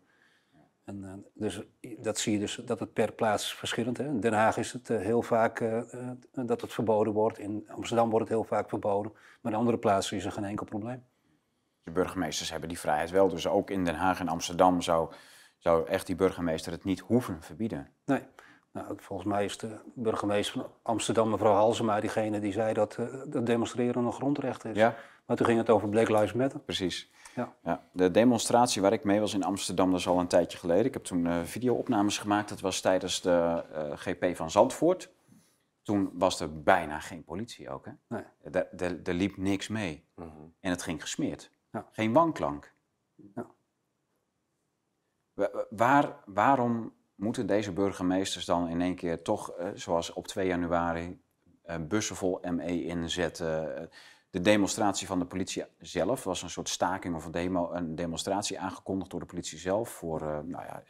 En, 0.85 1.27
dus 1.35 1.63
dat 1.99 2.19
zie 2.19 2.33
je 2.33 2.39
dus 2.39 2.55
dat 2.55 2.81
het 2.81 2.93
per 2.93 3.13
plaats 3.13 3.55
verschillend 3.55 3.99
is. 3.99 4.07
In 4.07 4.21
Den 4.21 4.33
Haag 4.33 4.57
is 4.57 4.73
het 4.73 4.89
heel 4.89 5.23
vaak 5.23 5.65
dat 6.33 6.61
het 6.61 6.73
verboden 6.73 7.13
wordt. 7.13 7.39
In 7.39 7.65
Amsterdam 7.69 8.11
wordt 8.11 8.29
het 8.29 8.35
heel 8.35 8.47
vaak 8.47 8.69
verboden. 8.69 9.13
Maar 9.41 9.53
in 9.53 9.59
andere 9.59 9.79
plaatsen 9.79 10.17
is 10.17 10.25
er 10.25 10.33
geen 10.33 10.45
enkel 10.45 10.67
probleem 10.67 11.05
de 11.83 11.91
burgemeesters 11.91 12.51
hebben 12.51 12.69
die 12.69 12.79
vrijheid 12.79 13.11
wel. 13.11 13.29
Dus 13.29 13.47
ook 13.47 13.71
in 13.71 13.85
Den 13.85 13.95
Haag 13.95 14.21
en 14.21 14.29
Amsterdam 14.29 14.83
zou, 14.83 15.13
zou 15.59 15.87
echt 15.87 16.07
die 16.07 16.17
burgemeester 16.17 16.73
het 16.73 16.85
niet 16.85 17.01
hoeven 17.01 17.43
verbieden. 17.43 17.89
Nee, 18.05 18.23
Nou, 18.73 18.95
volgens 18.97 19.29
mij 19.29 19.45
is 19.45 19.59
de 19.59 19.79
burgemeester 19.95 20.61
van 20.61 20.71
Amsterdam, 20.83 21.31
mevrouw 21.31 21.55
Halsema, 21.55 22.01
diegene 22.01 22.41
die 22.41 22.53
zei 22.53 22.73
dat 22.73 22.97
uh, 23.01 23.07
dat 23.27 23.47
demonstreren 23.47 24.05
een 24.05 24.13
grondrecht 24.13 24.65
is. 24.65 24.77
Ja. 24.77 24.95
Maar 25.27 25.37
toen 25.37 25.47
ging 25.47 25.59
het 25.59 25.71
over 25.71 25.89
Black 25.89 26.09
Lives 26.09 26.33
Matter. 26.33 26.61
Precies. 26.61 27.11
Ja. 27.35 27.55
ja. 27.63 27.83
De 27.93 28.11
demonstratie 28.11 28.83
waar 28.83 28.93
ik 28.93 29.05
mee 29.05 29.21
was 29.21 29.35
in 29.35 29.45
Amsterdam, 29.45 29.91
dat 29.91 30.01
is 30.01 30.09
al 30.09 30.19
een 30.19 30.27
tijdje 30.27 30.59
geleden. 30.59 30.85
Ik 30.85 30.95
heb 30.95 31.05
toen 31.05 31.27
uh, 31.27 31.43
videoopnames 31.43 32.19
gemaakt. 32.19 32.49
Dat 32.49 32.61
was 32.61 32.81
tijdens 32.81 33.21
de 33.21 33.65
uh, 33.73 33.93
GP 33.95 34.37
van 34.37 34.51
Zandvoort. 34.51 35.11
Toen 35.83 36.11
was 36.15 36.41
er 36.41 36.63
bijna 36.63 37.01
geen 37.01 37.25
politie 37.25 37.71
ook. 37.71 37.85
Hè? 37.85 37.93
Nee. 38.09 38.65
Er 39.05 39.15
liep 39.15 39.37
niks 39.37 39.69
mee. 39.69 40.05
Mm 40.15 40.31
-hmm. 40.37 40.55
En 40.61 40.71
het 40.71 40.83
ging 40.83 41.01
gesmeerd. 41.01 41.51
Ja. 41.71 41.89
Geen 41.93 42.13
wanklank. 42.13 42.73
Ja. 43.35 43.47
Waar, 45.71 46.17
waarom 46.27 46.93
moeten 47.15 47.47
deze 47.47 47.73
burgemeesters 47.73 48.45
dan 48.45 48.69
in 48.69 48.81
één 48.81 48.95
keer 48.95 49.23
toch, 49.23 49.59
uh, 49.59 49.69
zoals 49.75 50.13
op 50.13 50.27
2 50.27 50.47
januari, 50.47 51.21
uh, 51.67 51.77
bussen 51.89 52.17
vol 52.17 52.41
ME 52.43 52.85
inzetten? 52.85 53.91
De 54.31 54.41
demonstratie 54.41 55.07
van 55.07 55.19
de 55.19 55.25
politie 55.25 55.65
zelf 55.79 56.25
was 56.25 56.43
een 56.43 56.51
soort 56.51 56.69
staking 56.69 57.15
of 57.15 57.25
een, 57.25 57.31
demo, 57.31 57.73
een 57.73 57.95
demonstratie 57.95 58.59
aangekondigd 58.59 59.11
door 59.11 59.21
de 59.21 59.27
politie 59.27 59.59
zelf 59.59 59.89
voor 59.89 60.21
nou 60.45 60.65
ja, 60.65 60.83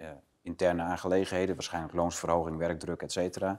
interne 0.42 0.82
aangelegenheden, 0.82 1.54
waarschijnlijk 1.54 1.94
loonsverhoging, 1.94 2.56
werkdruk, 2.56 3.02
et 3.02 3.12
cetera. 3.12 3.56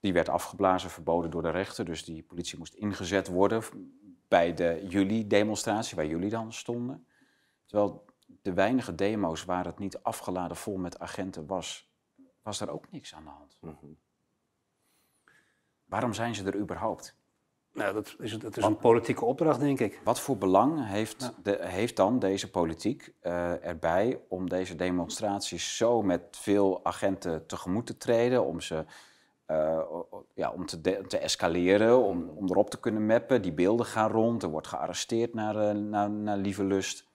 Die 0.00 0.12
werd 0.12 0.28
afgeblazen, 0.28 0.90
verboden 0.90 1.30
door 1.30 1.42
de 1.42 1.50
rechter, 1.50 1.84
dus 1.84 2.04
die 2.04 2.22
politie 2.22 2.58
moest 2.58 2.74
ingezet 2.74 3.28
worden 3.28 3.62
bij 4.28 4.54
de 4.54 4.84
juli-demonstratie, 4.88 5.96
waar 5.96 6.06
jullie 6.06 6.30
dan 6.30 6.52
stonden. 6.52 7.06
Terwijl 7.66 8.04
de 8.42 8.52
weinige 8.52 8.94
demo's 8.94 9.44
waar 9.44 9.64
het 9.64 9.78
niet 9.78 10.02
afgeladen 10.02 10.56
vol 10.56 10.76
met 10.76 10.98
agenten 10.98 11.46
was, 11.46 11.90
was 12.42 12.60
er 12.60 12.70
ook 12.70 12.90
niks 12.90 13.14
aan 13.14 13.24
de 13.24 13.30
hand. 13.30 13.58
Mm 13.60 13.76
-hmm. 13.80 13.98
Waarom 15.84 16.12
zijn 16.12 16.34
ze 16.34 16.44
er 16.44 16.56
überhaupt? 16.56 17.16
Nou, 17.72 17.94
dat 17.94 18.16
is, 18.18 18.38
dat 18.38 18.56
is 18.56 18.64
een 18.64 18.76
politieke 18.76 19.24
opdracht, 19.24 19.60
denk 19.60 19.80
ik. 19.80 20.00
Wat 20.04 20.20
voor 20.20 20.38
belang 20.38 20.86
heeft, 20.86 21.32
de, 21.42 21.58
heeft 21.60 21.96
dan 21.96 22.18
deze 22.18 22.50
politiek 22.50 23.12
uh, 23.22 23.64
erbij 23.64 24.20
om 24.28 24.48
deze 24.48 24.76
demonstraties 24.76 25.76
zo 25.76 26.02
met 26.02 26.22
veel 26.30 26.84
agenten 26.84 27.46
tegemoet 27.46 27.86
te 27.86 27.96
treden, 27.96 28.44
om 28.44 28.60
ze 28.60 28.84
uh, 29.46 29.80
ja, 30.34 30.50
om 30.50 30.66
te, 30.66 30.80
te 31.06 31.18
escaleren, 31.18 31.98
om, 31.98 32.28
om 32.28 32.50
erop 32.50 32.70
te 32.70 32.80
kunnen 32.80 33.06
mappen? 33.06 33.42
Die 33.42 33.52
beelden 33.52 33.86
gaan 33.86 34.10
rond, 34.10 34.42
er 34.42 34.48
wordt 34.48 34.66
gearresteerd 34.66 35.34
naar, 35.34 35.76
uh, 35.76 35.82
naar, 35.82 36.10
naar 36.10 36.36
lieve 36.36 36.64
lust. 36.64 37.06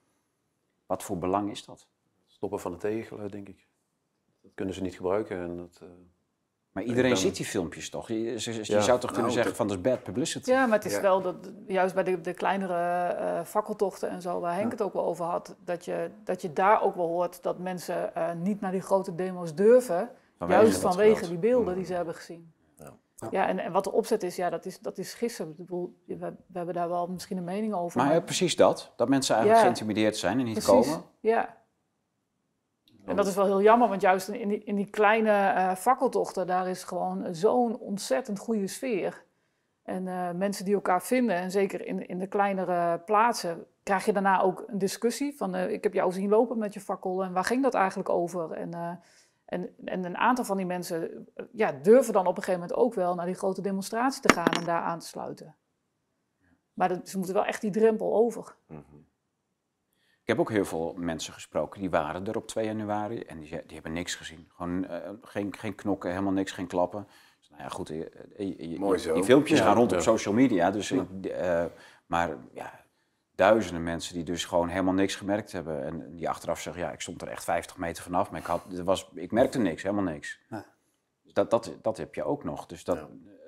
Wat 0.85 1.03
voor 1.03 1.17
belang 1.17 1.51
is 1.51 1.65
dat? 1.65 1.87
Stoppen 2.27 2.59
van 2.59 2.71
het 2.71 2.79
tegengeluid, 2.79 3.31
denk 3.31 3.49
ik. 3.49 3.67
Dat 4.41 4.51
kunnen 4.55 4.73
ze 4.73 4.81
niet 4.81 4.95
gebruiken. 4.95 5.37
En 5.37 5.57
dat, 5.57 5.79
uh, 5.83 5.89
maar 6.71 6.83
iedereen 6.83 7.17
ziet 7.17 7.35
die 7.35 7.45
filmpjes 7.45 7.89
toch? 7.89 8.07
Je, 8.07 8.19
je, 8.19 8.53
je 8.63 8.81
zou 8.81 8.99
toch 8.99 9.11
kunnen 9.11 9.21
nou, 9.21 9.31
zeggen 9.31 9.55
van 9.55 9.67
dat 9.67 9.77
is 9.77 9.83
bad 9.83 10.03
publicity? 10.03 10.49
Ja, 10.49 10.65
maar 10.65 10.77
het 10.77 10.91
is 10.91 10.99
wel 10.99 11.21
dat, 11.21 11.35
juist 11.67 11.93
bij 11.93 12.03
de, 12.03 12.21
de 12.21 12.33
kleinere 12.33 13.15
uh, 13.19 13.43
fakkeltochten 13.43 14.09
en 14.09 14.21
zo, 14.21 14.39
waar 14.39 14.55
Henk 14.55 14.71
het 14.71 14.81
ook 14.81 14.93
wel 14.93 15.05
over 15.05 15.25
had, 15.25 15.55
dat 15.63 15.85
je, 15.85 16.09
dat 16.23 16.41
je 16.41 16.53
daar 16.53 16.81
ook 16.81 16.95
wel 16.95 17.07
hoort 17.07 17.43
dat 17.43 17.59
mensen 17.59 18.11
uh, 18.17 18.31
niet 18.33 18.61
naar 18.61 18.71
die 18.71 18.81
grote 18.81 19.15
demo's 19.15 19.55
durven, 19.55 20.09
vanwege 20.47 20.61
juist 20.61 20.81
vanwege 20.81 21.27
die 21.27 21.37
beelden 21.37 21.75
die 21.75 21.85
ze 21.85 21.93
hebben 21.93 22.15
gezien. 22.15 22.53
Ja, 23.29 23.47
en, 23.47 23.59
en, 23.59 23.71
wat 23.71 23.83
de 23.83 23.91
opzet 23.91 24.23
is, 24.23 24.35
ja, 24.35 24.49
dat 24.49 24.65
is, 24.65 24.79
dat 24.79 24.97
is 24.97 25.13
gissen. 25.13 25.49
Ik 25.49 25.55
bedoel, 25.55 25.95
we, 26.05 26.15
we, 26.17 26.57
hebben 26.57 26.73
daar 26.73 26.89
wel 26.89 27.07
misschien 27.07 27.37
een 27.37 27.43
mening 27.43 27.73
over. 27.73 27.97
Maar, 27.97 28.07
maar... 28.07 28.23
precies 28.23 28.55
dat, 28.55 28.93
dat 28.95 29.09
mensen 29.09 29.35
eigenlijk 29.35 29.63
geïntimideerd 29.65 30.17
zijn 30.17 30.39
en 30.39 30.45
niet 30.45 30.53
precies. 30.53 30.71
komen. 30.71 31.03
Ja. 31.19 31.57
En 33.05 33.15
dat 33.15 33.27
is 33.27 33.35
wel 33.35 33.45
heel 33.45 33.61
jammer, 33.61 33.89
want 33.89 34.01
juist 34.01 34.27
in 34.27 34.47
die, 34.47 34.63
in 34.63 34.75
die 34.75 34.89
kleine 34.89 35.29
uh, 35.29 35.75
fakkeltochten, 35.75 36.47
daar 36.47 36.69
is 36.69 36.83
gewoon 36.83 37.35
zo'n 37.35 37.77
ontzettend 37.79 38.39
goede 38.39 38.67
sfeer. 38.67 39.23
En 39.83 40.05
uh, 40.05 40.31
mensen 40.31 40.65
die 40.65 40.73
elkaar 40.73 41.03
vinden, 41.03 41.35
en 41.35 41.51
zeker 41.51 41.85
in, 41.85 42.07
in 42.07 42.19
de 42.19 42.27
kleinere 42.27 42.99
plaatsen, 42.99 43.65
krijg 43.83 44.05
je 44.05 44.13
daarna 44.13 44.41
ook 44.41 44.63
een 44.67 44.77
discussie 44.77 45.37
van, 45.37 45.55
uh, 45.55 45.71
ik 45.71 45.83
heb 45.83 45.93
jou 45.93 46.11
zien 46.11 46.29
lopen 46.29 46.57
met 46.57 46.73
je 46.73 46.79
fakkel 46.79 47.23
en 47.23 47.33
waar 47.33 47.45
ging 47.45 47.63
dat 47.63 47.73
eigenlijk 47.73 48.09
over? 48.09 48.51
En 48.51 48.99
en, 49.51 49.69
en 49.85 50.05
een 50.05 50.17
aantal 50.17 50.45
van 50.45 50.57
die 50.57 50.65
mensen 50.65 51.27
ja, 51.51 51.71
durven 51.71 52.13
dan 52.13 52.27
op 52.27 52.37
een 52.37 52.43
gegeven 52.43 52.59
moment 52.59 52.79
ook 52.79 52.93
wel 52.93 53.15
naar 53.15 53.25
die 53.25 53.35
grote 53.35 53.61
demonstratie 53.61 54.21
te 54.21 54.33
gaan 54.33 54.53
en 54.53 54.65
daar 54.65 54.81
aan 54.81 54.99
te 54.99 55.07
sluiten. 55.07 55.55
Maar 56.73 56.89
dat, 56.89 57.09
ze 57.09 57.17
moeten 57.17 57.35
wel 57.35 57.45
echt 57.45 57.61
die 57.61 57.71
drempel 57.71 58.13
over. 58.13 58.55
Mhm. 58.67 58.79
Ik 60.21 60.27
heb 60.27 60.39
ook 60.39 60.49
heel 60.49 60.65
veel 60.65 60.93
mensen 60.97 61.33
gesproken 61.33 61.79
die 61.79 61.89
waren 61.89 62.27
er 62.27 62.35
op 62.35 62.47
2 62.47 62.65
januari 62.65 63.19
en 63.19 63.39
die, 63.39 63.49
die 63.49 63.73
hebben 63.73 63.93
niks 63.93 64.15
gezien. 64.15 64.47
Gewoon 64.55 64.83
uh, 64.83 65.09
geen, 65.21 65.55
geen 65.57 65.75
knokken, 65.75 66.09
helemaal 66.09 66.31
niks, 66.31 66.51
geen 66.51 66.67
klappen. 66.67 67.07
Dus, 67.39 67.49
nou 67.49 67.61
ja, 67.61 67.69
goed, 67.69 67.87
je, 67.87 68.75
Mooi 68.79 68.99
zo. 68.99 69.13
die 69.13 69.23
filmpjes 69.23 69.59
gaan 69.59 69.75
rond 69.75 69.93
op 69.93 69.99
social 69.99 70.33
media. 70.33 70.71
Dus, 70.71 70.89
ja. 70.89 71.05
uh, 71.21 71.65
maar 72.05 72.37
ja, 72.53 72.80
duizenden 73.35 73.83
mensen 73.83 74.13
die 74.13 74.23
dus 74.23 74.45
gewoon 74.45 74.67
helemaal 74.67 74.93
niks 74.93 75.15
gemerkt 75.15 75.51
hebben. 75.51 75.85
En 75.85 76.15
die 76.15 76.29
achteraf 76.29 76.61
zeggen, 76.61 76.83
ja, 76.83 76.91
ik 76.91 77.01
stond 77.01 77.21
er 77.21 77.27
echt 77.27 77.43
50 77.43 77.77
meter 77.77 78.03
vanaf, 78.03 78.31
maar 78.31 78.39
ik, 78.39 78.45
had, 78.45 78.61
er 78.77 78.83
was, 78.83 79.09
ik 79.13 79.31
merkte 79.31 79.59
niks, 79.59 79.83
helemaal 79.83 80.13
niks. 80.13 80.39
Ja. 80.49 80.65
Dus 81.23 81.33
dat, 81.33 81.49
dat, 81.49 81.71
dat 81.81 81.97
heb 81.97 82.15
je 82.15 82.23
ook 82.23 82.43
nog. 82.43 82.65
Dus 82.65 82.83
dat, 82.83 83.07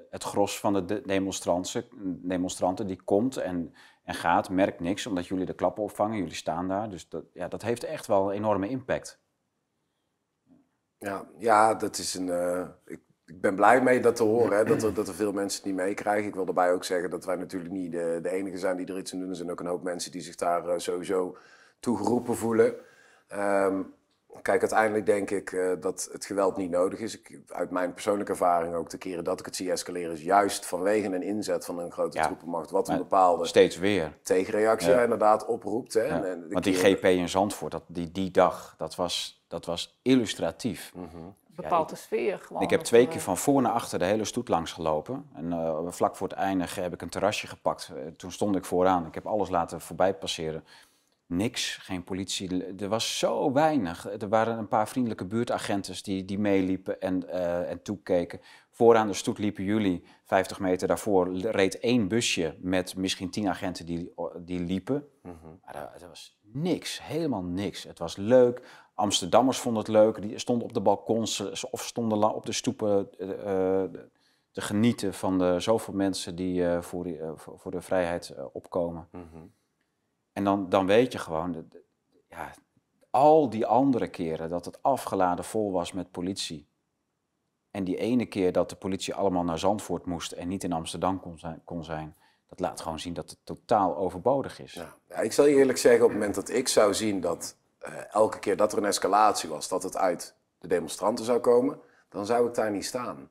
het 0.10 0.24
gros 0.24 0.60
van 0.60 0.74
de 0.74 1.02
demonstranten, 1.02 1.86
demonstranten 2.28 2.88
die 2.88 3.02
komt 3.02 3.38
en, 3.38 3.74
en 4.04 4.14
gaat, 4.14 4.50
merkt 4.50 4.80
niks, 4.80 5.06
omdat 5.06 5.28
jullie 5.28 5.46
de 5.46 5.54
klappen 5.54 5.84
opvangen, 5.84 6.18
jullie 6.18 6.34
staan 6.34 6.68
daar. 6.68 6.90
Dus 6.90 7.10
dat, 7.10 7.24
ja, 7.34 7.48
dat 7.48 7.62
heeft 7.62 7.84
echt 7.84 8.08
wel 8.08 8.30
een 8.30 8.38
enorme 8.38 8.70
impact. 8.70 9.22
Ja, 10.98 11.26
ja 11.38 11.74
dat 11.74 11.98
is 11.98 12.14
een. 12.14 12.28
Uh, 12.28 12.68
ik 12.86 13.00
ik 13.26 13.41
ben 13.41 13.55
blij 13.55 13.82
mee 13.82 13.99
dat 13.99 14.15
te 14.15 14.24
horen, 14.24 14.57
hè, 14.57 14.63
dat, 14.63 14.84
er, 14.84 14.93
dat 14.93 15.07
er 15.07 15.13
veel 15.13 15.32
mensen 15.32 15.57
het 15.57 15.67
niet 15.67 15.86
meekrijgen. 15.86 16.28
Ik 16.28 16.36
wil 16.36 16.45
daarbij 16.45 16.74
ook 16.74 16.84
zeggen 16.84 17.09
dat 17.09 17.26
wij 17.26 17.36
natuurlijk 17.36 17.71
niet 17.71 17.91
de, 17.91 18.19
de 18.21 18.30
enige 18.30 18.57
zijn 18.57 18.78
die 18.78 18.86
er 18.86 18.97
iets 18.97 19.13
aan 19.13 19.19
doen. 19.19 19.30
Er 19.30 19.36
zijn 19.36 19.51
ook 19.51 19.59
een 19.59 19.65
hoop 19.65 19.84
mensen 19.84 20.11
die 20.11 20.21
zich 20.21 20.36
daar 20.36 20.67
uh, 20.67 20.74
sowieso 20.78 21.38
toegeroepen 21.80 22.36
voelen. 22.36 22.76
Um, 23.36 23.93
kijk, 24.41 24.61
uiteindelijk 24.61 25.05
denk 25.05 25.32
ik 25.32 25.51
uh, 25.51 25.71
dat 25.80 26.09
het 26.11 26.26
geweld 26.26 26.57
niet 26.57 26.69
nodig 26.69 26.99
is. 26.99 27.19
Ik, 27.19 27.39
uit 27.47 27.71
mijn 27.71 27.93
persoonlijke 27.93 28.32
ervaring 28.32 28.76
ook 28.76 28.89
de 28.89 28.97
keren 28.97 29.24
dat 29.24 29.39
ik 29.39 29.45
het 29.45 29.55
zie 29.55 29.71
escaleren... 29.71 30.13
is 30.13 30.21
juist 30.21 30.65
vanwege 30.65 31.07
een 31.07 31.24
inzet 31.24 31.65
van 31.65 31.80
een 31.80 31.91
grote 31.91 32.17
ja, 32.17 32.26
troepenmacht... 32.26 32.71
wat 32.71 32.89
een 32.89 32.97
bepaalde 32.97 33.45
steeds 33.45 33.78
weer. 33.78 34.17
tegenreactie 34.24 34.91
ja. 34.91 35.03
inderdaad 35.03 35.45
oproept. 35.45 35.93
Hè. 35.93 36.03
Ja. 36.03 36.24
En, 36.24 36.45
Want 36.49 36.63
die 36.63 36.76
GP 36.76 37.03
in 37.03 37.30
Zandvoort, 37.30 37.71
dat, 37.71 37.84
die, 37.88 38.11
die 38.11 38.32
dag, 38.32 38.76
dat 38.78 38.95
was, 38.95 39.45
dat 39.47 39.65
was 39.65 39.99
illustratief. 40.01 40.91
Mm 40.95 41.09
-hmm 41.11 41.36
bepaalde 41.56 41.95
sfeer. 41.95 42.39
Gewoon 42.39 42.62
ik 42.62 42.70
heb 42.70 42.82
twee 42.82 43.08
keer 43.08 43.22
van 43.22 43.38
voor 43.38 43.62
naar 43.62 43.72
achter 43.72 43.99
de 43.99 44.06
hele 44.06 44.26
stoet 44.26 44.47
langs 44.47 44.72
gelopen. 44.72 45.26
En 45.34 45.45
uh, 45.45 45.80
vlak 45.88 46.16
voor 46.16 46.28
het 46.28 46.38
einde 46.38 46.66
heb 46.70 46.93
ik 46.93 47.01
een 47.01 47.10
terrasje 47.10 47.47
gepakt. 47.47 47.91
Uh, 47.93 48.08
toen 48.08 48.32
stond 48.32 48.56
ik 48.56 48.66
vooraan. 48.66 49.06
Ik 49.06 49.14
heb 49.14 49.26
alles 49.26 49.49
laten 49.49 49.82
voorbij 49.82 50.14
passeren. 50.14 50.64
Niks, 51.26 51.78
geen 51.78 52.04
politie. 52.04 52.66
Er 52.80 52.89
was 52.89 53.20
zo 53.20 53.51
weinig. 53.51 54.22
Er 54.22 54.30
waren 54.30 54.58
een 54.58 54.68
paar 54.68 54.88
vriendelijke 54.88 55.26
buurtagenten 55.26 56.04
die, 56.04 56.26
die 56.26 56.39
meeliepen 56.39 57.01
en, 57.01 57.24
uh, 57.26 57.70
en 57.70 57.82
toekeken. 57.82 58.39
Vooraan 58.76 59.07
de 59.07 59.13
stoet 59.13 59.38
liepen 59.38 59.63
jullie, 59.63 60.03
50 60.24 60.59
meter 60.59 60.88
daarvoor, 60.88 61.38
reed 61.38 61.80
één 61.80 62.07
busje 62.07 62.57
met 62.59 62.95
misschien 62.95 63.30
tien 63.30 63.47
agenten 63.47 63.86
die, 63.86 64.13
die 64.38 64.59
liepen. 64.59 65.07
Mm 65.21 65.38
-hmm. 65.41 65.59
Maar 65.65 65.76
er 66.01 66.07
was 66.07 66.39
niks, 66.41 67.03
helemaal 67.03 67.43
niks. 67.43 67.84
Het 67.84 67.99
was 67.99 68.15
leuk. 68.15 68.61
Amsterdammers 68.93 69.57
vonden 69.57 69.82
het 69.82 69.91
leuk, 69.91 70.21
die 70.21 70.38
stonden 70.38 70.67
op 70.67 70.74
de 70.74 70.82
balkons 70.82 71.63
of 71.69 71.84
stonden 71.84 72.34
op 72.34 72.45
de 72.45 72.51
stoepen 72.51 73.09
uh, 73.17 73.28
te 74.51 74.61
genieten 74.61 75.13
van 75.13 75.38
de 75.38 75.59
zoveel 75.59 75.93
mensen 75.93 76.36
die 76.36 76.61
uh, 76.61 76.82
voor, 76.82 77.03
die, 77.03 77.19
voor, 77.36 77.71
de 77.71 77.82
vrijheid 77.82 78.36
opkomen. 78.51 79.07
Mm 79.11 79.28
-hmm. 79.32 79.53
En 80.32 80.43
dan, 80.43 80.69
dan 80.69 80.86
weet 80.86 81.11
je 81.11 81.17
gewoon, 81.17 81.51
de, 81.51 81.67
de, 81.67 81.84
ja, 82.30 82.51
al 83.09 83.49
die 83.49 83.65
andere 83.65 84.07
keren 84.07 84.49
dat 84.49 84.65
het 84.65 84.84
afgeladen 84.84 85.45
vol 85.45 85.71
was 85.71 85.91
met 85.91 86.11
politie. 86.11 86.71
En 87.74 87.84
die 87.84 87.97
ene 87.97 88.26
keer 88.26 88.51
dat 88.51 88.69
de 88.69 88.76
politie 88.76 89.13
allemaal 89.13 89.43
naar 89.43 89.59
Zandvoort 89.59 90.05
moest 90.05 90.32
en 90.32 90.47
niet 90.47 90.63
in 90.63 90.74
Amsterdam 90.74 91.19
kon 91.19 91.39
zijn, 91.39 91.61
kon 91.63 91.84
zijn 91.84 92.15
dat 92.49 92.59
laat 92.59 92.82
gewoon 92.82 92.99
zien 92.99 93.13
dat 93.13 93.30
het 93.30 93.39
totaal 93.43 93.97
overbodig 93.97 94.59
is. 94.59 94.74
Ja. 94.74 94.95
ja 95.09 95.15
ik 95.15 95.32
zal 95.32 95.45
je 95.45 95.55
eerlijk 95.55 95.78
zeggen, 95.78 96.03
op 96.03 96.09
het 96.09 96.17
moment 96.17 96.36
dat 96.36 96.49
ik 96.49 96.67
zou 96.67 96.93
zien 96.93 97.21
dat 97.21 97.55
uh, 97.88 98.13
elke 98.13 98.39
keer 98.39 98.57
dat 98.57 98.71
er 98.71 98.78
een 98.78 98.86
escalatie 98.86 99.49
was, 99.49 99.67
dat 99.67 99.84
het 99.84 99.97
uit 99.97 100.36
de 100.59 100.67
demonstranten 100.67 101.26
zou 101.26 101.39
komen, 101.39 101.80
dan 102.09 102.26
zou 102.26 102.47
ik 102.47 102.53
daar 102.53 102.71
niet 102.71 102.86
staan. 102.86 103.30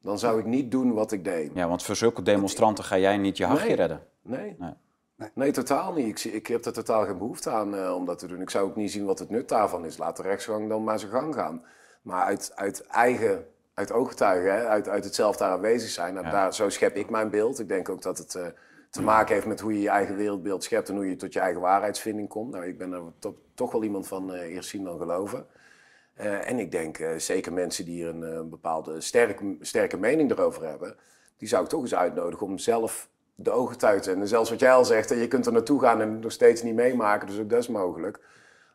Dan 0.00 0.18
zou 0.18 0.38
ik 0.38 0.44
niet 0.44 0.70
doen 0.70 0.92
wat 0.92 1.12
ik 1.12 1.24
deed. 1.24 1.50
Ja, 1.54 1.68
want 1.68 1.82
voor 1.82 1.96
zulke 1.96 2.22
demonstranten 2.22 2.84
ga 2.84 2.98
jij 2.98 3.16
niet 3.16 3.36
je 3.36 3.46
hachje 3.46 3.66
nee. 3.66 3.76
redden. 3.76 4.06
Nee. 4.22 4.56
nee. 4.58 4.72
Nee. 5.16 5.30
nee. 5.34 5.50
totaal 5.50 5.92
niet. 5.92 6.24
Ik, 6.24 6.32
ik 6.32 6.46
heb 6.46 6.64
er 6.64 6.72
totaal 6.72 7.04
geen 7.04 7.18
behoefte 7.18 7.50
aan 7.50 7.74
uh, 7.74 7.94
om 7.94 8.04
dat 8.04 8.18
te 8.18 8.26
doen. 8.26 8.40
Ik 8.40 8.50
zou 8.50 8.68
ook 8.68 8.76
niet 8.76 8.90
zien 8.90 9.04
wat 9.04 9.18
het 9.18 9.30
nut 9.30 9.48
daarvan 9.48 9.84
is. 9.84 9.98
Laat 9.98 10.16
de 10.16 10.22
rechtsgang 10.22 10.68
dan 10.68 10.84
maar 10.84 10.98
zijn 10.98 11.10
gang 11.10 11.34
gaan. 11.34 11.64
Maar 12.02 12.24
uit, 12.24 12.52
uit 12.54 12.86
eigen, 12.86 13.46
uit 13.74 13.92
ooggetuigen, 13.92 14.54
hè, 14.54 14.66
uit, 14.66 14.88
uit 14.88 15.04
het 15.04 15.14
zelf 15.14 15.36
daar 15.36 15.50
aanwezig 15.50 15.90
zijn, 15.90 16.14
nou, 16.14 16.26
ja. 16.26 16.32
daar, 16.32 16.54
zo 16.54 16.68
schep 16.68 16.96
ik 16.96 17.10
mijn 17.10 17.30
beeld. 17.30 17.58
Ik 17.58 17.68
denk 17.68 17.88
ook 17.88 18.02
dat 18.02 18.18
het 18.18 18.34
uh, 18.34 18.46
te 18.90 19.02
maken 19.02 19.34
heeft 19.34 19.46
met 19.46 19.60
hoe 19.60 19.72
je 19.72 19.80
je 19.80 19.88
eigen 19.88 20.16
wereldbeeld 20.16 20.64
schept 20.64 20.88
en 20.88 20.94
hoe 20.94 21.08
je 21.08 21.16
tot 21.16 21.32
je 21.32 21.40
eigen 21.40 21.60
waarheidsvinding 21.60 22.28
komt. 22.28 22.52
Nou, 22.52 22.66
ik 22.66 22.78
ben 22.78 22.92
er 22.92 23.02
to 23.18 23.38
toch 23.54 23.72
wel 23.72 23.82
iemand 23.82 24.08
van 24.08 24.34
uh, 24.34 24.40
eerst 24.40 24.68
zien 24.68 24.84
dan 24.84 24.98
geloven. 24.98 25.46
en 26.16 26.58
ik 26.58 26.70
denk 26.70 26.98
zeker 27.16 27.52
mensen 27.52 27.84
die 27.84 28.06
een, 28.06 28.22
een 28.22 28.48
bepaalde 28.48 29.00
sterke, 29.00 29.56
sterke 29.60 29.96
mening 29.96 30.30
erover 30.30 30.68
hebben, 30.68 30.96
die 31.36 31.48
zou 31.48 31.62
ik 31.62 31.68
toch 31.68 31.80
eens 31.80 31.94
uitnodigen 31.94 32.46
om 32.46 32.58
zelf 32.58 33.08
de 33.34 33.50
ogen 33.50 33.78
te 33.78 33.86
uiten. 33.86 34.20
En 34.20 34.28
zelfs 34.28 34.50
wat 34.50 34.60
jij 34.60 34.72
al 34.72 34.84
zegt, 34.84 35.08
je 35.08 35.28
kunt 35.28 35.46
er 35.46 35.52
naartoe 35.52 35.80
gaan 35.80 36.00
en 36.00 36.12
het 36.12 36.20
nog 36.20 36.32
steeds 36.32 36.62
niet 36.62 36.74
meemaken, 36.74 37.26
dus 37.26 37.38
ook 37.38 37.50
dat 37.50 37.58
is 37.58 37.68
mogelijk. 37.68 38.20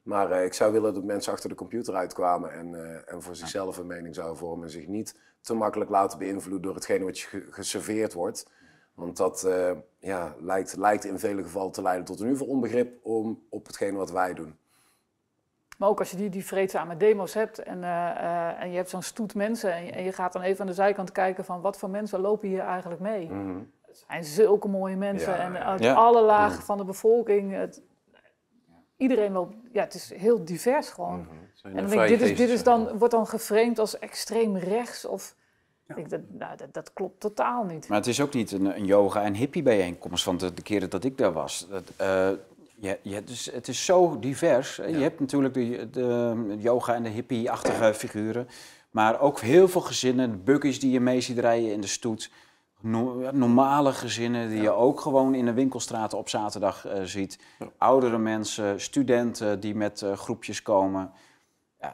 Maar 0.04 0.32
uh, 0.32 0.44
ik 0.46 0.54
zou 0.54 0.72
willen 0.72 0.94
dat 0.94 1.04
mensen 1.04 1.34
achter 1.34 1.50
de 1.50 1.56
computer 1.56 1.96
uitkwamen 1.96 2.52
en, 2.52 2.72
uh, 2.72 3.14
en 3.14 3.22
voor 3.22 3.36
zichzelf 3.36 3.78
een 3.78 3.88
mening 3.88 4.16
zouden 4.16 4.38
vormen. 4.38 4.66
En 4.66 4.72
zich 4.72 4.88
niet 4.88 5.20
te 5.42 5.54
makkelijk 5.54 5.90
laten 5.90 6.20
beïnvloeden 6.20 6.62
door 6.62 6.76
hetgene 6.76 7.06
wat 7.06 7.20
je 7.20 7.48
geserveerd 7.50 8.14
wordt. 8.14 8.52
Want 8.94 9.18
dat 9.18 9.44
uh, 9.48 9.72
ja, 10.00 10.36
lijkt, 10.40 10.76
lijkt 10.78 11.06
in 11.06 11.20
vele 11.20 11.44
gevallen 11.44 11.72
te 11.72 11.82
leiden 11.82 12.06
tot 12.06 12.20
een 12.20 12.30
ieder 12.30 12.48
onbegrip 12.48 13.06
om, 13.06 13.44
op 13.50 13.66
hetgene 13.66 13.98
wat 13.98 14.12
wij 14.12 14.34
doen. 14.34 14.58
Maar 15.78 15.90
ook 15.90 16.00
als 16.00 16.12
je 16.12 16.18
die, 16.18 16.30
die 16.30 16.46
vreedzame 16.46 16.98
demo's 16.98 17.34
hebt 17.34 17.60
en, 17.60 17.84
en 18.60 18.70
je 18.70 18.76
hebt 18.76 18.90
zo'n 18.90 19.02
stoet 19.02 19.36
mensen 19.36 19.74
en 19.74 19.86
je, 19.86 19.92
en 19.92 20.04
je, 20.04 20.12
gaat 20.12 20.34
dan 20.34 20.42
even 20.42 20.62
aan 20.62 20.68
de 20.68 20.74
zijkant 20.74 21.12
kijken 21.12 21.46
van 21.46 21.62
wat 21.62 21.78
voor 21.78 21.90
mensen 21.90 22.20
lopen 22.20 22.48
hier 22.48 22.60
eigenlijk 22.60 23.02
mee. 23.02 23.30
Mm 23.30 23.46
-hmm. 23.46 23.72
Het 23.90 24.06
zijn 24.08 24.24
zulke 24.24 24.68
mooie 24.68 24.96
mensen 24.96 25.40
en 25.40 25.66
uit 25.66 25.86
alle 25.86 26.22
lagen 26.22 26.56
mhm. 26.56 26.66
van 26.66 26.78
de 26.78 26.84
bevolking. 26.84 27.54
Het, 27.54 27.82
iedereen 29.00 29.32
loopt, 29.32 29.56
ja, 29.72 29.84
het 29.84 29.94
is 29.94 30.14
heel 30.14 30.46
divers 30.46 30.90
gewoon. 30.90 31.20
Mm 31.20 31.28
-hmm. 31.28 31.76
En 31.76 31.76
dan 31.76 31.90
denk 31.90 32.02
ik, 32.02 32.20
dit, 32.20 32.30
is, 32.30 32.38
dit 32.38 32.50
is 32.50 32.64
dan, 32.64 32.98
wordt 32.98 33.14
dan 33.14 33.28
geframed 33.28 33.80
als 33.80 34.00
extreem 34.00 34.58
rechts 34.58 35.06
of... 35.06 35.36
Ja. 35.88 35.96
Ik, 35.96 36.10
dat, 36.10 36.22
nou, 36.28 36.58
dat, 36.58 36.74
dat, 36.74 36.94
klopt 36.94 37.20
totaal 37.20 37.64
niet. 37.64 37.88
Maar 37.88 37.98
het 37.98 38.08
is 38.08 38.22
ook 38.22 38.34
niet 38.34 38.52
een, 38.52 38.66
een 38.76 38.86
yoga- 38.86 39.24
en 39.24 39.34
hippie-bijeenkomst 39.34 40.24
van 40.24 40.38
de, 40.38 40.54
de 40.54 40.62
keren 40.62 40.90
dat 40.90 41.04
ik 41.04 41.18
daar 41.18 41.34
was. 41.34 41.68
Dat, 41.70 41.92
uh, 42.02 42.30
je, 42.76 43.00
je, 43.02 43.24
dus 43.24 43.46
het 43.46 43.68
is 43.68 43.86
zo 43.86 44.20
divers. 44.20 44.76
Ja. 44.76 44.86
Je 44.86 44.98
hebt 44.98 45.20
natuurlijk 45.20 45.54
de, 45.54 45.90
de, 45.90 46.56
yoga- 46.58 46.96
en 46.96 47.04
de 47.04 47.10
hippie-achtige 47.10 47.94
figuren. 47.94 48.48
Maar 48.92 49.20
ook 49.20 49.40
heel 49.40 49.68
veel 49.68 49.82
gezinnen, 49.82 50.44
buggies 50.44 50.80
die 50.80 50.92
je 50.92 51.00
mee 51.00 51.22
ziet 51.22 51.40
rijden 51.40 51.72
in 51.72 51.82
de 51.82 51.88
stoet 51.88 52.32
normale 52.82 53.94
gezinnen 53.94 54.50
die 54.50 54.62
je 54.62 54.72
ook 54.72 55.02
gewoon 55.02 55.36
in 55.36 55.46
de 55.46 55.54
winkelstraten 55.54 56.18
op 56.18 56.30
zaterdag 56.30 56.86
uh, 56.86 56.94
ziet. 57.04 57.40
Oudere 57.78 58.18
mensen, 58.18 58.82
studenten 58.82 59.60
die 59.60 59.76
met 59.76 60.02
uh, 60.02 60.14
groepjes 60.14 60.62
komen. 60.62 61.12
Ja, 61.80 61.94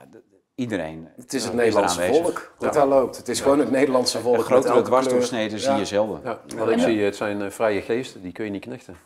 iedereen. 0.56 1.08
Het 1.16 1.34
is 1.34 1.44
het 1.44 1.54
Nederlandse 1.54 2.02
volk 2.02 2.54
dat 2.60 2.74
daar 2.74 2.88
loopt. 2.88 3.18
Het 3.18 3.28
is 3.30 3.42
gewoon 3.42 3.60
het 3.60 3.72
Nederlandse 3.72 4.20
volk. 4.20 4.38
Een 4.38 4.44
grotere 4.44 4.82
dwarsdoorsnede 4.82 5.60
zie 5.60 5.74
je 5.74 5.86
zelden. 5.86 6.22
Ja. 6.24 6.40
Wat 6.58 6.70
ik 6.70 6.80
zie, 6.80 7.02
het 7.02 7.16
zijn 7.16 7.42
uh, 7.42 7.50
vrije 7.50 7.82
geesten, 7.82 8.22
die 8.22 8.32
kun 8.32 8.46
je 8.46 8.52
niet 8.52 8.62
knechten. 8.62 8.98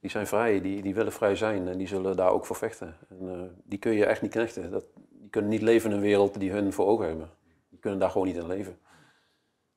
Die 0.00 0.10
zijn 0.10 0.26
vrij, 0.26 0.60
die, 0.60 0.82
die 0.82 0.94
willen 0.94 1.12
vrij 1.12 1.36
zijn 1.36 1.68
en 1.68 1.78
die 1.78 1.86
zullen 1.86 2.16
daar 2.16 2.30
ook 2.30 2.46
voor 2.46 2.56
vechten. 2.56 2.96
En, 3.08 3.60
die 3.64 3.78
kun 3.78 3.92
je 3.92 4.06
echt 4.06 4.22
niet 4.22 4.30
knechten. 4.30 4.70
Dat, 4.70 4.84
die 4.94 5.30
kunnen 5.30 5.50
niet 5.50 5.62
leven 5.62 5.90
in 5.90 5.96
een 5.96 6.02
wereld 6.02 6.40
die 6.40 6.50
hun 6.50 6.72
voor 6.72 6.86
ogen 6.86 7.06
hebben. 7.06 7.30
Die 7.68 7.78
kunnen 7.78 8.00
daar 8.00 8.10
gewoon 8.10 8.26
niet 8.26 8.36
in 8.36 8.46
leven. 8.46 8.78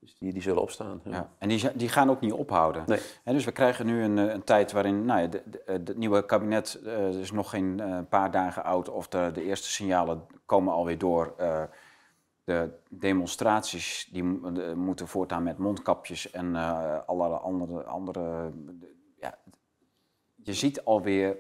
Dus 0.04 0.16
die, 0.20 0.34
die 0.34 0.42
zullen 0.42 0.62
opstaan. 0.62 1.02
Ja. 1.04 1.30
En 1.38 1.50
die, 1.50 1.76
die 1.76 1.90
gaan 1.90 2.10
ook 2.10 2.20
niet 2.20 2.34
ophouden. 2.34 2.84
Nee. 2.86 3.00
En 3.24 3.34
dus 3.34 3.46
we 3.46 3.52
krijgen 3.52 3.86
nu 3.86 4.04
een, 4.04 4.18
een 4.18 4.44
tijd 4.44 4.72
waarin 4.72 5.06
nou 5.06 5.22
ja, 5.22 5.30
het 5.66 5.98
nieuwe 5.98 6.26
kabinet 6.26 6.80
uh, 6.84 7.20
is 7.20 7.32
nog 7.32 7.50
geen 7.50 7.82
uh, 7.82 8.00
paar 8.10 8.32
dagen 8.32 8.64
oud 8.64 8.90
of 8.90 9.08
de, 9.08 9.32
de 9.34 9.44
eerste 9.44 9.68
signalen 9.68 10.26
komen 10.46 10.74
alweer 10.74 10.98
door. 10.98 11.34
Uh, 11.40 11.64
de 12.44 12.70
demonstraties 12.90 14.10
die 14.12 14.24
moeten 14.76 15.08
voortaan 15.08 15.44
met 15.44 15.58
mondkapjes 15.58 16.32
en 16.32 16.56
allerlei 17.06 17.42
andere. 17.42 17.84
andere 17.84 18.52
ja, 19.20 19.38
je 20.36 20.54
ziet 20.54 20.86
alweer 20.86 21.38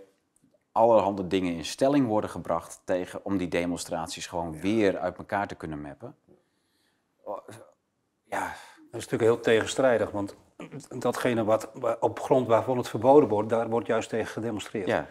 allerhande 0.71 1.27
dingen 1.27 1.53
in 1.53 1.65
stelling 1.65 2.07
worden 2.07 2.29
gebracht 2.29 2.81
tegen, 2.83 3.25
om 3.25 3.37
die 3.37 3.47
demonstraties 3.47 4.27
gewoon 4.27 4.59
weer 4.59 4.97
uit 4.97 5.17
elkaar 5.17 5.47
te 5.47 5.55
kunnen 5.55 5.81
mappen 5.81 6.15
ja, 8.33 8.55
dat 8.91 9.01
is 9.01 9.09
natuurlijk 9.09 9.21
heel 9.21 9.39
tegenstrijdig, 9.39 10.11
want 10.11 10.35
datgene 10.89 11.43
wat 11.43 11.71
op 11.99 12.19
grond 12.19 12.47
waarvan 12.47 12.77
het 12.77 12.89
verboden 12.89 13.29
wordt, 13.29 13.49
daar 13.49 13.69
wordt 13.69 13.87
juist 13.87 14.09
tegen 14.09 14.27
gedemonstreerd. 14.27 14.87
Ja. 14.87 15.07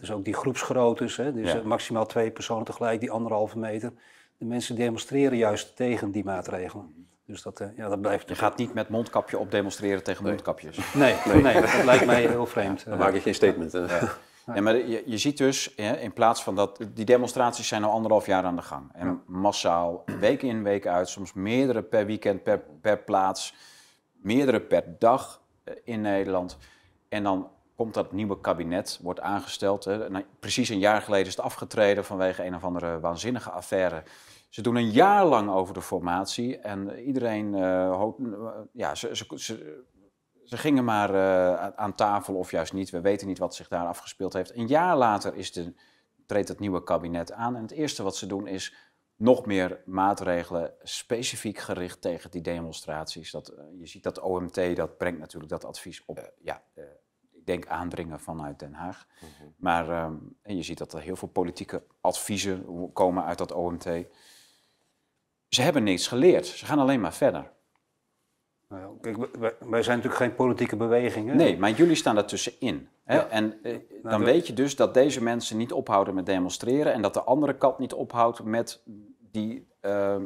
dus 0.00 0.10
ook 0.10 0.24
die 0.24 0.34
groepsgroottes, 0.34 1.16
hè, 1.16 1.32
dus 1.32 1.62
maximaal 1.62 2.06
twee 2.06 2.30
personen 2.30 2.64
tegelijk, 2.64 3.00
die 3.00 3.10
anderhalve 3.10 3.58
meter. 3.58 3.92
De 4.38 4.44
mensen 4.44 4.76
demonstreren 4.76 5.38
juist 5.38 5.76
tegen 5.76 6.10
die 6.10 6.24
maatregelen. 6.24 7.06
Dus 7.26 7.42
dat, 7.42 7.60
eh, 7.60 7.68
ja, 7.76 7.88
dat 7.88 8.00
blijft... 8.00 8.28
Je 8.28 8.34
gaat 8.34 8.56
niet 8.56 8.74
met 8.74 8.88
mondkapje 8.88 9.38
op 9.38 9.50
demonstreren 9.50 10.02
tegen 10.02 10.24
mondkapjes? 10.24 10.94
Nee, 10.94 11.14
nee, 11.24 11.42
nee. 11.42 11.60
dat 11.60 11.84
lijkt 11.84 12.06
mij 12.06 12.26
heel 12.26 12.46
vreemd. 12.46 12.84
Dan 12.88 12.98
maak 12.98 13.12
je 13.12 13.20
geen 13.20 13.34
statement. 13.34 13.72
Ja, 13.72 14.12
maar 14.46 14.76
je, 14.76 15.02
je 15.06 15.18
ziet 15.18 15.38
dus, 15.38 15.74
in 15.74 16.12
plaats 16.12 16.42
van 16.42 16.54
dat, 16.54 16.86
die 16.94 17.04
demonstraties 17.04 17.68
zijn 17.68 17.84
al 17.84 17.90
anderhalf 17.90 18.26
jaar 18.26 18.44
aan 18.44 18.56
de 18.56 18.62
gang. 18.62 18.90
En 18.92 19.22
massaal, 19.26 20.04
week 20.20 20.42
in, 20.42 20.62
week 20.62 20.86
uit, 20.86 21.08
soms 21.08 21.32
meerdere 21.32 21.82
per 21.82 22.06
weekend, 22.06 22.42
per, 22.42 22.64
per 22.80 22.98
plaats, 22.98 23.54
meerdere 24.12 24.60
per 24.60 24.84
dag 24.98 25.42
eh, 25.64 25.74
in 25.84 26.00
Nederland. 26.00 26.58
En 27.08 27.22
dan 27.22 27.50
komt 27.76 27.94
dat 27.94 28.12
nieuwe 28.12 28.40
kabinet, 28.40 29.00
wordt 29.02 29.20
aangesteld. 29.20 29.84
Hè. 29.84 30.10
Nou, 30.10 30.24
precies 30.40 30.68
een 30.68 30.78
jaar 30.78 31.02
geleden 31.02 31.26
is 31.26 31.36
het 31.36 31.44
afgetreden 31.44 32.04
vanwege 32.04 32.44
een 32.44 32.54
of 32.54 32.64
andere 32.64 33.00
waanzinnige 33.00 33.50
affaire. 33.50 34.02
Ze 34.48 34.62
doen 34.62 34.76
een 34.76 34.90
jaar 34.90 35.24
lang 35.24 35.50
over 35.50 35.74
de 35.74 35.82
formatie 35.82 36.58
en 36.58 36.98
iedereen, 36.98 37.54
uh, 37.54 38.08
ja, 38.72 38.94
ze, 38.94 39.16
ze, 39.16 39.26
ze 39.34 39.84
ze 40.46 40.56
gingen 40.56 40.84
maar 40.84 41.14
uh, 41.14 41.68
aan 41.68 41.94
tafel 41.94 42.34
of 42.34 42.50
juist 42.50 42.72
niet. 42.72 42.90
We 42.90 43.00
weten 43.00 43.26
niet 43.26 43.38
wat 43.38 43.54
zich 43.54 43.68
daar 43.68 43.86
afgespeeld 43.86 44.32
heeft. 44.32 44.54
Een 44.54 44.66
jaar 44.66 44.96
later 44.96 45.34
is 45.34 45.52
de, 45.52 45.74
treedt 46.26 46.48
het 46.48 46.60
nieuwe 46.60 46.82
kabinet 46.82 47.32
aan. 47.32 47.56
En 47.56 47.62
het 47.62 47.70
eerste 47.70 48.02
wat 48.02 48.16
ze 48.16 48.26
doen 48.26 48.46
is 48.46 48.74
nog 49.16 49.46
meer 49.46 49.82
maatregelen 49.84 50.74
specifiek 50.82 51.58
gericht 51.58 52.00
tegen 52.00 52.30
die 52.30 52.40
demonstraties. 52.40 53.30
Dat, 53.30 53.52
uh, 53.52 53.64
je 53.78 53.86
ziet 53.86 54.02
dat 54.02 54.20
OMT, 54.20 54.76
dat 54.76 54.96
brengt 54.96 55.18
natuurlijk 55.18 55.52
dat 55.52 55.64
advies 55.64 56.02
op. 56.04 56.18
Uh, 56.18 56.24
ja, 56.38 56.62
ik 57.32 57.46
denk 57.46 57.66
aandringen 57.66 58.20
vanuit 58.20 58.58
Den 58.58 58.74
Haag. 58.74 59.06
Mm 59.20 59.28
-hmm. 59.38 59.54
Maar 59.56 60.04
um, 60.04 60.36
en 60.42 60.56
je 60.56 60.62
ziet 60.62 60.78
dat 60.78 60.92
er 60.92 61.00
heel 61.00 61.16
veel 61.16 61.28
politieke 61.28 61.82
adviezen 62.00 62.90
komen 62.92 63.24
uit 63.24 63.38
dat 63.38 63.52
OMT. 63.52 63.88
Ze 65.48 65.62
hebben 65.62 65.82
niets 65.82 66.08
geleerd. 66.08 66.46
Ze 66.46 66.66
gaan 66.66 66.78
alleen 66.78 67.00
maar 67.00 67.14
verder. 67.14 67.54
Nou, 68.68 69.00
kijk, 69.00 69.16
wij, 69.60 69.82
zijn 69.82 69.96
natuurlijk 69.96 70.22
geen 70.22 70.34
politieke 70.34 70.76
beweging. 70.76 71.28
Hè? 71.28 71.34
Nee, 71.34 71.58
maar 71.58 71.70
jullie 71.70 71.94
staan 71.94 72.26
tussenin. 72.26 72.88
Hè? 73.04 73.18
En 73.18 73.58
eh, 73.62 73.72
nou, 73.72 73.82
dan 74.02 74.24
weet 74.24 74.46
je 74.46 74.52
dus 74.52 74.76
dat 74.76 74.94
deze 74.94 75.22
mensen 75.22 75.56
niet 75.56 75.72
ophouden 75.72 76.14
met 76.14 76.26
demonstreren 76.26 76.92
en 76.92 77.02
dat 77.02 77.14
de 77.14 77.22
andere 77.22 77.56
kant 77.56 77.78
niet 77.78 77.92
ophoudt 77.92 78.44
met 78.44 78.82
die 79.30 79.68
uh, 79.82 80.16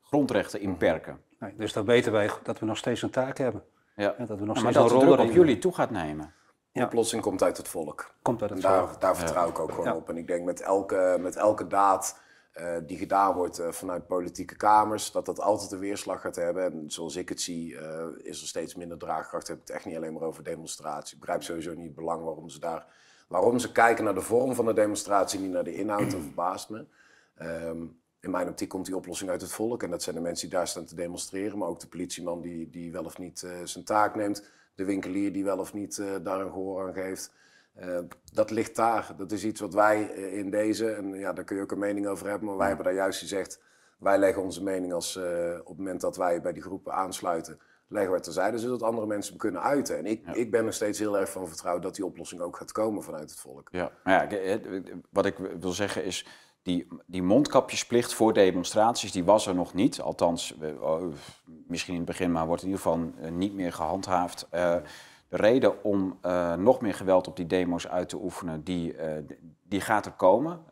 grondrechten 0.00 0.60
inperken. 0.60 1.20
Nee, 1.38 1.54
dus 1.56 1.72
dan 1.72 1.84
weten 1.84 2.12
wij 2.12 2.30
dat 2.42 2.58
we 2.58 2.66
nog 2.66 2.76
steeds 2.76 3.02
een 3.02 3.10
taak 3.10 3.38
hebben. 3.38 3.64
Ja. 3.96 4.14
En 4.14 4.26
dat 4.26 4.38
we 4.38 4.44
nog 4.44 4.58
steeds 4.58 4.74
maar 4.74 4.82
dat 4.82 4.92
een 4.92 5.08
rol 5.08 5.26
op 5.26 5.32
jullie 5.32 5.58
toe 5.58 5.74
gaat 5.74 5.90
nemen. 5.90 6.34
De 6.72 6.84
oplossing 6.84 7.22
komt 7.22 7.42
uit 7.42 7.56
het 7.56 7.68
volk. 7.68 8.14
Komt 8.22 8.42
uit 8.42 8.50
het 8.50 8.60
volk. 8.60 8.74
Daar, 8.74 8.98
daar 8.98 9.16
vertrouw 9.16 9.48
ik 9.48 9.58
ook 9.58 9.72
gewoon 9.72 9.92
op. 9.92 10.08
En 10.08 10.16
ik 10.16 10.26
denk 10.26 10.44
met 10.44 10.60
elke, 10.60 11.16
met 11.20 11.36
elke 11.36 11.66
daad 11.66 12.20
uh, 12.60 12.76
die 12.86 12.98
gedaan 12.98 13.34
wordt 13.34 13.60
uh, 13.60 13.68
vanuit 13.68 14.06
politieke 14.06 14.56
kamers, 14.56 15.12
dat 15.12 15.26
dat 15.26 15.40
altijd 15.40 15.72
een 15.72 15.78
weerslag 15.78 16.20
gaat 16.20 16.36
hebben. 16.36 16.64
En 16.64 16.90
zoals 16.90 17.16
ik 17.16 17.28
het 17.28 17.40
zie, 17.40 17.72
uh, 17.72 18.04
is 18.22 18.40
er 18.40 18.48
steeds 18.48 18.74
minder 18.74 18.98
draagkracht. 18.98 19.48
Heb 19.48 19.60
het 19.60 19.70
echt 19.70 19.84
niet 19.84 19.96
alleen 19.96 20.12
maar 20.12 20.22
over 20.22 20.44
demonstratie. 20.44 21.14
Ik 21.14 21.20
begrijp 21.20 21.42
sowieso 21.42 21.74
niet 21.74 21.86
het 21.86 21.94
belang 21.94 22.24
waarom 22.24 22.48
ze 22.48 22.60
daar, 22.60 22.86
waarom 23.28 23.58
ze 23.58 23.72
kijken 23.72 24.04
naar 24.04 24.14
de 24.14 24.20
vorm 24.20 24.54
van 24.54 24.64
de 24.64 24.72
demonstratie, 24.72 25.40
niet 25.40 25.50
naar 25.50 25.64
de 25.64 25.74
inhoud. 25.74 26.10
Dat 26.10 26.20
verbaast 26.20 26.68
me. 26.68 26.84
Um, 27.42 27.98
in 28.20 28.30
mijn 28.30 28.48
optiek 28.48 28.68
komt 28.68 28.86
die 28.86 28.96
oplossing 28.96 29.30
uit 29.30 29.40
het 29.40 29.52
volk. 29.52 29.82
En 29.82 29.90
dat 29.90 30.02
zijn 30.02 30.16
de 30.16 30.22
mensen 30.22 30.48
die 30.48 30.58
daar 30.58 30.68
staan 30.68 30.84
te 30.84 30.94
demonstreren, 30.94 31.58
maar 31.58 31.68
ook 31.68 31.80
de 31.80 31.88
politieman 31.88 32.40
die, 32.40 32.70
die 32.70 32.92
wel 32.92 33.04
of 33.04 33.18
niet 33.18 33.46
zijn 33.64 33.84
taak 33.84 34.14
neemt. 34.14 34.48
De 34.74 34.84
winkelier 34.84 35.32
die 35.32 35.44
wel 35.44 35.58
of 35.58 35.72
niet 35.72 36.02
daar 36.22 36.40
een 36.40 36.52
gehoor 36.52 36.86
aan 36.86 36.92
geeft. 36.92 37.32
Uh, 37.78 37.98
dat 38.32 38.50
ligt 38.50 38.76
daar. 38.76 39.14
Dat 39.16 39.32
is 39.32 39.44
iets 39.44 39.60
wat 39.60 39.74
wij 39.74 40.10
eh, 40.12 40.38
in 40.38 40.50
deze, 40.50 40.90
en 40.90 41.14
ja, 41.14 41.32
daar 41.32 41.44
kun 41.44 41.56
je 41.56 41.62
ook 41.62 41.72
een 41.72 41.78
mening 41.78 42.06
over 42.06 42.28
hebben, 42.28 42.48
maar 42.48 42.56
wij 42.56 42.66
hebben 42.66 42.84
daar 42.84 42.94
juist 42.94 43.18
gezegd, 43.18 43.60
wij 43.98 44.18
leggen 44.18 44.42
onze 44.42 44.62
mening 44.62 44.92
als 44.92 45.16
uh, 45.16 45.24
op 45.60 45.66
het 45.66 45.76
moment 45.76 46.00
dat 46.00 46.16
wij 46.16 46.40
bij 46.40 46.52
die 46.52 46.62
groepen 46.62 46.92
aansluiten, 46.92 47.60
leggen 47.88 48.12
we 48.12 48.20
terzijde, 48.20 48.58
zodat 48.58 48.82
andere 48.82 49.06
mensen 49.06 49.30
hem 49.30 49.40
kunnen 49.40 49.62
uiten. 49.62 49.98
En 49.98 50.06
ik, 50.06 50.26
ik 50.26 50.50
ben 50.50 50.66
er 50.66 50.72
steeds 50.72 50.98
heel 50.98 51.18
erg 51.18 51.30
van 51.30 51.48
vertrouwd 51.48 51.82
dat 51.82 51.94
die 51.94 52.04
oplossing 52.04 52.40
ook 52.40 52.56
gaat 52.56 52.72
komen 52.72 53.02
vanuit 53.02 53.30
het 53.30 53.40
volk. 53.40 53.68
Ja, 53.70 53.92
maar 54.04 54.34
ja, 54.34 54.60
wat 55.10 55.26
ik 55.26 55.36
wil 55.60 55.72
zeggen 55.72 56.04
is, 56.04 56.26
die, 56.62 56.86
die 57.06 57.22
mondkapjesplicht 57.22 58.14
voor 58.14 58.32
demonstraties, 58.32 59.12
die 59.12 59.24
was 59.24 59.46
er 59.46 59.54
nog 59.54 59.74
niet. 59.74 60.00
Althans, 60.00 60.54
oh, 60.80 61.02
misschien 61.66 61.94
in 61.94 62.00
het 62.00 62.08
begin, 62.08 62.32
maar 62.32 62.46
wordt 62.46 62.62
in 62.62 62.68
ieder 62.68 62.82
geval 62.82 63.12
niet 63.30 63.54
meer 63.54 63.72
gehandhaafd. 63.72 64.48
Uh, 64.54 64.76
de 65.30 65.36
reden 65.36 65.84
om 65.84 66.18
uh, 66.22 66.54
nog 66.54 66.80
meer 66.80 66.94
geweld 66.94 67.26
op 67.26 67.36
die 67.36 67.46
demo's 67.46 67.88
uit 67.88 68.08
te 68.08 68.16
oefenen, 68.16 68.64
die, 68.64 68.96
uh, 68.96 69.12
die 69.62 69.80
gaat 69.80 70.06
er 70.06 70.12
komen. 70.12 70.64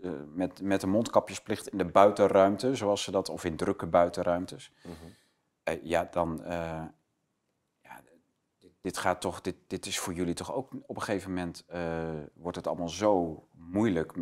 Uh, 0.00 0.10
met, 0.34 0.62
met 0.62 0.82
een 0.82 0.90
mondkapjesplicht 0.90 1.68
in 1.68 1.78
de 1.78 1.84
buitenruimte, 1.84 2.74
zoals 2.74 3.02
ze 3.02 3.10
dat, 3.10 3.28
of 3.28 3.44
in 3.44 3.56
drukke 3.56 3.86
buitenruimtes. 3.86 4.72
Mm 4.82 4.92
-hmm. 5.00 5.78
ja, 5.82 6.08
dan. 6.10 6.40
ja, 6.44 8.02
dit, 8.58 8.70
dit, 8.80 8.98
gaat 8.98 9.20
toch, 9.20 9.40
dit, 9.40 9.56
dit 9.66 9.86
is 9.86 9.98
voor 9.98 10.12
jullie 10.12 10.34
toch 10.34 10.54
ook 10.54 10.70
op 10.86 10.96
een 10.96 11.02
gegeven 11.02 11.32
moment. 11.34 11.64
wordt 12.34 12.56
het 12.56 12.66
allemaal 12.66 12.88
zo 12.88 13.44
moeilijk. 13.52 14.12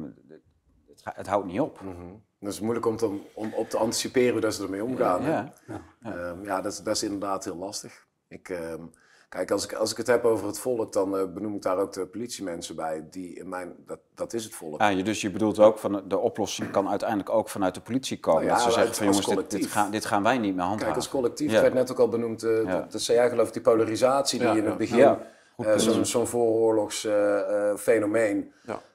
Het, 0.88 1.02
het 1.04 1.26
houdt 1.26 1.46
niet 1.46 1.60
op. 1.60 1.80
Mm 1.80 1.94
-hmm. 1.94 2.22
Dat 2.38 2.52
is 2.52 2.60
moeilijk 2.60 2.86
om, 2.86 2.96
te, 2.96 3.20
om 3.34 3.54
op 3.54 3.68
te 3.68 3.76
anticiperen 3.78 4.32
hoe 4.32 4.40
dat 4.40 4.54
ze 4.54 4.62
ermee 4.62 4.84
omgaan. 4.84 5.22
Ja, 5.22 5.52
ja. 5.66 5.82
Ehm, 6.02 6.44
ja 6.44 6.60
dat, 6.60 6.80
dat, 6.84 6.96
is 6.96 7.02
inderdaad 7.02 7.44
heel 7.44 7.56
lastig. 7.56 8.06
Ik, 8.28 8.48
ehm, 8.48 8.84
kijk, 9.32 9.50
als 9.50 9.64
ik, 9.64 9.72
als 9.72 9.90
ik 9.90 9.96
het 9.96 10.06
heb 10.06 10.24
over 10.24 10.46
het 10.46 10.58
volk, 10.58 10.92
dan 10.92 11.14
uh, 11.14 11.24
benoem 11.34 11.54
ik 11.54 11.62
daar 11.62 11.78
ook 11.78 11.92
de 11.92 12.06
politiemensen 12.06 12.76
bij. 12.76 13.04
Die 13.10 13.34
in 13.34 13.48
mijn, 13.48 13.74
dat, 13.86 13.98
dat 14.14 14.32
is 14.32 14.44
het 14.44 14.54
volk. 14.54 14.80
Ah, 14.80 15.04
dus 15.04 15.20
je 15.20 15.30
bedoelt 15.30 15.58
ook 15.58 15.78
van 15.78 16.02
de 16.08 16.18
oplossing 16.18 16.70
kan 16.70 16.88
uiteindelijk 16.88 17.30
ook 17.30 17.48
vanuit 17.48 17.74
de 17.74 17.80
politie 17.80 18.20
komen. 18.20 18.46
Nou 18.46 18.58
ja, 18.58 18.64
dat 18.64 18.72
ze 18.72 18.78
zeggen 18.78 18.94
van 18.94 19.06
jongens, 19.06 19.26
dit, 19.26 19.50
dit, 19.50 19.66
gaan, 19.66 19.90
dit 19.90 20.04
gaan 20.04 20.22
wij 20.22 20.38
niet 20.38 20.54
meer 20.54 20.64
handhaven. 20.64 20.86
Kijk, 20.86 20.96
als 20.96 21.08
collectief, 21.08 21.50
het 21.52 21.60
werd 21.60 21.74
net 21.74 21.90
ook 21.90 21.98
al 21.98 22.08
benoemd, 22.08 22.44
uh, 22.44 22.70
dat, 22.70 22.92
dat 22.92 23.00
zei 23.00 23.18
jij 23.18 23.28
geloof 23.28 23.50
die 23.50 23.62
polarisatie 23.62 24.38
die 24.38 24.48
in 24.48 24.66
het 24.66 24.76
begin, 24.76 25.16
uh, 25.56 25.76
zo'n 25.76 26.06
zo 26.06 26.24
vooroorlogs 26.24 27.08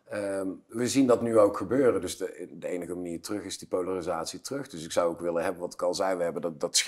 Ehm, 0.09 0.47
we 0.67 0.87
zien 0.87 1.07
dat 1.07 1.21
nu 1.21 1.39
ook 1.39 1.57
gebeuren. 1.57 2.01
Dus 2.01 2.17
de, 2.17 2.47
de, 2.51 2.67
enige 2.67 2.95
manier 2.95 3.21
terug 3.21 3.43
is 3.43 3.57
die 3.57 3.67
polarisatie 3.67 4.41
terug. 4.41 4.67
Dus 4.67 4.85
ik 4.85 4.91
zou 4.91 5.09
ook 5.09 5.19
willen 5.19 5.43
hebben, 5.43 5.61
wat 5.61 5.73
ik 5.73 5.81
al 5.81 5.93
zei, 5.93 6.17
we 6.17 6.23
hebben 6.23 6.41
dat, 6.41 6.59
dat 6.59 6.85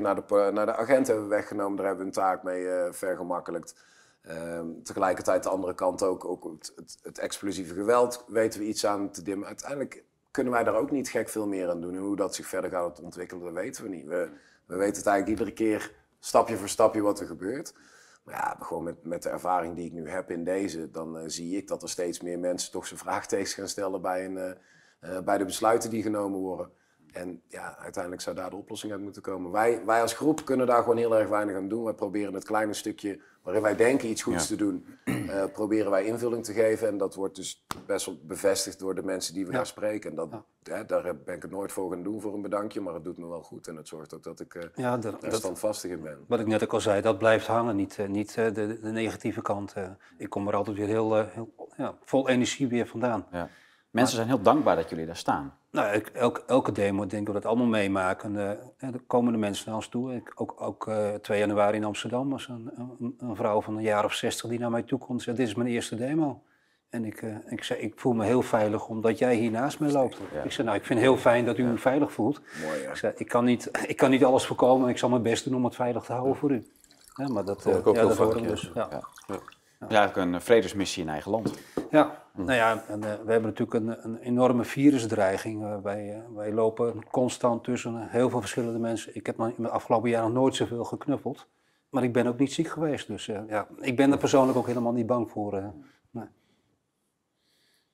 naar 0.00 0.14
de, 0.14 0.50
naar 0.52 0.66
de 0.66 0.76
agent 0.76 1.06
hebben 1.06 1.28
weggenomen. 1.28 1.76
Daar 1.76 1.86
hebben 1.86 2.04
we 2.04 2.10
een 2.10 2.16
taak 2.16 2.42
mee 2.42 2.62
uh, 2.62 2.86
vergemakkelijkt. 2.90 3.74
Ehm, 4.22 4.66
tegelijkertijd 4.82 5.42
de 5.42 5.48
andere 5.48 5.74
kant 5.74 6.02
ook, 6.02 6.24
ook 6.24 6.44
het, 6.44 6.98
het, 7.02 7.18
explosieve 7.18 7.74
geweld 7.74 8.24
weten 8.28 8.60
we 8.60 8.66
iets 8.66 8.86
aan 8.86 9.10
te 9.10 9.22
dimmen. 9.22 9.46
Uiteindelijk 9.46 10.04
kunnen 10.30 10.52
wij 10.52 10.64
daar 10.64 10.74
ook 10.74 10.90
niet 10.90 11.08
gek 11.08 11.28
veel 11.28 11.46
meer 11.46 11.68
aan 11.68 11.80
doen. 11.80 11.94
En 11.94 12.00
hoe 12.00 12.16
dat 12.16 12.34
zich 12.34 12.46
verder 12.46 12.70
gaat 12.70 13.00
ontwikkelen, 13.00 13.44
dat 13.44 13.52
weten 13.52 13.82
we 13.82 13.88
niet. 13.88 14.06
We, 14.06 14.28
we 14.66 14.76
weten 14.76 14.96
het 14.96 15.06
eigenlijk 15.06 15.38
iedere 15.38 15.52
keer 15.52 15.92
stapje 16.18 16.56
voor 16.56 16.68
stapje 16.68 17.00
wat 17.00 17.20
er 17.20 17.26
gebeurt. 17.26 17.74
Ja, 18.26 18.56
gewoon 18.60 18.82
met, 18.82 19.04
met 19.04 19.22
de 19.22 19.28
ervaring 19.28 19.74
die 19.74 19.86
ik 19.86 19.92
nu 19.92 20.08
heb 20.08 20.30
in 20.30 20.44
deze, 20.44 20.90
dan 20.90 21.16
uh, 21.16 21.22
zie 21.26 21.56
ik 21.56 21.68
dat 21.68 21.82
er 21.82 21.88
steeds 21.88 22.20
meer 22.20 22.38
mensen 22.38 22.72
toch 22.72 22.86
zijn 22.86 23.00
vraagtekens 23.00 23.54
gaan 23.54 23.68
stellen 23.68 24.00
bij, 24.00 24.24
een, 24.24 24.36
uh, 24.36 24.50
uh, 25.10 25.20
bij 25.20 25.38
de 25.38 25.44
besluiten 25.44 25.90
die 25.90 26.02
genomen 26.02 26.40
worden. 26.40 26.70
En 27.16 27.42
ja, 27.48 27.76
uiteindelijk 27.78 28.22
zou 28.22 28.36
daar 28.36 28.50
de 28.50 28.56
oplossing 28.56 28.92
uit 28.92 29.00
moeten 29.00 29.22
komen. 29.22 29.50
Wij, 29.50 29.84
wij 29.84 30.02
als 30.02 30.14
groep 30.14 30.44
kunnen 30.44 30.66
daar 30.66 30.82
gewoon 30.82 30.96
heel 30.96 31.16
erg 31.16 31.28
weinig 31.28 31.56
aan 31.56 31.68
doen. 31.68 31.84
Wij 31.84 31.92
proberen 31.92 32.34
het 32.34 32.44
kleine 32.44 32.74
stukje 32.74 33.20
waarin 33.42 33.62
wij 33.62 33.76
denken 33.76 34.08
iets 34.08 34.22
goeds 34.22 34.46
te 34.46 34.56
doen, 34.56 34.86
uh, 35.04 35.44
proberen 35.52 35.90
wij 35.90 36.04
invulling 36.04 36.44
te 36.44 36.52
geven. 36.52 36.88
En 36.88 36.98
dat 36.98 37.14
wordt 37.14 37.36
dus 37.36 37.64
best 37.86 38.06
wel 38.06 38.18
bevestigd 38.22 38.78
door 38.78 38.94
de 38.94 39.02
mensen 39.02 39.34
die 39.34 39.46
we 39.46 39.52
daar 39.52 39.66
spreken. 39.66 40.10
En 40.10 40.16
dat, 40.16 40.28
ja. 40.62 40.84
daar 40.84 41.16
ben 41.24 41.34
ik 41.34 41.42
het 41.42 41.50
nooit 41.50 41.72
voor 41.72 41.90
gaan 41.90 42.02
doen 42.02 42.20
voor 42.20 42.34
een 42.34 42.42
bedankje, 42.42 42.80
maar 42.80 42.94
het 42.94 43.04
doet 43.04 43.18
me 43.18 43.26
wel 43.26 43.42
goed. 43.42 43.68
En 43.68 43.76
het 43.76 43.88
zorgt 43.88 44.14
ook 44.14 44.22
dat 44.22 44.40
ik 44.40 44.54
uh, 44.54 44.62
ja, 44.74 44.96
dat, 44.96 45.22
er 45.22 45.32
standvastig 45.32 45.90
in 45.90 46.02
ben. 46.02 46.18
Wat 46.26 46.40
ik 46.40 46.46
net 46.46 46.62
ook 46.62 46.72
al 46.72 46.80
zei, 46.80 47.00
dat 47.00 47.18
blijft 47.18 47.46
hangen, 47.46 47.76
niet, 47.76 47.96
uh, 48.00 48.06
niet 48.06 48.34
de, 48.34 48.52
de, 48.52 48.78
negatieve 48.90 49.42
kant. 49.42 49.74
ik 50.18 50.30
kom 50.30 50.48
er 50.48 50.54
altijd 50.54 50.76
weer 50.76 50.86
heel, 50.86 51.24
heel 51.24 51.72
ja, 51.76 51.94
vol 52.04 52.28
energie 52.28 52.68
weer 52.68 52.86
vandaan. 52.86 53.26
Ja. 53.96 54.02
Mensen 54.02 54.16
zijn 54.16 54.28
heel 54.28 54.42
dankbaar 54.42 54.76
dat 54.76 54.90
jullie 54.90 55.06
daar 55.06 55.16
staan. 55.16 55.54
Nou, 55.70 56.02
elke, 56.12 56.42
elke 56.46 56.72
demo 56.72 57.06
denken 57.06 57.34
we 57.34 57.40
dat 57.40 57.48
allemaal 57.48 57.66
meemaken. 57.66 58.34
Uh, 58.34 58.48
er 58.78 59.00
komen 59.06 59.32
de 59.32 59.38
mensen 59.38 59.64
naar 59.66 59.74
ons 59.74 59.88
toe. 59.88 60.14
Ik, 60.14 60.32
ook 60.34 60.54
ook 60.60 60.86
uh, 60.86 61.14
2 61.14 61.38
januari 61.38 61.76
in 61.76 61.84
Amsterdam 61.84 62.30
was 62.30 62.48
een, 62.48 62.70
een, 62.76 63.14
een, 63.18 63.36
vrouw 63.36 63.60
van 63.60 63.76
een 63.76 63.82
jaar 63.82 64.04
of 64.04 64.12
60 64.12 64.50
die 64.50 64.58
naar 64.58 64.70
mij 64.70 64.82
toe 64.82 64.98
komt 64.98 65.18
en 65.18 65.24
zei: 65.24 65.36
Dit 65.36 65.46
is 65.46 65.54
mijn 65.54 65.68
eerste 65.68 65.96
demo. 65.96 66.42
En 66.88 67.04
ik, 67.04 67.22
uh, 67.22 67.36
ik 67.46 67.64
zei: 67.64 67.80
Ik 67.80 67.92
voel 67.96 68.12
me 68.12 68.24
heel 68.24 68.42
veilig 68.42 68.88
omdat 68.88 69.18
jij 69.18 69.34
hier 69.34 69.50
naast 69.50 69.80
me 69.80 69.92
loopt. 69.92 70.18
Ik 70.44 70.52
zei: 70.52 70.66
Nou, 70.66 70.78
ik 70.78 70.84
vind 70.84 70.98
het 70.98 71.08
heel 71.08 71.18
fijn 71.18 71.44
dat 71.44 71.58
u 71.58 71.64
u 71.64 71.78
veilig 71.78 72.12
voelt. 72.12 72.40
Mooi, 72.64 72.80
ja. 72.82 72.90
Ik 72.90 72.96
zei: 72.96 73.12
ik 73.16 73.28
kan, 73.28 73.44
niet, 73.44 73.70
ik 73.92 73.96
kan 73.96 74.10
niet 74.10 74.24
alles 74.24 74.46
voorkomen. 74.46 74.88
Ik 74.88 74.98
zal 74.98 75.08
mijn 75.08 75.22
best 75.22 75.44
doen 75.44 75.54
om 75.54 75.64
het 75.64 75.74
veilig 75.74 76.04
te 76.04 76.12
houden 76.12 76.36
voor 76.36 76.50
u. 76.50 76.66
Ja, 77.14 77.28
maar 77.28 77.44
dat, 77.44 77.66
uh, 77.66 77.72
ja, 77.72 78.14
dat 78.14 78.32
dus. 78.32 78.72
Ja. 79.88 80.16
Een 80.16 80.40
vredesmissie 80.40 81.02
in 81.02 81.08
eigen 81.08 81.30
land. 81.30 81.58
Ja, 81.90 82.22
nou 82.32 82.52
ja, 82.52 82.84
en, 82.88 82.98
uh, 82.98 83.14
we 83.24 83.32
hebben 83.32 83.54
natuurlijk 83.54 83.74
een, 83.74 84.04
een 84.04 84.18
enorme 84.18 84.64
virusdreiging. 84.64 85.62
Uh, 85.62 85.76
wij, 85.82 86.16
uh, 86.16 86.36
wij 86.36 86.52
lopen 86.52 87.08
constant 87.10 87.64
tussen 87.64 88.08
heel 88.08 88.30
veel 88.30 88.40
verschillende 88.40 88.78
mensen. 88.78 89.16
Ik 89.16 89.26
heb 89.26 89.38
in 89.38 89.54
het 89.62 89.70
afgelopen 89.70 90.10
jaar 90.10 90.22
nog 90.22 90.32
nooit 90.32 90.54
zoveel 90.54 90.84
geknuffeld. 90.84 91.46
Maar 91.90 92.02
ik 92.02 92.12
ben 92.12 92.26
ook 92.26 92.38
niet 92.38 92.52
ziek 92.52 92.68
geweest. 92.68 93.06
Dus 93.06 93.26
ja, 93.26 93.66
ik 93.80 93.96
ben 93.96 94.12
er 94.12 94.18
persoonlijk 94.18 94.58
ook 94.58 94.66
helemaal 94.66 94.92
niet 94.92 95.06
bang 95.06 95.30
voor. 95.30 95.72
nee. 96.10 96.26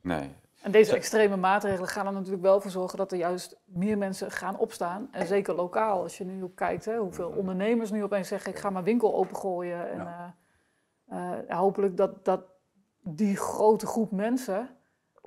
nee. 0.00 0.30
En 0.62 0.70
deze 0.70 0.96
extreme 0.96 1.36
maatregelen 1.36 1.88
gaan 1.88 2.06
er 2.06 2.12
natuurlijk 2.12 2.42
wel 2.42 2.60
voor 2.60 2.70
zorgen 2.70 2.98
dat 2.98 3.12
er 3.12 3.18
juist 3.18 3.56
meer 3.64 3.98
mensen 3.98 4.30
gaan 4.30 4.59
opstaan. 4.59 5.09
En 5.12 5.26
zeker 5.26 5.54
lokaal, 5.54 6.02
als 6.02 6.18
je 6.18 6.24
nu 6.24 6.42
ook 6.42 6.56
kijkt, 6.56 6.84
hè, 6.84 6.96
hoeveel 6.96 7.28
ondernemers 7.36 7.90
nu 7.90 8.02
opeens 8.02 8.28
zeggen: 8.28 8.52
ik 8.52 8.59
ga 8.59 8.70
mijn 8.70 8.84
winkel 8.84 9.14
opengooien. 9.14 9.90
En, 9.90 9.98
ja. 9.98 10.34
Hopelijk 11.48 11.97
dat, 11.97 12.24
dat 12.24 12.44
die 13.01 13.36
grote 13.36 13.86
groep 13.86 14.10
mensen 14.10 14.76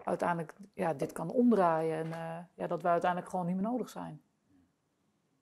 uiteindelijk 0.03 0.53
ja, 0.73 0.93
dit 0.93 1.11
kan 1.11 1.29
omdraaien. 1.29 1.97
En 1.97 2.07
uh, 2.07 2.37
ja, 2.53 2.67
dat 2.67 2.81
wij 2.81 2.91
uiteindelijk 2.91 3.31
gewoon 3.31 3.45
niet 3.45 3.55
meer 3.55 3.65
nodig 3.71 3.89
zijn. 3.89 4.21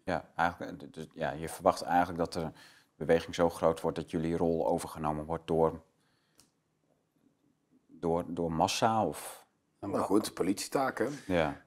Ja, 0.03 0.25
eigenlijk, 0.35 0.93
dus, 0.93 1.07
ja, 1.13 1.31
je 1.31 1.49
verwacht 1.49 1.81
eigenlijk 1.81 2.17
dat 2.17 2.33
de 2.33 2.51
beweging 2.95 3.35
zo 3.35 3.49
groot 3.49 3.81
wordt 3.81 3.97
dat 3.97 4.11
jullie 4.11 4.37
rol 4.37 4.67
overgenomen 4.67 5.25
wordt 5.25 5.47
door, 5.47 5.81
door, 7.87 8.23
door 8.27 8.51
massa 8.51 9.05
of... 9.05 9.45
Maar 9.79 10.01
goed, 10.01 10.33
politietaken. 10.33 11.11
Ja. 11.27 11.62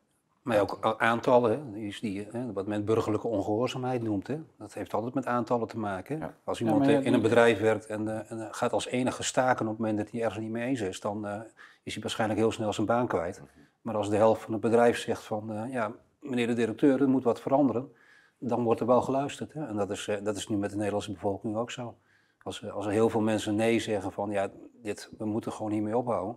Maar 0.46 0.60
ook 0.60 0.96
aantallen, 0.98 1.72
die, 1.72 1.96
die, 2.00 2.28
wat 2.52 2.66
men 2.66 2.84
burgerlijke 2.84 3.28
ongehoorzaamheid 3.28 4.02
noemt. 4.02 4.26
Hè. 4.26 4.38
Dat 4.58 4.74
heeft 4.74 4.94
altijd 4.94 5.14
met 5.14 5.26
aantallen 5.26 5.68
te 5.68 5.78
maken. 5.78 6.34
Als 6.44 6.60
iemand 6.60 6.86
in 6.86 7.14
een 7.14 7.22
bedrijf 7.22 7.60
werkt 7.60 7.86
en, 7.86 8.02
uh, 8.02 8.30
en, 8.30 8.54
gaat 8.54 8.72
als 8.72 8.86
enige 8.86 9.22
staken 9.22 9.66
op 9.66 9.72
het 9.72 9.80
moment 9.80 9.98
dat 9.98 10.10
hij 10.10 10.22
ergens 10.22 10.40
niet 10.40 10.50
mee 10.50 10.66
eens 10.66 10.80
is, 10.80 11.00
dan 11.00 11.26
uh, 11.26 11.40
is 11.82 11.92
hij 11.92 12.02
waarschijnlijk 12.02 12.40
heel 12.40 12.52
snel 12.52 12.72
zijn 12.72 12.86
baan 12.86 13.06
kwijt. 13.06 13.42
Maar 13.80 13.96
als 13.96 14.10
de 14.10 14.16
helft 14.16 14.42
van 14.42 14.52
het 14.52 14.60
bedrijf 14.60 14.98
zegt 14.98 15.22
van, 15.22 15.52
uh, 15.52 15.72
ja, 15.72 15.92
meneer 16.20 16.46
de 16.46 16.54
directeur, 16.54 17.00
er 17.00 17.08
moet 17.08 17.24
wat 17.24 17.40
veranderen, 17.40 17.92
dan 18.38 18.62
wordt 18.62 18.80
er 18.80 18.86
wel 18.86 19.02
geluisterd. 19.02 19.52
Hè. 19.52 19.66
En 19.66 19.76
dat 19.76 19.90
is, 19.90 20.10
dat 20.22 20.36
is 20.36 20.48
nu 20.48 20.56
met 20.56 20.70
de 20.70 20.76
Nederlandse 20.76 21.12
bevolking 21.12 21.56
ook 21.56 21.70
zo. 21.70 21.96
Als, 22.42 22.70
als 22.70 22.86
er 22.86 22.92
heel 22.92 23.08
veel 23.08 23.20
mensen 23.20 23.54
nee 23.54 23.78
zeggen 23.78 24.12
van, 24.12 24.30
ja, 24.30 24.50
dit, 24.82 25.10
we 25.18 25.24
moeten 25.24 25.52
gewoon 25.52 25.72
hiermee 25.72 25.96
ophouden 25.96 26.36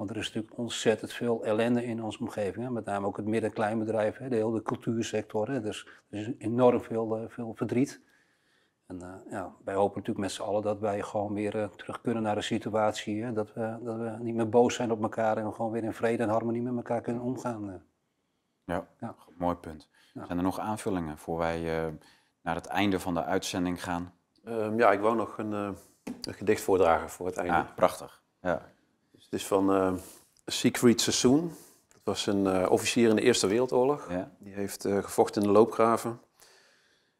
want 0.00 0.12
er 0.12 0.18
is 0.18 0.26
natuurlijk 0.26 0.58
ontzettend 0.58 1.12
veel 1.12 1.44
ellende 1.44 1.84
in 1.84 2.02
onze 2.02 2.20
omgeving. 2.20 2.64
Hè? 2.64 2.70
Met 2.70 2.84
name 2.84 3.06
ook 3.06 3.16
het 3.16 3.26
midden- 3.26 3.50
en 3.50 3.54
kleinbedrijf, 3.54 4.16
hè? 4.16 4.28
de 4.28 4.36
hele 4.36 4.62
cultuursector. 4.62 5.50
Hè? 5.50 5.60
Dus 5.60 5.86
er 6.10 6.18
is 6.18 6.32
enorm 6.38 6.80
veel, 6.80 7.18
uh, 7.18 7.28
veel 7.28 7.54
verdriet. 7.54 8.00
En 8.86 8.96
uh, 9.02 9.14
ja, 9.30 9.54
wij 9.64 9.74
hopen 9.74 9.98
natuurlijk 9.98 10.18
met 10.18 10.32
z'n 10.32 10.42
allen 10.42 10.62
dat 10.62 10.78
wij 10.78 11.02
gewoon 11.02 11.32
weer 11.32 11.56
uh, 11.56 11.64
terug 11.64 12.00
kunnen 12.00 12.22
naar 12.22 12.36
een 12.36 12.42
situatie. 12.42 13.22
Hè? 13.22 13.32
Dat, 13.32 13.52
we, 13.52 13.78
dat 13.82 13.96
we 13.96 14.16
niet 14.20 14.34
meer 14.34 14.48
boos 14.48 14.74
zijn 14.74 14.90
op 14.90 15.02
elkaar 15.02 15.36
en 15.36 15.54
gewoon 15.54 15.70
weer 15.70 15.84
in 15.84 15.92
vrede 15.92 16.22
en 16.22 16.28
harmonie 16.28 16.62
met 16.62 16.76
elkaar 16.76 17.00
kunnen 17.00 17.22
omgaan. 17.22 17.82
Ja, 18.64 18.86
ja. 19.00 19.14
mooi 19.36 19.56
punt. 19.56 19.88
Ja. 20.14 20.26
Zijn 20.26 20.38
er 20.38 20.44
nog 20.44 20.58
aanvullingen 20.58 21.18
voor 21.18 21.38
wij 21.38 21.60
naar 22.42 22.54
het 22.54 22.66
einde 22.66 23.00
van 23.00 23.14
de 23.14 23.24
uitzending 23.24 23.82
gaan? 23.82 24.14
Um, 24.44 24.78
ja, 24.78 24.92
ik 24.92 25.00
wou 25.00 25.16
nog 25.16 25.38
een, 25.38 25.52
een, 25.52 25.76
gedicht 26.20 26.62
voordragen 26.62 27.10
voor 27.10 27.26
het 27.26 27.36
einde. 27.36 27.54
Ah, 27.54 27.74
prachtig. 27.74 28.22
Ja. 28.40 28.62
Het 29.30 29.40
is 29.40 29.46
van 29.46 29.74
uh, 29.74 29.92
Siegfried 30.46 31.00
Sassoon. 31.00 31.52
Dat 31.88 32.00
was 32.04 32.26
een 32.26 32.44
uh, 32.44 32.70
officier 32.70 33.08
in 33.08 33.16
de 33.16 33.22
Eerste 33.22 33.46
Wereldoorlog. 33.46 34.06
Ja. 34.10 34.30
Die 34.38 34.54
heeft 34.54 34.86
uh, 34.86 35.02
gevochten 35.02 35.42
in 35.42 35.48
de 35.48 35.54
loopgraven. 35.54 36.20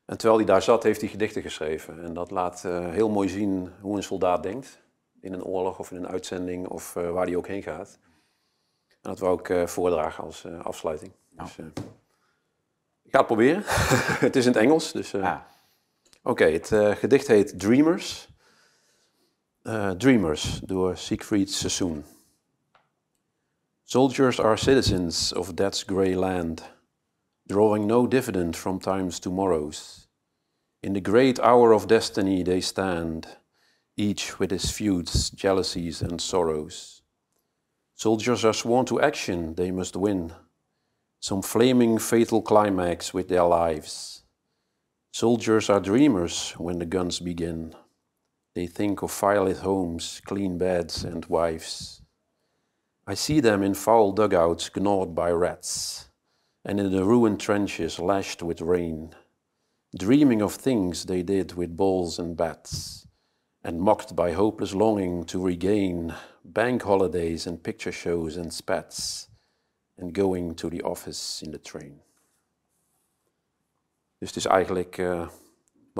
En 0.05 0.17
terwijl 0.17 0.39
hij 0.39 0.47
daar 0.47 0.63
zat, 0.63 0.83
heeft 0.83 1.01
hij 1.01 1.11
gedichten 1.11 1.43
geschreven. 1.43 2.05
En 2.05 2.15
dat 2.15 2.31
laat 2.31 2.63
heel 2.63 3.09
mooi 3.09 3.29
zien 3.29 3.73
hoe 3.81 3.97
een 3.97 4.03
soldaat 4.03 4.43
denkt. 4.43 4.81
In 5.21 5.33
een 5.33 5.45
oorlog 5.45 5.79
of 5.79 5.91
in 5.91 5.97
een 5.97 6.09
uitzending 6.09 6.69
of 6.69 6.93
waar 6.93 7.27
hij 7.27 7.37
ook 7.37 7.47
heen 7.47 7.63
gaat. 7.63 7.99
En 8.89 8.97
dat 9.01 9.19
wou 9.19 9.41
ik 9.41 9.69
voordragen 9.69 10.25
als 10.25 10.47
afsluiting. 10.63 11.13
Nou. 11.31 11.49
Dus, 11.57 11.67
ik 13.03 13.11
ga 13.11 13.19
het 13.19 13.27
proberen. 13.27 13.63
het 14.27 14.37
is 14.37 14.47
in 14.47 14.53
het 14.53 14.61
Engels. 14.61 14.93
Dus, 14.93 15.15
ah. 15.15 15.41
Oké, 16.23 16.31
okay, 16.31 16.53
het 16.53 16.99
gedicht 16.99 17.27
heet 17.27 17.59
Dreamers. 17.59 18.30
Uh, 19.67 19.93
Dreamers 19.93 20.61
door 20.63 20.97
Siegfried 20.97 21.51
Sassoon. 21.51 22.05
Soldiers 23.85 24.41
are 24.41 24.57
citizens 24.57 25.33
of 25.33 25.55
death's 25.55 25.85
grey 25.85 26.15
land, 26.15 26.63
drawing 27.47 27.87
no 27.87 28.07
dividend 28.07 28.57
from 28.57 28.81
time's 28.81 29.21
tomorrows. 29.21 30.07
In 30.83 30.95
the 30.95 31.01
great 31.03 31.39
hour 31.41 31.73
of 31.75 31.89
destiny 31.89 32.43
they 32.43 32.63
stand, 32.63 33.27
each 33.99 34.39
with 34.39 34.51
his 34.51 34.71
feuds, 34.71 35.29
jealousies, 35.29 36.01
and 36.01 36.23
sorrows. 36.23 37.03
Soldiers 37.95 38.47
are 38.47 38.55
sworn 38.55 38.87
to 38.87 39.01
action, 39.03 39.57
they 39.57 39.71
must 39.71 39.95
win 39.95 40.33
some 41.21 41.43
flaming 41.43 41.99
fatal 41.99 42.41
climax 42.41 43.13
with 43.13 43.29
their 43.29 43.45
lives. 43.45 44.23
Soldiers 45.13 45.69
are 45.69 45.81
dreamers 45.81 46.53
when 46.53 46.79
the 46.79 46.87
guns 46.87 47.21
begin. 47.21 47.75
They 48.55 48.67
think 48.67 49.03
of 49.03 49.13
firelit 49.13 49.61
homes, 49.61 50.21
clean 50.25 50.59
beds, 50.59 51.05
and 51.05 51.25
wives. 51.27 52.03
I 53.07 53.15
see 53.15 53.41
them 53.41 53.63
in 53.63 53.75
foul 53.75 54.13
dugouts 54.13 54.71
gnawed 54.77 55.15
by 55.15 55.31
rats, 55.31 56.09
and 56.65 56.81
in 56.81 56.91
the 56.91 57.05
ruined 57.05 57.41
trenches 57.41 57.99
lashed 57.99 58.43
with 58.43 58.61
rain, 58.61 59.15
dreaming 59.97 60.43
of 60.43 60.55
things 60.55 61.05
they 61.05 61.23
did 61.23 61.55
with 61.55 61.77
balls 61.77 62.19
and 62.19 62.37
bats, 62.37 63.07
and 63.63 63.81
mocked 63.81 64.15
by 64.15 64.33
hopeless 64.33 64.75
longing 64.75 65.25
to 65.25 65.47
regain 65.47 66.15
bank 66.45 66.83
holidays 66.83 67.47
and 67.47 67.63
picture 67.63 67.93
shows 67.93 68.37
and 68.37 68.53
spats, 68.53 69.29
and 69.97 70.13
going 70.13 70.55
to 70.55 70.69
the 70.71 70.83
office 70.83 71.43
in 71.43 71.53
the 71.53 71.59
train. 71.59 72.01
Dus 74.19 74.29
het 74.29 74.37
is 74.37 74.47
eigenlijk 74.47 74.99
uh, 74.99 75.29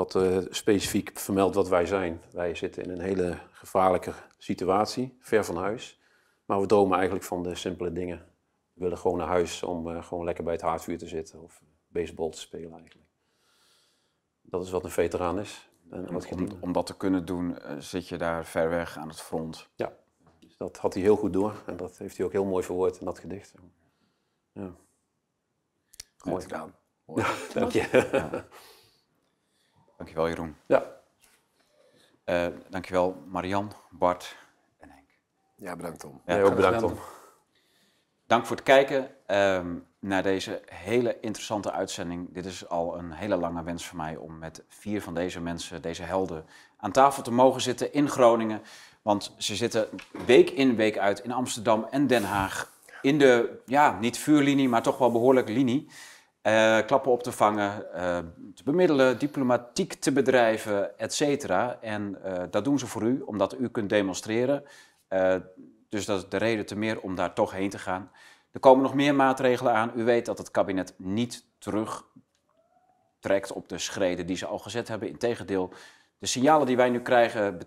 wat 0.01 0.15
uh, 0.15 0.39
specifiek 0.51 1.19
vermeldt 1.19 1.55
wat 1.55 1.69
wij 1.69 1.87
zijn. 1.87 2.21
Wij 2.33 2.55
zitten 2.55 2.83
in 2.83 2.91
een 2.91 3.01
hele 3.01 3.39
gevaarlijke 3.53 4.13
situatie, 4.39 5.17
ver 5.21 5.45
van 5.45 5.57
huis. 5.57 6.01
Maar 6.45 6.61
we 6.61 6.67
dromen 6.67 6.97
eigenlijk 6.97 7.25
van 7.25 7.43
de 7.43 7.55
simpele 7.55 7.93
dingen. 7.93 8.19
We 8.73 8.83
willen 8.83 8.99
gewoon 8.99 9.19
naar 9.19 9.27
huis 9.27 9.63
om 9.63 9.89
uh, 9.89 10.05
gewoon 10.05 10.25
lekker 10.25 10.45
bij 10.45 10.53
het 10.53 10.63
haardvuur 10.63 10.99
te 10.99 11.09
zitten 11.09 11.43
of 11.43 11.63
baseball 11.89 12.31
te 12.31 12.39
spelen 12.39 12.73
eigenlijk. 12.73 13.09
Dat 14.43 14.65
is 14.65 14.71
wat 14.71 14.85
een 14.85 14.91
veteraan 14.91 15.39
is. 15.39 15.71
En 15.91 16.13
wat 16.13 16.33
om, 16.33 16.49
om, 16.61 16.73
dat 16.73 16.87
te 16.87 16.97
kunnen 16.97 17.25
doen, 17.25 17.59
zit 17.79 18.09
je 18.09 18.17
daar 18.17 18.47
ver 18.47 18.69
weg 18.69 18.99
aan 18.99 19.09
het 19.09 19.21
front. 19.21 19.69
Ja, 19.75 19.93
dus 20.39 20.57
dat 20.57 20.77
had 20.77 20.95
hij 20.95 21.03
heel 21.03 21.17
goed 21.17 21.33
door. 21.33 21.63
En 21.67 21.77
dat 21.77 21.99
heeft 21.99 22.17
hij 22.17 22.27
ook 22.27 22.33
heel 22.33 22.45
mooi 22.45 22.65
verwoord 22.65 22.99
in 22.99 23.05
dat 23.05 23.19
gedicht. 23.19 23.55
Ja. 24.53 24.75
Mooi 26.25 26.43
gedaan. 26.43 26.75
Dank 27.55 27.73
je. 27.73 28.09
Ja. 28.13 28.47
Dankjewel 30.01 30.29
Jeroen. 30.29 30.57
Ja. 30.67 30.85
Uh, 32.25 32.47
dankjewel 32.69 33.23
Marian, 33.27 33.73
Bart 33.91 34.37
en 34.79 34.91
Henk. 34.91 35.09
Ja, 35.57 35.77
bedankt 35.77 36.01
Tom. 36.01 36.21
Ja, 36.27 36.43
ook 36.43 36.55
bedankt 36.55 36.79
Tom. 36.79 36.99
Dank 38.27 38.47
voor 38.47 38.57
het 38.57 38.65
kijken 38.65 39.11
uh, 39.27 39.61
naar 39.99 40.23
deze 40.23 40.63
hele 40.67 41.21
interessante 41.21 41.73
uitzending. 41.73 42.35
Dit 42.35 42.45
is 42.45 42.69
al 42.69 42.99
een 42.99 43.13
hele 43.13 43.37
lange 43.37 43.63
wens 43.63 43.87
voor 43.87 43.97
mij 43.97 44.17
om 44.17 44.39
met 44.39 44.63
vier 44.69 45.03
van 45.03 45.15
deze 45.15 45.41
mensen, 45.41 45.83
deze 45.83 46.03
helden, 46.03 46.45
aan 46.77 46.93
tafel 46.93 47.23
te 47.23 47.33
mogen 47.33 47.61
zitten 47.61 47.93
in 47.93 48.09
Groningen. 48.09 48.63
Want 49.03 49.35
ze 49.39 49.57
zitten 49.57 49.89
week 50.27 50.51
in, 50.51 50.77
week 50.77 50.99
uit 50.99 51.19
in 51.19 51.33
Amsterdam 51.33 51.87
en 51.91 52.07
Den 52.07 52.25
Haag. 52.25 52.73
In 53.03 53.19
de, 53.19 53.63
ja, 53.67 53.99
niet 53.99 54.19
vuurlinie, 54.19 54.69
maar 54.69 54.83
toch 54.83 54.99
wel 54.99 55.13
behoorlijk 55.13 55.49
linie. 55.49 55.89
Uh, 56.43 56.79
klappen 56.87 57.13
op 57.13 57.23
te 57.23 57.33
vangen, 57.33 57.87
uh, 57.95 58.19
te 58.55 58.63
bemiddelen, 58.65 59.19
diplomatiek 59.19 59.95
te 59.95 60.13
bedrijven, 60.13 60.99
et 60.99 61.15
cetera. 61.15 61.79
En 61.81 62.19
uh, 62.25 62.43
dat 62.51 62.65
doen 62.65 62.79
ze 62.79 62.87
voor 62.87 63.03
u, 63.03 63.21
omdat 63.21 63.59
u 63.59 63.69
kunt 63.69 63.89
demonstreren. 63.89 64.65
dus 65.89 66.05
dat 66.05 66.19
is 66.23 66.29
de 66.29 66.37
reden 66.37 66.67
te 66.67 66.77
meer 66.77 67.01
om 67.01 67.15
daar 67.15 67.35
toch 67.35 67.53
heen 67.53 67.71
te 67.71 67.79
gaan. 67.79 68.11
Er 68.51 68.61
komen 68.61 68.83
nog 68.83 68.95
meer 68.95 69.15
maatregelen 69.15 69.73
aan. 69.73 69.93
U 69.95 70.05
weet 70.05 70.27
dat 70.27 70.39
het 70.39 70.51
kabinet 70.51 70.95
niet 70.97 71.47
terugtrekt 71.59 73.53
op 73.53 73.69
de 73.69 73.79
schreden 73.79 74.27
die 74.27 74.37
ze 74.37 74.47
al 74.47 74.59
gezet 74.59 74.89
hebben. 74.89 75.09
Integendeel, 75.09 75.73
de 76.19 76.27
signalen 76.27 76.67
die 76.67 76.77
wij 76.77 76.91
nu 76.91 77.01
krijgen, 77.01 77.59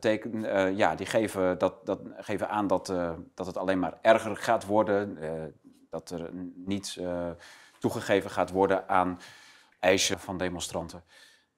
ja, 0.75 0.95
die 0.95 1.05
geven, 1.05 1.57
dat, 1.57 1.85
dat, 1.85 1.99
geven 2.17 2.49
aan 2.49 2.67
dat, 2.67 2.93
dat 3.33 3.45
het 3.45 3.57
alleen 3.57 3.79
maar 3.79 3.97
erger 4.01 4.35
gaat 4.35 4.65
worden. 4.65 5.17
dat 5.89 6.09
er 6.09 6.29
niet 6.55 6.99
toegegeven 7.84 8.30
gaat 8.30 8.51
worden 8.51 8.89
aan 8.89 9.19
eisen 9.80 10.19
van 10.19 10.38
demonstranten. 10.38 11.03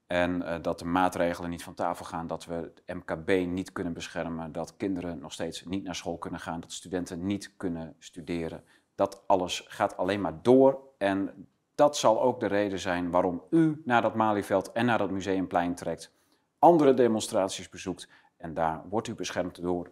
En 0.07 0.41
uh, 0.41 0.56
dat 0.61 0.80
de 0.80 0.85
maatregelen 0.85 1.49
niet 1.49 1.64
van 1.64 1.73
tafel 1.73 2.06
gaan, 2.06 2.27
dat 2.27 2.45
we 2.45 2.53
het 2.53 2.81
MKB 2.95 3.30
niet 3.47 3.72
kunnen 3.72 3.93
beschermen, 3.93 4.52
dat 4.52 4.77
kinderen 4.77 5.19
nog 5.19 5.34
steeds 5.34 5.65
niet 5.65 5.84
naar 5.84 5.95
school 5.95 6.18
kunnen 6.18 6.39
gaan, 6.39 6.60
dat 6.60 6.72
studenten 6.72 7.26
niet 7.26 7.53
kunnen 7.57 7.95
studeren. 7.99 8.64
Dat 8.95 9.23
alles 9.27 9.65
gaat 9.68 9.97
alleen 9.97 10.22
maar 10.22 10.41
door. 10.41 10.80
En 10.97 11.47
dat 11.76 11.97
zal 11.97 12.22
ook 12.22 12.39
de 12.39 12.47
reden 12.47 12.80
zijn 12.80 13.11
waarom 13.11 13.43
u 13.49 13.81
naar 13.85 14.02
dat 14.02 14.15
Malieveld 14.15 14.72
en 14.72 14.85
naar 14.85 14.97
dat 14.97 15.11
Museumplein 15.11 15.76
trekt, 15.76 16.11
andere 16.60 16.93
demonstraties 16.93 17.69
bezoekt 17.69 18.07
en 18.38 18.53
daar 18.53 18.81
wordt 18.89 19.07
u 19.07 19.15
beschermd 19.15 19.61
door 19.61 19.91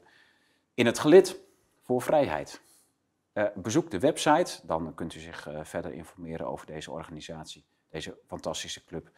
in 0.74 0.86
het 0.86 1.00
gelid 1.00 1.40
voor 1.82 2.02
vrijheid. 2.02 2.62
Uh, 3.34 3.44
bezoek 3.56 3.92
de 3.92 4.00
website, 4.00 4.60
dan 4.64 4.94
kunt 4.96 5.16
u 5.16 5.20
zich 5.20 5.48
uh, 5.48 5.60
verder 5.64 5.94
informeren 5.94 6.48
over 6.48 6.66
deze 6.66 6.92
organisatie, 6.92 7.66
deze 7.90 8.18
fantastische 8.28 8.86
club. 8.86 9.10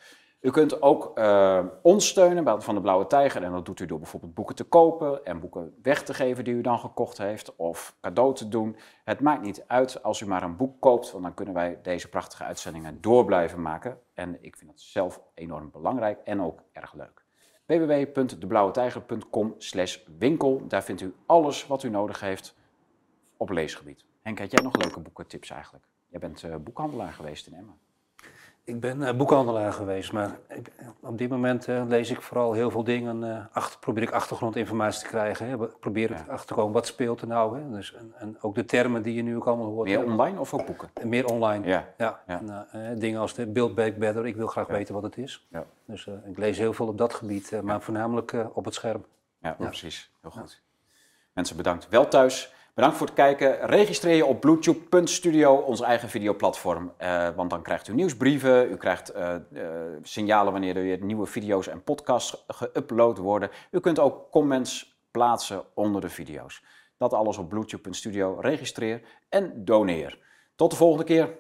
U 0.42 0.52
kunt 0.52 0.82
ook 0.82 1.18
uh, 1.18 1.66
ons 1.82 2.08
steunen 2.08 2.62
van 2.62 2.76
de 2.76 2.82
Blauwe 2.82 3.08
Tijger 3.08 3.44
en 3.44 3.52
dat 3.52 3.66
doet 3.66 3.80
u 3.80 3.86
door 3.86 4.00
bijvoorbeeld 4.00 4.34
boeken 4.34 4.56
te 4.56 4.64
kopen 4.64 5.26
en 5.26 5.40
boeken 5.40 5.76
weg 5.82 6.04
te 6.04 6.14
geven 6.14 6.44
die 6.44 6.54
u 6.54 6.62
dan 6.62 6.80
gekocht 6.80 7.18
heeft 7.18 7.56
of 7.56 7.96
cadeau 8.02 8.36
te 8.36 8.48
doen. 8.48 8.78
Het 9.04 9.20
maakt 9.20 9.42
niet 9.42 9.64
uit 9.68 10.04
als 10.04 10.22
u 10.22 10.28
maar 10.28 10.44
een 10.44 10.56
boek 10.56 10.82
koopt, 10.82 11.12
want 11.12 11.24
dan 11.24 11.34
kunnen 11.34 11.54
wij 11.54 11.80
deze 11.82 12.10
prachtige 12.10 12.44
uitzendingen 12.44 13.02
door 13.02 13.26
blijven 13.26 13.62
maken. 13.62 14.00
En 14.14 14.38
ik 14.42 14.56
vind 14.56 14.72
dat 14.72 14.80
zelf 14.80 15.22
enorm 15.34 15.72
belangrijk 15.72 16.20
en 16.24 16.42
ook 16.42 16.62
erg 16.72 16.94
leuk 16.94 17.24
www.deblauwetijger.com 17.66 19.56
winkel. 20.18 20.68
Daar 20.68 20.84
vindt 20.84 21.02
u 21.02 21.14
alles 21.26 21.68
wat 21.68 21.84
u 21.84 21.90
nodig 21.90 22.20
heeft 22.20 22.56
op 23.38 23.50
leesgebied. 23.50 24.04
Henk, 24.22 24.40
had 24.40 24.52
jij 24.52 24.64
nog 24.64 24.76
leuke 24.76 25.00
boekentips 25.00 25.50
eigenlijk? 25.50 25.86
Jij 26.08 26.20
bent 26.20 26.44
uh, 26.44 26.56
boekhandelaar 26.56 27.14
geweest 27.14 27.48
in 27.48 27.54
Emma. 27.54 27.74
Ik 28.64 28.80
ben 28.80 29.02
uh, 29.02 29.14
boekhandelaar 29.14 29.74
geweest, 29.74 30.12
maar 30.12 30.38
ik, 30.50 30.72
op 31.00 31.18
dit 31.18 31.30
moment 31.30 31.68
uh, 31.68 31.84
lees 31.88 32.10
ik 32.10 32.22
vooral 32.22 32.54
heel 32.54 32.72
veel 32.72 32.84
dingen. 32.84 33.50
Achter, 33.52 33.80
probeer 33.80 34.04
ik 34.04 34.12
achtergrondinformatie 34.12 35.02
te 35.02 35.08
krijgen. 35.08 35.48
Hè. 35.48 35.68
Probeer 35.68 36.12
ja. 36.12 36.26
achter 36.28 36.48
te 36.48 36.54
komen, 36.54 36.74
wat 36.74 36.88
speelt 36.88 37.22
er 37.22 37.28
nou? 37.28 37.60
Hè. 37.60 37.70
Dus, 37.70 37.94
en, 37.94 38.14
en, 38.18 38.38
ook 38.42 38.56
de 38.56 38.66
termen 38.66 39.02
die 39.02 39.14
je 39.14 39.22
nu 39.22 39.36
ook 39.36 39.48
allemaal 39.48 39.72
hoort. 39.72 39.88
Meer 39.88 40.04
online 40.04 40.40
of 40.40 40.54
ook 40.54 40.66
boeken? 40.66 40.90
meer 41.04 41.26
online, 41.26 41.68
ja. 41.68 41.88
ja. 41.98 42.22
ja. 42.28 42.68
En, 42.72 43.00
dingen 43.00 43.20
als 43.20 43.34
de 43.34 43.48
Build 43.48 43.76
Back 43.76 43.98
Better, 43.98 44.26
ik 44.26 44.36
wil 44.36 44.48
graag 44.48 44.68
weten 44.68 44.94
wat 44.94 45.04
het 45.04 45.18
is. 45.18 45.48
Ja. 45.50 45.66
Dus 45.86 46.08
ik 46.26 46.38
lees 46.38 46.58
heel 46.58 46.74
veel 46.74 46.88
op 46.88 46.98
dat 46.98 47.14
gebied, 47.14 47.62
maar 47.64 47.82
voornamelijk 47.82 48.36
op 48.54 48.66
het 48.66 48.74
scherm. 48.74 49.06
Ja, 49.42 49.52
precies. 49.52 50.12
Heel 50.22 50.32
goed. 50.32 50.62
Mensen 51.34 51.58
bedankt. 51.58 51.90
Wel 51.90 52.08
thuis. 52.08 52.54
Bedankt 52.76 52.98
voor 52.98 53.08
het 53.08 53.16
kijken. 53.16 53.68
Registreer 53.68 54.16
je 54.16 54.26
op 54.26 54.42
bluetooth.studio, 54.42 55.56
ons 55.56 55.82
eigen 55.82 56.10
videoplatform. 56.10 56.92
Uh, 57.02 57.30
want 57.36 57.50
dan 57.50 57.62
krijgt 57.62 57.88
u 57.88 57.94
nieuwsbrieven, 57.94 58.72
u 58.72 58.78
krijgt 58.78 59.16
uh, 59.16 59.36
uh, 59.52 59.64
signalen 60.02 60.52
wanneer 60.52 60.76
er 60.76 60.84
weer 60.84 61.04
nieuwe 61.04 61.26
video's 61.26 61.68
en 61.68 61.84
podcasts 61.84 62.46
geüpload 62.48 63.18
worden. 63.18 63.50
U 63.72 63.80
kunt 63.80 64.00
ook 64.00 64.32
comments 64.32 64.98
plaatsen 65.12 65.64
onder 65.74 66.02
de 66.02 66.10
video's. 66.10 66.64
Dat 66.98 67.14
alles 67.14 67.38
op 67.38 67.50
bluetooth.studio. 67.50 68.38
Registreer 68.40 69.02
en 69.30 69.66
doneer. 69.66 70.20
Tot 70.56 70.72
de 70.72 70.78
volgende 70.78 71.06
keer. 71.06 71.38